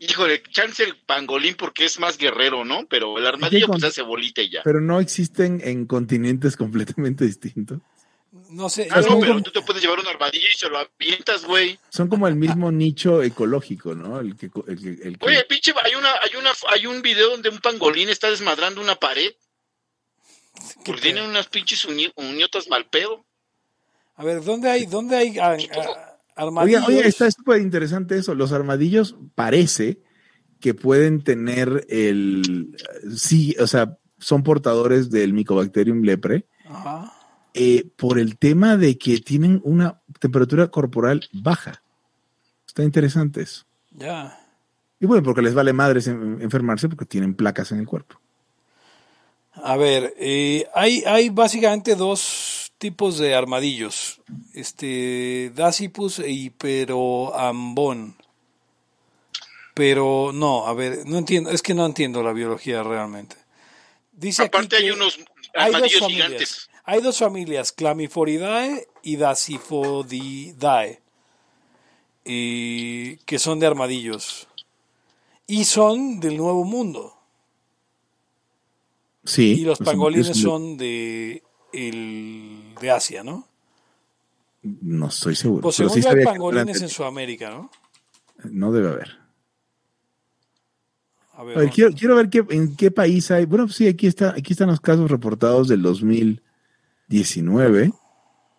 Híjole, 0.00 0.42
chance 0.50 0.82
el 0.82 0.96
pangolín 1.06 1.54
porque 1.54 1.84
es 1.84 2.00
más 2.00 2.18
guerrero, 2.18 2.64
¿no? 2.64 2.86
Pero 2.88 3.16
el 3.18 3.24
armadillo 3.26 3.68
con- 3.68 3.74
pues 3.78 3.84
hace 3.84 4.02
bolita 4.02 4.42
y 4.42 4.50
ya. 4.50 4.62
Pero 4.64 4.80
no 4.80 4.98
existen 4.98 5.60
en 5.62 5.86
continentes 5.86 6.56
completamente 6.56 7.24
distintos. 7.24 7.78
No 8.50 8.70
sé. 8.70 8.88
Ah, 8.90 9.02
no, 9.02 9.20
pero 9.20 9.42
tú 9.42 9.50
te 9.50 9.60
puedes 9.60 9.82
llevar 9.82 10.00
un 10.00 10.06
armadillo 10.06 10.46
y 10.50 10.56
se 10.56 10.68
lo 10.70 10.78
avientas, 10.78 11.44
güey. 11.44 11.78
Son 11.90 12.08
como 12.08 12.26
el 12.26 12.34
mismo 12.36 12.72
nicho 12.72 13.22
ecológico, 13.22 13.94
¿no? 13.94 14.20
El 14.20 14.36
que, 14.36 14.46
el 14.68 14.80
que- 14.80 15.06
el 15.06 15.18
que- 15.18 15.26
Oye, 15.26 15.44
pinche, 15.44 15.74
hay 15.84 15.94
una, 15.94 16.10
hay 16.12 16.36
una, 16.38 16.50
hay 16.70 16.86
un 16.86 17.02
video 17.02 17.28
donde 17.30 17.50
un 17.50 17.58
pangolín 17.58 18.08
está 18.08 18.30
desmadrando 18.30 18.80
una 18.80 18.94
pared. 18.96 19.32
¿qué 20.54 20.62
Porque 20.86 21.02
tienen 21.02 21.24
pedo? 21.24 21.30
unas 21.30 21.48
pinches 21.48 21.84
uni- 21.84 22.12
uniotas 22.16 22.68
mal 22.68 22.86
pedo. 22.86 23.24
A 24.16 24.24
ver, 24.24 24.42
¿dónde 24.42 24.70
hay, 24.70 24.86
dónde 24.86 25.16
hay 25.16 25.38
ah, 25.38 25.52
ah, 25.52 25.56
Oye, 25.56 26.18
armadillos? 26.36 26.88
oye, 26.88 27.06
está 27.06 27.30
súper 27.30 27.60
interesante 27.60 28.16
eso. 28.16 28.34
Los 28.34 28.52
armadillos 28.52 29.16
parece 29.34 30.00
que 30.60 30.72
pueden 30.74 31.22
tener 31.24 31.86
el, 31.90 32.76
sí, 33.16 33.54
o 33.58 33.66
sea, 33.66 33.98
son 34.18 34.42
portadores 34.42 35.10
del 35.10 35.32
Mycobacterium 35.32 36.02
lepre 36.02 36.46
Ajá. 36.66 37.12
Eh, 37.54 37.86
por 37.96 38.18
el 38.18 38.38
tema 38.38 38.76
de 38.76 38.96
que 38.98 39.18
tienen 39.20 39.60
una 39.64 40.00
temperatura 40.20 40.68
corporal 40.68 41.28
baja. 41.32 41.82
Está 42.66 42.82
interesante 42.82 43.42
eso. 43.42 43.64
Ya. 43.90 44.38
Y 45.00 45.06
bueno, 45.06 45.22
porque 45.22 45.42
les 45.42 45.54
vale 45.54 45.72
madres 45.72 46.06
en- 46.06 46.40
enfermarse 46.40 46.88
porque 46.88 47.04
tienen 47.04 47.34
placas 47.34 47.72
en 47.72 47.78
el 47.80 47.86
cuerpo. 47.86 48.20
A 49.54 49.76
ver, 49.76 50.14
eh, 50.18 50.66
hay, 50.74 51.02
hay 51.06 51.28
básicamente 51.28 51.94
dos 51.94 52.72
tipos 52.78 53.18
de 53.18 53.34
armadillos. 53.34 54.22
Este, 54.54 55.52
Dasypus 55.54 56.20
e 56.20 56.30
Hiperoambon. 56.30 58.16
Pero 59.74 60.30
no, 60.34 60.66
a 60.66 60.74
ver, 60.74 61.00
no 61.06 61.18
entiendo, 61.18 61.50
es 61.50 61.62
que 61.62 61.74
no 61.74 61.84
entiendo 61.86 62.22
la 62.22 62.32
biología 62.32 62.82
realmente. 62.82 63.36
Dice 64.12 64.42
aquí 64.42 64.48
Aparte 64.56 64.76
hay 64.76 64.84
que 64.86 64.92
unos 64.92 65.16
hay 65.54 65.66
dos 65.72 65.74
armadillos 65.76 66.00
familias. 66.00 66.26
gigantes. 66.28 66.68
Hay 66.84 67.00
dos 67.00 67.18
familias, 67.18 67.72
Clamiforidae 67.72 68.88
y 69.02 69.16
Dasyphodidae, 69.16 71.00
y 72.24 73.16
que 73.18 73.38
son 73.38 73.60
de 73.60 73.66
armadillos. 73.66 74.48
Y 75.46 75.64
son 75.64 76.18
del 76.20 76.36
Nuevo 76.36 76.64
Mundo. 76.64 77.14
Sí. 79.24 79.60
Y 79.60 79.64
los 79.64 79.74
es 79.74 79.80
un- 79.80 79.86
pangolines 79.86 80.36
son 80.36 80.76
de, 80.76 81.42
el, 81.72 82.74
de 82.80 82.90
Asia, 82.90 83.22
¿no? 83.22 83.46
No 84.62 85.08
estoy 85.08 85.34
seguro. 85.36 85.62
Pues 85.62 85.76
pero 85.76 85.88
según 85.90 86.02
sí 86.02 86.08
yo 86.08 86.16
hay 86.16 86.24
pangolines 86.24 86.80
en 86.82 86.88
Sudamérica, 86.88 87.50
¿no? 87.50 87.70
No 88.44 88.72
debe 88.72 88.88
haber. 88.88 89.18
A 91.34 91.44
ver, 91.44 91.56
A 91.56 91.60
ver, 91.60 91.68
¿no? 91.68 91.72
quiero, 91.74 91.92
quiero 91.92 92.16
ver 92.16 92.28
qué, 92.30 92.44
en 92.50 92.76
qué 92.76 92.90
país 92.90 93.30
hay. 93.30 93.44
Bueno, 93.46 93.68
sí, 93.68 93.86
aquí 93.88 94.06
está, 94.06 94.30
aquí 94.30 94.52
están 94.52 94.68
los 94.68 94.80
casos 94.80 95.10
reportados 95.10 95.68
del 95.68 95.82
2019, 97.12 97.92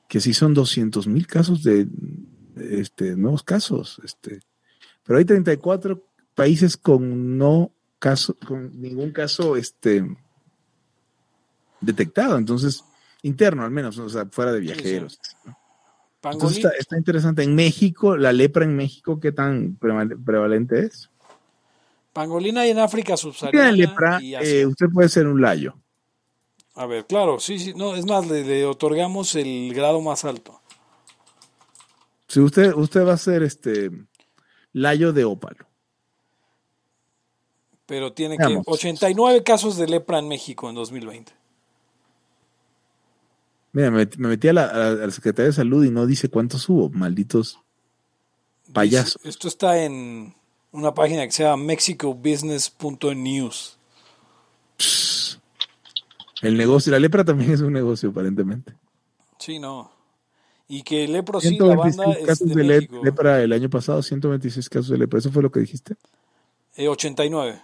que 0.07 0.19
sí 0.21 0.33
son 0.33 0.53
200 0.53 1.07
mil 1.07 1.25
casos 1.27 1.63
de, 1.63 1.87
este, 2.55 3.15
nuevos 3.15 3.43
casos. 3.43 3.99
Este, 4.03 4.39
pero 5.03 5.19
hay 5.19 5.25
34 5.25 6.01
países 6.35 6.77
con 6.77 7.37
no 7.37 7.71
caso, 7.99 8.35
con 8.47 8.79
ningún 8.79 9.11
caso 9.11 9.55
este, 9.55 10.05
detectado. 11.81 12.37
Entonces, 12.37 12.83
interno 13.23 13.63
al 13.63 13.71
menos, 13.71 13.97
o 13.97 14.09
sea, 14.09 14.25
fuera 14.27 14.51
de 14.51 14.59
viajeros. 14.59 15.19
¿no? 15.45 15.57
Entonces 16.31 16.57
está, 16.59 16.69
está 16.77 16.97
interesante. 16.97 17.43
En 17.43 17.53
México, 17.55 18.15
la 18.15 18.31
lepra 18.31 18.63
en 18.63 18.75
México, 18.75 19.19
¿qué 19.19 19.31
tan 19.31 19.77
preval- 19.79 20.23
prevalente 20.23 20.85
es? 20.85 21.09
pangolín 22.13 22.59
hay 22.59 22.69
en 22.69 22.77
África 22.77 23.17
Si 23.17 23.23
tiene 23.23 23.33
subsahariana 23.33 23.71
lepra, 23.71 24.21
y 24.21 24.35
Asia. 24.35 24.47
eh, 24.61 24.65
usted 24.67 24.85
puede 24.93 25.09
ser 25.09 25.25
un 25.27 25.41
layo. 25.41 25.75
A 26.75 26.85
ver, 26.85 27.05
claro, 27.05 27.39
sí, 27.39 27.59
sí, 27.59 27.73
no, 27.75 27.95
es 27.95 28.05
más, 28.05 28.27
le, 28.27 28.43
le 28.43 28.65
otorgamos 28.65 29.35
el 29.35 29.73
grado 29.73 30.01
más 30.01 30.25
alto. 30.25 30.59
Si 32.27 32.39
usted, 32.39 32.73
usted 32.73 33.05
va 33.05 33.13
a 33.13 33.17
ser 33.17 33.43
este 33.43 33.91
layo 34.71 35.13
de 35.13 35.23
ópalo. 35.23 35.67
Pero 37.85 38.13
tiene 38.13 38.37
que 38.37 38.47
Veamos. 38.47 38.65
89 38.67 39.43
casos 39.43 39.77
de 39.77 39.87
lepra 39.87 40.17
en 40.17 40.27
México 40.27 40.67
en 40.67 40.75
2020. 40.75 41.31
Mira, 43.73 43.91
me, 43.91 44.07
me 44.17 44.29
metí 44.29 44.47
a 44.47 44.53
la, 44.53 44.65
a 44.65 44.89
la 44.91 45.11
Secretaría 45.11 45.47
de 45.47 45.53
Salud 45.53 45.85
y 45.85 45.91
no 45.91 46.07
dice 46.07 46.29
cuántos 46.29 46.67
hubo, 46.69 46.89
malditos 46.89 47.59
payasos. 48.71 49.19
Esto 49.23 49.47
está 49.47 49.83
en 49.83 50.35
una 50.71 50.93
página 50.93 51.25
que 51.25 51.31
se 51.31 51.43
llama 51.43 51.63
mexicobusiness.news. 51.63 53.79
El 56.43 56.57
negocio, 56.57 56.91
la 56.91 56.99
lepra 56.99 57.23
también 57.23 57.51
es 57.51 57.61
un 57.61 57.73
negocio, 57.73 58.09
aparentemente. 58.09 58.73
Sí, 59.39 59.59
no. 59.59 59.91
Y 60.67 60.83
que 60.83 61.07
lepro 61.07 61.39
sí, 61.39 61.57
la 61.57 61.75
banda 61.75 61.91
126 61.91 62.17
es 62.21 62.25
casos 62.27 62.47
de, 62.49 62.63
de, 62.63 62.89
lepra 63.03 63.41
el 63.41 63.51
año 63.53 63.69
pasado, 63.69 64.01
126 64.01 64.69
casos 64.69 64.89
de 64.89 64.97
lepra. 64.97 65.19
¿Eso 65.19 65.31
fue 65.31 65.43
lo 65.43 65.51
que 65.51 65.59
dijiste? 65.59 65.95
Eh, 66.75 66.87
89. 66.87 67.61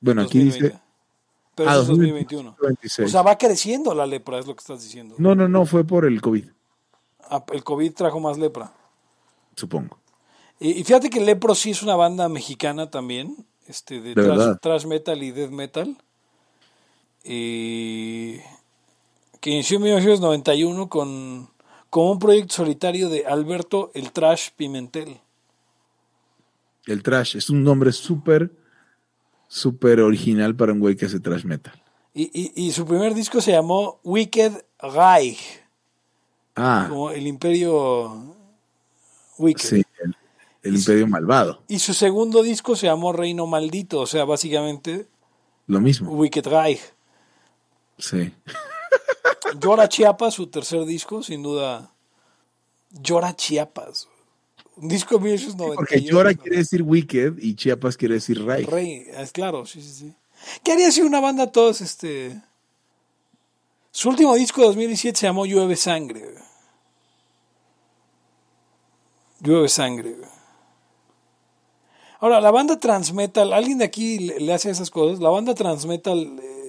Bueno, 0.00 0.22
aquí 0.22 0.38
2020. 0.44 0.64
dice. 0.68 0.80
Pero 1.54 1.68
Ah, 1.70 1.72
eso 1.74 1.82
es 1.82 1.88
2021. 1.88 2.50
126. 2.58 3.08
O 3.08 3.12
sea, 3.12 3.22
va 3.22 3.36
creciendo 3.38 3.94
la 3.94 4.06
lepra, 4.06 4.38
es 4.38 4.46
lo 4.46 4.54
que 4.54 4.60
estás 4.60 4.82
diciendo. 4.82 5.14
no, 5.18 5.34
no, 5.34 5.48
no, 5.48 5.66
fue 5.66 5.84
por 5.84 6.04
el 6.04 6.20
COVID, 6.20 6.46
Ah, 7.30 7.44
El 7.52 7.64
COVID 7.64 7.92
trajo 7.94 8.20
más 8.20 8.38
lepra. 8.38 8.72
supongo. 9.56 9.98
Y, 10.60 10.70
y 10.80 10.84
fíjate 10.84 11.10
que 11.10 11.20
Lepro 11.20 11.54
sí 11.54 11.70
es 11.70 11.82
una 11.82 11.96
banda 11.96 12.28
mexicana 12.28 12.88
también, 12.90 13.36
este, 13.66 14.00
de, 14.00 14.14
¿De 14.14 14.56
thrash 14.62 14.86
metal 14.86 15.22
y 15.22 15.30
death 15.32 15.50
metal. 15.50 15.96
Y 17.24 18.36
que 19.40 19.50
inició 19.50 19.76
en 19.76 19.84
1991 19.84 20.88
con, 20.88 21.48
con 21.90 22.08
un 22.08 22.18
proyecto 22.18 22.54
solitario 22.54 23.08
de 23.08 23.26
Alberto 23.26 23.90
el 23.94 24.12
Trash 24.12 24.50
Pimentel. 24.56 25.20
El 26.86 27.02
trash 27.02 27.36
es 27.36 27.48
un 27.48 27.64
nombre 27.64 27.92
súper, 27.92 28.50
súper 29.48 30.00
original 30.00 30.54
para 30.54 30.72
un 30.72 30.80
güey 30.80 30.96
que 30.96 31.06
hace 31.06 31.20
trash 31.20 31.44
metal. 31.44 31.80
Y, 32.12 32.30
y, 32.32 32.66
y, 32.66 32.72
su 32.72 32.86
primer 32.86 33.12
disco 33.12 33.40
se 33.40 33.52
llamó 33.52 33.98
Wicked 34.04 34.52
Reich. 34.78 35.62
Ah. 36.54 36.86
Como 36.88 37.10
el 37.10 37.26
imperio 37.26 38.36
Wicked. 39.38 39.64
Sí, 39.64 39.82
el, 40.02 40.16
el 40.62 40.76
imperio 40.76 41.06
malvado. 41.08 41.62
Y 41.66 41.80
su 41.80 41.92
segundo 41.92 42.42
disco 42.42 42.76
se 42.76 42.86
llamó 42.86 43.12
Reino 43.12 43.46
Maldito, 43.46 44.00
o 44.00 44.06
sea, 44.06 44.24
básicamente 44.24 45.08
Lo 45.66 45.80
mismo. 45.80 46.12
Wicked 46.12 46.46
Reich. 46.46 46.80
Sí. 47.98 48.32
Llora 49.60 49.88
Chiapas, 49.88 50.34
su 50.34 50.46
tercer 50.48 50.84
disco, 50.84 51.22
sin 51.22 51.42
duda. 51.42 51.90
Llora 52.90 53.34
Chiapas. 53.34 54.08
Un 54.76 54.88
disco 54.88 55.16
de 55.16 55.24
1898. 55.24 55.76
Porque 55.76 56.02
llora 56.02 56.34
quiere 56.34 56.58
decir 56.58 56.82
wicked 56.82 57.34
y 57.38 57.54
Chiapas 57.54 57.96
quiere 57.96 58.14
decir 58.14 58.44
Reich. 58.44 58.68
Rey, 58.68 59.06
es 59.16 59.30
claro, 59.30 59.64
sí, 59.66 59.80
sí, 59.80 59.92
sí. 59.92 60.14
¿Qué 60.62 60.72
haría 60.72 60.90
si 60.90 61.00
una 61.02 61.20
banda 61.20 61.52
todos 61.52 61.80
este 61.80 62.42
su 63.94 64.08
último 64.08 64.34
disco 64.34 64.60
de 64.60 64.66
2017 64.66 65.16
se 65.20 65.26
llamó 65.26 65.46
Llueve 65.46 65.76
Sangre. 65.76 66.34
Llueve 69.38 69.68
Sangre. 69.68 70.16
Ahora, 72.18 72.40
la 72.40 72.50
banda 72.50 72.80
Transmetal, 72.80 73.52
¿alguien 73.52 73.78
de 73.78 73.84
aquí 73.84 74.18
le, 74.18 74.40
le 74.40 74.52
hace 74.52 74.68
esas 74.70 74.90
cosas? 74.90 75.20
La 75.20 75.30
banda 75.30 75.54
Transmetal 75.54 76.40
eh, 76.42 76.63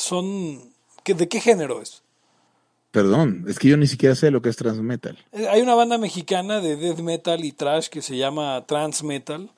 son... 0.00 0.72
¿qué- 1.04 1.14
¿De 1.14 1.28
qué 1.28 1.40
género 1.40 1.80
es? 1.82 2.02
Perdón, 2.90 3.44
es 3.48 3.58
que 3.58 3.68
yo 3.68 3.76
ni 3.76 3.86
siquiera 3.86 4.14
sé 4.16 4.30
lo 4.32 4.42
que 4.42 4.48
es 4.48 4.56
transmetal. 4.56 5.16
Eh, 5.32 5.46
Hay 5.48 5.60
una 5.60 5.74
banda 5.76 5.96
mexicana 5.98 6.60
de 6.60 6.76
death 6.76 6.98
metal 6.98 7.44
y 7.44 7.52
trash 7.52 7.88
que 7.88 8.02
se 8.02 8.16
llama 8.16 8.64
Transmetal, 8.66 9.50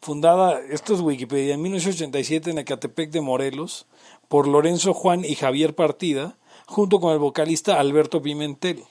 fundada, 0.00 0.58
esto 0.70 0.94
es 0.94 1.00
Wikipedia, 1.00 1.54
en 1.54 1.62
1987 1.62 2.50
en 2.50 2.58
Ecatepec 2.58 3.10
de 3.10 3.20
Morelos, 3.20 3.86
por 4.28 4.46
Lorenzo 4.48 4.94
Juan 4.94 5.24
y 5.24 5.34
Javier 5.34 5.74
Partida, 5.74 6.38
junto 6.66 6.98
con 7.00 7.12
el 7.12 7.18
vocalista 7.18 7.78
Alberto 7.78 8.22
Pimentel. 8.22 8.84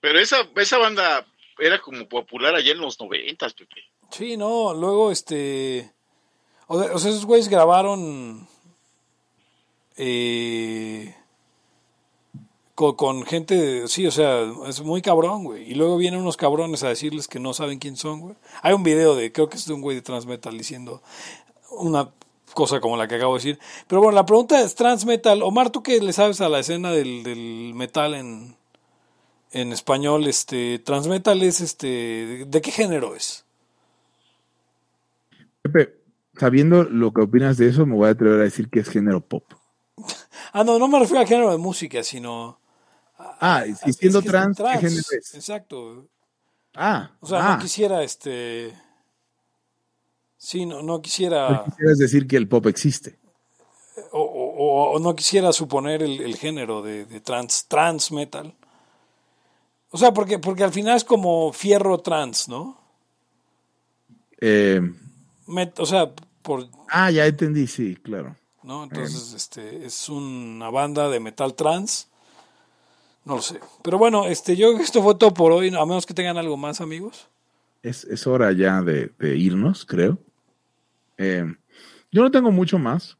Pero 0.00 0.18
esa, 0.18 0.36
esa 0.56 0.78
banda 0.78 1.26
era 1.58 1.80
como 1.80 2.06
popular 2.08 2.54
allá 2.54 2.72
en 2.72 2.80
los 2.80 3.00
noventas, 3.00 3.54
Pepe. 3.54 3.76
Sí, 4.10 4.36
no, 4.36 4.74
luego 4.74 5.10
este... 5.10 5.90
O 6.66 6.78
sea, 6.98 7.10
esos 7.10 7.24
güeyes 7.24 7.48
grabaron... 7.48 8.46
eh, 9.96 11.14
con, 12.74 12.96
con 12.96 13.24
gente, 13.24 13.86
sí, 13.88 14.06
o 14.06 14.10
sea, 14.10 14.42
es 14.66 14.82
muy 14.82 15.02
cabrón, 15.02 15.44
güey. 15.44 15.70
Y 15.70 15.74
luego 15.74 15.96
vienen 15.96 16.20
unos 16.20 16.36
cabrones 16.36 16.82
a 16.82 16.88
decirles 16.88 17.28
que 17.28 17.40
no 17.40 17.54
saben 17.54 17.78
quién 17.78 17.96
son, 17.96 18.20
güey. 18.20 18.36
Hay 18.62 18.74
un 18.74 18.82
video 18.82 19.14
de, 19.14 19.32
creo 19.32 19.48
que 19.48 19.56
es 19.56 19.66
de 19.66 19.74
un 19.74 19.80
güey 19.80 19.96
de 19.96 20.02
Transmetal 20.02 20.56
diciendo 20.58 21.02
una 21.70 22.10
cosa 22.54 22.80
como 22.80 22.96
la 22.96 23.06
que 23.06 23.16
acabo 23.16 23.34
de 23.34 23.38
decir. 23.38 23.58
Pero 23.86 24.00
bueno, 24.00 24.14
la 24.14 24.26
pregunta 24.26 24.60
es 24.60 24.74
Transmetal. 24.74 25.42
Omar, 25.42 25.70
¿tú 25.70 25.82
qué 25.82 26.00
le 26.00 26.12
sabes 26.12 26.40
a 26.40 26.48
la 26.48 26.60
escena 26.60 26.90
del, 26.90 27.22
del 27.22 27.72
metal 27.74 28.14
en, 28.14 28.56
en 29.52 29.72
español? 29.72 30.26
Este, 30.26 30.78
Transmetal 30.80 31.42
es, 31.42 31.60
este, 31.60 32.46
¿de 32.46 32.60
qué 32.60 32.70
género 32.70 33.14
es? 33.14 33.44
Pepe, 35.62 35.94
sabiendo 36.36 36.84
lo 36.84 37.12
que 37.12 37.22
opinas 37.22 37.56
de 37.56 37.68
eso, 37.68 37.86
me 37.86 37.94
voy 37.94 38.08
a 38.08 38.12
atrever 38.12 38.40
a 38.40 38.44
decir 38.44 38.68
que 38.68 38.80
es 38.80 38.88
género 38.88 39.20
pop. 39.20 39.44
Ah, 40.52 40.62
no, 40.64 40.78
no 40.78 40.88
me 40.88 40.98
refiero 40.98 41.20
al 41.20 41.26
género 41.26 41.50
de 41.50 41.58
música, 41.58 42.02
sino... 42.02 42.60
Ah, 43.18 43.64
y 43.66 43.92
siendo 43.92 44.22
trans, 44.22 44.56
trans, 44.56 44.80
¿qué 44.80 44.88
género 44.88 45.06
es? 45.18 45.34
Exacto. 45.34 46.06
Ah, 46.74 47.10
O 47.20 47.26
sea, 47.26 47.38
ah, 47.44 47.52
no 47.56 47.58
quisiera, 47.62 48.02
este... 48.02 48.74
Sí, 50.36 50.66
no, 50.66 50.82
no 50.82 51.00
quisiera... 51.00 51.64
quisieras 51.64 51.98
decir 51.98 52.26
que 52.26 52.36
el 52.36 52.48
pop 52.48 52.66
existe. 52.66 53.18
O, 54.12 54.20
o- 54.20 54.92
o 54.94 54.98
no 54.98 55.14
quisiera 55.14 55.52
suponer 55.52 56.02
el, 56.02 56.20
el 56.20 56.36
género 56.36 56.82
de, 56.82 57.04
de 57.06 57.20
trans, 57.20 57.66
trans 57.66 58.12
metal. 58.12 58.54
O 59.90 59.98
sea, 59.98 60.12
porque, 60.12 60.38
porque 60.38 60.64
al 60.64 60.72
final 60.72 60.96
es 60.96 61.04
como 61.04 61.52
fierro 61.52 61.98
trans, 61.98 62.48
¿no? 62.48 62.78
Eh, 64.40 64.80
Met- 65.46 65.78
o 65.78 65.86
sea, 65.86 66.12
por, 66.42 66.68
ah, 66.88 67.10
ya 67.10 67.26
entendí, 67.26 67.66
sí, 67.66 67.96
claro. 67.96 68.36
¿No? 68.64 68.84
Entonces, 68.84 69.32
este, 69.34 69.86
es 69.86 70.08
una 70.08 70.70
banda 70.70 71.08
de 71.08 71.20
metal 71.20 71.54
trans. 71.54 72.08
No 73.24 73.36
lo 73.36 73.42
sé. 73.42 73.60
Pero 73.82 73.98
bueno, 73.98 74.26
este, 74.26 74.56
yo 74.56 74.68
creo 74.68 74.78
que 74.78 74.84
esto 74.84 75.02
fue 75.02 75.14
todo 75.14 75.32
por 75.32 75.52
hoy, 75.52 75.68
a 75.68 75.86
menos 75.86 76.06
que 76.06 76.14
tengan 76.14 76.36
algo 76.36 76.56
más, 76.56 76.80
amigos. 76.80 77.28
Es, 77.82 78.04
es 78.04 78.26
hora 78.26 78.52
ya 78.52 78.82
de, 78.82 79.12
de 79.18 79.36
irnos, 79.36 79.84
creo. 79.84 80.18
Eh, 81.18 81.44
yo 82.10 82.22
no 82.22 82.30
tengo 82.30 82.50
mucho 82.50 82.78
más. 82.78 83.16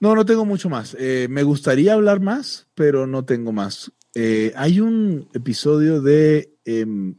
No, 0.00 0.14
no 0.16 0.26
tengo 0.26 0.44
mucho 0.44 0.68
más. 0.68 0.96
Eh, 0.98 1.28
me 1.30 1.44
gustaría 1.44 1.94
hablar 1.94 2.20
más, 2.20 2.66
pero 2.74 3.06
no 3.06 3.24
tengo 3.24 3.52
más. 3.52 3.92
Eh, 4.14 4.52
hay 4.56 4.80
un 4.80 5.28
episodio 5.32 6.02
de 6.02 6.52
em, 6.64 7.16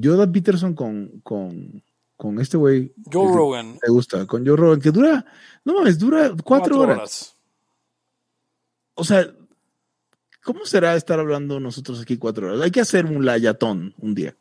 Jordan 0.00 0.32
Peterson 0.32 0.74
con, 0.74 1.20
con, 1.22 1.82
con 2.16 2.40
este 2.40 2.56
güey. 2.56 2.92
Joe 3.12 3.26
que 3.28 3.34
Rogan. 3.36 3.78
Me 3.82 3.92
gusta, 3.92 4.26
con 4.26 4.46
Joe 4.46 4.56
Rogan, 4.56 4.80
que 4.80 4.90
dura, 4.90 5.24
no 5.64 5.74
mames, 5.74 5.98
dura 5.98 6.32
cuatro, 6.42 6.80
horas. 6.80 7.36
O 8.94 9.04
sea, 9.04 9.26
¿cómo 10.42 10.64
será 10.64 10.94
estar 10.94 11.18
hablando 11.18 11.58
nosotros 11.60 12.00
aquí 12.00 12.16
cuatro 12.16 12.46
horas? 12.48 12.60
Hay 12.62 12.70
que 12.70 12.80
hacer 12.80 13.06
un 13.06 13.24
layatón 13.24 13.94
un 13.98 14.14
día. 14.14 14.36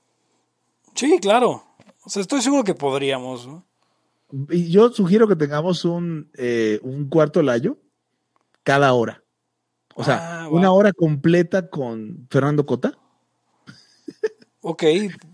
Sí, 0.95 1.18
claro. 1.20 1.64
O 2.04 2.10
sea, 2.10 2.22
estoy 2.22 2.41
seguro 2.41 2.64
que 2.64 2.76
podríamos. 2.76 3.48
¿no? 3.48 3.66
Y 4.50 4.70
yo 4.70 4.90
sugiero 4.90 5.28
que 5.28 5.36
tengamos 5.36 5.86
un, 5.86 6.30
eh, 6.36 6.80
un 6.84 7.10
cuarto 7.10 7.41
layo 7.41 7.78
cada 8.64 8.94
hora. 8.94 9.24
O 9.95 10.04
sea, 10.04 10.44
Ah, 10.44 10.50
una 10.50 10.72
hora 10.72 10.91
completa 10.91 11.70
con 11.70 12.28
Fernando 12.30 12.66
Cota. 12.66 12.98
Ok, 14.65 14.84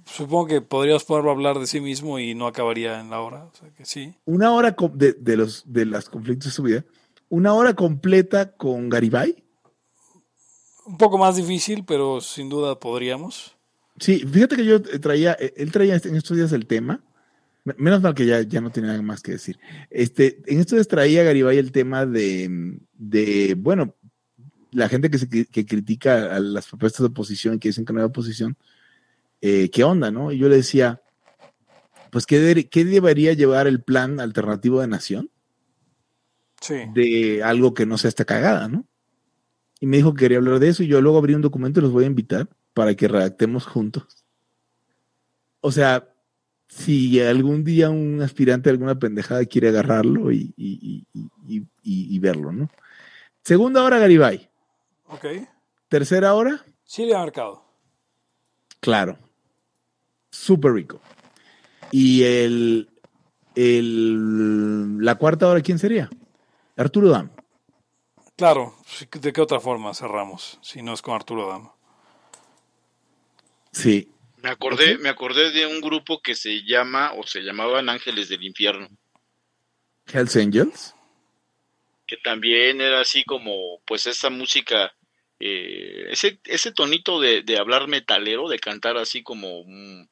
supongo 0.05 0.47
que 0.47 0.61
podríamos 0.61 1.03
ponerlo 1.05 1.29
a 1.29 1.33
hablar 1.33 1.59
de 1.59 1.67
sí 1.67 1.79
mismo 1.79 2.17
y 2.17 2.33
no 2.33 2.47
acabaría 2.47 2.99
en 2.99 3.11
la 3.11 3.21
hora. 3.21 3.43
O 3.45 3.53
sea 3.55 3.69
que 3.69 3.85
sí. 3.85 4.15
Una 4.25 4.51
hora 4.53 4.75
de, 4.95 5.13
de 5.13 5.37
los 5.37 5.71
de 5.71 5.85
las 5.85 6.09
conflictos 6.09 6.45
de 6.45 6.51
su 6.51 6.63
vida. 6.63 6.83
Una 7.29 7.53
hora 7.53 7.75
completa 7.75 8.51
con 8.53 8.89
Garibay. 8.89 9.43
Un 10.87 10.97
poco 10.97 11.19
más 11.19 11.35
difícil, 11.35 11.85
pero 11.85 12.21
sin 12.21 12.49
duda 12.49 12.79
podríamos. 12.79 13.55
Sí, 13.99 14.19
fíjate 14.19 14.55
que 14.55 14.65
yo 14.65 14.77
eh, 14.77 14.97
traía, 14.97 15.37
eh, 15.39 15.53
él 15.57 15.71
traía 15.71 16.01
en 16.03 16.15
estos 16.15 16.35
días 16.35 16.51
el 16.51 16.65
tema. 16.65 17.03
Me- 17.65 17.75
Menos 17.77 18.01
mal 18.01 18.15
que 18.15 18.25
ya, 18.25 18.41
ya 18.41 18.61
no 18.61 18.71
tiene 18.71 18.87
nada 18.87 19.01
más 19.03 19.21
que 19.21 19.33
decir. 19.33 19.59
Este, 19.91 20.41
en 20.47 20.59
estos 20.59 20.77
días 20.77 20.87
traía 20.87 21.21
Garibay 21.21 21.59
el 21.59 21.71
tema 21.71 22.07
de, 22.07 22.79
de 22.93 23.53
bueno, 23.59 23.93
la 24.71 24.89
gente 24.89 25.11
que, 25.11 25.19
se, 25.19 25.29
que 25.29 25.65
critica 25.67 26.35
a 26.35 26.39
las 26.39 26.65
propuestas 26.65 27.01
de 27.01 27.07
oposición 27.07 27.53
y 27.55 27.59
que 27.59 27.69
dicen 27.69 27.85
que 27.85 27.93
no 27.93 27.99
hay 27.99 28.05
oposición, 28.05 28.57
eh, 29.41 29.69
¿qué 29.71 29.83
onda, 29.83 30.11
no? 30.11 30.31
Y 30.31 30.37
yo 30.37 30.49
le 30.49 30.57
decía, 30.57 31.01
pues, 32.11 32.25
¿qué, 32.25 32.39
de- 32.39 32.69
qué 32.69 32.85
debería 32.85 33.33
llevar 33.33 33.67
el 33.67 33.81
plan 33.81 34.19
alternativo 34.19 34.81
de 34.81 34.87
nación 34.87 35.29
Sí. 36.61 36.75
de 36.93 37.41
algo 37.43 37.73
que 37.73 37.85
no 37.85 37.97
sea 37.97 38.09
esta 38.09 38.25
cagada, 38.25 38.67
¿no? 38.67 38.85
Y 39.79 39.85
me 39.87 39.97
dijo 39.97 40.13
que 40.13 40.19
quería 40.25 40.39
hablar 40.39 40.59
de 40.59 40.67
eso 40.69 40.83
y 40.83 40.87
yo 40.87 40.99
luego 41.01 41.17
abrí 41.17 41.33
un 41.33 41.41
documento 41.41 41.79
y 41.79 41.83
los 41.83 41.91
voy 41.93 42.03
a 42.03 42.07
invitar 42.07 42.49
para 42.73 42.95
que 42.95 43.07
redactemos 43.07 43.65
juntos. 43.65 44.25
O 45.61 45.71
sea, 45.71 46.13
si 46.67 47.19
algún 47.21 47.63
día 47.63 47.89
un 47.89 48.21
aspirante 48.21 48.69
a 48.69 48.73
alguna 48.73 48.99
pendejada 48.99 49.45
quiere 49.45 49.69
agarrarlo 49.69 50.31
y, 50.31 50.53
y- 50.57 51.05
y- 51.47 51.65
y- 51.83 52.19
verlo, 52.19 52.51
¿no? 52.51 52.69
Segunda 53.43 53.83
hora, 53.83 53.97
Garibay. 53.99 54.49
Ok. 55.07 55.25
Tercera 55.87 56.33
hora, 56.35 56.63
Silvia 56.83 57.19
Mercado. 57.19 57.63
claro. 58.81 59.17
Súper 60.31 60.73
rico. 60.73 61.01
Y 61.91 62.23
el, 62.23 62.89
el, 63.55 64.97
la 65.03 65.15
cuarta 65.15 65.47
hora, 65.47 65.61
¿quién 65.61 65.79
sería? 65.79 66.09
Arturo 66.77 67.09
Dam. 67.09 67.31
Claro, 68.35 68.75
¿de 69.11 69.33
qué 69.33 69.41
otra 69.41 69.59
forma 69.59 69.93
cerramos? 69.93 70.59
Si 70.61 70.81
no 70.81 70.93
es 70.93 71.01
con 71.01 71.13
Arturo 71.13 71.49
Dama. 71.49 71.73
Sí. 73.71 74.11
Me 74.37 74.49
acordé, 74.49 74.97
me 74.97 75.09
acordé 75.09 75.51
de 75.51 75.65
un 75.67 75.81
grupo 75.81 76.21
que 76.21 76.35
se 76.35 76.63
llama 76.63 77.11
o 77.17 77.23
se 77.27 77.41
llamaban 77.41 77.89
Ángeles 77.89 78.29
del 78.29 78.43
Infierno, 78.43 78.87
Hells 80.11 80.37
Angels. 80.37 80.95
que 82.07 82.15
también 82.17 82.79
era 82.79 83.01
así 83.01 83.25
como, 83.25 83.81
pues 83.85 84.07
esa 84.07 84.29
música, 84.29 84.93
eh, 85.39 86.07
ese, 86.09 86.39
ese 86.45 86.71
tonito 86.71 87.19
de, 87.19 87.43
de 87.43 87.57
hablar 87.57 87.87
metalero, 87.87 88.47
de 88.47 88.59
cantar 88.59 88.97
así 88.97 89.21
como, 89.21 89.63
mm, 89.65 90.07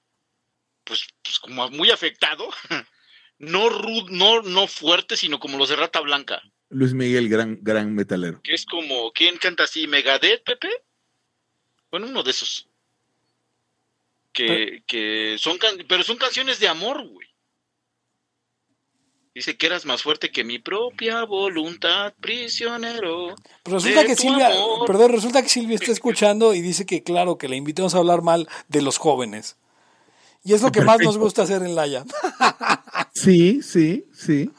pues, 0.88 1.08
pues 1.24 1.40
como 1.40 1.70
muy 1.70 1.92
afectado, 1.92 2.48
no 3.38 3.70
rudo, 3.70 4.08
no, 4.10 4.42
no 4.42 4.68
fuerte, 4.68 5.18
sino 5.18 5.40
como 5.40 5.58
los 5.58 5.70
de 5.70 5.76
Rata 5.76 6.00
Blanca, 6.00 6.42
Luis 6.70 6.94
Miguel, 6.94 7.30
gran, 7.30 7.60
gran 7.62 7.94
metalero. 7.94 8.42
que 8.44 8.54
es 8.54 8.66
como, 8.66 9.12
¿quién 9.12 9.38
canta 9.38 9.64
así? 9.64 9.88
¿Megadeth, 9.88 10.44
Pepe? 10.44 10.70
Bueno, 11.90 12.08
uno 12.08 12.24
de 12.24 12.32
esos. 12.32 12.68
que, 14.34 14.84
que 14.86 15.38
son, 15.40 15.58
pero 15.88 16.04
son 16.04 16.18
canciones 16.18 16.60
de 16.60 16.68
amor, 16.68 17.08
güey. 17.08 17.28
Dice 19.34 19.56
que 19.56 19.68
eras 19.68 19.86
más 19.86 20.02
fuerte 20.02 20.32
que 20.32 20.44
mi 20.44 20.58
propia 20.58 21.24
voluntad, 21.24 22.12
prisionero. 22.20 23.36
Pero 23.64 23.78
resulta 23.78 24.04
que 24.04 24.16
Silvia, 24.16 24.50
perdón, 24.88 25.12
resulta 25.12 25.44
que 25.44 25.50
Silvia 25.50 25.76
está 25.76 25.92
escuchando 25.92 26.56
y 26.56 26.62
dice 26.62 26.88
que 26.88 27.04
claro, 27.04 27.38
que 27.38 27.48
le 27.48 27.56
invitamos 27.56 27.94
a 27.94 28.00
hablar 28.00 28.24
mal 28.24 28.50
de 28.68 28.82
los 28.82 28.98
jóvenes. 28.98 29.56
Y 30.48 30.54
es 30.54 30.62
lo 30.62 30.72
que 30.72 30.82
más 30.82 30.98
nos 31.02 31.18
gusta 31.18 31.44
hacer 31.44 31.62
en 31.62 31.76
Laia. 31.76 32.06
Sí, 33.14 33.64
sí, 33.64 34.06
sí. 34.14 34.52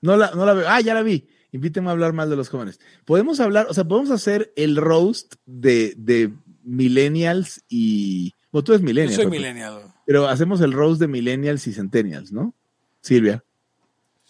No 0.00 0.16
la, 0.16 0.30
no 0.30 0.46
la 0.46 0.54
veo. 0.54 0.66
Ah, 0.66 0.80
ya 0.80 0.94
la 0.94 1.02
vi. 1.02 1.28
Invíteme 1.52 1.88
a 1.88 1.92
hablar 1.92 2.14
mal 2.14 2.30
de 2.30 2.36
los 2.36 2.48
jóvenes. 2.48 2.80
Podemos 3.04 3.38
hablar, 3.38 3.66
o 3.68 3.74
sea, 3.74 3.84
podemos 3.84 4.10
hacer 4.10 4.50
el 4.56 4.76
roast 4.76 5.34
de, 5.44 5.92
de 5.96 6.32
millennials 6.64 7.62
y. 7.68 8.34
Bueno, 8.50 8.64
tú 8.64 8.72
eres 8.72 8.82
millennial. 8.82 9.14
Yo 9.14 9.22
soy 9.22 9.30
millennial. 9.30 9.92
Pero 10.06 10.26
hacemos 10.26 10.62
el 10.62 10.72
roast 10.72 11.00
de 11.00 11.06
millennials 11.06 11.66
y 11.66 11.74
centennials, 11.74 12.32
¿no? 12.32 12.54
Silvia. 13.02 13.44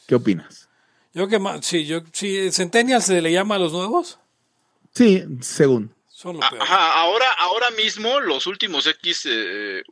¿Qué 0.09 0.17
opinas? 0.17 0.69
Yo 1.15 1.29
que 1.29 1.41
sí, 1.63 1.87
yo 1.87 2.01
sí, 2.13 2.51
Centennial 2.51 3.01
se 3.01 3.23
le 3.23 3.33
llama 3.33 3.55
a 3.55 3.59
los 3.59 3.73
nuevos. 3.73 4.19
Sí, 4.93 5.25
según. 5.41 5.95
ahora, 6.25 7.27
ahora 7.39 7.71
mismo 7.71 8.19
los 8.21 8.49
últimos 8.49 8.87
X 8.89 9.29
eh, 9.31 9.83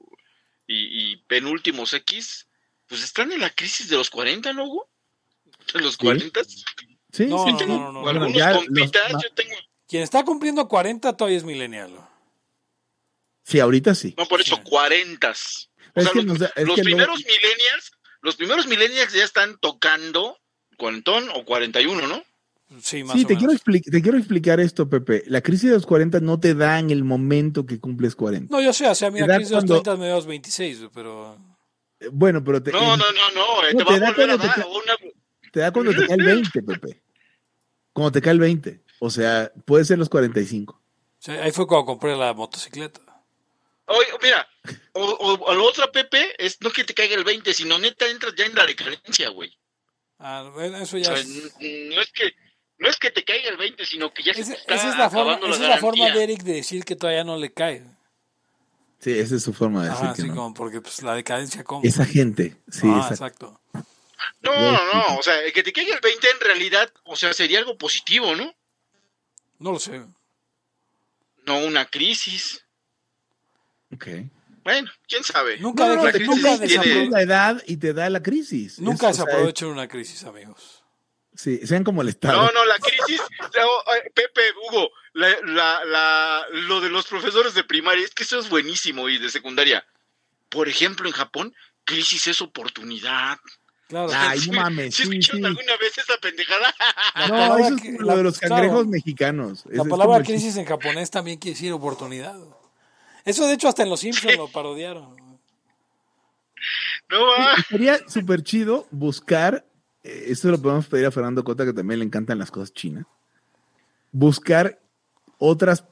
y, 0.67 1.17
penúltimos 1.29 1.93
X, 1.93 2.49
pues 2.87 3.03
están 3.03 3.33
en 3.33 3.41
la 3.41 3.51
crisis 3.51 3.89
de 3.89 3.97
los 3.97 4.11
40, 4.11 4.53
¿no, 4.53 4.65
Hugo? 4.65 4.89
¿De 5.73 5.81
los 5.81 5.97
40? 5.97 6.45
Sí, 7.13 7.27
no, 7.27 7.45
sí, 7.45 7.67
no, 7.67 7.93
no, 7.93 8.09
algunos 8.09 8.57
compitas, 8.57 9.13
yo 9.13 9.31
tengo. 9.35 9.55
Quien 9.89 10.03
está 10.03 10.25
cumpliendo 10.25 10.67
40 10.67 11.17
todavía 11.17 11.39
es 11.39 11.45
millennial. 11.45 11.93
Sí, 13.45 13.61
ahorita 13.61 13.95
sí. 13.95 14.15
No, 14.19 14.27
por 14.27 14.41
eso, 14.41 14.61
40. 14.63 15.31
O 15.31 15.35
sea, 16.03 16.11
los, 16.15 16.81
primeros 16.81 17.25
millennials 17.25 17.93
los 18.27 18.35
primeros 18.35 18.67
millennials 18.67 19.13
ya 19.13 19.23
están 19.23 19.57
tocando 19.59 20.41
cuarentón 20.77 21.29
o 21.35 21.45
41, 21.45 22.09
¿no? 22.09 22.25
Sí, 22.81 23.05
más 23.05 23.17
sí 23.17 23.25
te, 23.25 23.37
Quiero 23.37 23.53
te 23.55 24.03
quiero 24.03 24.19
explicar 24.19 24.59
esto, 24.59 24.89
Pepe. 24.89 25.23
La 25.27 25.41
crisis 25.41 25.71
de 25.71 25.77
los 25.77 25.87
40 25.87 26.21
no 26.21 26.41
te 26.41 26.55
da 26.55 26.79
en 26.81 26.91
el 26.91 27.05
momento 27.05 27.65
que 27.65 27.79
cumples 27.79 28.17
40. 28.17 28.55
No, 28.55 28.61
yo 28.61 28.73
sé, 28.73 28.89
o 28.89 28.95
sea, 28.95 29.09
a 29.09 29.11
mí 29.11 29.21
la 29.21 29.37
crisis 29.37 29.51
de 29.51 29.57
los 29.57 29.65
30 29.67 29.97
me 29.97 30.09
da 30.09 30.17
los 30.17 30.27
26, 30.27 30.87
pero... 30.93 31.39
Eh, 32.01 32.09
bueno, 32.11 32.43
pero 32.43 32.63
te... 32.63 32.73
No, 32.73 32.97
no, 32.97 32.97
no, 32.97 33.31
no, 33.35 33.67
eh, 33.69 33.75
te, 33.75 33.85
va 33.85 33.95
a 33.95 34.11
volver 34.11 34.31
a 34.31 34.37
dar 34.37 34.67
una... 34.67 35.13
Te 35.53 35.61
da 35.61 35.73
cuando 35.73 35.93
te 35.93 36.07
cae 36.07 36.17
el 36.17 36.25
20, 36.25 36.63
Pepe. 36.63 37.03
Cuando 37.93 38.13
te 38.13 38.21
cae 38.21 38.33
el 38.33 38.41
20. 38.41 38.83
O 38.99 39.11
sea, 39.11 39.53
puede 39.65 39.85
ser 39.85 39.99
los 39.99 40.09
45. 40.09 40.75
O 40.75 40.83
sea, 41.19 41.45
ahí 41.45 41.53
fue 41.53 41.67
cuando 41.67 41.87
compré 41.87 42.17
la 42.17 42.35
motocicleta. 42.35 43.01
Oye, 43.87 44.09
mira, 44.21 44.47
o, 44.93 45.03
o, 45.03 45.55
lo 45.55 45.65
otro, 45.65 45.91
Pepe, 45.93 46.35
es 46.45 46.61
no 46.61 46.71
que 46.71 46.83
te 46.83 46.93
caiga 46.93 47.15
el 47.15 47.23
20, 47.23 47.55
sino 47.55 47.79
neta 47.79 48.09
entras 48.09 48.35
ya 48.37 48.45
en 48.45 48.55
la 48.57 48.67
decadencia, 48.67 49.29
güey. 49.29 49.57
Ah, 50.19 50.51
bueno, 50.53 50.79
eso 50.79 50.99
ya 50.99 51.15
es... 51.15 51.29
No 51.29 52.01
es 52.01 52.11
que 52.13 52.35
no 52.79 52.89
es 52.89 52.99
que 52.99 53.11
te 53.11 53.25
caiga 53.25 53.49
el 53.49 53.57
20, 53.57 53.85
sino 53.87 54.13
que 54.13 54.23
ya 54.23 54.35
se 54.35 54.41
está 54.41 54.75
esa 54.75 54.91
es 54.91 54.99
la 54.99 55.11
forma, 55.11 55.35
esa 55.35 55.63
es 55.63 55.69
la 55.69 55.79
forma 55.79 56.11
de 56.11 56.25
Eric 56.25 56.43
de 56.43 56.55
decir 56.55 56.85
que 56.85 56.97
todavía 56.97 57.25
no 57.25 57.37
le 57.37 57.53
cae. 57.53 57.83
Sí, 58.99 59.19
esa 59.19 59.37
es 59.37 59.43
su 59.43 59.53
forma 59.53 59.85
de 59.85 59.91
decir 59.91 60.09
que 60.15 60.23
sí, 60.23 60.29
como 60.29 60.55
porque 60.55 60.81
pues 60.81 61.03
la 61.03 61.15
decadencia 61.15 61.65
como. 61.65 61.83
Esa 61.85 62.05
gente, 62.05 62.57
sí, 62.71 62.87
ah, 62.87 63.09
exacto. 63.11 63.61
No, 64.43 64.55
no, 64.55 64.93
no, 64.93 65.19
o 65.19 65.23
sea, 65.23 65.35
que 65.53 65.63
te 65.63 65.73
caiga 65.73 65.95
el 65.95 66.01
20 66.01 66.31
en 66.31 66.41
realidad, 66.41 66.93
o 67.05 67.17
sea, 67.17 67.33
sería 67.33 67.59
algo 67.59 67.77
positivo, 67.77 68.35
¿no? 68.35 68.55
No 69.59 69.73
lo 69.73 69.79
sé. 69.79 70.03
No 71.47 71.59
una 71.59 71.87
crisis. 71.87 72.65
Ok. 73.93 74.07
Bueno, 74.65 74.91
quién 75.07 75.23
sabe. 75.23 75.59
Nunca, 75.61 75.95
no, 75.95 76.11
te, 76.11 76.19
nunca 76.21 76.59
tiene... 76.59 77.09
la 77.09 77.23
edad 77.23 77.63
y 77.67 77.77
te 77.77 77.93
da 77.93 78.11
la 78.11 78.23
crisis. 78.23 78.81
Nunca 78.81 79.13
se 79.13 79.23
aprovechen 79.23 79.69
una 79.69 79.87
crisis, 79.87 80.25
amigos. 80.25 80.76
Sí, 81.37 81.61
sean 81.67 81.85
como 81.85 82.03
el 82.03 82.09
Estado. 82.09 82.37
No, 82.37 82.51
no, 82.51 82.65
la 82.65 82.77
crisis, 82.79 83.21
Pepe, 84.15 84.43
Hugo, 84.67 84.91
la, 85.13 85.29
la, 85.45 85.85
la, 85.85 86.47
lo 86.51 86.81
de 86.81 86.89
los 86.89 87.07
profesores 87.07 87.55
de 87.55 87.65
primaria, 87.65 88.05
es 88.05 88.15
que 88.15 88.23
eso 88.23 88.39
es 88.39 88.49
buenísimo 88.49 89.09
y 89.09 89.19
de 89.19 89.29
secundaria. 89.29 89.85
Por 90.49 90.69
ejemplo, 90.69 91.07
en 91.09 91.13
Japón, 91.13 91.55
crisis 91.85 92.27
es 92.29 92.41
oportunidad. 92.41 93.39
Claro, 93.89 94.11
Ay, 94.13 94.41
no 94.49 94.55
mames. 94.55 94.95
¿Sí, 94.95 95.03
escucharon 95.03 95.47
alguna 95.47 95.77
vez 95.77 95.97
esa 95.97 96.17
pendejada? 96.19 96.75
no, 97.29 97.59
eso 97.59 97.77
es 97.77 98.01
lo 98.01 98.17
de 98.17 98.23
los 98.25 98.39
cangrejos 98.39 98.87
mexicanos. 98.87 99.65
La 99.67 99.85
palabra 99.85 100.23
crisis 100.25 100.57
en 100.57 100.65
japonés 100.65 101.11
también 101.11 101.39
quiere 101.39 101.55
decir 101.55 101.73
oportunidad. 101.73 102.37
Eso 103.25 103.47
de 103.47 103.55
hecho 103.55 103.69
hasta 103.69 103.83
en 103.83 103.91
Los 103.91 104.01
Simpsons 104.01 104.37
lo 104.37 104.49
parodiaron. 104.49 105.17
No 107.11 107.27
va. 107.27 107.57
Sería 107.69 107.99
súper 108.09 108.43
chido 108.43 108.87
buscar, 108.91 109.65
eh, 109.65 109.76
esto 110.27 110.49
lo 110.49 110.61
podemos 110.61 110.87
pedir 110.87 111.07
a 111.07 111.11
Fernando 111.11 111.45
Cota, 111.45 111.65
que 111.65 111.73
también 111.73 112.01
le 112.01 112.07
encantan 112.07 112.39
las 112.39 112.51
cosas 112.51 112.73
chinas, 112.73 113.07
buscar 114.13 114.81
otras, 115.39 115.85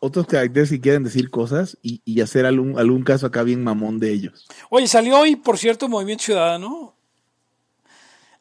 otros 0.00 0.26
caracteres 0.26 0.70
que 0.70 0.80
quieren 0.80 1.02
decir 1.02 1.30
cosas 1.30 1.78
y, 1.82 2.20
hacer 2.20 2.46
algún, 2.46 2.78
algún 2.78 3.02
caso 3.02 3.26
acá 3.26 3.42
bien 3.42 3.62
mamón 3.62 3.98
de 4.00 4.12
ellos. 4.12 4.46
Oye, 4.70 4.86
salió 4.86 5.18
hoy, 5.18 5.36
por 5.36 5.58
cierto, 5.58 5.88
Movimiento 5.88 6.24
Ciudadano 6.24 6.94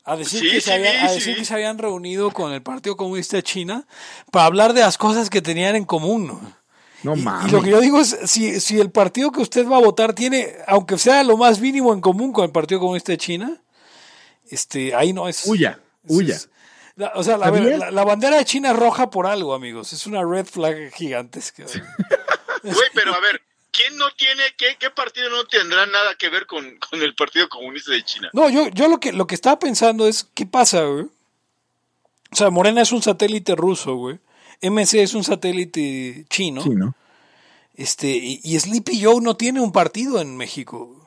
a 0.06 0.18
decir, 0.18 0.41
que, 0.52 0.60
se 0.60 0.74
habían, 0.74 1.06
a 1.06 1.12
decir 1.12 1.36
que 1.36 1.45
se 1.45 1.54
habían 1.54 1.78
reunido 1.78 2.32
con 2.32 2.52
el 2.52 2.62
Partido 2.62 2.98
Comunista 2.98 3.38
de 3.38 3.44
China 3.44 3.88
para 4.32 4.45
hablar 4.45 4.74
de 4.74 4.82
las 4.82 4.98
cosas 4.98 5.30
que 5.30 5.41
tenían 5.41 5.76
en 5.76 5.86
común, 5.86 6.28
¿no? 6.28 6.64
No 7.04 7.16
mames. 7.18 7.52
lo 7.52 7.62
que 7.62 7.72
yo 7.72 7.82
digo 7.82 8.00
es, 8.00 8.18
si, 8.26 8.62
si 8.62 8.80
el 8.80 8.90
partido 8.90 9.32
que 9.32 9.41
usted 9.41 9.68
va 9.68 9.78
a 9.78 9.82
votar 9.82 10.14
tiene, 10.14 10.54
aunque 10.68 10.98
sea 10.98 11.24
lo 11.24 11.36
más 11.36 11.60
mínimo 11.60 11.94
en 11.94 12.00
común 12.00 12.32
con 12.32 12.45
el 12.45 12.52
Partido 12.52 12.80
Comunista 12.80 13.12
de 13.12 13.18
China, 13.18 13.62
este, 14.53 14.95
ahí 14.95 15.13
no 15.13 15.27
es. 15.27 15.45
Huya, 15.45 15.80
huya. 16.07 16.38
o 17.15 17.23
sea, 17.23 17.38
la, 17.38 17.51
la, 17.91 18.03
bandera 18.03 18.38
de 18.38 18.45
China 18.45 18.71
es 18.71 18.77
roja 18.77 19.09
por 19.09 19.27
algo, 19.27 19.53
amigos. 19.53 19.93
Es 19.93 20.05
una 20.05 20.23
red 20.23 20.45
flag 20.45 20.93
gigantesca. 20.93 21.65
Güey, 22.63 22.89
pero 22.93 23.13
a 23.13 23.19
ver, 23.19 23.41
¿quién 23.71 23.97
no 23.97 24.09
tiene, 24.11 24.41
qué, 24.57 24.77
qué 24.80 24.89
partido 24.89 25.30
no 25.30 25.43
tendrá 25.45 25.85
nada 25.85 26.15
que 26.17 26.30
ver 26.30 26.45
con, 26.45 26.77
con, 26.77 27.01
el 27.01 27.13
Partido 27.13 27.49
Comunista 27.49 27.91
de 27.91 28.05
China? 28.05 28.30
No, 28.31 28.49
yo, 28.49 28.69
yo 28.69 28.88
lo 28.88 29.01
que, 29.01 29.11
lo 29.11 29.27
que 29.27 29.35
estaba 29.35 29.59
pensando 29.59 30.07
es, 30.07 30.23
¿qué 30.34 30.45
pasa, 30.45 30.84
güey? 30.84 31.07
O 32.31 32.35
sea, 32.35 32.49
Morena 32.49 32.81
es 32.81 32.93
un 32.93 33.01
satélite 33.01 33.53
ruso, 33.55 33.95
güey. 33.95 34.19
MC 34.61 35.01
es 35.01 35.13
un 35.13 35.25
satélite 35.25 36.25
chino. 36.30 36.63
Chino. 36.63 36.95
Este, 37.75 38.07
y, 38.07 38.59
Sleepy 38.59 39.03
Joe 39.03 39.19
no 39.21 39.35
tiene 39.35 39.59
un 39.59 39.71
partido 39.71 40.21
en 40.21 40.38
México. 40.38 41.02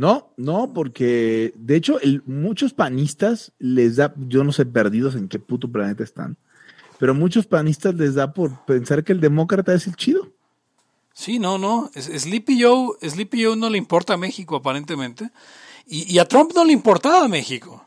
No, 0.00 0.32
no, 0.38 0.72
porque 0.72 1.52
de 1.56 1.76
hecho 1.76 1.98
muchos 2.24 2.72
panistas 2.72 3.52
les 3.58 3.96
da, 3.96 4.14
yo 4.16 4.44
no 4.44 4.50
sé 4.50 4.64
perdidos 4.64 5.14
en 5.14 5.28
qué 5.28 5.38
puto 5.38 5.70
planeta 5.70 6.02
están, 6.02 6.38
pero 6.98 7.14
muchos 7.14 7.46
panistas 7.46 7.94
les 7.96 8.14
da 8.14 8.32
por 8.32 8.64
pensar 8.64 9.04
que 9.04 9.12
el 9.12 9.20
demócrata 9.20 9.74
es 9.74 9.86
el 9.86 9.96
chido. 9.96 10.32
Sí, 11.12 11.38
no, 11.38 11.58
no. 11.58 11.90
Sleepy 11.94 12.62
Joe, 12.62 12.96
Sleepy 13.06 13.44
Joe 13.44 13.56
no 13.58 13.68
le 13.68 13.76
importa 13.76 14.14
a 14.14 14.16
México 14.16 14.56
aparentemente. 14.56 15.32
Y, 15.86 16.10
y 16.10 16.18
a 16.18 16.24
Trump 16.24 16.52
no 16.54 16.64
le 16.64 16.72
importaba 16.72 17.26
a 17.26 17.28
México. 17.28 17.84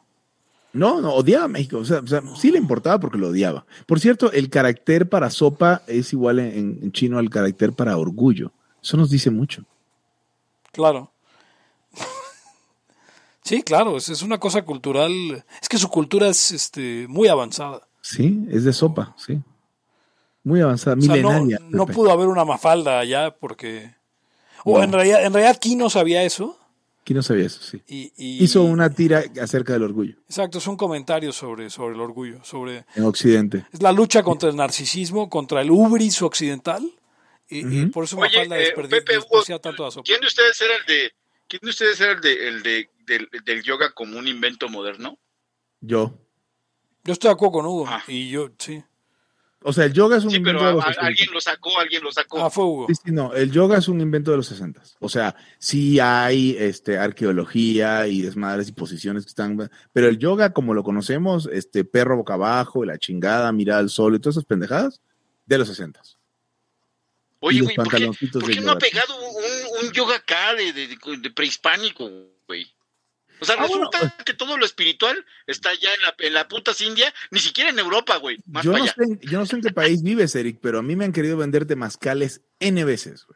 No, 0.72 1.02
no, 1.02 1.16
odiaba 1.16 1.46
a 1.46 1.48
México. 1.48 1.80
O 1.80 1.86
sea, 1.86 2.04
sí 2.36 2.52
le 2.52 2.60
importaba 2.60 3.00
porque 3.00 3.18
lo 3.18 3.30
odiaba. 3.30 3.66
Por 3.88 4.00
cierto, 4.00 4.32
el 4.32 4.52
carácter 4.52 5.10
para 5.10 5.32
sopa 5.32 5.82
es 5.88 6.14
igual 6.14 6.38
en, 6.38 6.92
chino 6.92 7.18
al 7.18 7.32
carácter 7.32 7.74
para 7.74 7.98
orgullo. 7.98 8.52
Eso 8.84 8.98
nos 8.98 9.10
dice 9.10 9.32
mucho. 9.32 9.66
Claro. 10.72 11.13
Sí, 13.44 13.64
claro, 13.64 13.98
es, 13.98 14.10
es, 14.10 14.22
una 14.22 14.40
cosa 14.40 14.64
cultural. 14.64 15.12
Es 15.62 15.70
que 15.70 15.78
su 15.78 15.90
cultura 15.90 16.28
es 16.28 16.52
este, 16.52 17.06
muy 17.08 17.28
avanzada. 17.28 17.88
Sí, 18.02 18.46
es 18.52 18.64
de 18.64 18.74
sopa, 18.74 19.16
sí. 19.18 19.40
Muy 20.44 20.60
avanzada, 20.62 20.96
milenaria. 20.96 21.60
no, 21.70 21.86
pudo 21.86 22.12
haber 22.12 22.28
una 22.28 22.44
mafalda 22.44 23.00
allá 23.00 23.32
porque... 23.32 23.96
O 24.66 24.82
en 24.82 24.94
realidad, 24.94 25.26
en 25.26 25.34
realidad 25.34 25.56
aquí 25.56 25.76
no 25.76 25.90
sabía 25.90 26.24
eso. 26.24 26.58
¿Quién 27.04 27.18
no 27.18 27.24
sabía 27.24 27.46
eso? 27.46 27.60
Sí. 27.62 27.82
Hizo 28.18 28.64
una 28.64 28.90
tira 28.90 29.24
acerca 29.42 29.74
del 29.74 29.84
orgullo. 29.84 30.16
Exacto, 30.26 30.60
es 30.60 30.68
un 30.68 30.78
comentario 30.78 31.34
sobre, 31.34 31.70
sobre 31.70 31.96
el 31.96 32.02
orgullo. 32.02 32.44
sobre 32.44 32.86
En 32.96 33.04
Occidente. 33.04 33.66
Es 33.74 33.82
la 33.82 33.92
lucha 33.92 34.24
contra 34.24 34.50
el 34.50 34.56
narcisismo, 34.56 35.30
contra 35.30 35.62
el 35.62 35.72
ubris 35.72 36.22
occidental. 36.22 36.90
Y, 37.50 37.86
por 37.88 38.06
eso 38.06 38.18
Oye, 38.18 38.48
me 38.48 38.64
eh, 38.64 38.74
Pepe, 38.90 39.20
tanto 39.62 39.86
a 39.86 39.92
¿Quién 40.04 40.22
de 40.22 40.28
ustedes 40.28 40.60
era 40.62 40.74
el 40.76 40.86
de, 40.88 41.12
quién 41.48 41.60
de, 41.62 41.70
ustedes 41.70 42.00
era 42.02 42.14
el 42.14 42.22
de, 42.22 42.48
el 42.48 42.64
de 42.64 42.90
del, 43.06 43.30
del, 43.46 43.64
yoga 43.64 43.92
como 43.92 44.18
un 44.18 44.28
invento 44.28 44.70
moderno? 44.70 45.18
Yo. 45.82 46.18
Yo 47.04 47.14
estoy 47.14 47.30
de 47.30 47.34
acuerdo 47.34 47.52
con 47.54 47.66
Hugo. 47.66 47.86
Ah. 47.88 48.04
Y 48.08 48.30
yo, 48.30 48.50
sí. 48.58 48.84
O 49.66 49.72
sea, 49.72 49.86
el 49.86 49.94
yoga 49.94 50.18
es 50.18 50.26
un 50.26 50.32
sí, 50.32 50.38
invento 50.38 50.60
pero 50.60 50.80
de 50.80 50.86
los 50.86 50.98
alguien 50.98 51.30
lo 51.32 51.40
sacó, 51.40 51.80
alguien 51.80 52.04
lo 52.04 52.12
sacó. 52.12 52.44
Ah, 52.44 52.50
fue 52.50 52.66
Hugo. 52.66 52.88
Sí, 52.88 52.96
sí, 53.06 53.12
no, 53.12 53.34
el 53.34 53.50
yoga 53.52 53.78
es 53.78 53.88
un 53.88 54.02
invento 54.02 54.32
de 54.32 54.38
los 54.38 54.48
60. 54.48 54.82
O 55.00 55.08
sea, 55.08 55.36
sí 55.58 56.00
hay 56.00 56.56
este, 56.60 56.98
arqueología 56.98 58.08
y 58.08 58.22
desmadres 58.22 58.68
y 58.68 58.74
posiciones 58.74 59.24
que 59.24 59.30
están. 59.30 59.70
Pero 59.94 60.10
el 60.10 60.18
yoga, 60.18 60.52
como 60.52 60.74
lo 60.74 60.84
conocemos, 60.84 61.50
este 61.52 61.86
perro 61.86 62.18
boca 62.18 62.34
abajo, 62.34 62.84
la 62.84 62.98
chingada, 62.98 63.52
mirar 63.54 63.80
al 63.80 63.90
sol 63.90 64.16
y 64.16 64.20
todas 64.20 64.36
esas 64.36 64.46
pendejadas, 64.46 65.02
de 65.46 65.58
los 65.58 65.68
60. 65.70 66.02
Oye, 67.40 67.62
güey, 67.62 67.76
¿por 67.76 67.90
qué, 67.90 68.62
no 68.62 68.72
ha 68.72 68.78
pegado 68.78 69.16
un, 69.18 69.34
un 69.88 69.92
yoga 69.94 70.16
acá 70.16 70.54
de, 70.56 70.74
de, 70.74 70.88
de 71.20 71.32
prehispánico, 71.32 72.10
güey. 72.48 72.72
O 73.40 73.46
sea, 73.46 73.56
Ah, 73.58 73.64
resulta 73.64 74.00
bueno. 74.00 74.14
que 74.26 74.34
todo 74.34 74.58
lo 74.58 74.66
espiritual 74.66 75.26
está 75.48 75.74
ya 75.74 75.94
en 75.94 76.02
la, 76.02 76.16
en 76.20 76.34
la 76.34 76.48
putas 76.48 76.80
India, 76.82 77.14
ni 77.32 77.40
siquiera 77.40 77.70
en 77.70 77.80
Europa, 77.80 78.16
güey. 78.18 78.38
Yo 78.64 78.72
no, 78.72 78.86
sé, 78.88 78.94
en- 79.04 79.20
yo 79.20 79.40
no 79.40 79.46
sé 79.46 79.56
en 79.58 79.62
qué 79.64 79.72
país 79.72 80.02
vives, 80.02 80.34
Eric, 80.36 80.60
pero 80.62 80.80
a 80.80 80.84
mí 80.84 80.96
me 80.96 81.04
han 81.06 81.12
querido 81.12 81.36
vender 81.38 81.66
temazcales 81.66 82.42
N 82.60 82.84
veces, 82.86 83.26
güey. 83.26 83.33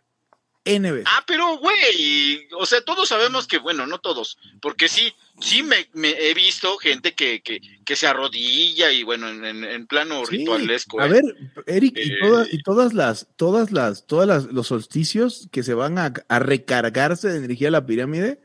N 0.76 0.92
veces. 0.92 1.08
Ah, 1.10 1.24
pero, 1.26 1.58
güey, 1.58 2.48
o 2.60 2.66
sea, 2.66 2.82
todos 2.82 3.10
sabemos 3.10 3.48
que, 3.48 3.58
bueno, 3.58 3.88
no 3.88 4.00
todos, 4.00 4.38
porque 4.62 4.88
sí, 4.88 5.14
sí 5.40 5.64
me, 5.64 5.88
me 5.94 6.10
he 6.10 6.34
visto 6.34 6.78
gente 6.78 7.14
que, 7.14 7.42
que, 7.42 7.62
que 7.86 7.96
se 7.96 8.08
arrodilla 8.08 8.92
y, 8.92 9.04
bueno, 9.04 9.30
en, 9.30 9.46
en, 9.46 9.64
en 9.64 9.88
plano 9.88 10.26
Sí, 10.26 10.38
ritualesco. 10.38 11.00
A 11.00 11.08
¿eh? 11.08 11.10
ver, 11.10 11.24
Eric, 11.66 11.98
y, 11.98 12.12
Eh, 12.12 12.18
todas, 12.22 12.54
y 12.54 12.62
todas 12.64 12.94
las, 12.94 13.28
todas 13.36 13.72
las, 13.72 14.06
todas 14.06 14.28
las, 14.28 14.46
los 14.46 14.68
solsticios 14.68 15.48
que 15.52 15.64
se 15.64 15.74
van 15.74 15.98
a, 15.98 16.14
a 16.28 16.40
recargarse 16.40 17.30
de 17.30 17.38
energía 17.38 17.70
a 17.70 17.72
la 17.72 17.86
pirámide 17.86 18.42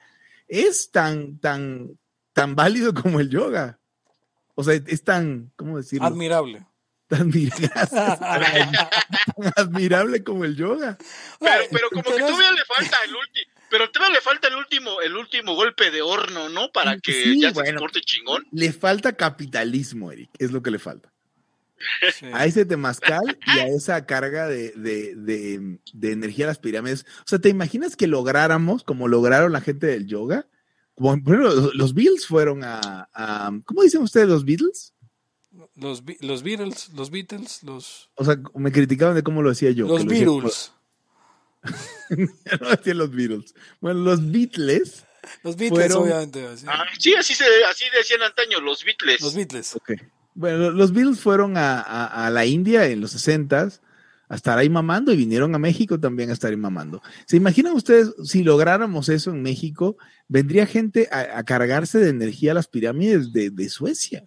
es 0.48 0.90
tan, 0.90 1.38
tan, 1.38 1.98
tan 2.32 2.54
válido 2.54 2.94
como 2.94 3.20
el 3.20 3.30
yoga. 3.30 3.78
O 4.54 4.62
sea, 4.62 4.74
es 4.74 5.02
tan, 5.02 5.50
¿cómo 5.56 5.78
decirlo? 5.78 6.06
Admirable. 6.06 6.66
Tan, 7.18 7.28
admira- 7.28 7.58
tan 9.36 9.52
admirable 9.56 10.22
como 10.24 10.44
el 10.44 10.56
yoga. 10.56 10.96
Pero, 11.40 11.64
pero 11.70 11.88
como 11.90 12.02
que 12.02 12.10
todavía 12.18 12.52
le 12.52 12.64
falta 12.64 12.96
el 13.04 13.14
último, 13.14 13.46
pero 13.70 13.90
todavía 13.90 14.14
le 14.16 14.20
falta 14.22 14.48
el 14.48 14.54
último, 14.56 15.00
el 15.00 15.16
último 15.16 15.54
golpe 15.54 15.90
de 15.90 16.02
horno, 16.02 16.48
¿no? 16.48 16.70
Para 16.72 16.98
que 16.98 17.12
Sí, 17.12 17.40
ya 17.40 17.48
se 17.48 17.54
bueno. 17.54 17.70
exporte 17.70 18.00
chingón. 18.00 18.46
Le 18.52 18.72
falta 18.72 19.12
capitalismo, 19.12 20.12
Eric, 20.12 20.30
es 20.38 20.52
lo 20.52 20.62
que 20.62 20.70
le 20.70 20.78
falta. 20.78 21.10
Sí. 22.14 22.26
a 22.32 22.44
ese 22.46 22.64
temazcal 22.64 23.36
y 23.44 23.58
a 23.58 23.66
esa 23.66 24.06
carga 24.06 24.46
de, 24.46 24.70
de, 24.76 25.16
de, 25.16 25.78
de 25.92 26.12
energía 26.12 26.44
a 26.44 26.48
las 26.48 26.60
pirámides. 26.60 27.04
O 27.20 27.24
sea, 27.26 27.40
¿te 27.40 27.48
imaginas 27.48 27.96
que 27.96 28.06
lográramos, 28.06 28.84
como 28.84 29.08
lograron 29.08 29.50
la 29.52 29.60
gente 29.60 29.88
del 29.88 30.06
yoga? 30.06 30.46
Como, 30.94 31.10
ejemplo, 31.10 31.38
los, 31.38 31.74
los 31.74 31.92
Beatles 31.94 32.26
fueron 32.28 32.62
a, 32.62 33.08
a- 33.12 33.50
¿Cómo 33.64 33.82
dicen 33.82 34.00
ustedes 34.02 34.28
los 34.28 34.44
Beatles? 34.44 34.91
Los, 35.74 36.04
Be- 36.04 36.18
los 36.20 36.42
Beatles, 36.42 36.90
los 36.94 37.10
Beatles, 37.10 37.62
los, 37.62 38.10
O 38.16 38.24
sea, 38.24 38.36
me 38.54 38.70
criticaban 38.72 39.14
de 39.14 39.22
cómo 39.22 39.40
lo 39.42 39.48
decía 39.50 39.70
yo. 39.70 39.86
los 39.88 40.04
Beatles. 40.04 40.72
no 42.60 42.68
decía 42.70 42.94
los 42.94 43.10
Beatles. 43.10 43.54
Bueno, 43.80 44.00
los 44.00 44.30
Beatles. 44.30 45.04
Los 45.44 45.56
Beatles, 45.56 45.86
Fueron- 45.92 46.02
obviamente. 46.04 46.46
así. 46.46 46.66
Ah, 46.68 46.84
sí, 46.98 47.14
así 47.14 47.34
se, 47.34 47.44
así 47.70 47.84
decían 47.96 48.22
antaño 48.22 48.60
los 48.60 48.84
Beatles. 48.84 49.20
Los 49.20 49.34
Beatles. 49.34 49.76
ok. 49.76 49.92
Bueno, 50.34 50.70
los 50.70 50.92
Beatles 50.92 51.20
fueron 51.20 51.56
a, 51.56 51.80
a- 51.80 52.26
a 52.26 52.30
la 52.30 52.44
India 52.46 52.86
en 52.86 53.00
los 53.00 53.14
60s 53.14 53.80
a 54.28 54.34
estar 54.34 54.58
ahí 54.58 54.68
mamando 54.70 55.12
y 55.12 55.16
vinieron 55.16 55.54
a 55.54 55.58
México 55.58 56.00
también 56.00 56.30
a 56.30 56.32
estar 56.32 56.50
ahí 56.50 56.56
mamando. 56.56 57.02
¿Se 57.26 57.36
imaginan 57.36 57.74
ustedes 57.74 58.14
si 58.24 58.42
lográramos 58.42 59.08
eso 59.10 59.30
en 59.30 59.42
México? 59.42 59.96
Vendría 60.28 60.66
gente 60.66 61.08
a, 61.12 61.38
a 61.38 61.44
cargarse 61.44 61.98
de 61.98 62.08
energía 62.10 62.52
a 62.52 62.54
las 62.54 62.66
pirámides 62.66 63.32
de, 63.32 63.50
de 63.50 63.68
Suecia. 63.68 64.26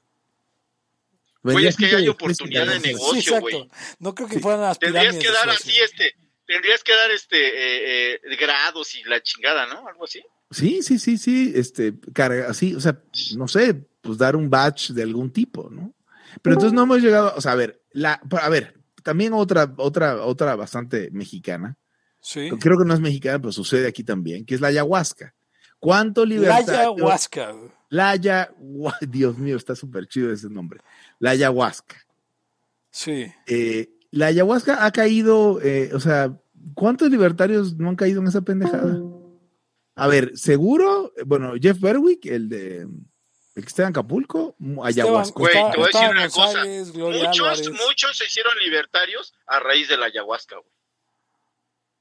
Güey, 1.54 1.68
es 1.68 1.76
que 1.78 1.86
hay 1.88 2.08
oportunidad 2.08 2.66
de. 2.68 2.80
Sí, 2.80 2.88
negocio, 2.88 3.20
exacto. 3.20 3.42
güey. 3.42 3.70
No 4.00 4.16
creo 4.16 4.28
que 4.28 4.36
Sí. 4.36 4.42
fueran 4.42 4.62
las 4.62 4.80
Tendrías 4.80 5.16
que 5.16 5.32
dar 5.32 5.50
así, 5.50 5.72
este, 5.78 6.16
tendrías 6.48 6.84
que 6.84 6.94
dar 6.96 7.12
este 7.12 7.38
eh, 7.38 8.14
eh, 8.24 8.36
grados 8.40 8.96
y 8.96 9.04
la 9.04 9.22
chingada, 9.22 9.66
¿no? 9.68 9.88
Algo 9.88 10.06
así. 10.06 10.22
Sí, 10.52 10.82
sí, 10.84 11.00
sí, 11.00 11.18
sí, 11.18 11.54
este, 11.56 11.94
carga, 12.14 12.48
así, 12.50 12.76
o 12.76 12.80
sea, 12.80 13.02
no 13.36 13.48
sé, 13.48 13.74
pues 14.02 14.18
dar 14.18 14.36
un 14.36 14.50
batch 14.50 14.92
de 14.92 15.04
algún 15.04 15.32
tipo, 15.32 15.70
¿no? 15.72 15.94
Pero 16.42 16.56
entonces 16.56 16.74
no 16.74 16.84
hemos 16.84 17.02
llegado, 17.02 17.34
o 17.36 17.42
sea, 17.42 17.54
a 17.54 17.56
ver, 17.56 17.82
la, 17.92 18.22
a 18.42 18.50
ver, 18.50 18.76
también 19.04 19.34
otra, 19.34 19.74
otra, 19.78 20.24
otra 20.24 20.56
bastante 20.56 21.10
mexicana, 21.12 21.78
Sí. 22.22 22.50
creo 22.60 22.78
que 22.78 22.86
no 22.86 22.94
es 22.94 23.00
mexicana, 23.00 23.40
pero 23.40 23.52
sucede 23.52 23.88
aquí 23.88 24.04
también, 24.04 24.46
que 24.46 24.56
es 24.56 24.62
la 24.62 24.68
ayahuasca. 24.70 25.34
¿Cuánto 25.80 26.26
La 26.26 26.30
libertad? 26.36 26.70
ayahuasca. 26.80 27.54
La 27.96 28.10
ayahuasca, 28.10 29.06
Dios 29.10 29.38
mío, 29.38 29.56
está 29.56 29.76
súper 29.76 30.08
chido 30.08 30.32
ese 30.32 30.50
nombre. 30.50 30.82
La 31.20 31.32
ayahuasca. 31.32 31.96
Sí. 32.92 33.32
Eh, 33.48 33.90
la 34.12 34.28
ayahuasca 34.28 34.86
ha 34.86 34.92
caído, 34.92 35.62
eh, 35.62 35.92
o 35.94 36.00
sea, 36.00 36.38
¿cuántos 36.74 37.10
libertarios 37.10 37.76
no 37.78 37.90
han 37.90 37.96
caído 37.96 38.22
en 38.22 38.28
esa 38.28 38.42
pendejada? 38.42 39.00
A 39.96 40.08
ver, 40.08 40.38
seguro, 40.38 41.14
bueno, 41.26 41.54
Jeff 41.62 41.80
Berwick, 41.80 42.26
el 42.26 42.50
de 42.50 42.82
el 42.82 43.64
que 43.64 43.70
está 43.70 43.84
en 43.84 43.90
Acapulco, 43.90 44.58
ayahuasca. 44.84 45.40
Güey, 45.40 45.54
te 45.54 45.78
voy 45.78 45.84
a 45.84 45.88
decir 45.88 46.10
una 46.10 46.30
cosa. 46.30 46.64
Muchos, 46.66 47.72
muchos 47.88 48.18
se 48.18 48.26
hicieron 48.26 48.54
libertarios 48.62 49.34
a 49.48 49.62
raíz 49.62 49.88
de 49.88 49.96
la 49.96 50.08
ayahuasca, 50.08 50.58
güey. 50.58 50.70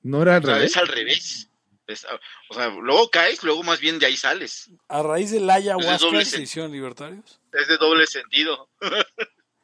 No 0.02 0.22
era 0.22 0.36
al 0.36 0.42
O 0.42 0.46
sea, 0.46 0.54
revés. 0.56 0.70
es 0.72 0.76
al 0.76 0.88
revés. 0.88 1.50
Es- 1.86 2.06
o 2.50 2.54
sea, 2.54 2.68
luego 2.70 3.10
caes, 3.10 3.42
luego 3.42 3.62
más 3.62 3.78
bien 3.80 3.98
de 3.98 4.06
ahí 4.06 4.16
sales. 4.16 4.70
A 4.88 5.02
raíz 5.02 5.30
de 5.30 5.40
la 5.40 5.54
ayahuasca 5.54 5.98
doble 5.98 6.24
se 6.24 6.42
hicieron 6.42 6.72
libertarios. 6.72 7.40
Es 7.52 7.68
de 7.68 7.76
doble 7.76 8.06
sentido. 8.06 8.68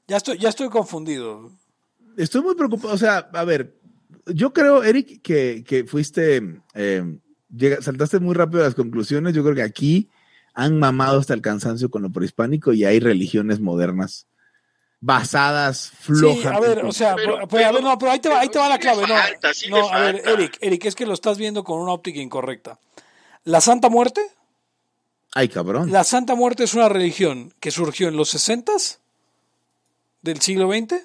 Ya 0.06 0.16
estoy, 0.16 0.38
ya 0.38 0.48
estoy 0.50 0.68
confundido. 0.68 1.50
Estoy 2.16 2.42
muy 2.42 2.54
preocupado. 2.54 2.92
O 2.94 2.98
sea, 2.98 3.18
a 3.32 3.44
ver, 3.44 3.74
yo 4.26 4.52
creo, 4.52 4.82
Eric, 4.82 5.22
que, 5.22 5.64
que 5.66 5.84
fuiste, 5.84 6.60
eh, 6.74 7.18
llega- 7.54 7.80
saltaste 7.80 8.18
muy 8.18 8.34
rápido 8.34 8.62
a 8.62 8.66
las 8.66 8.74
conclusiones. 8.74 9.34
Yo 9.34 9.42
creo 9.42 9.54
que 9.54 9.62
aquí 9.62 10.10
han 10.52 10.78
mamado 10.78 11.20
hasta 11.20 11.32
el 11.34 11.40
cansancio 11.42 11.90
con 11.90 12.02
lo 12.02 12.10
prehispánico 12.10 12.72
y 12.72 12.84
hay 12.84 12.98
religiones 13.00 13.60
modernas 13.60 14.26
basadas 15.00 15.92
Sí, 16.00 16.12
flojamente. 16.12 16.48
a 16.48 16.60
ver, 16.60 16.84
o 16.84 16.92
sea, 16.92 17.16
Pero- 17.16 17.48
pero, 17.48 17.66
a 17.68 17.72
ver, 17.72 17.82
no, 17.82 17.98
pero 17.98 18.12
ahí 18.12 18.18
te 18.20 18.28
va, 18.28 18.40
ahí 18.40 18.48
te 18.48 18.58
va 18.58 18.68
la 18.68 18.78
clave. 18.78 19.04
sí 19.06 19.10
No, 19.12 19.18
falta, 19.18 19.54
sí 19.54 19.70
no 19.70 19.88
a 19.88 19.98
ver. 20.00 20.22
Eric, 20.28 20.58
Eric, 20.60 20.84
es 20.84 20.94
que 20.94 21.06
lo 21.06 21.14
estás 21.14 21.38
viendo 21.38 21.64
con 21.64 21.80
una 21.80 21.92
óptica 21.92 22.20
incorrecta. 22.20 22.78
La 23.44 23.60
Santa 23.62 23.88
Muerte, 23.88 24.20
Ay, 25.34 25.48
cabrón. 25.48 25.90
la 25.90 26.04
Santa 26.04 26.34
Muerte 26.34 26.64
es 26.64 26.74
una 26.74 26.88
religión 26.90 27.54
que 27.60 27.70
surgió 27.70 28.08
en 28.08 28.16
los 28.16 28.28
60 28.30 28.72
del 30.22 30.40
siglo 30.40 30.70
XX 30.70 31.02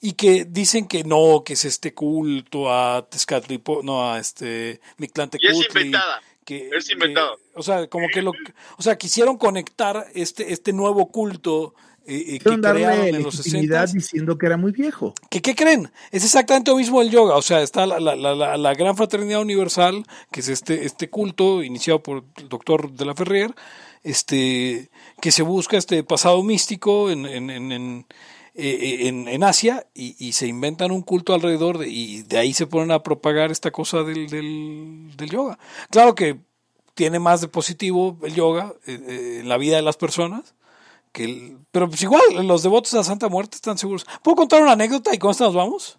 y 0.00 0.12
que 0.12 0.44
dicen 0.44 0.86
que 0.86 1.02
no, 1.04 1.42
que 1.44 1.54
es 1.54 1.64
este 1.64 1.94
culto 1.94 2.70
a 2.70 3.06
Tezcatlipo, 3.08 3.80
no, 3.82 4.12
a 4.12 4.18
este 4.18 4.80
Mictlantecutli. 4.98 5.56
Y 5.56 5.60
es 5.60 5.66
inventada. 5.68 6.20
que, 6.44 6.68
Es 6.76 6.90
inventado. 6.90 7.36
que- 7.38 7.42
o 7.58 7.62
sea, 7.62 7.86
como 7.88 8.06
que 8.12 8.20
lo, 8.20 8.32
o 8.76 8.82
sea, 8.82 8.98
quisieron 8.98 9.38
conectar 9.38 10.06
este, 10.14 10.52
este 10.52 10.74
nuevo 10.74 11.10
culto 11.10 11.74
eh, 12.06 12.38
que 12.38 12.44
crearon 12.74 13.06
en 13.06 13.22
los 13.22 13.36
legitimidad 13.38 13.86
60 13.86 13.98
diciendo 13.98 14.38
que 14.38 14.46
era 14.46 14.56
muy 14.56 14.72
viejo. 14.72 15.14
¿Qué, 15.30 15.40
¿Qué 15.42 15.54
creen? 15.54 15.90
Es 16.10 16.24
exactamente 16.24 16.70
lo 16.70 16.76
mismo 16.76 17.00
el 17.02 17.10
yoga. 17.10 17.36
O 17.36 17.42
sea, 17.42 17.62
está 17.62 17.86
la, 17.86 17.98
la- 18.00 18.16
la- 18.16 18.34
la- 18.34 18.56
la 18.56 18.74
gran 18.74 18.96
fraternidad 18.96 19.40
universal, 19.40 20.04
que 20.30 20.40
es 20.40 20.48
este, 20.48 20.84
este 20.84 21.08
culto 21.10 21.62
iniciado 21.62 22.02
por 22.02 22.24
el 22.36 22.48
doctor 22.48 22.92
de 22.92 23.04
la 23.04 23.14
Ferrier, 23.14 23.54
este, 24.02 24.90
que 25.20 25.32
se 25.32 25.42
busca 25.42 25.76
este 25.76 26.04
pasado 26.04 26.42
místico 26.42 27.10
en, 27.10 27.26
en, 27.26 27.50
en, 27.50 27.72
en, 27.72 28.06
eh, 28.54 29.08
en- 29.08 29.26
en 29.28 29.42
Asia 29.42 29.86
y, 29.94 30.14
y 30.18 30.32
se 30.32 30.46
inventan 30.46 30.90
un 30.92 31.02
culto 31.02 31.34
alrededor 31.34 31.78
de- 31.78 31.88
y 31.88 32.22
de 32.22 32.38
ahí 32.38 32.52
se 32.52 32.66
ponen 32.66 32.90
a 32.92 33.02
propagar 33.02 33.50
esta 33.50 33.70
cosa 33.70 34.02
del, 34.02 34.28
del, 34.28 35.10
del 35.16 35.30
yoga. 35.30 35.58
Claro 35.90 36.14
que 36.14 36.38
tiene 36.94 37.18
más 37.18 37.40
de 37.40 37.48
positivo 37.48 38.18
el 38.22 38.34
yoga 38.34 38.72
eh, 38.86 39.00
eh, 39.08 39.38
en 39.40 39.48
la 39.48 39.56
vida 39.58 39.76
de 39.76 39.82
las 39.82 39.96
personas. 39.96 40.54
Que 41.14 41.24
el- 41.24 41.58
pero 41.70 41.88
pues 41.88 42.02
igual, 42.02 42.22
los 42.44 42.64
devotos 42.64 42.90
de 42.90 42.98
la 42.98 43.04
Santa 43.04 43.28
Muerte 43.28 43.54
están 43.54 43.78
seguros. 43.78 44.04
¿Puedo 44.22 44.34
contar 44.34 44.60
una 44.60 44.72
anécdota 44.72 45.14
y 45.14 45.18
con 45.18 45.30
esta 45.30 45.44
nos 45.44 45.54
vamos? 45.54 45.96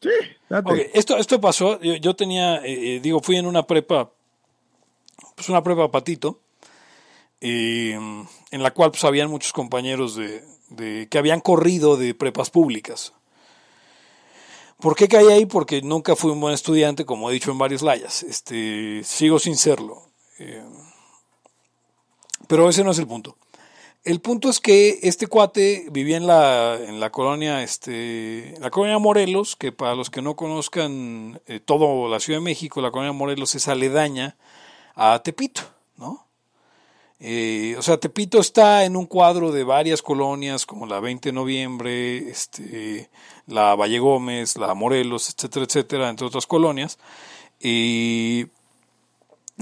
Sí, 0.00 0.08
date. 0.48 0.90
Esto, 0.94 1.16
esto 1.16 1.40
pasó, 1.40 1.80
yo, 1.80 1.96
yo 1.96 2.14
tenía, 2.14 2.58
eh, 2.58 2.96
eh, 2.96 3.00
digo, 3.00 3.18
fui 3.20 3.36
en 3.36 3.46
una 3.46 3.66
prepa, 3.66 4.12
pues 5.34 5.48
una 5.48 5.64
prepa 5.64 5.90
patito, 5.90 6.38
eh, 7.40 7.92
en 8.52 8.62
la 8.62 8.70
cual 8.72 8.92
pues 8.92 9.02
habían 9.02 9.30
muchos 9.30 9.52
compañeros 9.52 10.14
de, 10.14 10.44
de- 10.70 11.08
que 11.10 11.18
habían 11.18 11.40
corrido 11.40 11.96
de 11.96 12.14
prepas 12.14 12.50
públicas. 12.50 13.12
¿Por 14.78 14.94
qué 14.94 15.08
caí 15.08 15.26
ahí? 15.26 15.46
Porque 15.46 15.82
nunca 15.82 16.14
fui 16.14 16.30
un 16.30 16.40
buen 16.40 16.54
estudiante, 16.54 17.04
como 17.04 17.30
he 17.30 17.32
dicho 17.32 17.50
en 17.50 17.58
varios 17.58 17.82
layas. 17.82 18.22
Este, 18.22 19.02
sigo 19.04 19.38
sin 19.40 19.56
serlo. 19.56 20.02
Eh, 20.38 20.64
pero 22.48 22.68
ese 22.68 22.84
no 22.84 22.90
es 22.92 22.98
el 22.98 23.06
punto. 23.08 23.36
El 24.04 24.20
punto 24.20 24.50
es 24.50 24.58
que 24.58 24.98
este 25.02 25.28
cuate 25.28 25.86
vivía 25.92 26.16
en 26.16 26.26
la, 26.26 26.76
en 26.76 26.98
la 26.98 27.10
colonia, 27.10 27.62
este, 27.62 28.54
la 28.58 28.70
colonia 28.70 28.98
Morelos, 28.98 29.54
que 29.54 29.70
para 29.70 29.94
los 29.94 30.10
que 30.10 30.22
no 30.22 30.34
conozcan 30.34 31.40
eh, 31.46 31.60
todo 31.60 32.08
la 32.08 32.18
Ciudad 32.18 32.40
de 32.40 32.44
México, 32.44 32.80
la 32.80 32.90
colonia 32.90 33.12
Morelos 33.12 33.54
es 33.54 33.68
aledaña 33.68 34.36
a 34.96 35.20
Tepito, 35.22 35.62
¿no? 35.96 36.26
Eh, 37.20 37.76
o 37.78 37.82
sea, 37.82 37.98
Tepito 37.98 38.40
está 38.40 38.84
en 38.84 38.96
un 38.96 39.06
cuadro 39.06 39.52
de 39.52 39.62
varias 39.62 40.02
colonias, 40.02 40.66
como 40.66 40.86
la 40.86 40.98
20 40.98 41.28
de 41.28 41.32
noviembre, 41.32 42.28
este, 42.28 43.08
la 43.46 43.76
Valle 43.76 44.00
Gómez, 44.00 44.56
la 44.56 44.74
Morelos, 44.74 45.32
etcétera, 45.32 45.64
etcétera, 45.64 46.08
entre 46.08 46.26
otras 46.26 46.48
colonias. 46.48 46.98
Y 47.60 48.46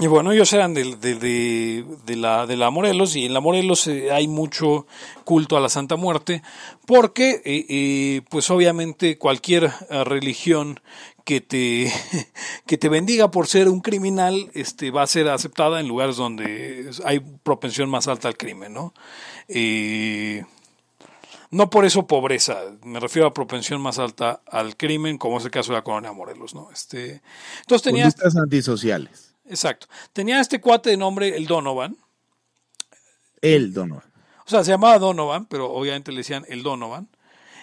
Y 0.01 0.07
bueno, 0.07 0.31
ellos 0.31 0.51
eran 0.51 0.73
de, 0.73 0.95
de, 0.95 2.15
la, 2.15 2.47
de 2.47 2.57
la 2.57 2.71
Morelos 2.71 3.15
y 3.15 3.27
en 3.27 3.35
la 3.35 3.39
Morelos 3.39 3.85
eh, 3.85 4.11
hay 4.11 4.27
mucho 4.27 4.87
culto 5.25 5.57
a 5.57 5.59
la 5.59 5.69
Santa 5.69 5.95
Muerte 5.95 6.41
porque, 6.87 7.39
eh, 7.45 7.65
eh, 7.69 8.21
pues 8.31 8.49
obviamente 8.49 9.19
cualquier 9.19 9.71
religión 9.91 10.79
que 11.23 11.39
te, 11.39 11.93
que 12.65 12.79
te 12.79 12.89
bendiga 12.89 13.29
por 13.29 13.45
ser 13.45 13.69
un 13.69 13.79
criminal 13.79 14.49
este, 14.55 14.89
va 14.89 15.03
a 15.03 15.07
ser 15.07 15.29
aceptada 15.29 15.79
en 15.79 15.87
lugares 15.87 16.15
donde 16.15 16.89
hay 17.05 17.19
propensión 17.19 17.87
más 17.87 18.07
alta 18.07 18.27
al 18.27 18.37
crimen, 18.37 18.73
¿no? 18.73 18.95
no 21.51 21.69
por 21.69 21.85
eso 21.85 22.07
pobreza, 22.07 22.57
me 22.83 22.99
refiero 22.99 23.27
a 23.27 23.35
propensión 23.35 23.79
más 23.79 23.99
alta 23.99 24.41
al 24.47 24.75
crimen, 24.77 25.19
como 25.19 25.37
es 25.37 25.45
el 25.45 25.51
caso 25.51 25.73
de 25.73 25.77
la 25.77 25.83
colonia 25.83 26.11
Morelos, 26.11 26.55
¿no? 26.55 26.71
Este, 26.71 27.21
entonces 27.61 27.83
tenía... 27.83 28.09
antisociales 28.41 29.30
Exacto. 29.51 29.87
Tenía 30.13 30.39
este 30.39 30.61
cuate 30.61 30.91
de 30.91 30.97
nombre 30.97 31.35
el 31.35 31.45
Donovan. 31.45 31.97
El 33.41 33.73
Donovan. 33.73 34.09
O 34.45 34.49
sea, 34.49 34.63
se 34.63 34.71
llamaba 34.71 34.97
Donovan, 34.97 35.45
pero 35.45 35.69
obviamente 35.71 36.11
le 36.11 36.19
decían 36.19 36.45
el 36.47 36.63
Donovan. 36.63 37.09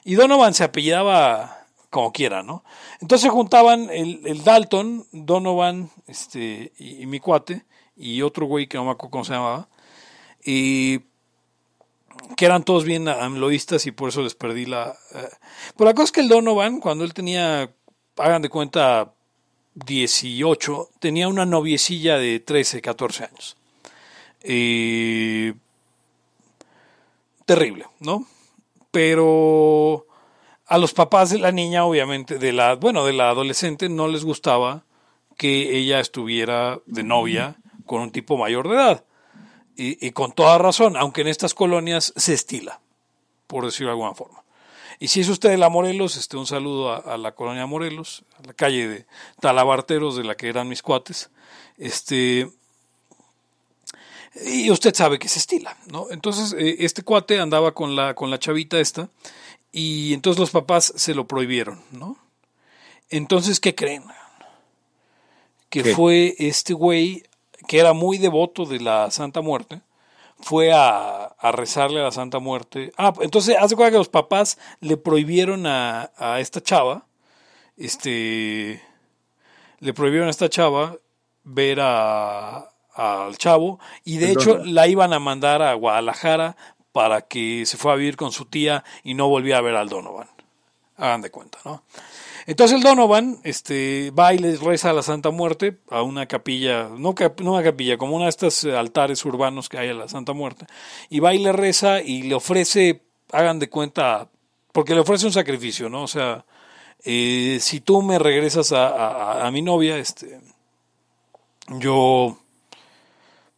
Y 0.04 0.14
Donovan 0.14 0.52
se 0.52 0.64
apellidaba 0.64 1.66
como 1.88 2.12
quiera, 2.12 2.42
¿no? 2.42 2.62
Entonces 3.00 3.30
juntaban 3.30 3.88
el, 3.88 4.44
Dalton, 4.44 5.06
Donovan, 5.12 5.90
este, 6.06 6.72
y, 6.78 7.06
mi 7.06 7.20
cuate, 7.20 7.64
y 7.96 8.20
otro 8.20 8.44
güey 8.44 8.66
que 8.66 8.76
no 8.76 8.84
me 8.84 8.90
acuerdo 8.90 9.12
cómo 9.12 9.24
se 9.24 9.32
llamaba, 9.32 9.70
y 10.44 11.00
que 12.36 12.44
eran 12.44 12.64
todos 12.64 12.84
bien 12.84 13.08
amloístas 13.08 13.86
y 13.86 13.92
por 13.92 14.10
eso 14.10 14.20
les 14.20 14.34
perdí 14.34 14.66
la... 14.66 14.94
Eh. 15.14 15.28
Pero 15.76 15.88
la 15.88 15.94
cosa 15.94 16.04
es 16.04 16.12
que 16.12 16.20
el 16.20 16.28
Donovan, 16.28 16.80
cuando 16.80 17.04
él 17.04 17.14
tenía, 17.14 17.72
hagan 18.18 18.42
de 18.42 18.50
cuenta, 18.50 19.14
18, 19.86 20.90
tenía 20.98 21.28
una 21.28 21.46
noviecilla 21.46 22.18
de 22.18 22.40
13, 22.40 22.80
14 22.80 23.24
años. 23.24 23.56
terrible, 27.44 27.86
¿no? 28.00 28.26
Pero 28.90 30.06
a 30.66 30.78
los 30.78 30.92
papás 30.92 31.30
de 31.30 31.38
la 31.38 31.52
niña, 31.52 31.84
obviamente, 31.84 32.38
de 32.38 32.52
la, 32.52 32.74
bueno, 32.74 33.04
de 33.04 33.14
la 33.14 33.30
adolescente, 33.30 33.88
no 33.88 34.08
les 34.08 34.24
gustaba 34.24 34.84
que 35.36 35.78
ella 35.78 36.00
estuviera 36.00 36.80
de 36.86 37.02
novia 37.02 37.56
con 37.86 38.02
un 38.02 38.10
tipo 38.10 38.36
mayor 38.36 38.68
de 38.68 38.74
edad. 38.74 39.04
Y, 39.76 40.06
y 40.06 40.10
con 40.10 40.32
toda 40.32 40.58
razón, 40.58 40.96
aunque 40.96 41.22
en 41.22 41.28
estas 41.28 41.54
colonias 41.54 42.12
se 42.16 42.34
estila, 42.34 42.80
por 43.46 43.64
decirlo 43.64 43.88
de 43.88 43.92
alguna 43.92 44.14
forma. 44.14 44.42
Y 45.00 45.08
si 45.08 45.20
es 45.20 45.28
usted 45.28 45.50
de 45.50 45.58
la 45.58 45.68
Morelos, 45.68 46.16
este, 46.16 46.36
un 46.36 46.46
saludo 46.46 46.92
a, 46.92 47.16
la 47.16 47.32
colonia 47.32 47.66
Morelos, 47.66 48.24
a 48.42 48.46
la 48.46 48.52
calle 48.52 48.88
de 48.88 49.06
Talabarteros, 49.40 50.16
de 50.16 50.24
la 50.24 50.36
que 50.36 50.48
eran 50.48 50.68
mis 50.68 50.82
cuates. 50.82 51.30
Este, 51.76 52.50
y 54.44 54.70
usted 54.70 54.94
sabe 54.94 55.18
que 55.18 55.28
se 55.28 55.38
estila, 55.38 55.76
¿no? 55.86 56.06
Entonces, 56.10 56.52
eh, 56.58 56.76
este 56.80 57.02
cuate 57.02 57.38
andaba 57.38 57.74
con 57.74 57.94
la, 57.94 58.14
con 58.14 58.30
la 58.30 58.38
chavita 58.38 58.80
esta, 58.80 59.08
y 59.70 60.14
entonces 60.14 60.40
los 60.40 60.50
papás 60.50 60.92
se 60.96 61.14
lo 61.14 61.26
prohibieron, 61.26 61.80
¿no? 61.92 62.16
Entonces, 63.10 63.60
¿qué 63.60 63.74
creen? 63.74 64.04
Que 65.70 65.94
fue 65.94 66.34
este 66.38 66.72
güey 66.72 67.22
que 67.66 67.78
era 67.78 67.92
muy 67.92 68.18
devoto 68.18 68.64
de 68.64 68.80
la 68.80 69.10
Santa 69.10 69.42
Muerte, 69.42 69.80
fue 70.40 70.72
a, 70.72 71.34
rezarle 71.52 72.00
a 72.00 72.04
la 72.04 72.12
Santa 72.12 72.38
Muerte. 72.38 72.92
Ah, 72.96 73.12
entonces 73.20 73.56
hace 73.58 73.76
cuenta 73.76 73.92
que 73.92 73.98
los 73.98 74.08
papás 74.08 74.58
le 74.80 74.96
prohibieron 74.96 75.66
a, 75.66 76.10
esta 76.38 76.62
chava, 76.62 77.06
este, 77.76 78.82
le 79.80 79.94
prohibieron 79.94 80.28
a 80.28 80.30
esta 80.30 80.48
chava 80.48 80.96
ver 81.44 81.80
a, 81.80 82.70
al 82.94 83.38
chavo 83.38 83.78
y 84.04 84.18
de 84.18 84.32
hecho 84.32 84.58
la 84.64 84.88
iban 84.88 85.12
a 85.12 85.18
mandar 85.18 85.62
a 85.62 85.74
Guadalajara 85.74 86.56
para 86.92 87.22
que 87.22 87.64
se 87.64 87.76
fuera 87.76 87.94
a 87.94 87.98
vivir 87.98 88.16
con 88.16 88.32
su 88.32 88.46
tía 88.46 88.84
y 89.04 89.14
no 89.14 89.28
volvía 89.28 89.58
a 89.58 89.60
ver 89.60 89.76
al 89.76 89.88
Donovan. 89.88 90.28
Hagan 90.96 91.22
de 91.22 91.30
cuenta, 91.30 91.58
¿no? 91.64 91.84
Entonces 92.48 92.78
el 92.78 92.82
Donovan 92.82 93.40
este, 93.44 94.10
va 94.12 94.32
y 94.32 94.38
le 94.38 94.56
reza 94.56 94.88
a 94.88 94.94
la 94.94 95.02
Santa 95.02 95.28
Muerte, 95.28 95.80
a 95.90 96.00
una 96.00 96.24
capilla, 96.24 96.88
no, 96.88 97.14
no 97.42 97.52
una 97.52 97.62
capilla, 97.62 97.98
como 97.98 98.16
una 98.16 98.24
de 98.24 98.30
estos 98.30 98.64
altares 98.64 99.22
urbanos 99.26 99.68
que 99.68 99.76
hay 99.76 99.90
a 99.90 99.94
la 99.94 100.08
Santa 100.08 100.32
Muerte, 100.32 100.64
y 101.10 101.20
va 101.20 101.34
y 101.34 101.40
le 101.40 101.52
reza 101.52 102.00
y 102.00 102.22
le 102.22 102.34
ofrece, 102.34 103.02
hagan 103.32 103.58
de 103.58 103.68
cuenta, 103.68 104.30
porque 104.72 104.94
le 104.94 105.00
ofrece 105.00 105.26
un 105.26 105.32
sacrificio, 105.32 105.90
¿no? 105.90 106.04
O 106.04 106.08
sea, 106.08 106.46
eh, 107.04 107.58
si 107.60 107.80
tú 107.80 108.00
me 108.00 108.18
regresas 108.18 108.72
a, 108.72 109.46
a, 109.46 109.50
mi 109.50 109.60
novia, 109.60 109.98
este, 109.98 110.40
yo, 111.68 112.38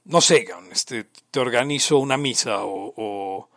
no 0.06 0.20
sé, 0.20 0.48
este, 0.72 1.06
te 1.30 1.38
organizo 1.38 1.98
una 1.98 2.16
misa 2.16 2.64
o 2.64 3.49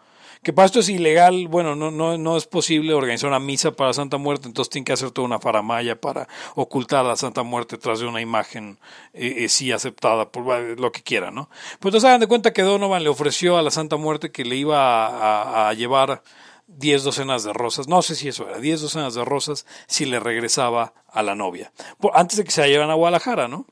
que 0.44 0.52
para 0.52 0.66
esto 0.66 0.82
es 0.82 0.90
ilegal, 0.90 1.48
bueno, 1.48 1.76
no, 1.76 1.90
no, 1.90 2.18
no 2.18 2.38
es 2.38 2.46
posible 2.46 2.94
organizar 2.94 3.30
una 3.30 3.40
misa 3.40 3.72
para 3.72 3.94
Santa 3.94 4.18
Muerte, 4.18 4.48
entonces 4.48 4.70
tiene 4.70 4.84
que 4.84 4.94
hacer 4.94 5.12
toda 5.12 5.26
una 5.26 5.40
faramaya 5.40 6.00
para 6.00 6.28
ocultar 6.56 7.06
a 7.06 7.16
Santa 7.16 7.44
Muerte 7.44 7.78
tras 7.78 8.00
de 8.00 8.08
una 8.08 8.20
imagen 8.20 8.78
eh, 9.14 9.36
eh, 9.40 9.50
sí 9.50 9.72
aceptada 9.72 10.30
por 10.32 10.46
lo 10.80 10.92
que 10.92 11.02
quiera, 11.02 11.32
¿no? 11.32 11.50
Pues 11.80 11.92
entonces 11.92 12.04
hagan 12.06 12.20
de 12.20 12.28
cuenta 12.28 12.52
que 12.52 12.62
Donovan 12.62 13.04
le 13.04 13.10
ofreció 13.10 13.58
a 13.58 13.62
la 13.62 13.72
Santa 13.72 13.96
Muerte 13.96 14.32
que 14.32 14.44
le 14.44 14.58
iba 14.58 15.70
a, 15.70 15.74
llevar 15.74 16.24
10 16.68 17.04
docenas 17.04 17.44
de 17.44 17.54
rosas, 17.54 17.88
no 17.88 18.02
sé 18.02 18.16
si 18.16 18.28
eso 18.28 18.48
era, 18.48 18.60
10 18.60 18.82
docenas 18.82 19.16
de 19.16 19.24
rosas 19.24 19.66
si 19.88 20.06
le 20.06 20.20
regresaba 20.20 20.94
a 21.08 21.24
la 21.24 21.36
novia, 21.36 21.72
antes 22.14 22.38
de 22.38 22.44
que 22.44 22.52
se 22.52 22.68
la 22.68 22.92
a 22.92 22.96
Guadalajara, 22.96 23.48
¿no? 23.48 23.66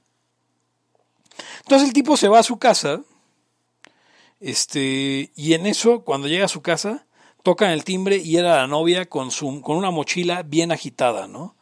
Entonces 1.63 1.87
el 1.89 1.93
tipo 1.93 2.15
se 2.15 2.29
va 2.29 2.39
a 2.39 2.43
su 2.43 2.57
casa, 2.57 3.01
este, 4.41 5.31
y 5.35 5.53
en 5.53 5.65
eso, 5.67 6.03
cuando 6.03 6.27
llega 6.27 6.45
a 6.45 6.49
su 6.49 6.61
casa, 6.61 7.05
tocan 7.43 7.71
el 7.71 7.83
timbre 7.83 8.17
y 8.17 8.37
era 8.37 8.57
la 8.57 8.67
novia 8.67 9.05
con, 9.05 9.31
su, 9.31 9.61
con 9.61 9.77
una 9.77 9.91
mochila 9.91 10.43
bien 10.43 10.71
agitada, 10.71 11.27
¿no? 11.27 11.55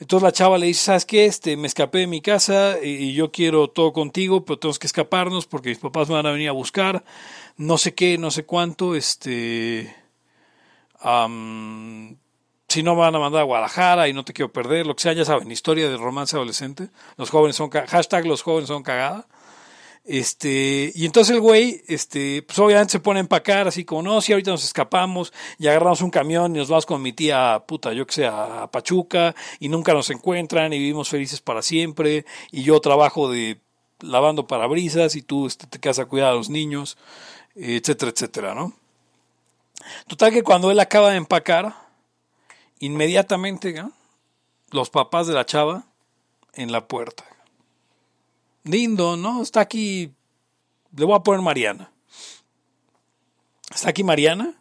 Entonces 0.00 0.24
la 0.24 0.32
chava 0.32 0.58
le 0.58 0.66
dice, 0.66 0.84
¿sabes 0.84 1.06
qué? 1.06 1.24
Este, 1.26 1.56
me 1.56 1.66
escapé 1.66 1.98
de 1.98 2.06
mi 2.06 2.20
casa 2.20 2.76
y 2.82 3.14
yo 3.14 3.30
quiero 3.30 3.68
todo 3.68 3.92
contigo, 3.92 4.44
pero 4.44 4.58
tenemos 4.58 4.78
que 4.78 4.86
escaparnos 4.86 5.46
porque 5.46 5.68
mis 5.68 5.78
papás 5.78 6.08
me 6.08 6.14
van 6.14 6.26
a 6.26 6.32
venir 6.32 6.48
a 6.48 6.52
buscar, 6.52 7.04
no 7.56 7.78
sé 7.78 7.94
qué, 7.94 8.18
no 8.18 8.30
sé 8.30 8.44
cuánto, 8.44 8.94
este... 8.96 9.94
si 12.68 12.82
no 12.82 12.94
me 12.94 13.00
van 13.00 13.14
a 13.14 13.18
mandar 13.20 13.42
a 13.42 13.44
Guadalajara 13.44 14.08
y 14.08 14.12
no 14.12 14.24
te 14.24 14.32
quiero 14.32 14.52
perder, 14.52 14.84
lo 14.86 14.96
que 14.96 15.02
sea, 15.02 15.12
ya 15.12 15.24
saben, 15.24 15.50
historia 15.50 15.88
de 15.88 15.96
romance 15.96 16.36
adolescente. 16.36 16.90
Los 17.16 17.30
jóvenes 17.30 17.56
son, 17.56 17.70
hashtag 17.70 18.26
los 18.26 18.42
jóvenes 18.42 18.68
son 18.68 18.82
cagada. 18.82 19.26
Este, 20.06 20.92
y 20.94 21.06
entonces 21.06 21.34
el 21.34 21.40
güey, 21.40 21.82
este, 21.88 22.42
pues 22.42 22.58
obviamente 22.58 22.92
se 22.92 23.00
pone 23.00 23.20
a 23.20 23.22
empacar, 23.22 23.66
así 23.66 23.86
como, 23.86 24.02
no, 24.02 24.20
si 24.20 24.32
ahorita 24.32 24.50
nos 24.50 24.62
escapamos 24.62 25.32
y 25.58 25.66
agarramos 25.66 26.02
un 26.02 26.10
camión 26.10 26.54
y 26.54 26.58
nos 26.58 26.68
vamos 26.68 26.84
con 26.84 27.00
mi 27.00 27.14
tía, 27.14 27.64
puta, 27.66 27.94
yo 27.94 28.06
que 28.06 28.12
sé, 28.12 28.26
a 28.26 28.68
Pachuca 28.70 29.34
y 29.60 29.70
nunca 29.70 29.94
nos 29.94 30.10
encuentran 30.10 30.74
y 30.74 30.78
vivimos 30.78 31.08
felices 31.08 31.40
para 31.40 31.62
siempre 31.62 32.26
y 32.52 32.64
yo 32.64 32.80
trabajo 32.80 33.30
de 33.30 33.60
lavando 34.00 34.46
parabrisas 34.46 35.16
y 35.16 35.22
tú 35.22 35.46
este, 35.46 35.66
te 35.66 35.80
quedas 35.80 35.98
a 35.98 36.04
cuidar 36.04 36.32
a 36.32 36.34
los 36.34 36.50
niños, 36.50 36.98
etcétera, 37.54 38.12
etcétera, 38.12 38.54
¿no? 38.54 38.74
Total 40.06 40.32
que 40.32 40.42
cuando 40.42 40.70
él 40.70 40.80
acaba 40.80 41.12
de 41.12 41.16
empacar, 41.16 41.74
inmediatamente, 42.78 43.82
los 44.70 44.90
papás 44.90 45.26
de 45.26 45.32
la 45.32 45.46
chava 45.46 45.86
en 46.52 46.72
la 46.72 46.86
puerta 46.86 47.24
lindo, 48.64 49.16
¿no? 49.16 49.42
Está 49.42 49.60
aquí, 49.60 50.12
le 50.96 51.04
voy 51.04 51.14
a 51.14 51.20
poner 51.20 51.42
Mariana. 51.42 51.92
Está 53.72 53.90
aquí 53.90 54.02
Mariana. 54.02 54.54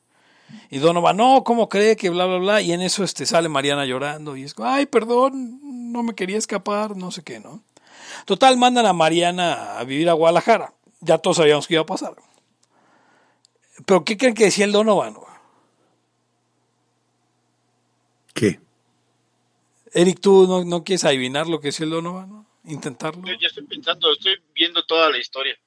Y 0.70 0.78
Donovan, 0.78 1.18
no, 1.18 1.44
¿cómo 1.44 1.68
cree 1.68 1.96
que 1.96 2.10
bla, 2.10 2.26
bla, 2.26 2.38
bla? 2.38 2.62
Y 2.62 2.74
en 2.74 2.82
eso 2.82 3.04
este, 3.04 3.26
sale 3.26 3.50
Mariana 3.50 3.86
llorando 3.86 4.36
y 4.38 4.44
es, 4.44 4.54
ay, 4.60 4.86
perdón, 4.86 5.60
no 5.92 6.04
me 6.04 6.14
quería 6.14 6.38
escapar, 6.38 6.96
no 6.96 7.12
sé 7.12 7.24
qué, 7.24 7.40
¿no? 7.40 7.64
Total, 8.26 8.58
mandan 8.58 8.86
a 8.86 8.94
Mariana 8.94 9.78
a 9.80 9.84
vivir 9.84 10.10
a 10.10 10.14
Guadalajara. 10.14 10.74
Ya 11.02 11.18
todos 11.18 11.38
sabíamos 11.38 11.68
que 11.68 11.76
iba 11.76 11.84
a 11.84 11.88
pasar. 11.88 12.16
Pero 13.86 14.06
¿qué 14.06 14.18
creen 14.18 14.36
que 14.36 14.46
decía 14.46 14.66
el 14.66 14.72
Donovan? 14.72 15.16
¿Qué? 18.34 18.60
Eric, 19.94 20.20
¿tú 20.22 20.48
no, 20.48 20.64
no 20.64 20.84
quieres 20.84 21.06
adivinar 21.06 21.48
lo 21.48 21.60
que 21.60 21.70
decía 21.70 21.86
el 21.86 21.92
Donovan? 21.92 22.43
Intentarlo. 22.66 23.24
Yo, 23.26 23.48
estoy 23.48 23.66
pensando, 23.66 24.14
estoy 24.14 24.40
viendo 24.54 24.84
toda 24.86 25.10
la 25.10 25.18
historia. 25.18 25.58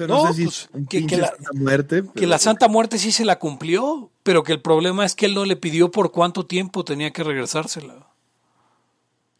no, 0.00 0.24
pues, 0.34 0.68
que, 0.88 1.16
la, 1.16 1.28
Santa 1.28 1.50
muerte, 1.54 2.02
que 2.14 2.26
la 2.26 2.38
Santa 2.38 2.68
Muerte 2.68 2.98
sí 2.98 3.12
se 3.12 3.24
la 3.24 3.38
cumplió, 3.38 4.10
pero 4.22 4.42
que 4.42 4.52
el 4.52 4.60
problema 4.60 5.04
es 5.04 5.14
que 5.14 5.26
él 5.26 5.34
no 5.34 5.44
le 5.44 5.56
pidió 5.56 5.90
por 5.90 6.12
cuánto 6.12 6.46
tiempo 6.46 6.84
tenía 6.84 7.12
que 7.12 7.24
regresársela. 7.24 8.06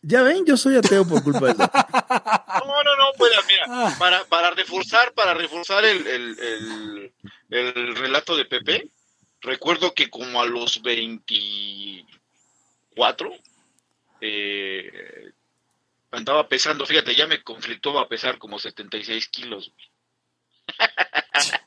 Ya 0.02 0.22
ven, 0.22 0.44
yo 0.46 0.56
soy 0.56 0.76
ateo 0.76 1.04
por 1.06 1.24
culpa 1.24 1.46
de 1.46 1.52
eso. 1.52 1.62
No, 2.66 2.82
no, 2.82 2.96
no, 2.96 3.04
pues 3.16 3.30
mira, 3.46 3.64
ah. 3.68 3.94
para, 3.98 4.24
para 4.24 4.50
reforzar, 4.50 5.12
para 5.12 5.34
reforzar 5.34 5.84
el, 5.84 6.04
el, 6.06 7.12
el, 7.50 7.96
relato 7.96 8.36
de 8.36 8.44
Pepe, 8.44 8.88
recuerdo 9.40 9.94
que 9.94 10.10
como 10.10 10.40
a 10.40 10.46
los 10.46 10.82
24, 10.82 13.30
eh, 14.20 15.25
andaba 16.10 16.48
pesando, 16.48 16.86
fíjate, 16.86 17.14
ya 17.14 17.26
me 17.26 17.42
conflictó 17.42 17.98
a 17.98 18.08
pesar 18.08 18.38
como 18.38 18.58
76 18.58 19.28
kilos. 19.28 19.72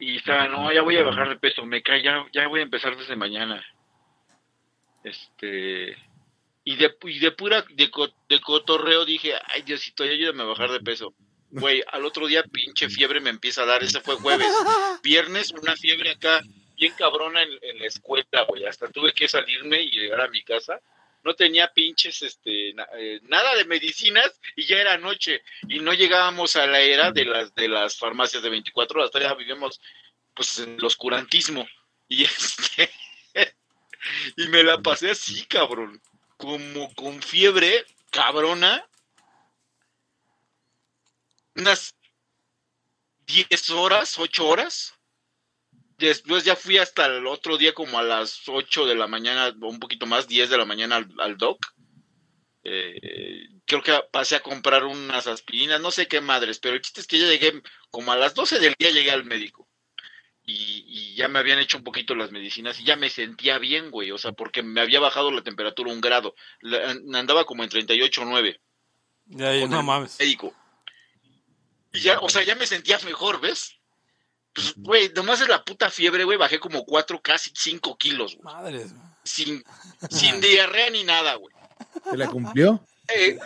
y 0.00 0.16
estaba, 0.16 0.48
no, 0.48 0.72
ya 0.72 0.82
voy 0.82 0.96
a 0.96 1.04
bajar 1.04 1.28
de 1.28 1.36
peso, 1.36 1.64
me 1.64 1.82
cae, 1.82 2.02
ya, 2.02 2.26
ya 2.32 2.48
voy 2.48 2.60
a 2.60 2.64
empezar 2.64 2.96
desde 2.96 3.16
mañana. 3.16 3.64
Este, 5.04 5.96
y 6.64 6.76
de, 6.76 6.96
y 7.04 7.18
de 7.20 7.30
pura, 7.30 7.64
de, 7.70 7.90
de 8.28 8.40
cotorreo 8.40 9.04
dije, 9.04 9.34
ay 9.46 9.62
Diosito, 9.62 10.02
ayúdame 10.02 10.42
a 10.42 10.46
bajar 10.46 10.70
de 10.70 10.80
peso. 10.80 11.14
Güey, 11.50 11.82
al 11.92 12.04
otro 12.04 12.26
día 12.26 12.42
pinche 12.42 12.88
fiebre 12.88 13.20
me 13.20 13.30
empieza 13.30 13.62
a 13.62 13.66
dar, 13.66 13.82
ese 13.82 14.00
fue 14.00 14.16
jueves. 14.16 14.52
Viernes, 15.02 15.52
una 15.52 15.76
fiebre 15.76 16.10
acá, 16.10 16.40
bien 16.76 16.92
cabrona 16.98 17.40
en, 17.42 17.78
la 17.78 17.86
escuela, 17.86 18.42
güey. 18.48 18.66
Hasta 18.66 18.88
tuve 18.88 19.12
que 19.12 19.28
salirme 19.28 19.80
y 19.80 19.90
llegar 19.90 20.22
a 20.22 20.28
mi 20.28 20.42
casa. 20.42 20.80
No 21.26 21.34
tenía 21.34 21.72
pinches, 21.72 22.22
este, 22.22 22.68
eh, 22.70 23.18
nada 23.24 23.56
de 23.56 23.64
medicinas 23.64 24.30
y 24.54 24.64
ya 24.64 24.76
era 24.76 24.96
noche. 24.96 25.42
Y 25.68 25.80
no 25.80 25.92
llegábamos 25.92 26.54
a 26.54 26.68
la 26.68 26.80
era 26.80 27.10
de 27.10 27.24
las, 27.24 27.52
de 27.56 27.66
las 27.66 27.98
farmacias 27.98 28.44
de 28.44 28.48
24 28.48 29.00
horas. 29.00 29.10
Todavía 29.10 29.34
vivimos, 29.34 29.80
pues, 30.32 30.60
en 30.60 30.76
el 30.76 30.84
oscurantismo. 30.84 31.66
Y 32.06 32.22
este, 32.24 32.92
y 34.36 34.46
me 34.46 34.62
la 34.62 34.80
pasé 34.80 35.10
así, 35.10 35.44
cabrón. 35.46 36.00
Como 36.36 36.94
con 36.94 37.20
fiebre 37.20 37.84
cabrona 38.10 38.88
unas 41.56 41.96
10 43.26 43.70
horas, 43.70 44.16
8 44.16 44.46
horas. 44.46 44.95
Después 45.98 46.44
ya 46.44 46.56
fui 46.56 46.76
hasta 46.76 47.06
el 47.06 47.26
otro 47.26 47.56
día 47.56 47.72
como 47.72 47.98
a 47.98 48.02
las 48.02 48.42
8 48.46 48.86
de 48.86 48.94
la 48.94 49.06
mañana, 49.06 49.54
o 49.60 49.68
un 49.68 49.80
poquito 49.80 50.06
más, 50.06 50.28
10 50.28 50.50
de 50.50 50.58
la 50.58 50.66
mañana 50.66 51.06
al, 51.18 51.38
doc. 51.38 51.58
Eh, 52.64 53.48
creo 53.64 53.82
que 53.82 53.98
pasé 54.10 54.36
a 54.36 54.42
comprar 54.42 54.84
unas 54.84 55.26
aspirinas, 55.26 55.80
no 55.80 55.90
sé 55.90 56.06
qué 56.06 56.20
madres, 56.20 56.58
pero 56.58 56.74
el 56.74 56.82
chiste 56.82 57.00
es 57.00 57.06
que 57.06 57.18
ya 57.18 57.26
llegué 57.26 57.62
como 57.90 58.12
a 58.12 58.16
las 58.16 58.34
12 58.34 58.58
del 58.58 58.74
día 58.78 58.90
llegué 58.90 59.10
al 59.10 59.24
médico. 59.24 59.68
Y, 60.48 61.14
ya 61.16 61.28
me 61.28 61.38
habían 61.38 61.58
hecho 61.58 61.78
un 61.78 61.84
poquito 61.84 62.14
las 62.14 62.30
medicinas 62.30 62.78
y 62.78 62.84
ya 62.84 62.94
me 62.94 63.08
sentía 63.08 63.58
bien, 63.58 63.90
güey, 63.90 64.12
o 64.12 64.18
sea, 64.18 64.32
porque 64.32 64.62
me 64.62 64.80
había 64.82 65.00
bajado 65.00 65.30
la 65.30 65.42
temperatura 65.42 65.90
un 65.90 66.00
grado, 66.00 66.34
andaba 67.14 67.44
como 67.46 67.64
en 67.64 67.70
38 67.70 68.20
o 68.20 68.24
9. 68.26 68.60
Ya, 69.26 69.56
ya 69.56 69.66
no 69.66 69.82
mames. 69.82 70.18
Médico. 70.20 70.54
Y 71.92 72.00
ya, 72.00 72.20
o 72.20 72.28
sea, 72.28 72.42
ya 72.44 72.54
me 72.54 72.66
sentía 72.66 72.98
mejor, 72.98 73.40
¿ves? 73.40 73.75
Pues, 74.56 74.74
güey, 74.76 75.12
nomás 75.14 75.42
es 75.42 75.48
la 75.48 75.62
puta 75.62 75.90
fiebre, 75.90 76.24
güey, 76.24 76.38
bajé 76.38 76.58
como 76.58 76.86
cuatro, 76.86 77.20
casi 77.20 77.50
cinco 77.54 77.98
kilos, 77.98 78.36
güey. 78.36 78.54
Madre. 78.54 78.86
Sin, 79.22 79.62
sin 80.10 80.40
diarrea 80.40 80.88
ni 80.90 81.04
nada, 81.04 81.34
güey. 81.34 81.54
¿Se 82.10 82.16
la 82.16 82.28
cumplió? 82.28 82.82
Eh, 83.08 83.38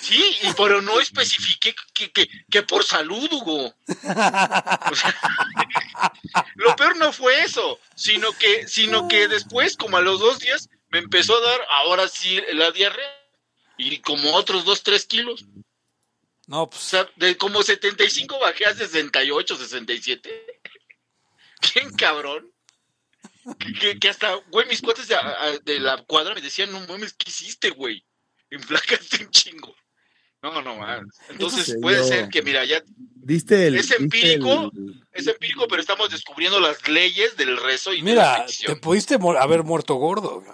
sí, 0.00 0.36
pero 0.56 0.80
no 0.80 1.00
especifiqué 1.00 1.74
que, 1.92 2.12
que, 2.12 2.28
que 2.48 2.62
por 2.62 2.84
salud, 2.84 3.28
Hugo. 3.32 3.74
lo 6.54 6.76
peor 6.76 6.96
no 6.96 7.12
fue 7.12 7.42
eso, 7.42 7.80
sino 7.96 8.30
que, 8.32 8.68
sino 8.68 9.08
que 9.08 9.26
después, 9.26 9.76
como 9.76 9.96
a 9.96 10.00
los 10.00 10.20
dos 10.20 10.38
días, 10.38 10.70
me 10.90 11.00
empezó 11.00 11.36
a 11.36 11.40
dar, 11.40 11.60
ahora 11.82 12.08
sí, 12.08 12.40
la 12.52 12.70
diarrea. 12.70 13.16
Y 13.78 13.98
como 13.98 14.32
otros 14.32 14.64
dos, 14.64 14.82
tres 14.82 15.04
kilos. 15.04 15.44
No, 16.46 16.70
pues. 16.70 16.82
O 16.82 16.88
sea, 16.88 17.10
de 17.16 17.36
como 17.36 17.62
75 17.62 18.38
bajé 18.38 18.66
a 18.66 18.74
68, 18.74 19.56
67. 19.56 20.60
Bien 21.74 21.90
cabrón. 21.94 22.50
Que, 23.80 23.98
que, 23.98 24.08
hasta, 24.08 24.34
güey, 24.50 24.66
mis 24.66 24.82
cuates 24.82 25.06
de, 25.64 25.80
la 25.80 26.02
cuadra 26.04 26.34
me 26.34 26.40
decían, 26.40 26.72
no 26.72 26.80
mames, 26.80 27.12
¿qué 27.12 27.30
hiciste, 27.30 27.70
güey? 27.70 28.04
Enflacaste 28.50 29.24
un 29.24 29.30
chingo. 29.30 29.74
No, 30.42 30.62
no, 30.62 30.76
man. 30.76 31.08
Entonces 31.28 31.76
puede 31.80 32.02
ser 32.04 32.28
que, 32.28 32.42
mira, 32.42 32.64
ya. 32.64 32.82
Diste 32.86 33.68
el. 33.68 33.76
Es 33.76 33.90
empírico, 33.92 34.70
es 35.12 35.26
empírico, 35.26 35.66
pero 35.68 35.80
estamos 35.80 36.10
descubriendo 36.10 36.60
las 36.60 36.86
leyes 36.88 37.36
del 37.36 37.56
rezo 37.56 37.92
y 37.92 38.02
Mira, 38.02 38.46
te 38.64 38.76
pudiste 38.76 39.16
haber 39.38 39.62
muerto 39.64 39.94
gordo. 39.94 40.44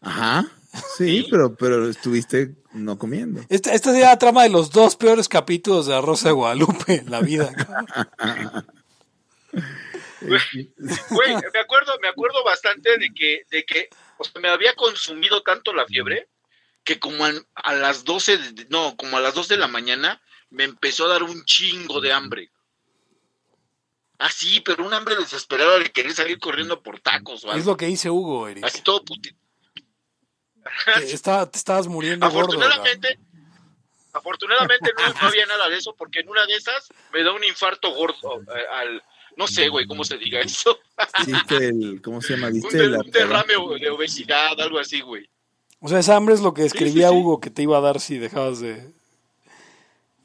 Ajá. 0.00 0.50
Sí, 0.96 1.26
pero, 1.30 1.54
pero 1.54 1.88
estuviste 1.88 2.54
no 2.72 2.98
comiendo. 2.98 3.42
Esta, 3.48 3.74
esta 3.74 3.92
sería 3.92 4.08
la 4.08 4.18
trama 4.18 4.44
de 4.44 4.48
los 4.48 4.70
dos 4.70 4.96
peores 4.96 5.28
capítulos 5.28 5.86
de 5.86 5.92
La 5.92 6.00
Rosa 6.00 6.28
de 6.28 6.34
Guadalupe 6.34 6.94
en 6.96 7.10
la 7.10 7.20
vida. 7.20 7.52
Güey, 10.22 11.34
me 11.52 11.58
acuerdo, 11.58 11.98
me 12.00 12.06
acuerdo 12.06 12.44
bastante 12.44 12.96
de 12.96 13.12
que, 13.12 13.42
de 13.50 13.64
que 13.64 13.90
me 14.40 14.48
había 14.48 14.72
consumido 14.76 15.42
tanto 15.42 15.74
la 15.74 15.84
fiebre 15.84 16.28
que 16.84 17.00
como 17.00 17.24
a, 17.24 17.74
las 17.74 18.04
12, 18.04 18.38
no, 18.68 18.96
como 18.96 19.16
a 19.16 19.20
las 19.20 19.34
2 19.34 19.48
de 19.48 19.56
la 19.56 19.66
mañana 19.66 20.22
me 20.50 20.62
empezó 20.62 21.06
a 21.06 21.08
dar 21.08 21.24
un 21.24 21.44
chingo 21.44 22.00
de 22.00 22.12
hambre. 22.12 22.50
Así, 24.18 24.60
pero 24.60 24.86
un 24.86 24.94
hambre 24.94 25.16
desesperado 25.16 25.80
de 25.80 25.90
querer 25.90 26.14
salir 26.14 26.38
corriendo 26.38 26.82
por 26.82 27.00
tacos. 27.00 27.44
Es 27.56 27.66
lo 27.66 27.76
que 27.76 27.86
dice 27.86 28.08
Hugo, 28.08 28.46
Eric. 28.46 28.64
Así 28.64 28.80
todo 28.80 29.04
putito 29.04 29.41
te, 30.94 31.06
te 31.06 31.58
estabas 31.58 31.86
muriendo 31.86 32.26
afortunadamente, 32.26 33.18
Afortunadamente 34.12 34.92
no, 34.96 35.26
había 35.26 35.46
nada 35.46 35.68
de 35.70 35.78
eso, 35.78 35.94
porque 35.96 36.20
en 36.20 36.28
una 36.28 36.44
de 36.44 36.54
esas 36.54 36.92
me 37.14 37.22
da 37.22 37.32
un 37.32 37.42
infarto 37.44 37.94
gordo 37.94 38.42
eh, 38.42 38.64
al, 38.70 39.02
no 39.36 39.46
sé, 39.46 39.68
güey, 39.68 39.86
cómo 39.86 40.04
se 40.04 40.18
diga 40.18 40.40
eso. 40.40 40.78
¿cómo 42.02 42.20
se 42.20 42.36
llama? 42.36 42.48
un, 42.48 43.10
derrame 43.10 43.54
de 43.80 43.90
obesidad, 43.90 44.60
algo 44.60 44.78
así, 44.78 45.00
güey. 45.00 45.28
O 45.80 45.88
sea, 45.88 45.98
esa 45.98 46.16
hambre 46.16 46.34
es 46.34 46.40
lo 46.40 46.52
que 46.52 46.64
escribía 46.64 47.10
Hugo 47.10 47.40
que 47.40 47.50
te 47.50 47.62
iba 47.62 47.78
a 47.78 47.80
dar 47.80 48.00
si 48.00 48.18
dejabas 48.18 48.60
de, 48.60 48.92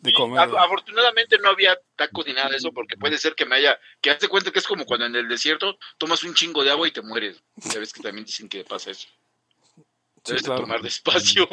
de 0.02 0.14
comer. 0.14 0.40
afortunadamente 0.40 1.38
no 1.40 1.50
había 1.50 1.80
tacos 1.96 2.28
ni 2.28 2.34
nada 2.34 2.50
de 2.50 2.58
eso, 2.58 2.72
porque 2.74 2.98
puede 2.98 3.18
ser 3.18 3.36
que 3.36 3.46
me 3.46 3.56
haya, 3.56 3.80
que 4.02 4.12
hazte 4.12 4.28
cuenta 4.28 4.52
que 4.52 4.60
es 4.60 4.68
como 4.68 4.86
cuando 4.86 5.06
en 5.06 5.16
el 5.16 5.28
desierto 5.28 5.80
tomas 5.98 6.24
un 6.24 6.36
chingo 6.36 6.64
de 6.64 6.72
agua 6.72 6.88
y 6.88 6.92
te 6.92 7.02
mueres. 7.02 7.42
Sabes 7.60 7.94
que 7.94 8.04
también 8.04 8.26
dicen 8.26 8.50
que 8.50 8.64
pasa 8.66 8.92
eso. 8.92 9.08
Debes 10.28 10.44
tomar 10.44 10.82
despacio. 10.82 11.48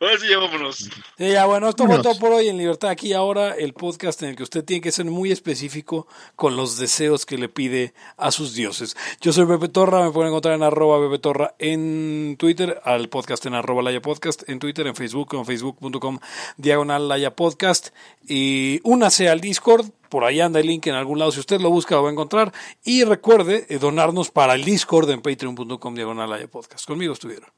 Ahora 0.00 0.18
sí, 0.18 0.28
ya 0.28 0.38
vámonos. 0.38 0.76
Sí, 0.76 0.90
ya, 1.30 1.46
bueno, 1.46 1.70
esto 1.70 1.86
fue 1.86 2.02
todo 2.02 2.18
por 2.18 2.32
hoy 2.32 2.48
en 2.48 2.58
Libertad. 2.58 2.90
Aquí 2.90 3.14
ahora 3.14 3.52
el 3.52 3.72
podcast 3.72 4.22
en 4.22 4.30
el 4.30 4.36
que 4.36 4.42
usted 4.42 4.64
tiene 4.64 4.82
que 4.82 4.92
ser 4.92 5.06
muy 5.06 5.32
específico 5.32 6.06
con 6.36 6.56
los 6.56 6.76
deseos 6.76 7.24
que 7.24 7.38
le 7.38 7.48
pide 7.48 7.94
a 8.18 8.30
sus 8.32 8.54
dioses. 8.54 8.96
Yo 9.22 9.32
soy 9.32 9.46
Pepe 9.46 9.68
Torra, 9.68 10.04
me 10.04 10.10
pueden 10.10 10.28
encontrar 10.28 10.56
en 10.56 10.62
arroba 10.62 11.00
Pepe 11.00 11.18
Torra 11.18 11.54
en 11.58 12.36
Twitter, 12.38 12.82
al 12.84 13.08
podcast 13.08 13.46
en 13.46 13.54
arroba 13.54 13.82
Laya 13.82 14.02
Podcast, 14.02 14.46
en 14.46 14.58
Twitter, 14.58 14.86
en 14.86 14.94
Facebook, 14.94 15.34
en 15.34 15.46
facebook.com 15.46 16.18
diagonal 16.58 17.08
Laya 17.08 17.34
Podcast. 17.34 17.94
Y 18.28 18.78
únase 18.84 19.30
al 19.30 19.40
Discord, 19.40 19.86
por 20.12 20.24
ahí 20.24 20.42
anda 20.42 20.60
el 20.60 20.66
link 20.66 20.86
en 20.88 20.94
algún 20.94 21.18
lado. 21.18 21.32
Si 21.32 21.40
usted 21.40 21.58
lo 21.58 21.70
busca, 21.70 21.94
lo 21.94 22.02
va 22.02 22.10
a 22.10 22.12
encontrar. 22.12 22.52
Y 22.84 23.02
recuerde 23.02 23.64
eh, 23.70 23.78
donarnos 23.78 24.30
para 24.30 24.54
el 24.54 24.62
Discord 24.62 25.08
en 25.08 25.22
patreon.com 25.22 25.94
diagonal 25.94 26.46
podcast. 26.50 26.86
Conmigo 26.86 27.14
estuvieron. 27.14 27.48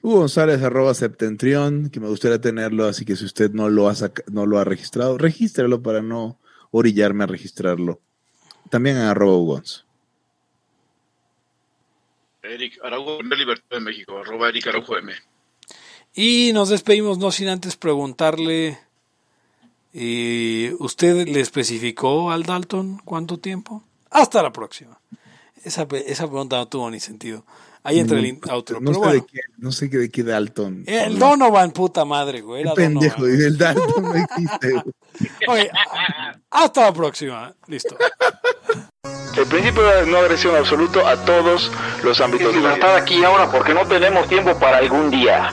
Hugo 0.00 0.18
González, 0.18 0.62
arroba 0.62 0.94
septentrión, 0.94 1.90
que 1.90 1.98
me 1.98 2.06
gustaría 2.06 2.40
tenerlo, 2.40 2.84
así 2.84 3.04
que 3.04 3.16
si 3.16 3.24
usted 3.24 3.50
no 3.50 3.68
lo 3.68 3.88
ha, 3.88 3.94
no 4.30 4.46
lo 4.46 4.60
ha 4.60 4.64
registrado, 4.64 5.18
regístrelo 5.18 5.82
para 5.82 6.00
no 6.00 6.38
orillarme 6.70 7.24
a 7.24 7.26
registrarlo. 7.26 7.98
También 8.70 8.96
en 8.96 9.02
arroba 9.02 9.36
Ugons. 9.36 9.84
Eric 12.44 12.78
Araujo 12.84 13.18
de 13.18 13.36
Libertad 13.36 13.78
de 13.78 13.80
México, 13.80 14.16
arroba 14.16 14.48
Eric 14.48 14.68
Araujo 14.68 14.96
M. 14.96 15.12
Y 16.14 16.52
nos 16.52 16.68
despedimos 16.68 17.18
no 17.18 17.32
sin 17.32 17.48
antes 17.48 17.76
preguntarle 17.76 18.78
¿Y 19.96 20.72
usted 20.80 21.28
le 21.28 21.40
especificó 21.40 22.32
al 22.32 22.42
Dalton 22.42 23.00
cuánto 23.04 23.38
tiempo? 23.38 23.84
Hasta 24.10 24.42
la 24.42 24.52
próxima. 24.52 24.98
Esa, 25.62 25.86
esa 26.06 26.26
pregunta 26.26 26.56
no 26.56 26.66
tuvo 26.66 26.90
ni 26.90 26.98
sentido. 26.98 27.44
Ahí 27.84 28.00
entra 28.00 28.18
el 28.18 28.40
outro. 28.50 28.80
No, 28.80 28.92
sé 28.94 29.12
de 29.12 29.24
qué, 29.24 29.40
no 29.58 29.70
sé 29.70 29.88
de 29.88 30.10
qué 30.10 30.24
Dalton. 30.24 30.82
El 30.86 31.18
Donovan, 31.18 31.70
puta 31.70 32.04
madre, 32.04 32.40
güey. 32.40 32.62
Era 32.62 32.74
pendejo, 32.74 33.28
y 33.28 33.44
el 33.44 33.56
Dalton 33.56 34.02
no 34.02 34.14
existe. 34.14 34.82
Oye, 35.48 35.70
hasta 36.50 36.80
la 36.80 36.92
próxima. 36.92 37.54
Listo. 37.68 37.96
El 39.36 39.46
principio 39.46 39.82
de 39.82 40.06
no 40.06 40.16
agresión 40.16 40.56
absoluto 40.56 41.06
a 41.06 41.24
todos 41.24 41.70
los 42.02 42.20
ámbitos. 42.20 42.56
Libertad 42.56 42.96
aquí 42.96 43.22
ahora 43.22 43.48
porque 43.50 43.74
no 43.74 43.86
tenemos 43.86 44.26
tiempo 44.28 44.58
para 44.58 44.78
algún 44.78 45.10
día. 45.10 45.52